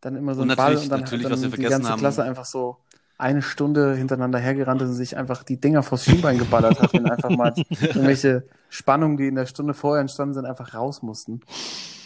dann 0.00 0.16
immer 0.16 0.34
so 0.34 0.42
ein 0.42 0.48
Ball 0.56 0.76
und 0.76 0.90
dann 0.90 1.00
natürlich, 1.00 1.26
dann 1.28 1.40
wir 1.42 1.50
die 1.50 1.62
ganze 1.62 1.88
haben- 1.88 1.98
Klasse 2.00 2.22
einfach 2.24 2.44
so 2.44 2.76
eine 3.18 3.40
Stunde 3.40 3.94
hintereinander 3.96 4.38
hergerannt 4.38 4.82
ist 4.82 4.88
und 4.90 4.94
sich 4.94 5.16
einfach 5.16 5.42
die 5.42 5.58
Dinger 5.58 5.82
vors 5.82 6.04
Schienbein 6.04 6.36
geballert 6.38 6.80
hat, 6.80 6.92
wenn 6.92 7.10
einfach 7.10 7.30
mal 7.30 7.54
irgendwelche 7.80 8.46
Spannungen, 8.68 9.16
die 9.16 9.26
in 9.28 9.36
der 9.36 9.46
Stunde 9.46 9.72
vorher 9.72 10.02
entstanden 10.02 10.34
sind, 10.34 10.44
einfach 10.44 10.74
raus 10.74 11.00
mussten. 11.02 11.40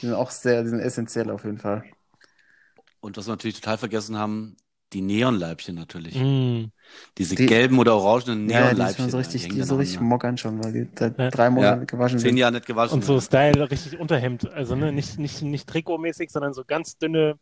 Die 0.00 0.06
sind 0.06 0.14
auch 0.14 0.30
sehr, 0.30 0.62
die 0.62 0.68
sind 0.68 0.78
essentiell 0.80 1.30
auf 1.30 1.44
jeden 1.44 1.58
Fall. 1.58 1.82
Und 3.00 3.16
was 3.16 3.26
wir 3.26 3.32
natürlich 3.32 3.60
total 3.60 3.78
vergessen 3.78 4.16
haben, 4.16 4.56
die 4.92 5.00
Neonleibchen 5.02 5.74
natürlich. 5.76 6.14
Mm. 6.16 6.66
Diese 7.18 7.34
Die- 7.36 7.46
gelben 7.46 7.78
oder 7.78 7.94
orangenen 7.96 8.48
Ja, 8.48 8.56
ja, 8.56 8.60
die 8.60 8.74
Neonleibchen. 8.74 9.04
sind 9.04 9.10
so 9.10 9.18
richtig, 9.18 9.48
die 9.48 9.62
so 9.62 9.76
richtig 9.76 10.00
mockern 10.00 10.36
schon, 10.36 10.62
weil 10.62 10.72
die 10.72 10.88
seit 10.98 11.16
Ja. 11.18 11.30
drei 11.30 11.48
Monaten 11.50 11.80
Ja, 11.80 11.84
gewaschen 11.86 12.18
Zehn 12.18 12.30
sind. 12.30 12.36
Jahre 12.38 12.52
nicht 12.54 12.66
gewaschen. 12.66 12.94
Und 12.94 13.04
so 13.04 13.20
Style 13.20 13.70
richtig 13.70 13.98
Unterhemd. 13.98 14.50
Also 14.52 14.74
ne, 14.76 14.92
nicht, 14.92 15.18
nicht, 15.18 15.42
nicht 15.42 15.68
trikotmäßig, 15.68 16.30
sondern 16.30 16.54
so 16.54 16.64
ganz 16.64 16.98
dünne, 16.98 17.36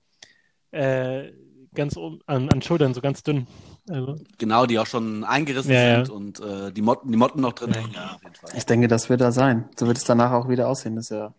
äh, 0.70 1.32
ganz 1.74 1.96
um, 1.96 2.20
an, 2.26 2.48
an 2.50 2.62
Schultern, 2.62 2.94
so 2.94 3.00
ganz 3.00 3.22
dünn. 3.22 3.46
Also, 3.88 4.16
Genau, 4.38 4.66
die 4.66 4.78
auch 4.78 4.86
schon 4.86 5.24
eingerissen 5.24 5.72
Ja, 5.72 5.82
ja. 5.82 6.04
sind 6.04 6.10
und 6.14 6.40
äh, 6.40 6.72
die, 6.72 6.82
Motten, 6.82 7.10
die 7.10 7.16
Motten 7.18 7.40
noch 7.40 7.52
drin 7.52 7.72
hängen. 7.72 7.92
Ja. 7.94 8.18
Ich 8.56 8.66
denke, 8.66 8.88
das 8.88 9.08
wird 9.08 9.20
da 9.20 9.32
sein. 9.32 9.68
So 9.78 9.86
wird 9.86 9.96
es 9.98 10.04
danach 10.04 10.32
auch 10.32 10.48
wieder 10.48 10.68
aussehen. 10.68 10.96
Das 10.96 11.06
ist 11.06 11.10
ja 11.10 11.32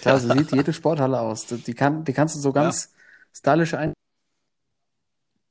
klar, 0.00 0.18
so 0.18 0.32
sieht 0.32 0.52
jede 0.52 0.72
Sporthalle 0.72 1.20
aus. 1.20 1.46
Die, 1.46 1.74
kann, 1.74 2.04
die 2.04 2.12
kannst 2.12 2.34
du 2.36 2.40
so 2.40 2.52
ganz 2.52 2.92
stylisch 3.32 3.74
ein. 3.74 3.92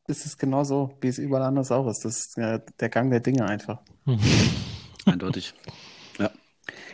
Das 0.07 0.25
ist 0.25 0.37
genau 0.37 0.63
so, 0.63 0.97
wie 0.99 1.07
es 1.07 1.17
überall 1.19 1.43
anders 1.43 1.71
auch 1.71 1.87
ist. 1.87 2.03
Das 2.03 2.17
ist 2.17 2.37
ja 2.37 2.57
der 2.57 2.89
Gang 2.89 3.11
der 3.11 3.19
Dinge 3.21 3.45
einfach. 3.45 3.79
Eindeutig. 5.05 5.53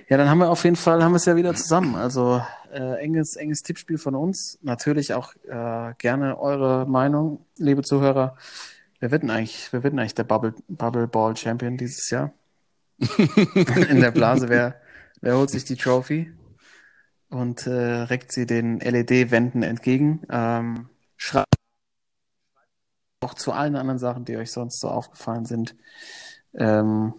Ja, 0.09 0.15
dann 0.15 0.29
haben 0.29 0.37
wir 0.37 0.49
auf 0.49 0.63
jeden 0.63 0.75
Fall, 0.77 1.03
haben 1.03 1.11
wir 1.11 1.17
es 1.17 1.25
ja 1.25 1.35
wieder 1.35 1.53
zusammen. 1.53 1.95
Also 1.95 2.41
äh, 2.71 2.95
enges, 2.99 3.35
enges 3.35 3.63
Tippspiel 3.63 3.97
von 3.97 4.15
uns. 4.15 4.57
Natürlich 4.61 5.13
auch 5.13 5.33
äh, 5.47 5.93
gerne 5.97 6.39
eure 6.39 6.85
Meinung, 6.87 7.45
liebe 7.57 7.83
Zuhörer. 7.83 8.35
Wer 8.99 9.11
wird 9.11 9.23
denn 9.23 9.29
eigentlich, 9.29 9.71
wer 9.71 9.83
wird 9.83 9.93
denn 9.93 9.99
eigentlich 9.99 10.15
der 10.15 10.23
Bubble, 10.23 10.53
Bubble 10.67 11.07
Ball 11.07 11.35
Champion 11.35 11.77
dieses 11.77 12.09
Jahr? 12.09 12.33
In 13.89 14.01
der 14.01 14.11
Blase, 14.11 14.49
wer, 14.49 14.81
wer 15.21 15.37
holt 15.37 15.51
sich 15.51 15.65
die 15.65 15.75
Trophy 15.75 16.33
und 17.29 17.67
äh, 17.67 17.71
reckt 17.71 18.31
sie 18.31 18.45
den 18.45 18.79
LED-Wänden 18.79 19.63
entgegen? 19.63 20.23
Ähm, 20.29 20.89
schreibt 21.15 21.53
auch 23.21 23.33
zu 23.33 23.51
allen 23.51 23.75
anderen 23.75 23.99
Sachen, 23.99 24.25
die 24.25 24.37
euch 24.37 24.51
sonst 24.51 24.79
so 24.79 24.89
aufgefallen 24.89 25.45
sind. 25.45 25.75
Ähm, 26.53 27.13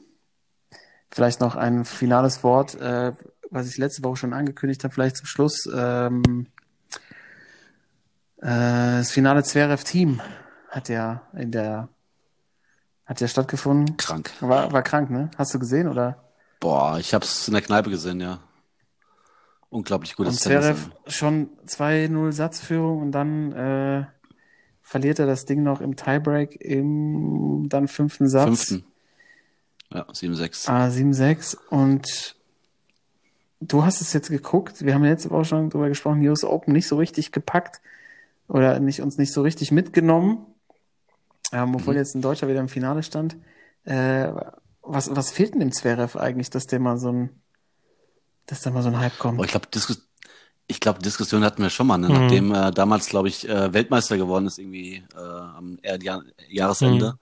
Vielleicht 1.10 1.40
noch 1.40 1.56
ein 1.56 1.84
finales 1.84 2.44
Wort, 2.44 2.74
äh, 2.74 3.12
was 3.50 3.68
ich 3.68 3.78
letzte 3.78 4.04
Woche 4.04 4.16
schon 4.16 4.32
angekündigt 4.32 4.84
habe, 4.84 4.94
vielleicht 4.94 5.16
zum 5.16 5.26
Schluss. 5.26 5.68
Ähm, 5.72 6.46
äh, 8.38 8.98
das 8.98 9.10
Finale 9.10 9.42
Zverev 9.42 9.84
Team 9.84 10.20
hat 10.70 10.88
ja 10.88 11.22
in 11.34 11.50
der 11.50 11.88
hat 13.06 13.20
ja 13.22 13.28
stattgefunden. 13.28 13.96
Krank. 13.96 14.30
War, 14.40 14.70
war 14.70 14.82
krank, 14.82 15.08
ne? 15.08 15.30
Hast 15.38 15.54
du 15.54 15.58
gesehen 15.58 15.88
oder? 15.88 16.22
Boah, 16.60 16.98
ich 16.98 17.14
hab's 17.14 17.48
in 17.48 17.54
der 17.54 17.62
Kneipe 17.62 17.88
gesehen, 17.88 18.20
ja. 18.20 18.40
Unglaublich 19.70 20.14
gutes 20.14 20.34
Und 20.34 20.42
Tennis. 20.42 20.64
Zverev 20.64 20.90
schon 21.06 21.48
2-0 21.66 22.32
Satzführung 22.32 23.00
und 23.00 23.12
dann 23.12 23.52
äh, 23.52 24.06
verliert 24.82 25.18
er 25.18 25.26
das 25.26 25.46
Ding 25.46 25.62
noch 25.62 25.80
im 25.80 25.96
Tiebreak 25.96 26.60
im 26.60 27.68
dann 27.68 27.88
fünften 27.88 28.28
Satz. 28.28 28.44
Fünften. 28.44 28.84
Ja, 29.92 30.02
7-6. 30.02 30.68
Ah, 30.68 30.88
7-6 30.88 31.56
und 31.70 32.36
du 33.60 33.84
hast 33.84 34.00
es 34.00 34.12
jetzt 34.12 34.30
geguckt. 34.30 34.84
Wir 34.84 34.94
haben 34.94 35.04
letzte 35.04 35.30
Woche 35.30 35.44
schon 35.44 35.70
drüber 35.70 35.88
gesprochen, 35.88 36.26
US 36.28 36.44
Open 36.44 36.72
nicht 36.72 36.88
so 36.88 36.96
richtig 36.96 37.32
gepackt 37.32 37.80
oder 38.48 38.78
nicht, 38.80 39.00
uns 39.02 39.18
nicht 39.18 39.32
so 39.32 39.42
richtig 39.42 39.72
mitgenommen, 39.72 40.46
ähm, 41.52 41.74
obwohl 41.74 41.94
Mhm. 41.94 41.98
jetzt 42.00 42.14
ein 42.14 42.22
Deutscher 42.22 42.48
wieder 42.48 42.60
im 42.60 42.68
Finale 42.68 43.02
stand. 43.02 43.36
Äh, 43.84 44.32
was, 44.82 45.14
was 45.14 45.30
fehlt 45.30 45.52
denn 45.54 45.60
dem 45.60 45.72
Zverev 45.72 46.16
eigentlich, 46.18 46.50
dass 46.50 46.66
der 46.66 46.80
mal 46.80 46.98
so 46.98 47.12
ein, 47.12 47.30
dass 48.46 48.62
da 48.62 48.70
mal 48.70 48.82
so 48.82 48.88
ein 48.88 48.98
Hype 48.98 49.18
kommt? 49.18 49.36
Boah, 49.38 49.44
ich 49.44 49.50
glaube, 49.50 49.66
Diskus 49.72 50.04
ich 50.70 50.80
glaube, 50.80 51.00
Diskussion 51.00 51.44
hatten 51.44 51.62
wir 51.62 51.70
schon 51.70 51.86
mal, 51.86 51.96
ne? 51.96 52.08
Mhm. 52.08 52.14
nachdem 52.14 52.54
äh, 52.54 52.70
damals, 52.72 53.06
glaube 53.06 53.28
ich, 53.28 53.48
äh, 53.48 53.72
Weltmeister 53.72 54.18
geworden 54.18 54.46
ist, 54.46 54.58
irgendwie 54.58 55.02
äh, 55.14 55.18
am 55.18 55.78
äh, 55.80 55.98
Jahr 56.02 56.22
Jahresende. 56.46 57.18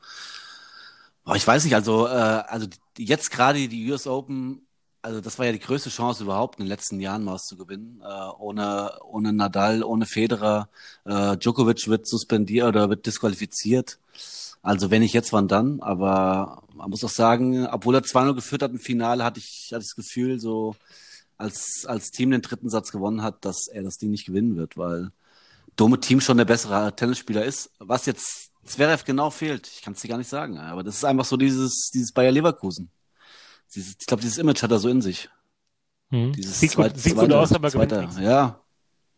Mhm. 1.24 1.34
Ich 1.36 1.46
weiß 1.46 1.64
nicht, 1.64 1.74
also, 1.76 2.08
äh, 2.08 2.10
also 2.10 2.66
jetzt 2.98 3.30
gerade 3.30 3.68
die 3.68 3.90
US 3.92 4.08
Open, 4.08 4.65
also 5.06 5.20
das 5.20 5.38
war 5.38 5.46
ja 5.46 5.52
die 5.52 5.60
größte 5.60 5.88
Chance 5.88 6.24
überhaupt 6.24 6.58
in 6.58 6.64
den 6.64 6.68
letzten 6.68 6.98
Jahren 6.98 7.22
mal 7.22 7.38
zu 7.38 7.56
gewinnen. 7.56 8.02
Äh, 8.02 8.28
ohne, 8.40 8.90
ohne 9.04 9.32
Nadal, 9.32 9.84
ohne 9.84 10.04
Federer. 10.04 10.68
Äh, 11.04 11.36
Djokovic 11.36 11.86
wird 11.86 12.08
suspendiert 12.08 12.66
oder 12.66 12.90
wird 12.90 13.06
disqualifiziert. 13.06 14.00
Also 14.62 14.90
wenn 14.90 15.02
nicht 15.02 15.12
jetzt, 15.12 15.32
wann 15.32 15.46
dann? 15.46 15.80
Aber 15.80 16.64
man 16.74 16.90
muss 16.90 17.04
auch 17.04 17.10
sagen, 17.10 17.68
obwohl 17.68 17.94
er 17.94 18.02
2-0 18.02 18.34
geführt 18.34 18.62
hat 18.62 18.72
im 18.72 18.80
Finale, 18.80 19.22
hatte 19.22 19.38
ich, 19.38 19.70
hatte 19.72 19.82
ich 19.82 19.90
das 19.90 19.94
Gefühl, 19.94 20.40
so 20.40 20.74
als, 21.38 21.84
als 21.86 22.10
Team 22.10 22.32
den 22.32 22.42
dritten 22.42 22.68
Satz 22.68 22.90
gewonnen 22.90 23.22
hat, 23.22 23.44
dass 23.44 23.68
er 23.68 23.84
das 23.84 23.98
Ding 23.98 24.10
nicht 24.10 24.26
gewinnen 24.26 24.56
wird, 24.56 24.76
weil 24.76 25.12
Dome 25.76 26.00
Team 26.00 26.20
schon 26.20 26.38
der 26.38 26.46
bessere 26.46 26.96
Tennisspieler 26.96 27.44
ist. 27.44 27.70
Was 27.78 28.06
jetzt 28.06 28.50
Zverev 28.64 29.04
genau 29.04 29.30
fehlt, 29.30 29.68
ich 29.68 29.82
kann 29.82 29.92
es 29.92 30.00
dir 30.00 30.08
gar 30.08 30.18
nicht 30.18 30.30
sagen. 30.30 30.58
Aber 30.58 30.82
das 30.82 30.96
ist 30.96 31.04
einfach 31.04 31.26
so 31.26 31.36
dieses, 31.36 31.92
dieses 31.94 32.10
Bayer 32.10 32.32
Leverkusen. 32.32 32.90
Dieses, 33.74 33.96
ich 34.00 34.06
glaube, 34.06 34.22
dieses 34.22 34.38
Image 34.38 34.62
hat 34.62 34.70
er 34.70 34.78
so 34.78 34.88
in 34.88 35.02
sich. 35.02 35.28
Mhm. 36.10 36.32
Dieses 36.32 36.60
Sieht, 36.60 36.74
gut, 36.76 36.86
zweit- 36.86 36.98
sieht 36.98 37.14
gut 37.14 37.24
zweite- 37.24 37.38
aus, 37.38 37.52
aber 37.52 37.70
gewinnt 37.70 37.90
zweite-. 37.92 38.22
Ja, 38.22 38.60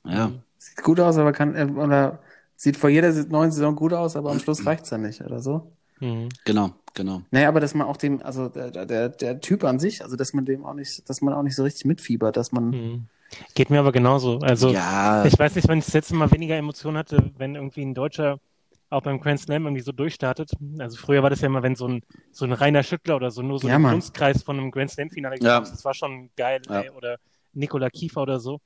ja. 0.07 0.29
Mhm. 0.29 0.41
Sieht 0.59 0.83
gut 0.83 1.01
aus, 1.01 1.17
aber 1.19 1.33
kann, 1.33 1.55
äh, 1.55 1.65
oder 1.71 2.21
sieht 2.57 2.77
vor 2.77 2.91
jeder 2.91 3.13
neuen 3.27 3.53
Saison 3.53 3.77
gut 3.77 3.93
aus, 3.93 4.17
aber 4.17 4.31
am 4.31 4.39
Schluss 4.41 4.65
reicht's 4.67 4.91
ja 4.91 4.99
nicht, 4.99 5.21
oder 5.21 5.41
so. 5.41 5.71
Mhm. 6.01 6.29
Genau, 6.45 6.71
genau. 6.95 7.23
Naja, 7.31 7.49
aber 7.49 7.61
dass 7.61 7.75
man 7.75 7.87
auch 7.87 7.97
dem, 7.97 8.23
also 8.23 8.49
der, 8.49 8.71
der, 8.87 9.09
der 9.11 9.41
Typ 9.41 9.65
an 9.65 9.79
sich, 9.79 10.03
also 10.03 10.17
dass 10.17 10.33
man 10.33 10.45
dem 10.45 10.65
auch 10.65 10.75
nicht, 10.75 11.09
dass 11.09 11.21
man 11.21 11.35
auch 11.35 11.43
nicht 11.43 11.57
so 11.57 11.63
richtig 11.65 11.85
mitfiebert, 11.85 12.37
dass 12.37 12.53
man, 12.53 12.71
Mhm. 12.71 13.07
Geht 13.55 13.69
mir 13.69 13.79
aber 13.81 13.93
genauso. 13.93 14.39
Also 14.39 14.71
ja, 14.71 15.23
ich 15.27 15.39
weiß 15.39 15.55
nicht, 15.57 15.69
wenn 15.69 15.81
ich 15.81 15.85
das 15.85 15.93
letzte 15.93 16.15
Mal 16.15 16.31
weniger 16.33 16.57
Emotionen 16.57 16.97
hatte, 16.97 17.31
wenn 17.37 17.57
irgendwie 17.57 17.83
ein 17.83 17.93
Deutscher 17.93 18.41
auch 18.91 19.03
beim 19.03 19.21
Grand 19.21 19.41
Slam 19.41 19.65
irgendwie 19.65 19.83
so 19.83 19.93
durchstartet. 19.93 20.53
Also 20.79 20.97
früher 20.97 21.23
war 21.23 21.31
das 21.31 21.41
ja 21.41 21.47
immer, 21.47 21.63
wenn 21.63 21.77
so 21.77 21.87
ein, 21.87 22.03
so 22.33 22.45
ein 22.45 22.53
reiner 22.53 22.83
Schüttler 22.83 23.17
oder 23.17 23.31
so 23.31 23.43
nur 23.43 23.59
so 23.59 23.69
Ja, 23.69 23.75
ein 23.77 23.83
Mann. 23.83 23.93
Dunstkreis 23.93 24.43
von 24.43 24.59
einem 24.59 24.71
Grand 24.71 24.91
Slam-Finale 24.91 25.37
Ja. 25.41 25.61
Das 25.61 25.85
war 25.85 25.95
schon 25.95 26.31
geil. 26.37 26.61
Ja. 26.69 26.83
Ey. 26.83 26.91
Oder 26.91 27.17
Nikola 27.53 27.91
Kiefer 27.91 28.23
oder 28.23 28.41
so. 28.41 28.61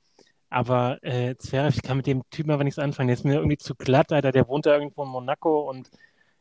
Aber 0.49 0.99
äh, 1.01 1.35
Zverev, 1.37 1.75
ich 1.75 1.81
kann 1.81 1.97
mit 1.97 2.07
dem 2.07 2.21
Typen 2.29 2.51
aber 2.51 2.63
nichts 2.63 2.79
anfangen. 2.79 3.07
Der 3.07 3.15
ist 3.15 3.25
mir 3.25 3.35
irgendwie 3.35 3.57
zu 3.57 3.75
glatt, 3.75 4.11
Alter. 4.11 4.31
Der 4.31 4.47
wohnt 4.47 4.65
da 4.65 4.75
irgendwo 4.75 5.03
in 5.03 5.09
Monaco 5.09 5.69
und 5.69 5.89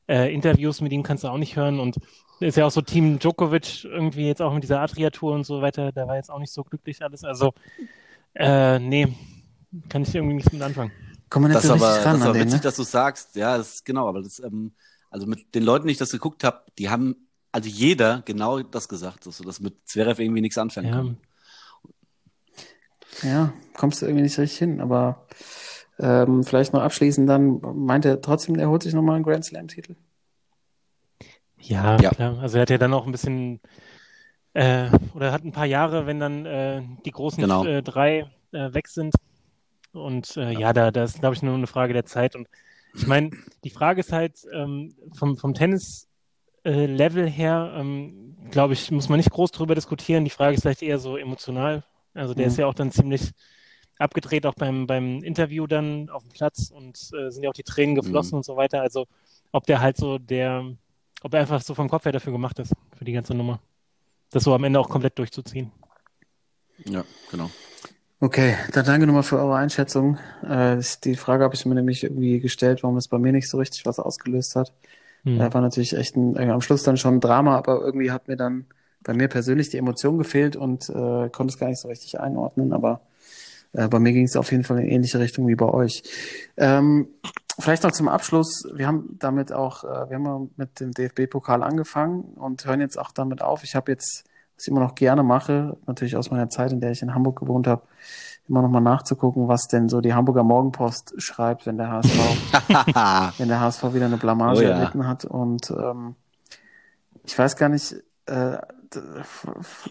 äh, 0.07 0.33
Interviews 0.33 0.81
mit 0.81 0.93
ihm 0.93 1.03
kannst 1.03 1.25
du 1.25 1.29
auch 1.29 1.39
nicht 1.39 1.57
hören. 1.57 1.81
Und 1.81 1.97
ist 2.41 2.57
ja 2.57 2.67
auch 2.67 2.71
so 2.71 2.83
Team 2.83 3.19
Djokovic 3.19 3.85
irgendwie 3.85 4.27
jetzt 4.27 4.43
auch 4.43 4.53
mit 4.53 4.65
dieser 4.65 4.81
Adria-Tour 4.81 5.33
und 5.33 5.45
so 5.45 5.63
weiter. 5.63 5.93
Da 5.93 6.07
war 6.07 6.17
jetzt 6.17 6.31
auch 6.31 6.41
nicht 6.41 6.53
so 6.53 6.63
glücklich 6.63 7.03
alles. 7.03 7.25
Also, 7.25 7.55
äh, 8.35 8.79
nee, 8.79 9.09
kann 9.89 10.03
ich 10.03 10.15
irgendwie 10.15 10.35
nichts 10.35 10.53
mit 10.53 10.61
anfangen. 10.63 10.93
Kommt 11.33 11.43
man 11.45 11.51
nicht 11.51 11.57
das 11.57 11.67
so 11.67 11.73
aber, 11.75 11.87
richtig 11.87 12.05
das 12.05 12.07
ran 12.07 12.17
ist 12.17 12.23
an 12.23 12.29
aber 12.29 12.39
den, 12.39 12.43
witzig, 12.47 12.59
ne? 12.59 12.61
dass 12.61 12.77
du 12.77 12.83
sagst. 12.83 13.37
Ja, 13.37 13.57
das 13.59 13.75
ist 13.75 13.85
genau, 13.85 14.09
aber 14.09 14.23
das, 14.23 14.39
ähm, 14.41 14.73
also 15.11 15.27
mit 15.27 15.55
den 15.55 15.63
Leuten, 15.65 15.87
die 15.87 15.93
ich 15.93 15.99
das 15.99 16.11
geguckt 16.13 16.45
habe, 16.45 16.63
die 16.79 16.91
haben, 16.91 17.29
also 17.53 17.69
jeder 17.69 18.23
genau 18.25 18.61
das 18.61 18.89
gesagt, 18.89 19.27
dass 19.27 19.39
du 19.39 19.45
das 19.45 19.61
mit 19.61 19.75
Zverev 19.89 20.23
irgendwie 20.23 20.41
nichts 20.43 20.59
anfangen 20.59 20.89
Ja, 20.89 20.93
kann. 20.93 21.17
Ja, 23.23 23.53
kommst 23.75 24.03
du 24.03 24.07
irgendwie 24.07 24.23
nicht 24.25 24.39
richtig 24.39 24.59
hin, 24.59 24.81
aber 24.81 25.27
ähm, 25.99 26.43
vielleicht 26.45 26.73
noch 26.73 26.83
abschließend 26.83 27.29
dann, 27.29 27.61
meint 27.75 28.05
er 28.05 28.21
trotzdem, 28.21 28.57
er 28.57 28.69
holt 28.69 28.83
sich 28.83 28.95
nochmal 28.95 29.17
einen 29.17 29.25
Grand 29.25 29.45
Slam-Titel? 29.45 29.97
Ja, 31.59 31.97
Ja. 32.01 32.11
klar. 32.11 32.39
Also 32.41 32.59
er 32.59 32.63
hat 32.63 32.71
ja 32.71 32.79
dann 32.79 32.93
auch 32.95 33.07
ein 33.07 33.13
bisschen 33.13 33.61
äh, 34.55 34.89
oder 35.15 35.33
hat 35.33 35.45
ein 35.45 35.53
paar 35.53 35.67
Jahre, 35.67 36.07
wenn 36.07 36.21
dann 36.21 36.47
äh, 36.47 36.83
die 37.05 37.11
großen 37.11 37.43
Genau. 37.43 37.65
äh, 37.65 37.83
drei 37.83 38.31
äh, 38.53 38.75
weg 38.75 38.89
sind. 38.89 39.15
Und 39.93 40.37
äh, 40.37 40.53
ja, 40.53 40.73
da, 40.73 40.91
da 40.91 41.05
ist, 41.05 41.21
glaube 41.21 41.35
ich, 41.35 41.43
nur 41.43 41.55
eine 41.55 41.67
Frage 41.67 41.93
der 41.93 42.05
Zeit. 42.07 42.35
Und 42.35 42.49
ich 42.95 43.07
meine, 43.07 43.31
die 43.65 43.71
Frage 43.71 44.01
ist 44.01 44.13
halt 44.13 44.47
ähm, 44.53 44.95
vom, 45.15 45.37
vom 45.37 45.55
Tennis-Level 45.55 47.29
her, 47.29 47.75
ähm, 47.77 48.37
glaube 48.51 48.73
ich, 48.75 48.91
muss 48.91 49.09
man 49.09 49.19
nicht 49.19 49.31
groß 49.31 49.51
drüber 49.51 49.75
diskutieren. 49.75 50.25
Die 50.25 50.31
Frage 50.31 50.55
ist 50.55 50.63
vielleicht 50.63 50.83
eher 50.83 50.99
so 50.99 51.17
emotional. 51.17 51.85
Also 52.15 52.35
der 52.35 52.47
Mhm. 52.47 52.53
ist 52.53 52.57
ja 52.59 52.67
auch 52.67 52.75
dann 52.75 52.91
ziemlich 52.91 53.31
abgedreht, 53.99 54.47
auch 54.47 54.55
beim, 54.55 54.87
beim 54.87 55.23
Interview 55.23 55.67
dann 55.67 56.11
auf 56.11 56.23
dem 56.23 56.33
Platz 56.33 56.71
und 56.71 56.97
äh, 57.19 57.31
sind 57.31 57.43
ja 57.43 57.51
auch 57.51 57.55
die 57.55 57.63
Tränen 57.63 57.95
geflossen 57.95 58.33
Mhm. 58.33 58.39
und 58.39 58.45
so 58.45 58.57
weiter. 58.57 58.81
Also 58.83 59.07
ob 59.53 59.65
der 59.67 59.81
halt 59.81 59.97
so 59.97 60.19
der, 60.19 60.65
ob 61.23 61.35
er 61.35 61.41
einfach 61.41 61.63
so 61.63 61.75
vom 61.75 61.89
Kopf 61.89 62.05
her 62.05 62.13
dafür 62.13 62.33
gemacht 62.33 62.59
ist, 62.59 62.73
für 62.97 63.05
die 63.05 63.13
ganze 63.13 63.35
Nummer. 63.35 63.61
Das 64.31 64.45
so 64.45 64.55
am 64.55 64.65
Ende 64.65 64.81
auch 64.81 64.89
komplett 64.89 65.19
durchzuziehen. 65.19 65.71
Ja, 66.87 67.05
genau. 67.31 67.51
Okay, 68.23 68.57
dann 68.71 68.85
danke 68.85 69.05
nochmal 69.09 69.25
für 69.25 69.41
eure 69.41 69.57
Einschätzung. 69.57 70.17
Äh, 70.49 70.81
die 71.03 71.17
Frage 71.17 71.43
habe 71.43 71.57
ich 71.57 71.67
mir 71.67 71.75
nämlich 71.75 72.05
irgendwie 72.05 72.39
gestellt, 72.39 72.85
warum 72.85 72.97
es 72.97 73.09
bei 73.09 73.19
mir 73.19 73.33
nicht 73.33 73.51
so 73.51 73.59
richtig 73.59 73.85
was 73.85 73.99
ausgelöst 73.99 74.55
hat. 74.55 74.73
Hm. 75.25 75.41
Äh, 75.41 75.53
war 75.53 75.61
natürlich 75.61 75.97
echt 75.97 76.15
ein, 76.15 76.37
äh, 76.37 76.49
am 76.49 76.61
Schluss 76.61 76.85
dann 76.85 76.97
schon 76.97 77.17
ein 77.17 77.21
Drama, 77.21 77.57
aber 77.57 77.81
irgendwie 77.81 78.13
hat 78.13 78.29
mir 78.29 78.37
dann 78.37 78.67
bei 79.03 79.13
mir 79.13 79.27
persönlich 79.27 79.71
die 79.71 79.77
Emotion 79.77 80.19
gefehlt 80.19 80.55
und 80.55 80.89
äh, 80.89 81.31
konnte 81.31 81.53
es 81.53 81.59
gar 81.59 81.67
nicht 81.67 81.81
so 81.81 81.89
richtig 81.89 82.21
einordnen, 82.21 82.73
aber 82.73 83.01
äh, 83.73 83.89
bei 83.89 83.99
mir 83.99 84.13
ging 84.13 84.27
es 84.27 84.37
auf 84.37 84.53
jeden 84.53 84.63
Fall 84.63 84.79
in 84.79 84.89
ähnliche 84.89 85.19
Richtung 85.19 85.49
wie 85.49 85.57
bei 85.57 85.67
euch. 85.67 86.05
Ähm, 86.57 87.09
vielleicht 87.59 87.83
noch 87.83 87.91
zum 87.91 88.07
Abschluss. 88.07 88.69
Wir 88.73 88.87
haben 88.87 89.17
damit 89.19 89.53
auch, 89.53 89.83
äh, 89.83 90.11
wir 90.11 90.17
haben 90.17 90.51
mit 90.57 90.79
dem 90.79 90.93
DFB-Pokal 90.93 91.65
angefangen 91.65 92.23
und 92.37 92.67
hören 92.67 92.81
jetzt 92.81 93.01
auch 93.01 93.11
damit 93.11 93.43
auf. 93.43 93.65
Ich 93.65 93.75
habe 93.75 93.91
jetzt, 93.91 94.23
ich 94.63 94.69
immer 94.69 94.81
noch 94.81 94.95
gerne 94.95 95.23
mache, 95.23 95.77
natürlich 95.87 96.17
aus 96.17 96.31
meiner 96.31 96.49
Zeit, 96.49 96.73
in 96.73 96.81
der 96.81 96.91
ich 96.93 97.03
in 97.03 97.15
Hamburg 97.15 97.39
gewohnt 97.39 97.67
habe, 97.67 97.83
immer 98.49 98.63
noch 98.63 98.69
mal 98.69 98.81
nachzugucken, 98.81 99.49
was 99.49 99.69
denn 99.69 99.89
so 99.89 100.01
die 100.01 100.15
Hamburger 100.15 100.43
Morgenpost 100.43 101.15
schreibt, 101.19 101.67
wenn 101.67 101.79
der 101.79 101.91
HSV 101.91 103.39
wenn 103.39 103.49
der 103.49 103.61
HSV 103.61 103.95
wieder 103.95 104.07
eine 104.07 104.17
Blamage 104.17 104.59
Oh 104.59 104.63
ja. 104.63 104.71
erlitten 104.71 105.07
hat. 105.07 105.25
Und 105.25 105.71
ähm, 105.71 106.17
ich 107.25 107.39
weiß 107.39 107.57
gar 107.57 107.69
nicht, 107.69 107.95
äh, 108.27 108.57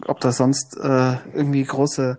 ob 0.06 0.20
das 0.20 0.36
sonst 0.36 0.76
äh, 0.76 1.16
irgendwie 1.34 1.64
große, 1.64 2.18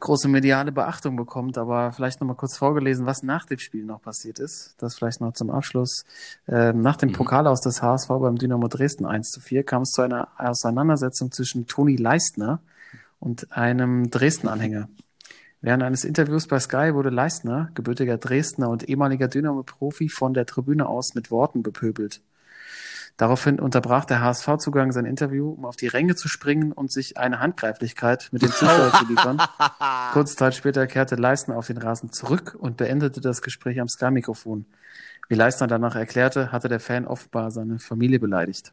große 0.00 0.28
mediale 0.28 0.72
Beachtung 0.72 1.16
bekommt, 1.16 1.58
aber 1.58 1.92
vielleicht 1.92 2.20
nochmal 2.20 2.36
kurz 2.36 2.56
vorgelesen, 2.56 3.06
was 3.06 3.22
nach 3.22 3.46
dem 3.46 3.58
Spiel 3.58 3.84
noch 3.84 4.02
passiert 4.02 4.38
ist. 4.38 4.74
Das 4.78 4.96
vielleicht 4.96 5.20
noch 5.20 5.32
zum 5.32 5.50
Abschluss. 5.50 6.04
Ähm, 6.46 6.80
nach 6.80 6.96
dem 6.96 7.10
Mhm. 7.10 7.14
Pokal 7.14 7.46
aus 7.46 7.60
des 7.60 7.82
HSV 7.82 8.08
beim 8.08 8.36
Dynamo 8.36 8.68
Dresden 8.68 9.06
1 9.06 9.30
zu 9.30 9.40
4 9.40 9.64
kam 9.64 9.82
es 9.82 9.90
zu 9.90 10.02
einer 10.02 10.28
Auseinandersetzung 10.36 11.32
zwischen 11.32 11.66
Toni 11.66 11.96
Leistner 11.96 12.60
und 13.20 13.52
einem 13.56 14.10
Dresden-Anhänger. 14.10 14.88
Während 15.60 15.82
eines 15.82 16.04
Interviews 16.04 16.46
bei 16.46 16.60
Sky 16.60 16.94
wurde 16.94 17.10
Leistner, 17.10 17.70
gebürtiger 17.74 18.16
Dresdner 18.16 18.68
und 18.68 18.88
ehemaliger 18.88 19.26
Dynamo-Profi, 19.26 20.08
von 20.08 20.32
der 20.32 20.46
Tribüne 20.46 20.86
aus 20.86 21.14
mit 21.14 21.32
Worten 21.32 21.64
bepöbelt. 21.64 22.20
Daraufhin 23.18 23.58
unterbrach 23.58 24.04
der 24.04 24.22
HSV-Zugang 24.22 24.92
sein 24.92 25.04
Interview, 25.04 25.50
um 25.50 25.64
auf 25.64 25.74
die 25.74 25.88
Ränge 25.88 26.14
zu 26.14 26.28
springen 26.28 26.70
und 26.70 26.92
sich 26.92 27.18
eine 27.18 27.40
Handgreiflichkeit 27.40 28.28
mit 28.30 28.42
dem 28.42 28.52
Zuschauer 28.52 28.92
zu 28.92 29.06
liefern. 29.06 29.42
Kurze 30.12 30.36
Zeit 30.36 30.54
später 30.54 30.86
kehrte 30.86 31.16
Leistner 31.16 31.56
auf 31.56 31.66
den 31.66 31.78
Rasen 31.78 32.12
zurück 32.12 32.56
und 32.56 32.76
beendete 32.76 33.20
das 33.20 33.42
Gespräch 33.42 33.80
am 33.80 33.88
Sky-Mikrofon. 33.88 34.66
Wie 35.28 35.34
Leistner 35.34 35.66
danach 35.66 35.96
erklärte, 35.96 36.52
hatte 36.52 36.68
der 36.68 36.78
Fan 36.78 37.08
offenbar 37.08 37.50
seine 37.50 37.80
Familie 37.80 38.20
beleidigt. 38.20 38.72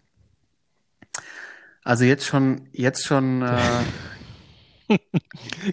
Also 1.83 2.03
jetzt 2.03 2.27
schon, 2.27 2.69
jetzt 2.71 3.03
schon, 3.03 3.41
äh, 3.41 3.57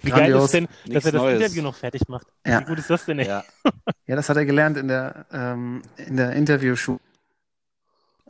Wie 0.00 0.10
geil 0.10 0.34
ist 0.34 0.54
denn, 0.54 0.64
dass 0.64 0.86
Nichts 0.86 1.04
er 1.04 1.12
das 1.12 1.20
Neues. 1.20 1.42
Interview 1.42 1.62
noch 1.62 1.74
fertig 1.74 2.08
macht? 2.08 2.26
Ja. 2.46 2.60
Wie 2.60 2.64
gut 2.64 2.78
ist 2.78 2.88
das 2.88 3.04
denn, 3.04 3.18
ey? 3.18 3.26
Ja, 3.26 3.44
ja, 4.06 4.16
das 4.16 4.30
hat 4.30 4.38
er 4.38 4.46
gelernt 4.46 4.78
in 4.78 4.88
der, 4.88 5.26
ähm, 5.30 5.82
in 5.98 6.16
der 6.16 6.32
Interviewschule. 6.32 7.00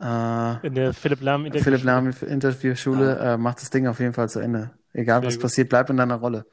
Äh, 0.01 0.67
In 0.67 0.75
der 0.75 0.93
Philipp 0.93 1.21
Lahm 1.21 1.45
Interview. 1.45 1.63
Philipp 1.63 1.83
Lahm 1.83 2.07
Interviewschule 2.21 3.17
äh, 3.19 3.37
macht 3.37 3.61
das 3.61 3.69
Ding 3.69 3.87
auf 3.87 3.99
jeden 3.99 4.13
Fall 4.13 4.29
zu 4.29 4.39
Ende. 4.39 4.71
Egal 4.93 5.21
Sehr 5.21 5.27
was 5.27 5.35
gut. 5.35 5.43
passiert, 5.43 5.69
bleib 5.69 5.89
in 5.89 5.97
deiner 5.97 6.15
Rolle. 6.15 6.45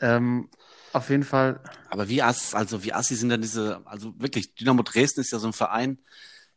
Ähm, 0.00 0.48
auf 0.92 1.10
jeden 1.10 1.24
Fall, 1.24 1.60
aber 1.90 2.08
wie 2.08 2.22
ass, 2.22 2.54
also 2.54 2.84
wie 2.84 2.92
assi 2.92 3.16
sind 3.16 3.28
denn 3.28 3.42
diese, 3.42 3.80
also 3.84 4.14
wirklich, 4.18 4.54
Dynamo 4.54 4.82
Dresden 4.82 5.20
ist 5.20 5.32
ja 5.32 5.38
so 5.38 5.46
ein 5.46 5.52
Verein, 5.52 5.98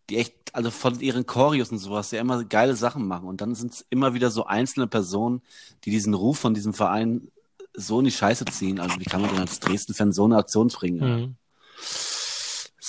die 0.10 0.18
echt, 0.18 0.34
also 0.54 0.72
von 0.72 1.00
ihren 1.00 1.26
Choreos 1.26 1.72
und 1.72 1.78
sowas, 1.78 2.12
ja 2.12 2.20
immer 2.20 2.44
geile 2.44 2.76
Sachen 2.76 3.08
machen. 3.08 3.28
Und 3.28 3.42
dann 3.42 3.54
sind 3.56 3.74
es 3.74 3.86
immer 3.90 4.14
wieder 4.14 4.32
so 4.32 4.46
einzelne 4.46 4.88
Personen, 4.88 5.42
die 5.84 5.92
diesen 5.92 6.14
Ruf 6.14 6.40
von 6.40 6.54
diesem 6.54 6.74
Verein 6.74 7.30
so 7.74 8.00
in 8.00 8.06
die 8.06 8.12
Scheiße 8.12 8.46
ziehen. 8.46 8.80
Also 8.80 9.00
wie 9.00 9.06
kann 9.06 9.22
man 9.22 9.30
denn 9.30 9.40
als 9.40 9.60
Dresden-Fan 9.60 10.12
so 10.12 10.26
eine 10.26 10.38
Aktion 10.38 10.70
bringen? 10.70 11.00
Mhm. 11.22 11.36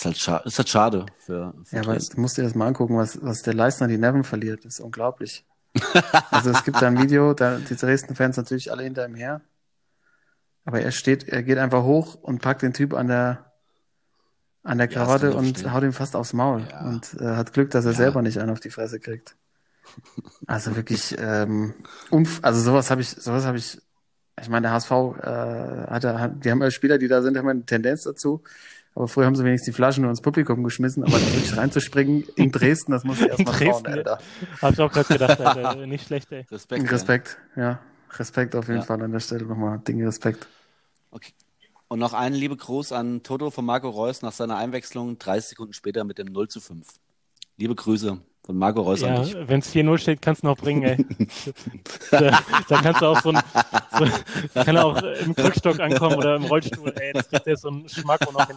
Ist 0.01 0.07
halt, 0.07 0.17
scha 0.19 0.37
ist 0.39 0.57
halt 0.57 0.69
schade 0.71 1.05
für, 1.19 1.53
für 1.63 1.77
ja, 1.77 1.83
aber 1.83 1.95
du 1.97 2.21
musst 2.21 2.39
dir 2.39 2.43
das 2.43 2.55
mal 2.55 2.67
angucken, 2.67 2.97
was, 2.97 3.23
was 3.23 3.43
der 3.43 3.53
Leistner 3.53 3.87
die 3.87 3.99
Neven 3.99 4.25
verliert. 4.25 4.65
Das 4.65 4.75
ist 4.75 4.81
unglaublich. 4.81 5.45
also 6.31 6.49
es 6.51 6.65
gibt 6.65 6.81
da 6.81 6.87
ein 6.87 6.99
Video, 6.99 7.35
da 7.35 7.59
die 7.59 7.77
Dresden-Fans 7.77 8.39
natürlich 8.39 8.73
alle 8.73 8.83
hinter 8.83 9.05
ihm 9.07 9.15
her. 9.15 9.43
Aber 10.65 10.81
er 10.81 10.91
steht, 10.91 11.29
er 11.29 11.43
geht 11.43 11.59
einfach 11.59 11.83
hoch 11.83 12.15
und 12.15 12.41
packt 12.41 12.63
den 12.63 12.73
Typ 12.73 12.95
an 12.95 13.09
der 13.09 13.53
an 14.63 14.79
der 14.79 14.89
Ja, 14.89 14.95
Krawatte 14.95 15.29
ich 15.31 15.35
und 15.35 15.71
haut 15.73 15.83
ihm 15.83 15.93
fast 15.93 16.17
aufs 16.17 16.33
Maul 16.33 16.67
Ja. 16.71 16.81
und 16.81 17.15
äh, 17.21 17.37
hat 17.37 17.53
Glück, 17.53 17.71
dass 17.71 17.85
er 17.85 17.91
Ja. 17.93 17.97
selber 17.99 18.23
nicht 18.23 18.39
einen 18.39 18.51
auf 18.51 18.61
die 18.61 18.71
Fresse 18.71 19.01
kriegt. 19.01 19.37
Also 20.47 20.77
wirklich, 20.77 21.15
ähm, 21.19 21.75
also 22.41 22.61
sowas 22.61 22.91
habe 22.91 23.03
ich, 23.03 23.11
sowas 23.11 23.45
habe 23.45 23.59
ich. 23.59 23.79
Ich 24.41 24.49
meine, 24.49 24.69
der 24.69 24.73
HSV 24.73 24.91
äh, 24.91 25.91
hat, 25.91 26.05
ja- 26.05 26.19
hat, 26.19 26.43
die 26.45 26.51
haben 26.51 26.63
ja 26.63 26.71
Spieler, 26.71 26.97
die 26.97 27.09
da 27.09 27.21
sind, 27.21 27.37
haben 27.37 27.45
ja 27.47 27.51
eine 27.51 27.67
Tendenz 27.67 28.05
dazu. 28.05 28.43
Aber 28.95 29.07
früher 29.09 29.27
haben 29.27 29.37
sie 29.37 29.45
wenigstens 29.45 29.67
die 29.67 29.73
Flaschen 29.77 30.03
nur 30.03 30.11
ins 30.11 30.21
Publikum 30.21 30.65
geschmissen, 30.65 31.05
aber 31.05 31.13
da 31.13 31.25
wirklich 31.27 31.57
reinzuspringen 31.57 32.25
in 32.35 32.51
Dresden, 32.53 32.93
das 32.93 33.05
muss 33.05 33.21
ich 33.21 33.29
erstmal 33.29 33.55
trauen, 33.55 33.87
Alter. 33.87 34.19
Hab 34.61 34.73
ich 34.73 34.81
auch 34.81 34.93
gerade 34.93 35.09
gedacht, 35.09 35.41
Alter. 35.41 35.75
Nicht 35.87 36.07
schlecht, 36.07 36.31
ey. 36.33 36.45
Respekt. 36.51 36.83
ja. 36.85 36.91
Respekt, 36.91 37.39
ja. 37.57 37.81
Respekt 38.19 38.57
auf 38.57 38.67
jeden 38.67 38.81
Ja. 38.81 38.87
Fall 38.87 39.01
an 39.03 39.13
der 39.13 39.21
Stelle 39.21 39.45
nochmal. 39.45 39.79
Dinge 39.79 40.07
Respekt. 40.07 40.49
Okay. 41.13 41.33
Und 41.89 41.99
noch 41.99 42.13
einen 42.13 42.35
liebe 42.35 42.57
Gruß 42.57 42.93
an 42.93 43.23
Toto 43.23 43.51
von 43.51 43.65
Marco 43.65 43.89
Reus 43.89 44.23
nach 44.23 44.33
seiner 44.33 44.57
Einwechslung 44.57 45.19
30 45.19 45.51
Sekunden 45.51 45.73
später 45.73 46.05
mit 46.05 46.19
dem 46.19 46.27
0 46.29 46.49
zu 46.49 46.61
5. 46.61 46.87
Liebe 47.57 47.75
Grüße 47.75 48.19
von 48.51 48.59
Marco 48.59 48.81
Reus 48.83 49.05
an 49.05 49.15
Ja, 49.15 49.23
dich. 49.23 49.37
wenn 49.47 49.61
es 49.61 49.73
4-0 49.73 49.99
steht, 49.99 50.23
kannst 50.23 50.43
du 50.43 50.49
noch 50.49 50.57
bringen, 50.57 50.83
ey. 50.83 51.07
da, 52.11 52.39
dann 52.69 52.83
kannst 52.83 53.01
du 53.01 53.07
auch 53.07 53.21
so 53.23 53.31
ein, 53.31 53.41
so, 53.97 54.61
kann 54.65 54.75
er 54.77 54.85
auch 54.87 55.01
im 55.25 55.37
Krückstock 55.37 55.79
ankommen 55.79 56.17
oder 56.17 56.35
im 56.35 56.45
Rollstuhl, 56.45 56.93
ey. 56.99 57.13
Das 57.13 57.29
kriegt 57.29 57.47
er 57.47 57.57
so 57.57 57.69
ein 57.71 57.89
Schmack 57.89 58.21
noch 58.33 58.47
hin. 58.49 58.57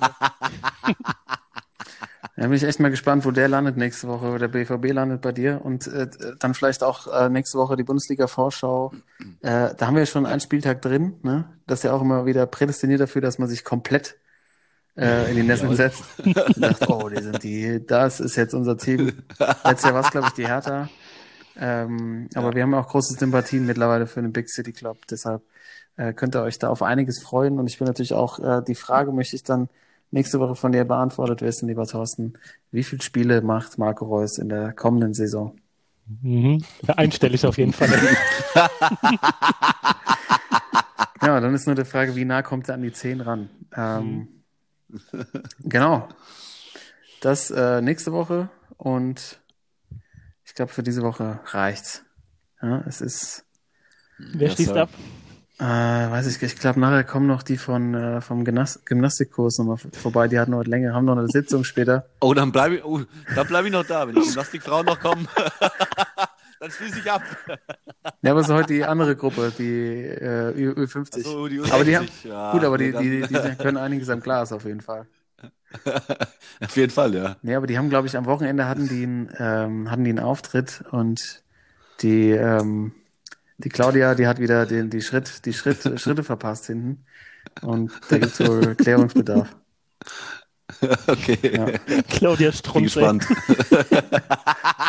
Da 2.36 2.44
bin 2.48 2.54
ich 2.54 2.64
echt 2.64 2.80
mal 2.80 2.90
gespannt, 2.90 3.26
wo 3.26 3.32
der 3.32 3.48
landet 3.48 3.78
nächste 3.78 4.08
Woche. 4.08 4.40
Der 4.40 4.48
BVB 4.48 4.92
landet 4.94 5.22
bei 5.22 5.32
dir 5.32 5.62
und 5.64 5.86
äh, 5.86 6.08
dann 6.40 6.56
vielleicht 6.56 6.84
auch 6.84 7.06
äh, 7.14 7.30
nächste 7.30 7.60
Woche 7.60 7.76
die 7.76 7.84
Bundesliga-Vorschau. 7.84 8.92
Äh, 9.42 9.76
da 9.78 9.86
haben 9.86 9.94
wir 9.94 10.02
ja 10.02 10.06
schon 10.08 10.26
einen 10.26 10.40
Spieltag 10.42 10.82
drin. 10.82 11.14
Ne? 11.22 11.46
Das 11.68 11.80
ist 11.80 11.84
ja 11.84 11.94
auch 11.94 12.02
immer 12.02 12.26
wieder 12.26 12.48
prädestiniert 12.48 13.02
dafür, 13.02 13.22
dass 13.22 13.38
man 13.38 13.48
sich 13.48 13.64
komplett 13.64 14.16
äh, 14.98 15.30
in 15.30 15.36
die 15.36 15.44
Nesseln 15.44 15.76
setzt. 15.76 16.04
Und 16.24 16.56
sagt, 16.56 16.90
oh, 16.90 17.10
die 17.10 17.22
sind 17.22 17.44
die, 17.44 17.86
das 17.86 18.20
ist 18.20 18.36
jetzt 18.36 18.54
unser 18.54 18.78
Team. 18.78 19.12
Letztes 19.64 19.84
Jahr 19.84 19.94
war 19.94 20.02
es, 20.02 20.12
glaube 20.12 20.28
ich, 20.28 20.34
die 20.34 20.48
Hertha. 20.48 20.90
Ähm, 21.56 22.30
aber 22.34 22.54
wir 22.54 22.64
haben 22.64 22.74
auch 22.74 22.88
große 22.88 23.14
Sympathien 23.14 23.66
mittlerweile 23.66 24.08
für 24.08 24.22
den 24.22 24.34
Big 24.34 24.50
City 24.50 24.72
Club. 24.74 24.98
Deshalb 25.10 25.44
äh, 25.98 26.14
könnt 26.14 26.36
ihr 26.36 26.42
euch 26.42 26.60
da 26.60 26.70
auf 26.70 26.82
einiges 26.82 27.22
freuen. 27.22 27.60
Und 27.60 27.68
ich 27.68 27.78
bin 27.78 27.88
natürlich 27.88 28.14
auch, 28.14 28.40
äh, 28.40 28.62
die 28.66 28.76
Frage 28.76 29.12
möchte 29.12 29.36
ich 29.36 29.44
dann 29.44 29.70
nächste 30.12 30.40
Woche 30.40 30.56
von 30.56 30.72
dir 30.72 30.86
beantwortet 30.86 31.42
wissen, 31.42 31.68
lieber 31.68 31.86
Thorsten. 31.86 32.34
Wie 32.72 32.84
viele 32.84 33.02
Spiele 33.02 33.42
macht 33.42 33.78
Marco 33.78 34.06
Reus 34.06 34.38
in 34.38 34.50
der 34.50 34.74
kommenden 34.74 35.14
Saison? 35.14 35.56
Mhm. 36.22 36.64
Einstellig 36.88 37.46
auf 37.46 37.58
jeden 37.58 37.74
Fall. 37.74 37.90
Ja, 41.26 41.40
dann 41.40 41.54
ist 41.54 41.66
nur 41.68 41.76
die 41.76 41.86
Frage, 41.86 42.16
wie 42.16 42.26
nah 42.26 42.42
kommt 42.42 42.68
er 42.68 42.76
an 42.76 42.82
die 42.82 42.92
10 42.92 43.22
ran? 43.22 43.50
Ähm, 43.76 44.28
Genau. 45.60 46.10
Das 47.22 47.52
äh, 47.52 47.82
nächste 47.82 48.12
Woche 48.12 48.50
und 48.78 49.40
ich 50.46 50.56
glaube, 50.56 50.72
für 50.72 50.84
diese 50.84 51.02
Woche 51.04 51.40
reicht's. 51.48 52.04
Ja, 52.62 52.84
es 52.88 53.02
ist, 53.02 53.46
Wer 54.18 54.50
schließt 54.52 54.72
ab? 54.76 54.90
äh, 55.60 55.64
weiß 55.64 56.28
ich, 56.28 56.42
ich 56.44 56.56
glaube, 56.58 56.80
nachher 56.80 57.04
kommen 57.04 57.28
noch 57.28 57.44
die 57.44 57.58
von 57.58 57.94
äh, 57.94 58.22
vom 58.22 58.44
Gymnas 58.46 58.82
Gymnastikkurs 58.86 59.58
nochmal 59.60 59.78
vorbei. 59.78 60.28
Die 60.28 60.38
hatten 60.40 60.54
heute 60.56 60.70
länger, 60.70 60.94
haben 60.94 61.06
noch 61.06 61.18
eine 61.18 61.28
Sitzung 61.28 61.64
später. 61.64 62.08
Oh, 62.20 62.34
dann 62.34 62.52
bleibe 62.52 62.76
ich, 62.76 62.84
oh, 62.86 63.02
dann 63.36 63.48
bleib 63.48 63.66
ich 63.66 63.72
noch 63.72 63.86
da. 63.86 64.08
Wenn 64.08 64.16
die 64.16 64.22
Gymnastikfrauen 64.28 64.86
noch 64.86 65.00
kommen, 65.00 65.28
dann 66.64 66.72
schließe 66.72 67.00
ich 67.00 67.12
ab. 67.12 67.22
Ja, 68.22 68.32
aber 68.32 68.40
es 68.40 68.48
ist 68.48 68.54
heute 68.54 68.74
die 68.74 68.86
andere 68.86 69.16
Gruppe, 69.16 69.52
die 69.58 69.64
äh, 69.64 70.52
Ü- 70.56 70.74
Ü50. 70.86 71.10
Ach 71.14 71.20
so, 71.26 71.48
die 71.48 71.60
aber 71.60 71.84
die 71.84 71.98
haben, 71.98 72.06
U60, 72.06 72.28
ja, 72.30 72.52
gut, 72.54 72.64
aber 72.64 72.78
nee, 72.78 72.92
die, 72.92 73.22
die, 73.22 73.28
die 73.28 73.56
können 73.56 73.78
einiges 73.78 74.10
am 74.10 74.22
Glas 74.22 74.52
auf 74.54 74.66
jeden 74.66 74.82
Fall. 74.82 75.06
Auf 76.62 76.76
jeden 76.78 76.92
Fall, 76.92 77.16
ja. 77.16 77.36
Nee, 77.42 77.56
aber 77.56 77.66
die 77.68 77.78
haben, 77.78 77.90
glaube 77.90 78.08
ich, 78.08 78.16
am 78.16 78.26
Wochenende 78.26 78.68
hatten 78.68 78.88
die 78.88 79.04
einen, 79.04 79.30
ähm, 79.40 79.90
hatten 79.92 80.04
die 80.04 80.12
einen 80.12 80.20
Auftritt 80.20 80.84
und 80.92 81.44
die, 82.02 82.30
ähm, 82.30 82.94
die 83.58 83.70
Claudia, 83.70 84.16
die 84.16 84.28
hat 84.28 84.40
wieder 84.40 84.66
den, 84.68 84.90
die 84.92 85.02
Schritt, 85.02 85.46
die 85.46 85.54
Schritt, 85.54 86.00
Schritte 86.00 86.24
verpasst 86.24 86.68
hinten. 86.68 87.06
Und 87.62 87.92
da 88.10 88.20
gibt's 88.20 88.40
wohl 88.40 88.76
Klärungsbedarf. 88.80 89.56
Okay. 91.08 91.38
Ja. 91.56 91.66
Claudia 92.10 92.50
Bin 92.50 92.58
Strunz. 92.58 92.96
ey. 92.98 93.04
gespannt. 93.04 93.28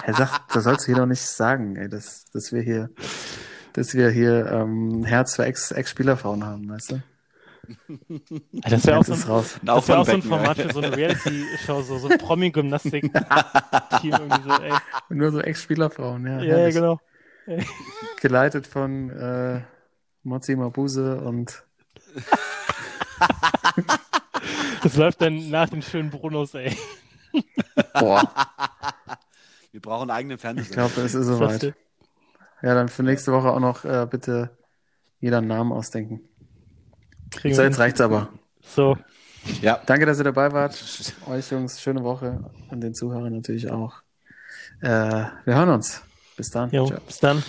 Er 0.06 0.14
sagt, 0.14 0.54
das 0.54 0.64
sollst 0.64 0.82
du 0.86 0.92
hier 0.92 0.96
doch 1.00 1.06
nicht 1.06 1.22
sagen, 1.22 1.76
ey, 1.76 1.88
dass, 1.88 2.26
dass 2.32 2.52
wir 2.52 2.60
hier, 2.60 2.90
dass 3.72 3.94
wir 3.94 4.10
hier 4.10 4.46
ähm, 4.52 5.02
Herz 5.04 5.36
für 5.36 5.44
Ex- 5.46 5.70
Ex-Spielerfrauen 5.70 6.44
haben, 6.44 6.68
weißt 6.68 6.92
du? 6.92 7.02
Das 8.52 8.84
wäre 8.86 8.98
auch 8.98 9.04
so 9.04 9.12
ein, 9.14 9.18
ist 9.18 9.28
raus. 9.28 9.54
Ein 9.62 9.66
das 9.66 9.88
wär 9.88 9.98
auch 9.98 10.04
so 10.04 10.12
ein 10.12 10.22
Format 10.22 10.58
für 10.58 10.70
so 10.74 10.80
eine 10.80 10.94
Reality-Show, 10.94 11.80
so, 11.82 11.96
so 11.98 12.08
Promi-Gymnastik-Team 12.08 13.12
irgendwie 14.12 14.42
so, 14.42 14.62
ey. 14.62 14.72
Nur 15.08 15.32
so 15.32 15.40
Ex-Spielerfrauen, 15.40 16.26
ja. 16.26 16.38
Ja, 16.40 16.42
ja, 16.44 16.56
herrlich. 16.56 16.74
genau. 16.74 17.00
Geleitet 18.20 18.66
von 18.66 19.08
äh, 19.08 19.62
Mozi 20.22 20.54
Mabuse 20.56 21.16
und 21.22 21.64
Das 24.82 24.96
läuft 24.96 25.20
dann 25.22 25.50
nach 25.50 25.68
den 25.68 25.82
schönen 25.82 26.10
Brunos, 26.10 26.54
ey. 26.54 26.76
boah, 27.98 28.22
Wir 29.72 29.80
brauchen 29.80 30.10
einen 30.10 30.18
eigenen 30.18 30.34
ich 30.36 30.40
Fernsehsender. 30.40 30.88
glaube, 30.88 31.00
es 31.06 31.14
ist 31.14 31.26
soweit. 31.26 31.74
Ja, 32.62 32.74
dann 32.74 32.88
für 32.88 33.02
nächste 33.02 33.32
Woche 33.32 33.48
auch 33.50 33.60
noch 33.60 33.84
äh, 33.84 34.06
bitte 34.08 34.56
jeder 35.20 35.38
einen 35.38 35.48
Namen 35.48 35.72
ausdenken. 35.72 36.20
Kriegen 37.30 37.54
So, 37.54 37.62
jetzt 37.62 37.78
reicht's 37.78 38.00
aber. 38.00 38.28
So, 38.62 38.96
Ja. 39.60 39.80
Danke, 39.86 40.06
dass 40.06 40.18
ihr 40.18 40.24
dabei 40.24 40.52
wart. 40.52 40.82
Euch 41.26 41.50
Jungs, 41.50 41.80
schöne 41.82 42.02
Woche. 42.04 42.50
Und 42.70 42.80
den 42.80 42.94
Zuhörern 42.94 43.34
natürlich 43.34 43.70
auch. 43.70 44.02
Äh, 44.80 44.88
wir 45.44 45.54
hören 45.56 45.70
uns. 45.70 46.02
Bis 46.36 46.50
dann. 46.50 46.70
jo, 46.70 46.86
Ciao. 46.86 47.00
bis 47.06 47.18
dann. 47.18 47.42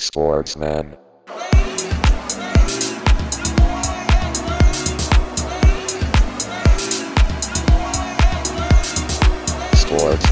Sportsman. 0.00 0.96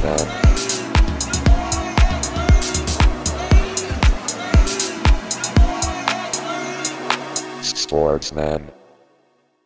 Sportsman. 0.06 0.46
Sportsman. 7.62 8.85